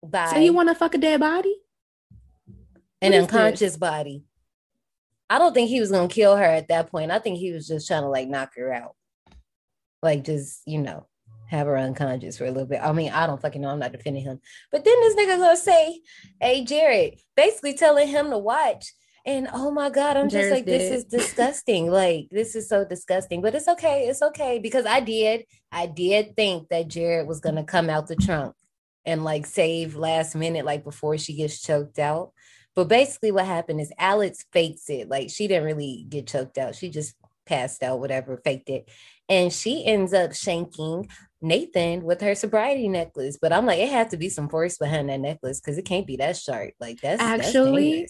Bye. 0.01 0.31
So 0.31 0.39
you 0.39 0.53
want 0.53 0.69
to 0.69 0.75
fuck 0.75 0.95
a 0.95 0.97
dead 0.97 1.19
body? 1.19 1.55
An 3.01 3.13
unconscious 3.13 3.59
this? 3.59 3.77
body. 3.77 4.25
I 5.29 5.37
don't 5.37 5.53
think 5.53 5.69
he 5.69 5.79
was 5.79 5.91
gonna 5.91 6.07
kill 6.07 6.35
her 6.35 6.43
at 6.43 6.67
that 6.67 6.89
point. 6.91 7.11
I 7.11 7.19
think 7.19 7.37
he 7.37 7.51
was 7.51 7.67
just 7.67 7.87
trying 7.87 8.03
to 8.03 8.09
like 8.09 8.27
knock 8.27 8.55
her 8.55 8.73
out, 8.73 8.95
like 10.01 10.23
just 10.23 10.61
you 10.65 10.79
know 10.79 11.07
have 11.53 11.67
her 11.67 11.77
unconscious 11.77 12.37
for 12.37 12.45
a 12.45 12.51
little 12.51 12.67
bit. 12.67 12.81
I 12.83 12.91
mean, 12.91 13.11
I 13.11 13.27
don't 13.27 13.41
fucking 13.41 13.61
know. 13.61 13.69
I'm 13.69 13.79
not 13.79 13.91
defending 13.91 14.23
him. 14.23 14.39
But 14.71 14.83
then 14.83 14.99
this 14.99 15.15
nigga 15.15 15.37
gonna 15.37 15.57
say, 15.57 16.01
hey, 16.41 16.63
Jared, 16.65 17.19
basically 17.35 17.73
telling 17.73 18.07
him 18.07 18.29
to 18.31 18.37
watch. 18.37 18.93
And 19.25 19.47
oh 19.53 19.71
my 19.71 19.89
God, 19.89 20.17
I'm 20.17 20.27
Jared's 20.27 20.49
just 20.49 20.51
like, 20.51 20.65
dead. 20.65 20.81
this 20.81 20.91
is 20.91 21.05
disgusting. 21.05 21.89
like, 21.89 22.27
this 22.29 22.55
is 22.55 22.67
so 22.67 22.83
disgusting. 22.83 23.41
But 23.41 23.55
it's 23.55 23.67
okay. 23.67 24.07
It's 24.07 24.21
okay. 24.21 24.59
Because 24.59 24.85
I 24.85 24.99
did, 24.99 25.45
I 25.71 25.85
did 25.85 26.35
think 26.35 26.69
that 26.69 26.89
Jared 26.89 27.27
was 27.27 27.39
gonna 27.39 27.63
come 27.63 27.89
out 27.89 28.07
the 28.07 28.15
trunk 28.15 28.55
and 29.05 29.23
like 29.23 29.45
save 29.45 29.95
last 29.95 30.35
minute, 30.35 30.65
like 30.65 30.83
before 30.83 31.17
she 31.17 31.35
gets 31.35 31.61
choked 31.61 31.99
out. 31.99 32.31
But 32.75 32.87
basically, 32.87 33.31
what 33.31 33.45
happened 33.45 33.79
is 33.79 33.93
Alex 33.97 34.45
fakes 34.51 34.89
it. 34.89 35.07
Like 35.07 35.29
she 35.29 35.47
didn't 35.47 35.65
really 35.65 36.05
get 36.09 36.27
choked 36.27 36.57
out. 36.57 36.75
She 36.75 36.89
just 36.89 37.15
passed 37.45 37.83
out, 37.83 37.99
whatever, 37.99 38.37
faked 38.37 38.69
it. 38.69 38.89
And 39.29 39.53
she 39.53 39.85
ends 39.85 40.13
up 40.13 40.31
shanking 40.31 41.09
Nathan 41.43 42.03
with 42.03 42.21
her 42.21 42.35
sobriety 42.35 42.87
necklace. 42.87 43.37
But 43.39 43.53
I'm 43.53 43.65
like, 43.65 43.79
it 43.79 43.89
has 43.89 44.11
to 44.11 44.17
be 44.17 44.29
some 44.29 44.49
force 44.49 44.77
behind 44.77 45.09
that 45.09 45.19
necklace 45.19 45.59
because 45.59 45.77
it 45.77 45.85
can't 45.85 46.07
be 46.07 46.17
that 46.17 46.37
sharp. 46.37 46.73
Like 46.79 47.01
that's 47.01 47.21
actually 47.21 48.07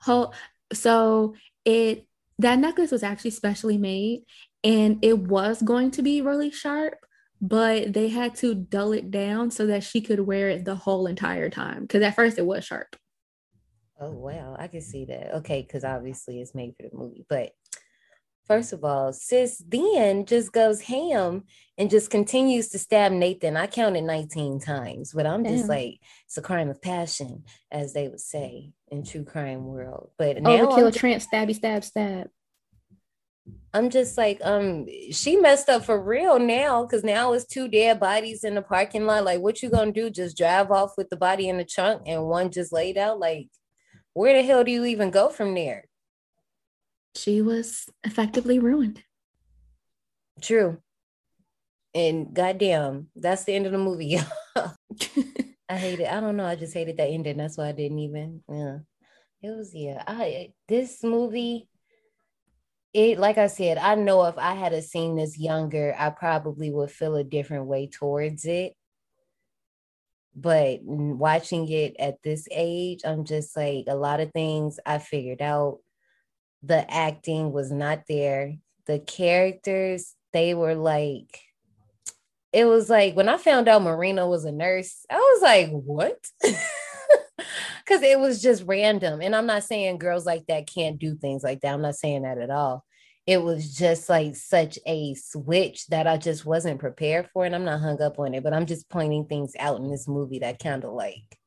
whole 0.00 0.32
so 0.72 1.34
it 1.64 2.06
that 2.38 2.58
necklace 2.58 2.90
was 2.90 3.02
actually 3.02 3.30
specially 3.30 3.78
made 3.78 4.22
and 4.62 4.98
it 5.02 5.18
was 5.18 5.62
going 5.62 5.90
to 5.92 6.02
be 6.02 6.20
really 6.20 6.50
sharp, 6.50 6.98
but 7.40 7.92
they 7.92 8.08
had 8.08 8.34
to 8.36 8.54
dull 8.54 8.92
it 8.92 9.10
down 9.10 9.50
so 9.50 9.66
that 9.66 9.82
she 9.82 10.00
could 10.00 10.20
wear 10.20 10.48
it 10.50 10.64
the 10.64 10.74
whole 10.74 11.06
entire 11.06 11.48
time. 11.48 11.82
Because 11.82 12.02
at 12.02 12.14
first 12.14 12.38
it 12.38 12.46
was 12.46 12.64
sharp. 12.64 12.96
Oh 13.98 14.12
wow, 14.12 14.56
I 14.58 14.68
can 14.68 14.82
see 14.82 15.06
that. 15.06 15.36
Okay, 15.36 15.62
because 15.62 15.82
obviously 15.82 16.40
it's 16.40 16.54
made 16.54 16.74
for 16.76 16.88
the 16.88 16.96
movie, 16.96 17.26
but 17.28 17.52
First 18.46 18.72
of 18.72 18.84
all, 18.84 19.12
sis 19.12 19.62
then 19.66 20.24
just 20.24 20.52
goes 20.52 20.82
ham 20.82 21.44
and 21.78 21.90
just 21.90 22.10
continues 22.10 22.68
to 22.70 22.78
stab 22.78 23.12
Nathan. 23.12 23.56
I 23.56 23.66
counted 23.66 24.04
19 24.04 24.60
times, 24.60 25.12
but 25.12 25.26
I'm 25.26 25.44
just 25.44 25.64
Damn. 25.64 25.68
like, 25.68 26.00
it's 26.26 26.38
a 26.38 26.42
crime 26.42 26.70
of 26.70 26.80
passion, 26.80 27.44
as 27.70 27.92
they 27.92 28.08
would 28.08 28.20
say 28.20 28.72
in 28.88 29.04
true 29.04 29.24
crime 29.24 29.66
world. 29.66 30.10
But 30.18 30.42
now 30.42 30.66
overkill, 30.66 30.94
Trent, 30.94 31.22
stabby, 31.22 31.54
stab, 31.54 31.84
stab. 31.84 32.28
I'm 33.72 33.90
just 33.90 34.16
like, 34.16 34.40
um, 34.42 34.86
she 35.12 35.36
messed 35.36 35.68
up 35.68 35.84
for 35.84 36.02
real 36.02 36.38
now 36.38 36.82
because 36.82 37.04
now 37.04 37.32
it's 37.32 37.44
two 37.44 37.68
dead 37.68 38.00
bodies 38.00 38.42
in 38.42 38.54
the 38.54 38.62
parking 38.62 39.06
lot. 39.06 39.24
Like, 39.24 39.40
what 39.40 39.62
you 39.62 39.70
gonna 39.70 39.92
do? 39.92 40.10
Just 40.10 40.36
drive 40.36 40.70
off 40.70 40.94
with 40.96 41.10
the 41.10 41.16
body 41.16 41.48
in 41.48 41.58
the 41.58 41.64
trunk 41.64 42.02
and 42.06 42.24
one 42.24 42.50
just 42.50 42.72
laid 42.72 42.96
out? 42.96 43.20
Like, 43.20 43.48
where 44.14 44.32
the 44.32 44.42
hell 44.42 44.64
do 44.64 44.72
you 44.72 44.84
even 44.86 45.10
go 45.10 45.28
from 45.28 45.54
there? 45.54 45.84
she 47.16 47.42
was 47.42 47.88
effectively 48.04 48.58
ruined. 48.58 49.02
True. 50.40 50.78
And 51.96 52.34
goddamn, 52.34 53.08
that's 53.16 53.44
the 53.44 53.54
end 53.54 53.64
of 53.64 53.72
the 53.72 53.78
movie. 53.78 54.18
I 55.68 55.78
hate 55.78 56.00
it. 56.00 56.12
I 56.12 56.20
don't 56.20 56.36
know. 56.36 56.44
I 56.44 56.54
just 56.54 56.74
hated 56.74 56.98
that 56.98 57.08
ending. 57.08 57.38
That's 57.38 57.56
why 57.56 57.68
I 57.68 57.72
didn't 57.72 58.00
even. 58.00 58.42
Yeah, 58.50 58.78
it 59.42 59.56
was. 59.56 59.74
Yeah, 59.74 60.04
I 60.06 60.52
this 60.68 61.02
movie. 61.02 61.70
It 62.92 63.18
like 63.18 63.38
I 63.38 63.46
said, 63.46 63.78
I 63.78 63.94
know 63.94 64.26
if 64.26 64.36
I 64.36 64.54
had 64.54 64.74
a 64.74 64.82
seen 64.82 65.16
this 65.16 65.38
younger, 65.38 65.96
I 65.98 66.10
probably 66.10 66.70
would 66.70 66.90
feel 66.90 67.16
a 67.16 67.24
different 67.24 67.64
way 67.64 67.88
towards 67.88 68.44
it. 68.44 68.74
But 70.34 70.80
watching 70.82 71.66
it 71.70 71.96
at 71.98 72.22
this 72.22 72.46
age, 72.50 73.00
I'm 73.06 73.24
just 73.24 73.56
like 73.56 73.86
a 73.88 73.94
lot 73.94 74.20
of 74.20 74.32
things 74.32 74.78
I 74.84 74.98
figured 74.98 75.40
out. 75.40 75.78
The 76.62 76.90
acting 76.92 77.52
was 77.52 77.72
not 77.72 78.02
there. 78.06 78.56
The 78.84 78.98
characters, 78.98 80.14
they 80.34 80.52
were 80.52 80.74
like 80.74 81.40
it 82.56 82.64
was 82.64 82.88
like 82.88 83.14
when 83.14 83.28
I 83.28 83.36
found 83.36 83.68
out 83.68 83.82
Marina 83.82 84.26
was 84.26 84.46
a 84.46 84.50
nurse, 84.50 85.04
I 85.10 85.18
was 85.18 85.42
like, 85.42 85.68
what? 85.70 86.26
Because 87.84 88.02
it 88.02 88.18
was 88.18 88.42
just 88.42 88.64
random. 88.66 89.20
And 89.20 89.36
I'm 89.36 89.46
not 89.46 89.62
saying 89.62 89.98
girls 89.98 90.26
like 90.26 90.46
that 90.46 90.66
can't 90.66 90.98
do 90.98 91.14
things 91.14 91.44
like 91.44 91.60
that. 91.60 91.72
I'm 91.72 91.82
not 91.82 91.94
saying 91.94 92.22
that 92.22 92.38
at 92.38 92.50
all. 92.50 92.84
It 93.26 93.42
was 93.42 93.76
just 93.76 94.08
like 94.08 94.34
such 94.34 94.78
a 94.86 95.14
switch 95.14 95.86
that 95.88 96.06
I 96.08 96.16
just 96.16 96.44
wasn't 96.44 96.80
prepared 96.80 97.28
for. 97.32 97.44
And 97.44 97.54
I'm 97.54 97.64
not 97.64 97.80
hung 97.80 98.02
up 98.02 98.18
on 98.18 98.34
it, 98.34 98.42
but 98.42 98.54
I'm 98.54 98.66
just 98.66 98.88
pointing 98.88 99.26
things 99.26 99.52
out 99.58 99.78
in 99.78 99.88
this 99.88 100.08
movie 100.08 100.40
that 100.40 100.58
kind 100.58 100.82
of 100.82 100.94
like 100.94 101.38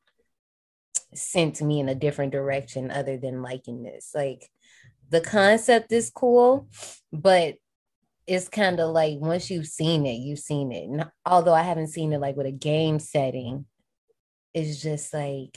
sent 1.12 1.60
me 1.60 1.80
in 1.80 1.90
a 1.90 1.94
different 1.94 2.32
direction 2.32 2.90
other 2.90 3.18
than 3.18 3.42
liking 3.42 3.82
this. 3.82 4.12
Like 4.14 4.48
the 5.10 5.20
concept 5.20 5.92
is 5.92 6.10
cool, 6.14 6.68
but 7.12 7.56
it's 8.26 8.48
kind 8.48 8.80
of 8.80 8.90
like 8.90 9.18
once 9.18 9.50
you've 9.50 9.66
seen 9.66 10.06
it, 10.06 10.14
you've 10.14 10.38
seen 10.38 10.72
it. 10.72 10.88
And 10.88 11.10
although 11.26 11.54
I 11.54 11.62
haven't 11.62 11.88
seen 11.88 12.12
it 12.12 12.20
like 12.20 12.36
with 12.36 12.46
a 12.46 12.52
game 12.52 12.98
setting, 12.98 13.66
it's 14.54 14.80
just 14.80 15.12
like, 15.12 15.56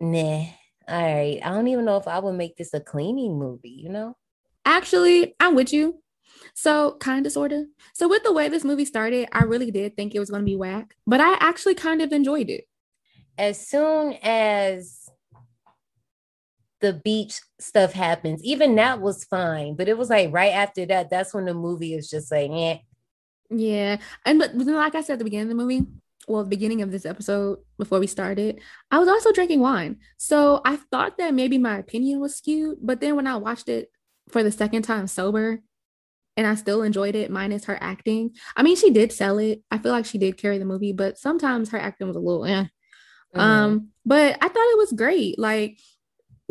nah. 0.00 0.44
All 0.88 1.14
right. 1.14 1.40
I 1.42 1.50
don't 1.50 1.68
even 1.68 1.84
know 1.84 1.96
if 1.96 2.08
I 2.08 2.18
would 2.18 2.34
make 2.34 2.56
this 2.56 2.74
a 2.74 2.80
cleaning 2.80 3.38
movie, 3.38 3.70
you 3.70 3.88
know? 3.88 4.16
Actually, 4.64 5.34
I'm 5.40 5.54
with 5.54 5.72
you. 5.72 6.02
So, 6.54 6.96
kind 7.00 7.24
of, 7.26 7.32
sort 7.32 7.52
of. 7.52 7.64
So, 7.94 8.08
with 8.08 8.24
the 8.24 8.32
way 8.32 8.48
this 8.48 8.64
movie 8.64 8.84
started, 8.84 9.28
I 9.32 9.44
really 9.44 9.70
did 9.70 9.96
think 9.96 10.14
it 10.14 10.18
was 10.18 10.30
going 10.30 10.42
to 10.42 10.46
be 10.46 10.56
whack, 10.56 10.96
but 11.06 11.20
I 11.20 11.36
actually 11.40 11.74
kind 11.74 12.02
of 12.02 12.12
enjoyed 12.12 12.50
it. 12.50 12.64
As 13.38 13.66
soon 13.66 14.18
as 14.22 15.01
the 16.82 16.92
beach 16.92 17.40
stuff 17.58 17.92
happens. 17.92 18.44
Even 18.44 18.74
that 18.74 19.00
was 19.00 19.24
fine, 19.24 19.74
but 19.74 19.88
it 19.88 19.96
was 19.96 20.10
like 20.10 20.32
right 20.32 20.52
after 20.52 20.84
that, 20.86 21.08
that's 21.08 21.32
when 21.32 21.46
the 21.46 21.54
movie 21.54 21.94
is 21.94 22.10
just 22.10 22.30
like, 22.30 22.50
eh. 22.50 22.78
Yeah. 23.48 23.96
And 24.26 24.38
but 24.38 24.54
like 24.54 24.94
I 24.94 25.00
said 25.00 25.14
at 25.14 25.18
the 25.20 25.24
beginning 25.24 25.50
of 25.50 25.56
the 25.56 25.62
movie, 25.62 25.86
well, 26.28 26.42
the 26.42 26.50
beginning 26.50 26.82
of 26.82 26.90
this 26.90 27.06
episode 27.06 27.58
before 27.78 28.00
we 28.00 28.06
started, 28.06 28.60
I 28.90 28.98
was 28.98 29.08
also 29.08 29.32
drinking 29.32 29.60
wine. 29.60 29.98
So 30.18 30.60
I 30.64 30.76
thought 30.76 31.18
that 31.18 31.34
maybe 31.34 31.58
my 31.58 31.78
opinion 31.78 32.20
was 32.20 32.36
skewed, 32.36 32.78
but 32.82 33.00
then 33.00 33.16
when 33.16 33.26
I 33.26 33.36
watched 33.36 33.68
it 33.68 33.90
for 34.28 34.42
the 34.42 34.52
second 34.52 34.82
time 34.82 35.06
sober, 35.06 35.62
and 36.36 36.46
I 36.46 36.54
still 36.54 36.82
enjoyed 36.82 37.14
it, 37.14 37.30
minus 37.30 37.66
her 37.66 37.76
acting. 37.80 38.30
I 38.56 38.62
mean, 38.62 38.76
she 38.76 38.90
did 38.90 39.12
sell 39.12 39.38
it. 39.38 39.62
I 39.70 39.76
feel 39.78 39.92
like 39.92 40.06
she 40.06 40.16
did 40.16 40.38
carry 40.38 40.58
the 40.58 40.64
movie, 40.64 40.94
but 40.94 41.18
sometimes 41.18 41.70
her 41.70 41.78
acting 41.78 42.06
was 42.06 42.16
a 42.16 42.20
little 42.20 42.46
eh. 42.46 42.64
Mm-hmm. 43.34 43.40
Um, 43.40 43.88
but 44.06 44.38
I 44.40 44.48
thought 44.48 44.72
it 44.72 44.78
was 44.78 44.92
great. 44.92 45.38
Like 45.38 45.78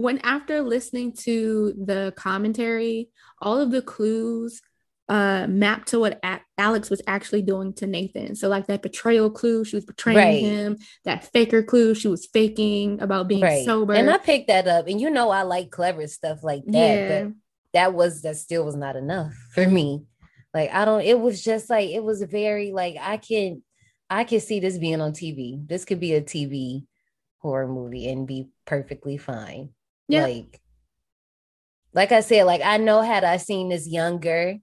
when 0.01 0.19
after 0.19 0.61
listening 0.61 1.13
to 1.13 1.73
the 1.85 2.13
commentary, 2.15 3.09
all 3.41 3.59
of 3.59 3.71
the 3.71 3.81
clues 3.81 4.61
uh 5.09 5.45
mapped 5.47 5.89
to 5.89 5.99
what 5.99 6.19
a- 6.23 6.39
Alex 6.57 6.89
was 6.89 7.01
actually 7.07 7.41
doing 7.41 7.73
to 7.73 7.87
Nathan. 7.87 8.35
So 8.35 8.47
like 8.47 8.67
that 8.67 8.81
betrayal 8.81 9.29
clue, 9.29 9.65
she 9.65 9.75
was 9.75 9.85
betraying 9.85 10.17
right. 10.17 10.41
him. 10.41 10.77
That 11.05 11.25
faker 11.33 11.63
clue, 11.63 11.95
she 11.95 12.07
was 12.07 12.27
faking 12.27 13.01
about 13.01 13.27
being 13.27 13.41
right. 13.41 13.65
sober. 13.65 13.93
And 13.93 14.09
I 14.09 14.17
picked 14.17 14.47
that 14.47 14.67
up. 14.67 14.87
And 14.87 15.01
you 15.01 15.09
know 15.09 15.29
I 15.29 15.41
like 15.41 15.71
clever 15.71 16.07
stuff 16.07 16.43
like 16.43 16.63
that, 16.67 16.71
yeah. 16.73 17.23
but 17.23 17.33
that 17.73 17.93
was 17.93 18.21
that 18.21 18.37
still 18.37 18.63
was 18.65 18.75
not 18.75 18.95
enough 18.95 19.33
for 19.53 19.67
me. 19.67 20.05
Like 20.53 20.71
I 20.71 20.85
don't. 20.85 21.01
It 21.01 21.19
was 21.19 21.43
just 21.43 21.69
like 21.69 21.89
it 21.89 22.03
was 22.03 22.21
very 22.23 22.71
like 22.71 22.95
I 22.99 23.17
can 23.17 23.63
I 24.09 24.23
can 24.23 24.39
see 24.39 24.59
this 24.59 24.77
being 24.77 25.01
on 25.01 25.13
TV. 25.13 25.65
This 25.67 25.85
could 25.85 25.99
be 25.99 26.13
a 26.13 26.21
TV 26.21 26.85
horror 27.39 27.67
movie 27.67 28.07
and 28.09 28.27
be 28.27 28.49
perfectly 28.65 29.17
fine. 29.17 29.69
Yeah. 30.11 30.23
Like, 30.23 30.59
like 31.93 32.11
I 32.11 32.19
said, 32.19 32.43
like 32.43 32.61
I 32.63 32.77
know 32.77 33.01
had 33.01 33.23
I 33.23 33.37
seen 33.37 33.69
this 33.69 33.87
younger, 33.87 34.57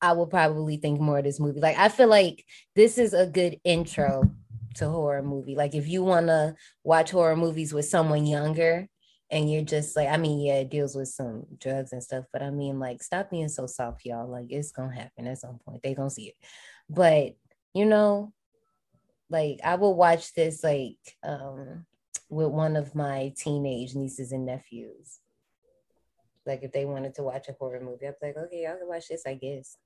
I 0.00 0.12
would 0.12 0.28
probably 0.28 0.76
think 0.76 1.00
more 1.00 1.18
of 1.18 1.24
this 1.24 1.40
movie. 1.40 1.60
Like 1.60 1.78
I 1.78 1.88
feel 1.88 2.08
like 2.08 2.44
this 2.74 2.98
is 2.98 3.14
a 3.14 3.26
good 3.26 3.58
intro 3.64 4.30
to 4.74 4.88
horror 4.88 5.22
movie. 5.22 5.54
Like 5.56 5.74
if 5.74 5.88
you 5.88 6.04
want 6.04 6.26
to 6.26 6.54
watch 6.84 7.10
horror 7.10 7.36
movies 7.36 7.72
with 7.72 7.86
someone 7.86 8.26
younger 8.26 8.88
and 9.30 9.50
you're 9.50 9.62
just 9.62 9.96
like, 9.96 10.08
I 10.08 10.18
mean, 10.18 10.40
yeah, 10.40 10.56
it 10.56 10.70
deals 10.70 10.94
with 10.94 11.08
some 11.08 11.46
drugs 11.58 11.92
and 11.92 12.02
stuff, 12.02 12.26
but 12.32 12.42
I 12.42 12.50
mean, 12.50 12.78
like, 12.78 13.02
stop 13.02 13.30
being 13.30 13.48
so 13.48 13.66
soft, 13.66 14.04
y'all. 14.04 14.30
Like 14.30 14.46
it's 14.50 14.70
gonna 14.70 14.94
happen 14.94 15.26
at 15.26 15.38
some 15.38 15.58
point. 15.64 15.82
They 15.82 15.94
gonna 15.94 16.10
see 16.10 16.28
it. 16.28 16.34
But 16.90 17.36
you 17.72 17.86
know, 17.86 18.34
like 19.30 19.60
I 19.64 19.76
will 19.76 19.94
watch 19.94 20.34
this 20.34 20.62
like 20.62 20.98
um 21.22 21.86
with 22.28 22.48
one 22.48 22.76
of 22.76 22.94
my 22.94 23.32
teenage 23.36 23.94
nieces 23.94 24.32
and 24.32 24.46
nephews. 24.46 25.20
Like 26.44 26.62
if 26.62 26.72
they 26.72 26.84
wanted 26.84 27.14
to 27.16 27.22
watch 27.22 27.48
a 27.48 27.52
horror 27.52 27.80
movie, 27.80 28.06
I'd 28.06 28.20
be 28.20 28.28
like, 28.28 28.36
okay, 28.36 28.62
y'all 28.64 28.76
can 28.78 28.88
watch 28.88 29.08
this, 29.08 29.26
I 29.26 29.34
guess. 29.34 29.76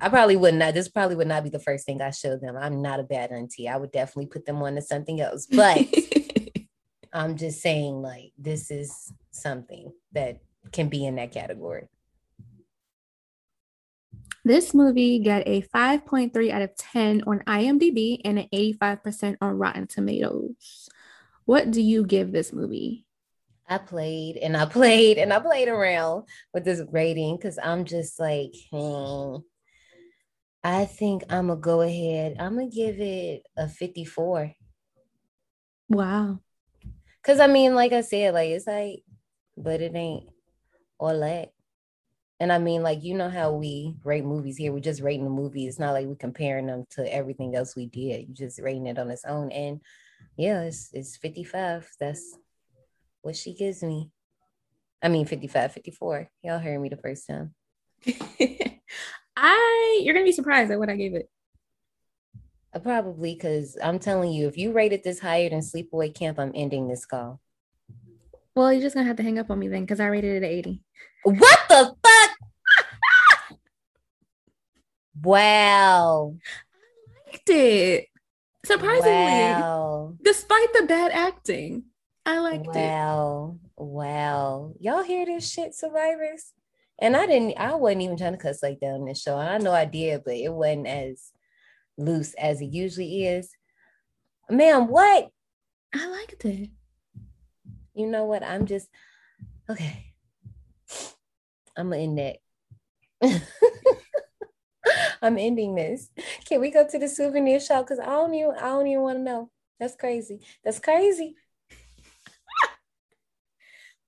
I 0.00 0.08
probably 0.08 0.36
would 0.36 0.54
not. 0.54 0.74
This 0.74 0.88
probably 0.88 1.16
would 1.16 1.26
not 1.26 1.44
be 1.44 1.50
the 1.50 1.58
first 1.58 1.86
thing 1.86 2.02
I 2.02 2.10
showed 2.10 2.40
them. 2.40 2.56
I'm 2.56 2.82
not 2.82 3.00
a 3.00 3.04
bad 3.04 3.32
auntie. 3.32 3.68
I 3.68 3.76
would 3.76 3.92
definitely 3.92 4.26
put 4.26 4.44
them 4.46 4.62
on 4.62 4.74
to 4.74 4.82
something 4.82 5.20
else. 5.20 5.46
But 5.46 5.78
I'm 7.12 7.36
just 7.36 7.60
saying, 7.60 8.02
like, 8.02 8.32
this 8.38 8.70
is 8.70 9.12
something 9.30 9.92
that 10.12 10.40
can 10.72 10.88
be 10.88 11.06
in 11.06 11.16
that 11.16 11.32
category. 11.32 11.88
This 14.44 14.74
movie 14.74 15.20
got 15.20 15.42
a 15.46 15.62
5.3 15.62 16.50
out 16.50 16.60
of 16.60 16.76
10 16.76 17.22
on 17.26 17.38
IMDb 17.46 18.20
and 18.24 18.40
an 18.40 18.48
85% 18.52 19.36
on 19.40 19.56
Rotten 19.56 19.86
Tomatoes. 19.86 20.83
What 21.44 21.70
do 21.70 21.82
you 21.82 22.04
give 22.04 22.32
this 22.32 22.52
movie? 22.52 23.04
I 23.68 23.78
played 23.78 24.36
and 24.36 24.56
I 24.56 24.66
played 24.66 25.18
and 25.18 25.32
I 25.32 25.38
played 25.38 25.68
around 25.68 26.24
with 26.52 26.64
this 26.64 26.82
rating 26.90 27.36
because 27.36 27.58
I'm 27.62 27.84
just 27.84 28.20
like, 28.20 28.54
hmm, 28.70 29.36
I 30.62 30.84
think 30.86 31.24
I'm 31.28 31.48
gonna 31.48 31.60
go 31.60 31.82
ahead. 31.82 32.36
I'm 32.38 32.56
gonna 32.56 32.70
give 32.70 33.00
it 33.00 33.42
a 33.56 33.68
54. 33.68 34.52
Wow. 35.90 36.40
Cause 37.22 37.40
I 37.40 37.46
mean, 37.46 37.74
like 37.74 37.92
I 37.92 38.02
said, 38.02 38.34
like 38.34 38.50
it's 38.50 38.66
like, 38.66 39.02
but 39.56 39.80
it 39.80 39.94
ain't 39.94 40.28
all 40.98 41.20
that. 41.20 41.52
And 42.40 42.52
I 42.52 42.58
mean, 42.58 42.82
like, 42.82 43.02
you 43.02 43.14
know 43.14 43.30
how 43.30 43.52
we 43.52 43.96
rate 44.04 44.24
movies 44.24 44.56
here. 44.56 44.72
We're 44.72 44.80
just 44.80 45.00
rating 45.00 45.24
the 45.24 45.30
movie. 45.30 45.66
It's 45.66 45.78
not 45.78 45.92
like 45.92 46.06
we're 46.06 46.16
comparing 46.16 46.66
them 46.66 46.84
to 46.90 47.14
everything 47.14 47.54
else 47.54 47.76
we 47.76 47.86
did. 47.86 48.26
You're 48.26 48.48
just 48.48 48.60
rating 48.60 48.86
it 48.86 48.98
on 48.98 49.10
its 49.10 49.24
own. 49.24 49.52
And 49.52 49.80
yeah, 50.36 50.62
it's 50.62 50.90
it's 50.92 51.16
55. 51.16 51.88
That's 52.00 52.36
what 53.22 53.36
she 53.36 53.54
gives 53.54 53.82
me. 53.82 54.10
I 55.02 55.08
mean 55.08 55.26
55, 55.26 55.72
54. 55.72 56.30
Y'all 56.42 56.58
heard 56.58 56.80
me 56.80 56.88
the 56.88 56.96
first 56.96 57.26
time. 57.26 57.54
I 59.36 60.00
you're 60.02 60.14
gonna 60.14 60.24
be 60.24 60.32
surprised 60.32 60.70
at 60.70 60.78
what 60.78 60.90
I 60.90 60.96
gave 60.96 61.14
it. 61.14 61.28
Uh, 62.74 62.78
probably 62.80 63.34
because 63.34 63.76
I'm 63.82 63.98
telling 63.98 64.32
you, 64.32 64.48
if 64.48 64.56
you 64.56 64.72
rated 64.72 65.04
this 65.04 65.20
higher 65.20 65.48
than 65.48 65.60
Sleepaway 65.60 66.14
Camp, 66.14 66.38
I'm 66.38 66.52
ending 66.54 66.88
this 66.88 67.06
call. 67.06 67.40
Well, 68.54 68.72
you're 68.72 68.82
just 68.82 68.94
gonna 68.94 69.06
have 69.06 69.16
to 69.16 69.22
hang 69.22 69.38
up 69.38 69.50
on 69.50 69.58
me 69.58 69.68
then 69.68 69.82
because 69.82 70.00
I 70.00 70.06
rated 70.06 70.42
it 70.42 70.46
at 70.46 70.50
80. 70.50 70.82
What 71.24 71.58
the 71.68 71.94
fuck? 72.04 72.30
wow. 75.22 76.34
I 77.16 77.30
liked 77.30 77.48
it. 77.50 78.08
Surprisingly, 78.64 79.12
wow. 79.12 80.14
despite 80.22 80.72
the 80.72 80.86
bad 80.86 81.12
acting, 81.12 81.84
I 82.24 82.38
liked 82.38 82.66
wow. 82.66 82.72
it. 82.72 82.76
Wow, 82.76 83.58
wow, 83.76 84.74
y'all 84.80 85.02
hear 85.02 85.26
this 85.26 85.50
shit, 85.50 85.74
survivors? 85.74 86.52
And 86.98 87.16
I 87.16 87.26
didn't. 87.26 87.58
I 87.58 87.74
wasn't 87.74 88.02
even 88.02 88.16
trying 88.16 88.32
to 88.32 88.38
cuss 88.38 88.62
like 88.62 88.80
that 88.80 88.92
on 88.92 89.04
this 89.04 89.20
show. 89.20 89.36
I 89.36 89.58
know 89.58 89.72
I 89.72 89.84
did, 89.84 90.22
but 90.24 90.34
it 90.34 90.52
wasn't 90.52 90.86
as 90.86 91.32
loose 91.98 92.34
as 92.34 92.60
it 92.60 92.66
usually 92.66 93.26
is. 93.26 93.50
Man, 94.48 94.86
what? 94.88 95.28
I 95.94 96.08
liked 96.08 96.44
it. 96.44 96.70
You 97.94 98.06
know 98.06 98.24
what? 98.24 98.42
I'm 98.42 98.66
just 98.66 98.88
okay. 99.68 100.12
I'm 101.76 101.90
gonna 101.90 102.02
end 102.02 102.18
that. 102.18 102.36
I'm 105.22 105.38
ending 105.38 105.74
this. 105.74 106.10
Can 106.46 106.60
we 106.60 106.70
go 106.70 106.86
to 106.86 106.98
the 106.98 107.08
souvenir 107.08 107.60
shop? 107.60 107.86
Because 107.86 107.98
I 107.98 108.06
don't 108.06 108.34
even 108.34 108.54
I 108.56 108.68
don't 108.68 108.86
even 108.86 109.02
want 109.02 109.18
to 109.18 109.22
know. 109.22 109.50
That's 109.78 109.96
crazy. 109.96 110.40
That's 110.64 110.78
crazy. 110.78 111.36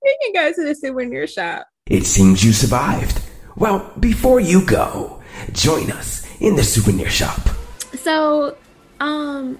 You 0.03 0.15
can 0.23 0.33
go 0.33 0.53
to 0.53 0.63
the 0.63 0.75
souvenir 0.75 1.25
shop. 1.25 1.67
It 1.87 2.05
seems 2.05 2.43
you 2.43 2.53
survived. 2.53 3.19
Well, 3.55 3.91
before 3.99 4.39
you 4.39 4.63
go, 4.63 5.21
join 5.51 5.91
us 5.91 6.25
in 6.39 6.55
the 6.55 6.63
souvenir 6.63 7.09
shop. 7.09 7.41
So, 7.95 8.55
um, 8.99 9.57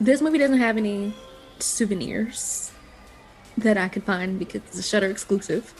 this 0.00 0.20
movie 0.20 0.38
doesn't 0.38 0.58
have 0.58 0.76
any 0.76 1.14
souvenirs 1.60 2.72
that 3.56 3.76
I 3.76 3.88
could 3.88 4.04
find 4.04 4.38
because 4.38 4.62
it's 4.62 4.78
a 4.78 4.82
Shudder 4.82 5.10
exclusive. 5.10 5.72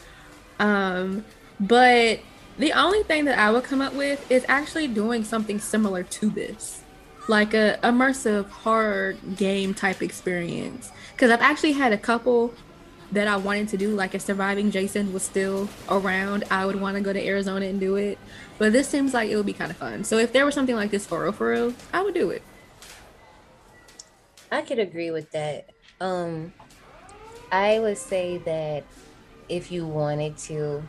Um, 0.58 1.24
but 1.60 2.20
the 2.58 2.72
only 2.72 3.02
thing 3.04 3.24
that 3.26 3.38
I 3.38 3.50
would 3.50 3.64
come 3.64 3.80
up 3.80 3.94
with 3.94 4.30
is 4.30 4.44
actually 4.48 4.88
doing 4.88 5.24
something 5.24 5.58
similar 5.60 6.02
to 6.02 6.30
this, 6.30 6.82
like 7.28 7.54
a 7.54 7.78
immersive 7.82 8.48
horror 8.48 9.14
game 9.36 9.74
type 9.74 10.02
experience. 10.02 10.90
Because 11.12 11.30
I've 11.30 11.40
actually 11.40 11.72
had 11.72 11.92
a 11.92 11.98
couple 11.98 12.54
that 13.12 13.26
I 13.26 13.36
wanted 13.36 13.68
to 13.68 13.76
do, 13.76 13.94
like 13.94 14.14
if 14.14 14.22
surviving 14.22 14.70
Jason 14.70 15.12
was 15.12 15.22
still 15.22 15.68
around, 15.88 16.44
I 16.50 16.66
would 16.66 16.80
want 16.80 16.96
to 16.96 17.00
go 17.00 17.12
to 17.12 17.26
Arizona 17.26 17.66
and 17.66 17.80
do 17.80 17.96
it. 17.96 18.18
But 18.58 18.72
this 18.72 18.88
seems 18.88 19.14
like 19.14 19.30
it 19.30 19.36
would 19.36 19.46
be 19.46 19.52
kind 19.52 19.70
of 19.70 19.76
fun. 19.76 20.04
So 20.04 20.18
if 20.18 20.32
there 20.32 20.44
was 20.44 20.54
something 20.54 20.76
like 20.76 20.90
this 20.90 21.06
for 21.06 21.22
real, 21.22 21.32
for 21.32 21.50
real, 21.50 21.74
I 21.92 22.02
would 22.02 22.14
do 22.14 22.30
it. 22.30 22.42
I 24.50 24.62
could 24.62 24.78
agree 24.78 25.10
with 25.10 25.30
that. 25.30 25.70
Um, 26.00 26.52
I 27.50 27.78
would 27.78 27.98
say 27.98 28.38
that 28.38 28.84
if 29.48 29.70
you 29.72 29.86
wanted 29.86 30.36
to, 30.38 30.82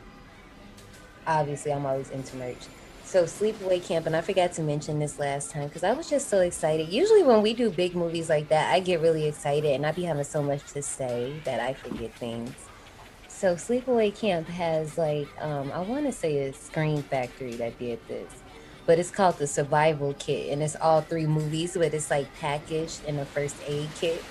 obviously, 1.27 1.71
I'm 1.71 1.85
always 1.85 2.09
into 2.09 2.35
merch. 2.37 2.67
So 3.03 3.23
sleepaway 3.23 3.83
camp, 3.83 4.05
and 4.05 4.15
I 4.15 4.21
forgot 4.21 4.53
to 4.53 4.61
mention 4.61 4.99
this 4.99 5.17
last 5.17 5.49
time 5.49 5.67
because 5.67 5.83
I 5.83 5.93
was 5.93 6.09
just 6.09 6.29
so 6.29 6.41
excited. 6.41 6.89
Usually, 6.89 7.23
when 7.23 7.41
we 7.41 7.53
do 7.53 7.71
big 7.71 7.95
movies 7.95 8.29
like 8.29 8.49
that, 8.49 8.71
I 8.71 8.79
get 8.79 9.01
really 9.01 9.25
excited, 9.25 9.71
and 9.71 9.85
I 9.85 9.91
be 9.91 10.03
having 10.03 10.23
so 10.23 10.43
much 10.43 10.63
to 10.73 10.83
say 10.83 11.41
that 11.43 11.59
I 11.59 11.73
forget 11.73 12.13
things. 12.13 12.53
So 13.27 13.55
sleepaway 13.55 14.13
camp 14.13 14.47
has 14.49 14.97
like 14.97 15.27
um, 15.41 15.71
I 15.71 15.79
want 15.79 16.05
to 16.05 16.11
say 16.11 16.49
a 16.49 16.53
Scream 16.53 17.01
Factory 17.01 17.55
that 17.55 17.79
did 17.79 18.05
this, 18.07 18.31
but 18.85 18.99
it's 18.99 19.11
called 19.11 19.37
the 19.37 19.47
Survival 19.47 20.13
Kit, 20.19 20.51
and 20.51 20.61
it's 20.61 20.75
all 20.75 21.01
three 21.01 21.25
movies, 21.25 21.75
but 21.75 21.93
it's 21.93 22.11
like 22.11 22.27
packaged 22.35 23.03
in 23.05 23.17
a 23.17 23.25
first 23.25 23.55
aid 23.65 23.89
kit. 23.95 24.23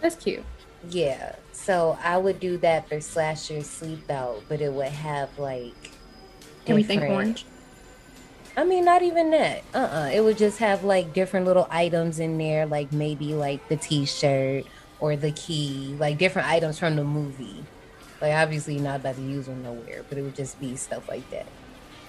That's 0.00 0.16
cute. 0.16 0.44
Yeah. 0.88 1.36
So 1.54 1.96
I 2.02 2.18
would 2.18 2.40
do 2.40 2.58
that 2.58 2.88
for 2.88 3.00
Slasher 3.00 3.58
Sleepout, 3.60 4.42
but 4.48 4.60
it 4.60 4.72
would 4.72 4.88
have 4.88 5.38
like 5.38 5.92
Everything 6.66 6.98
different- 7.00 7.14
orange. 7.14 7.44
I 8.56 8.62
mean, 8.64 8.84
not 8.84 9.02
even 9.02 9.30
that. 9.30 9.62
Uh 9.74 9.78
uh 9.78 10.10
It 10.12 10.20
would 10.22 10.36
just 10.38 10.58
have 10.58 10.84
like 10.84 11.12
different 11.14 11.46
little 11.46 11.66
items 11.70 12.18
in 12.18 12.38
there, 12.38 12.66
like 12.66 12.92
maybe 12.92 13.34
like 13.34 13.66
the 13.68 13.76
t 13.76 14.04
shirt 14.04 14.64
or 15.00 15.16
the 15.16 15.32
key, 15.32 15.96
like 15.98 16.18
different 16.18 16.48
items 16.48 16.78
from 16.78 16.96
the 16.96 17.04
movie. 17.04 17.64
Like 18.20 18.32
obviously 18.34 18.78
not 18.78 19.00
about 19.00 19.16
to 19.16 19.22
use 19.22 19.46
them 19.46 19.62
nowhere, 19.62 20.04
but 20.08 20.18
it 20.18 20.22
would 20.22 20.36
just 20.36 20.60
be 20.60 20.76
stuff 20.76 21.08
like 21.08 21.28
that. 21.30 21.46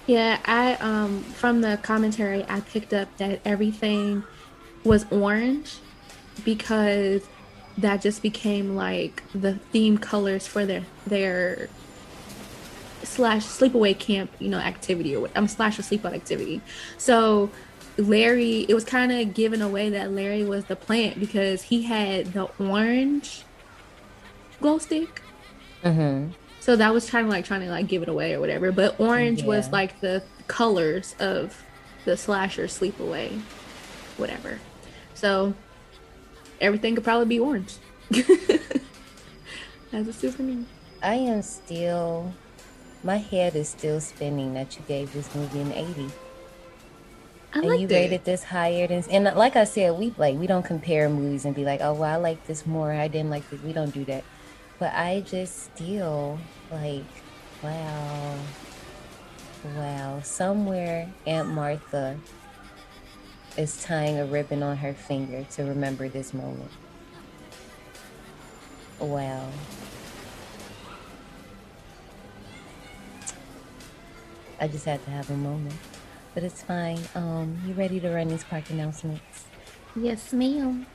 Yeah, 0.06 0.38
I 0.44 0.74
um 0.74 1.22
from 1.22 1.62
the 1.62 1.78
commentary 1.82 2.44
I 2.48 2.60
picked 2.60 2.92
up 2.92 3.08
that 3.18 3.40
everything 3.44 4.22
was 4.84 5.04
orange 5.10 5.78
because 6.44 7.22
that 7.78 8.00
just 8.00 8.22
became 8.22 8.74
like 8.74 9.22
the 9.34 9.54
theme 9.54 9.98
colors 9.98 10.46
for 10.46 10.64
their 10.64 10.84
their 11.06 11.68
slash 13.02 13.44
sleepaway 13.44 13.98
camp, 13.98 14.30
you 14.38 14.48
know, 14.48 14.58
activity 14.58 15.14
or 15.14 15.28
I'm 15.34 15.48
slash 15.48 15.78
or 15.78 15.82
sleep 15.82 16.04
out 16.04 16.14
activity. 16.14 16.60
So 16.98 17.50
Larry, 17.98 18.66
it 18.68 18.74
was 18.74 18.84
kind 18.84 19.12
of 19.12 19.34
given 19.34 19.62
away 19.62 19.90
that 19.90 20.12
Larry 20.12 20.44
was 20.44 20.66
the 20.66 20.76
plant 20.76 21.18
because 21.18 21.62
he 21.62 21.82
had 21.82 22.32
the 22.32 22.44
orange 22.58 23.44
glow 24.60 24.78
stick. 24.78 25.22
Mm-hmm. 25.82 26.32
So 26.60 26.76
that 26.76 26.92
was 26.92 27.08
kind 27.08 27.24
of 27.24 27.30
like 27.30 27.44
trying 27.44 27.60
to 27.60 27.70
like 27.70 27.86
give 27.86 28.02
it 28.02 28.08
away 28.08 28.34
or 28.34 28.40
whatever. 28.40 28.72
But 28.72 28.98
orange 28.98 29.44
was 29.44 29.70
like 29.70 30.00
the 30.00 30.22
colors 30.48 31.14
of 31.20 31.62
the 32.04 32.16
slasher 32.16 32.66
sleepaway, 32.66 33.38
whatever. 34.16 34.58
So 35.14 35.54
everything 36.60 36.94
could 36.94 37.04
probably 37.04 37.26
be 37.26 37.38
orange 37.38 37.76
as 39.92 40.08
a 40.08 40.12
souvenir. 40.12 40.64
I 41.02 41.14
am 41.14 41.42
still 41.42 42.32
my 43.02 43.16
head 43.16 43.54
is 43.54 43.68
still 43.68 44.00
spinning 44.00 44.54
that 44.54 44.76
you 44.76 44.82
gave 44.88 45.12
this 45.12 45.32
movie 45.34 45.60
an 45.60 45.72
80. 45.72 46.10
I 47.54 47.58
and 47.60 47.80
you 47.80 47.86
it. 47.86 47.92
rated 47.92 48.24
this 48.24 48.44
higher 48.44 48.86
than 48.86 49.04
and 49.10 49.24
like 49.36 49.56
I 49.56 49.64
said, 49.64 49.98
we 49.98 50.12
like 50.18 50.36
we 50.36 50.46
don't 50.46 50.64
compare 50.64 51.08
movies 51.08 51.44
and 51.44 51.54
be 51.54 51.64
like, 51.64 51.80
oh 51.80 51.94
well, 51.94 52.12
I 52.12 52.16
like 52.16 52.46
this 52.46 52.66
more, 52.66 52.92
I 52.92 53.08
didn't 53.08 53.30
like 53.30 53.48
this. 53.48 53.60
We 53.62 53.72
don't 53.72 53.94
do 53.94 54.04
that. 54.06 54.24
But 54.78 54.92
I 54.94 55.22
just 55.24 55.74
still 55.74 56.38
like, 56.70 57.04
wow, 57.62 58.34
wow. 59.76 60.20
Somewhere 60.22 61.08
Aunt 61.26 61.48
Martha 61.48 62.18
is 63.56 63.82
tying 63.82 64.18
a 64.18 64.26
ribbon 64.26 64.62
on 64.62 64.76
her 64.76 64.92
finger 64.92 65.44
to 65.52 65.62
remember 65.64 66.08
this 66.08 66.34
moment. 66.34 66.70
Wow. 68.98 69.48
I 74.60 74.68
just 74.68 74.84
had 74.84 75.04
to 75.04 75.10
have 75.10 75.30
a 75.30 75.36
moment. 75.36 75.74
But 76.34 76.42
it's 76.42 76.62
fine. 76.62 77.00
Um, 77.14 77.58
you 77.66 77.72
ready 77.74 77.98
to 78.00 78.10
run 78.10 78.28
these 78.28 78.44
park 78.44 78.68
announcements? 78.70 79.44
Yes, 79.94 80.32
ma'am. 80.32 80.86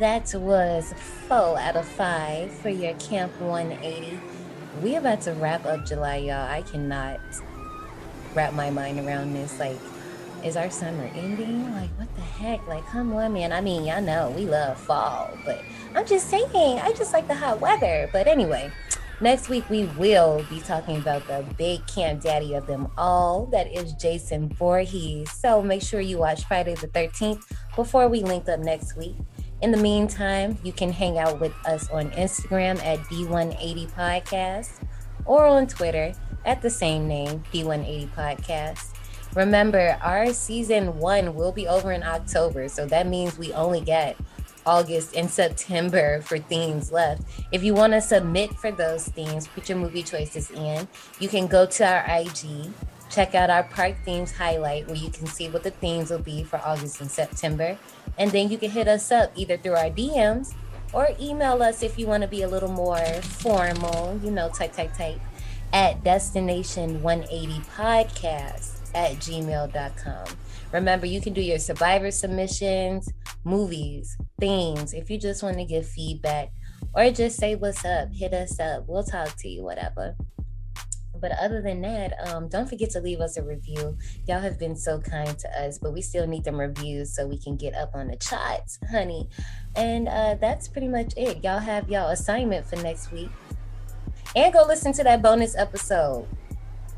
That 0.00 0.34
was 0.34 0.92
four 1.28 1.58
out 1.58 1.76
of 1.76 1.86
five 1.86 2.50
for 2.50 2.68
your 2.68 2.94
Camp 2.94 3.32
180. 3.40 4.18
We 4.82 4.96
about 4.96 5.20
to 5.22 5.34
wrap 5.34 5.64
up 5.64 5.86
July, 5.86 6.16
y'all. 6.16 6.48
I 6.48 6.62
cannot 6.62 7.20
wrap 8.34 8.52
my 8.54 8.70
mind 8.70 9.00
around 9.00 9.34
this. 9.34 9.58
Like, 9.58 9.78
is 10.44 10.56
our 10.56 10.70
summer 10.70 11.08
ending? 11.14 11.72
Like, 11.72 11.90
what 11.98 12.12
the 12.14 12.20
heck? 12.20 12.66
Like, 12.66 12.84
come 12.86 13.14
on, 13.14 13.32
man. 13.32 13.52
I 13.52 13.60
mean, 13.60 13.84
y'all 13.84 14.02
know 14.02 14.32
we 14.36 14.44
love 14.44 14.78
fall, 14.78 15.30
but 15.44 15.62
I'm 15.94 16.06
just 16.06 16.28
saying, 16.28 16.80
I 16.80 16.92
just 16.92 17.12
like 17.12 17.28
the 17.28 17.34
hot 17.34 17.60
weather. 17.60 18.08
But 18.12 18.26
anyway, 18.26 18.72
next 19.20 19.48
week 19.48 19.68
we 19.70 19.84
will 19.98 20.44
be 20.50 20.60
talking 20.60 20.96
about 20.96 21.26
the 21.26 21.44
big 21.56 21.86
camp 21.86 22.22
daddy 22.22 22.54
of 22.54 22.66
them 22.66 22.90
all. 22.98 23.46
That 23.46 23.72
is 23.72 23.92
Jason 23.94 24.48
Voorhees. 24.48 25.30
So 25.30 25.62
make 25.62 25.82
sure 25.82 26.00
you 26.00 26.18
watch 26.18 26.44
Friday 26.44 26.74
the 26.74 26.88
13th 26.88 27.42
before 27.76 28.08
we 28.08 28.22
link 28.22 28.48
up 28.48 28.60
next 28.60 28.96
week. 28.96 29.16
In 29.60 29.70
the 29.70 29.78
meantime, 29.78 30.58
you 30.64 30.72
can 30.72 30.90
hang 30.90 31.18
out 31.18 31.38
with 31.38 31.54
us 31.66 31.88
on 31.90 32.10
Instagram 32.12 32.84
at 32.84 32.98
D180 33.00 33.92
Podcast 33.92 34.80
or 35.24 35.46
on 35.46 35.68
Twitter 35.68 36.12
at 36.44 36.62
the 36.62 36.70
same 36.70 37.08
name, 37.08 37.44
D180 37.52 38.08
Podcast. 38.08 38.88
Remember, 39.34 39.98
our 40.02 40.32
season 40.32 40.98
one 40.98 41.34
will 41.34 41.52
be 41.52 41.66
over 41.66 41.92
in 41.92 42.02
October, 42.02 42.68
so 42.68 42.86
that 42.86 43.06
means 43.06 43.38
we 43.38 43.52
only 43.52 43.80
get 43.80 44.16
August 44.66 45.16
and 45.16 45.30
September 45.30 46.20
for 46.22 46.38
themes 46.38 46.92
left. 46.92 47.22
If 47.50 47.62
you 47.62 47.74
want 47.74 47.94
to 47.94 48.00
submit 48.00 48.52
for 48.54 48.70
those 48.70 49.06
themes, 49.08 49.48
put 49.48 49.68
your 49.68 49.78
movie 49.78 50.02
choices 50.02 50.50
in. 50.50 50.86
You 51.18 51.28
can 51.28 51.46
go 51.46 51.66
to 51.66 51.86
our 51.86 52.04
IG, 52.20 52.70
check 53.10 53.34
out 53.34 53.50
our 53.50 53.64
park 53.64 53.96
themes 54.04 54.32
highlight 54.32 54.86
where 54.86 54.96
you 54.96 55.10
can 55.10 55.26
see 55.26 55.48
what 55.48 55.62
the 55.62 55.70
themes 55.70 56.10
will 56.10 56.18
be 56.18 56.44
for 56.44 56.58
August 56.58 57.00
and 57.00 57.10
September. 57.10 57.78
And 58.18 58.30
then 58.30 58.50
you 58.50 58.58
can 58.58 58.70
hit 58.70 58.88
us 58.88 59.10
up 59.10 59.32
either 59.34 59.56
through 59.56 59.74
our 59.74 59.90
DMs 59.90 60.54
or 60.92 61.08
email 61.20 61.62
us 61.62 61.82
if 61.82 61.98
you 61.98 62.06
want 62.06 62.22
to 62.22 62.28
be 62.28 62.42
a 62.42 62.48
little 62.48 62.70
more 62.70 63.04
formal, 63.22 64.20
you 64.22 64.30
know, 64.30 64.50
type, 64.50 64.74
type, 64.74 64.96
type, 64.96 65.18
at 65.72 66.04
destination180podcast 66.04 68.78
at 68.94 69.16
gmail.com. 69.16 70.36
Remember, 70.72 71.06
you 71.06 71.20
can 71.20 71.32
do 71.32 71.40
your 71.40 71.58
survivor 71.58 72.10
submissions, 72.10 73.12
movies, 73.44 74.16
themes. 74.40 74.94
If 74.94 75.10
you 75.10 75.18
just 75.18 75.42
want 75.42 75.58
to 75.58 75.64
give 75.64 75.86
feedback 75.86 76.50
or 76.94 77.10
just 77.10 77.36
say 77.36 77.54
what's 77.54 77.84
up, 77.84 78.12
hit 78.12 78.32
us 78.32 78.58
up. 78.58 78.84
We'll 78.86 79.04
talk 79.04 79.36
to 79.38 79.48
you, 79.48 79.62
whatever. 79.62 80.16
But 81.22 81.32
other 81.40 81.62
than 81.62 81.80
that, 81.82 82.14
um, 82.28 82.48
don't 82.48 82.68
forget 82.68 82.90
to 82.90 83.00
leave 83.00 83.20
us 83.20 83.36
a 83.36 83.44
review. 83.44 83.96
Y'all 84.26 84.40
have 84.40 84.58
been 84.58 84.74
so 84.74 84.98
kind 84.98 85.38
to 85.38 85.62
us, 85.62 85.78
but 85.78 85.92
we 85.92 86.02
still 86.02 86.26
need 86.26 86.42
them 86.42 86.58
reviews 86.58 87.14
so 87.14 87.28
we 87.28 87.38
can 87.38 87.56
get 87.56 87.74
up 87.74 87.92
on 87.94 88.08
the 88.08 88.16
charts, 88.16 88.80
honey. 88.90 89.28
And 89.76 90.08
uh, 90.08 90.34
that's 90.40 90.66
pretty 90.66 90.88
much 90.88 91.14
it. 91.16 91.44
Y'all 91.44 91.60
have 91.60 91.88
y'all 91.88 92.10
assignment 92.10 92.66
for 92.66 92.74
next 92.76 93.12
week. 93.12 93.30
And 94.34 94.52
go 94.52 94.64
listen 94.66 94.92
to 94.94 95.04
that 95.04 95.22
bonus 95.22 95.56
episode 95.56 96.26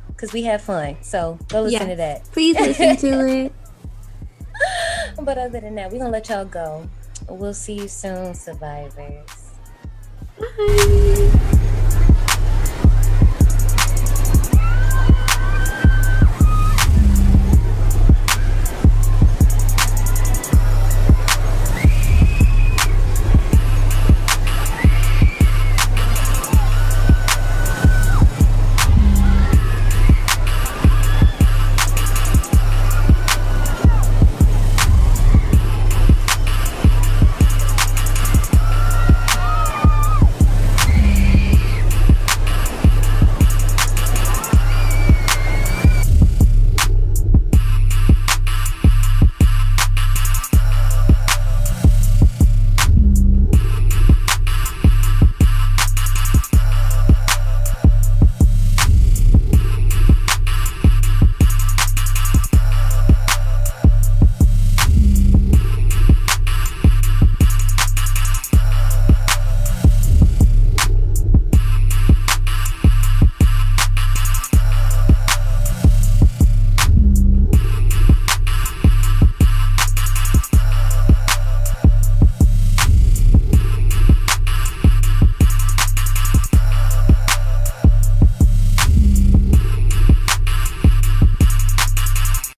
because 0.09 0.33
we 0.33 0.43
had 0.43 0.61
fun. 0.63 0.97
So 1.03 1.39
go 1.49 1.63
listen 1.63 1.89
to 1.89 1.97
that. 1.97 2.25
Please 2.33 2.57
listen 2.57 2.97
to 2.97 3.27
it. 3.47 3.53
But 5.21 5.39
other 5.39 5.61
than 5.61 5.75
that, 5.77 5.91
we're 5.91 5.99
going 5.99 6.07
to 6.07 6.11
let 6.11 6.29
y'all 6.29 6.45
go. 6.45 6.89
We'll 7.29 7.55
see 7.55 7.75
you 7.75 7.89
soon, 7.89 8.35
survivors. 8.35 9.53
Bye. 10.39 11.51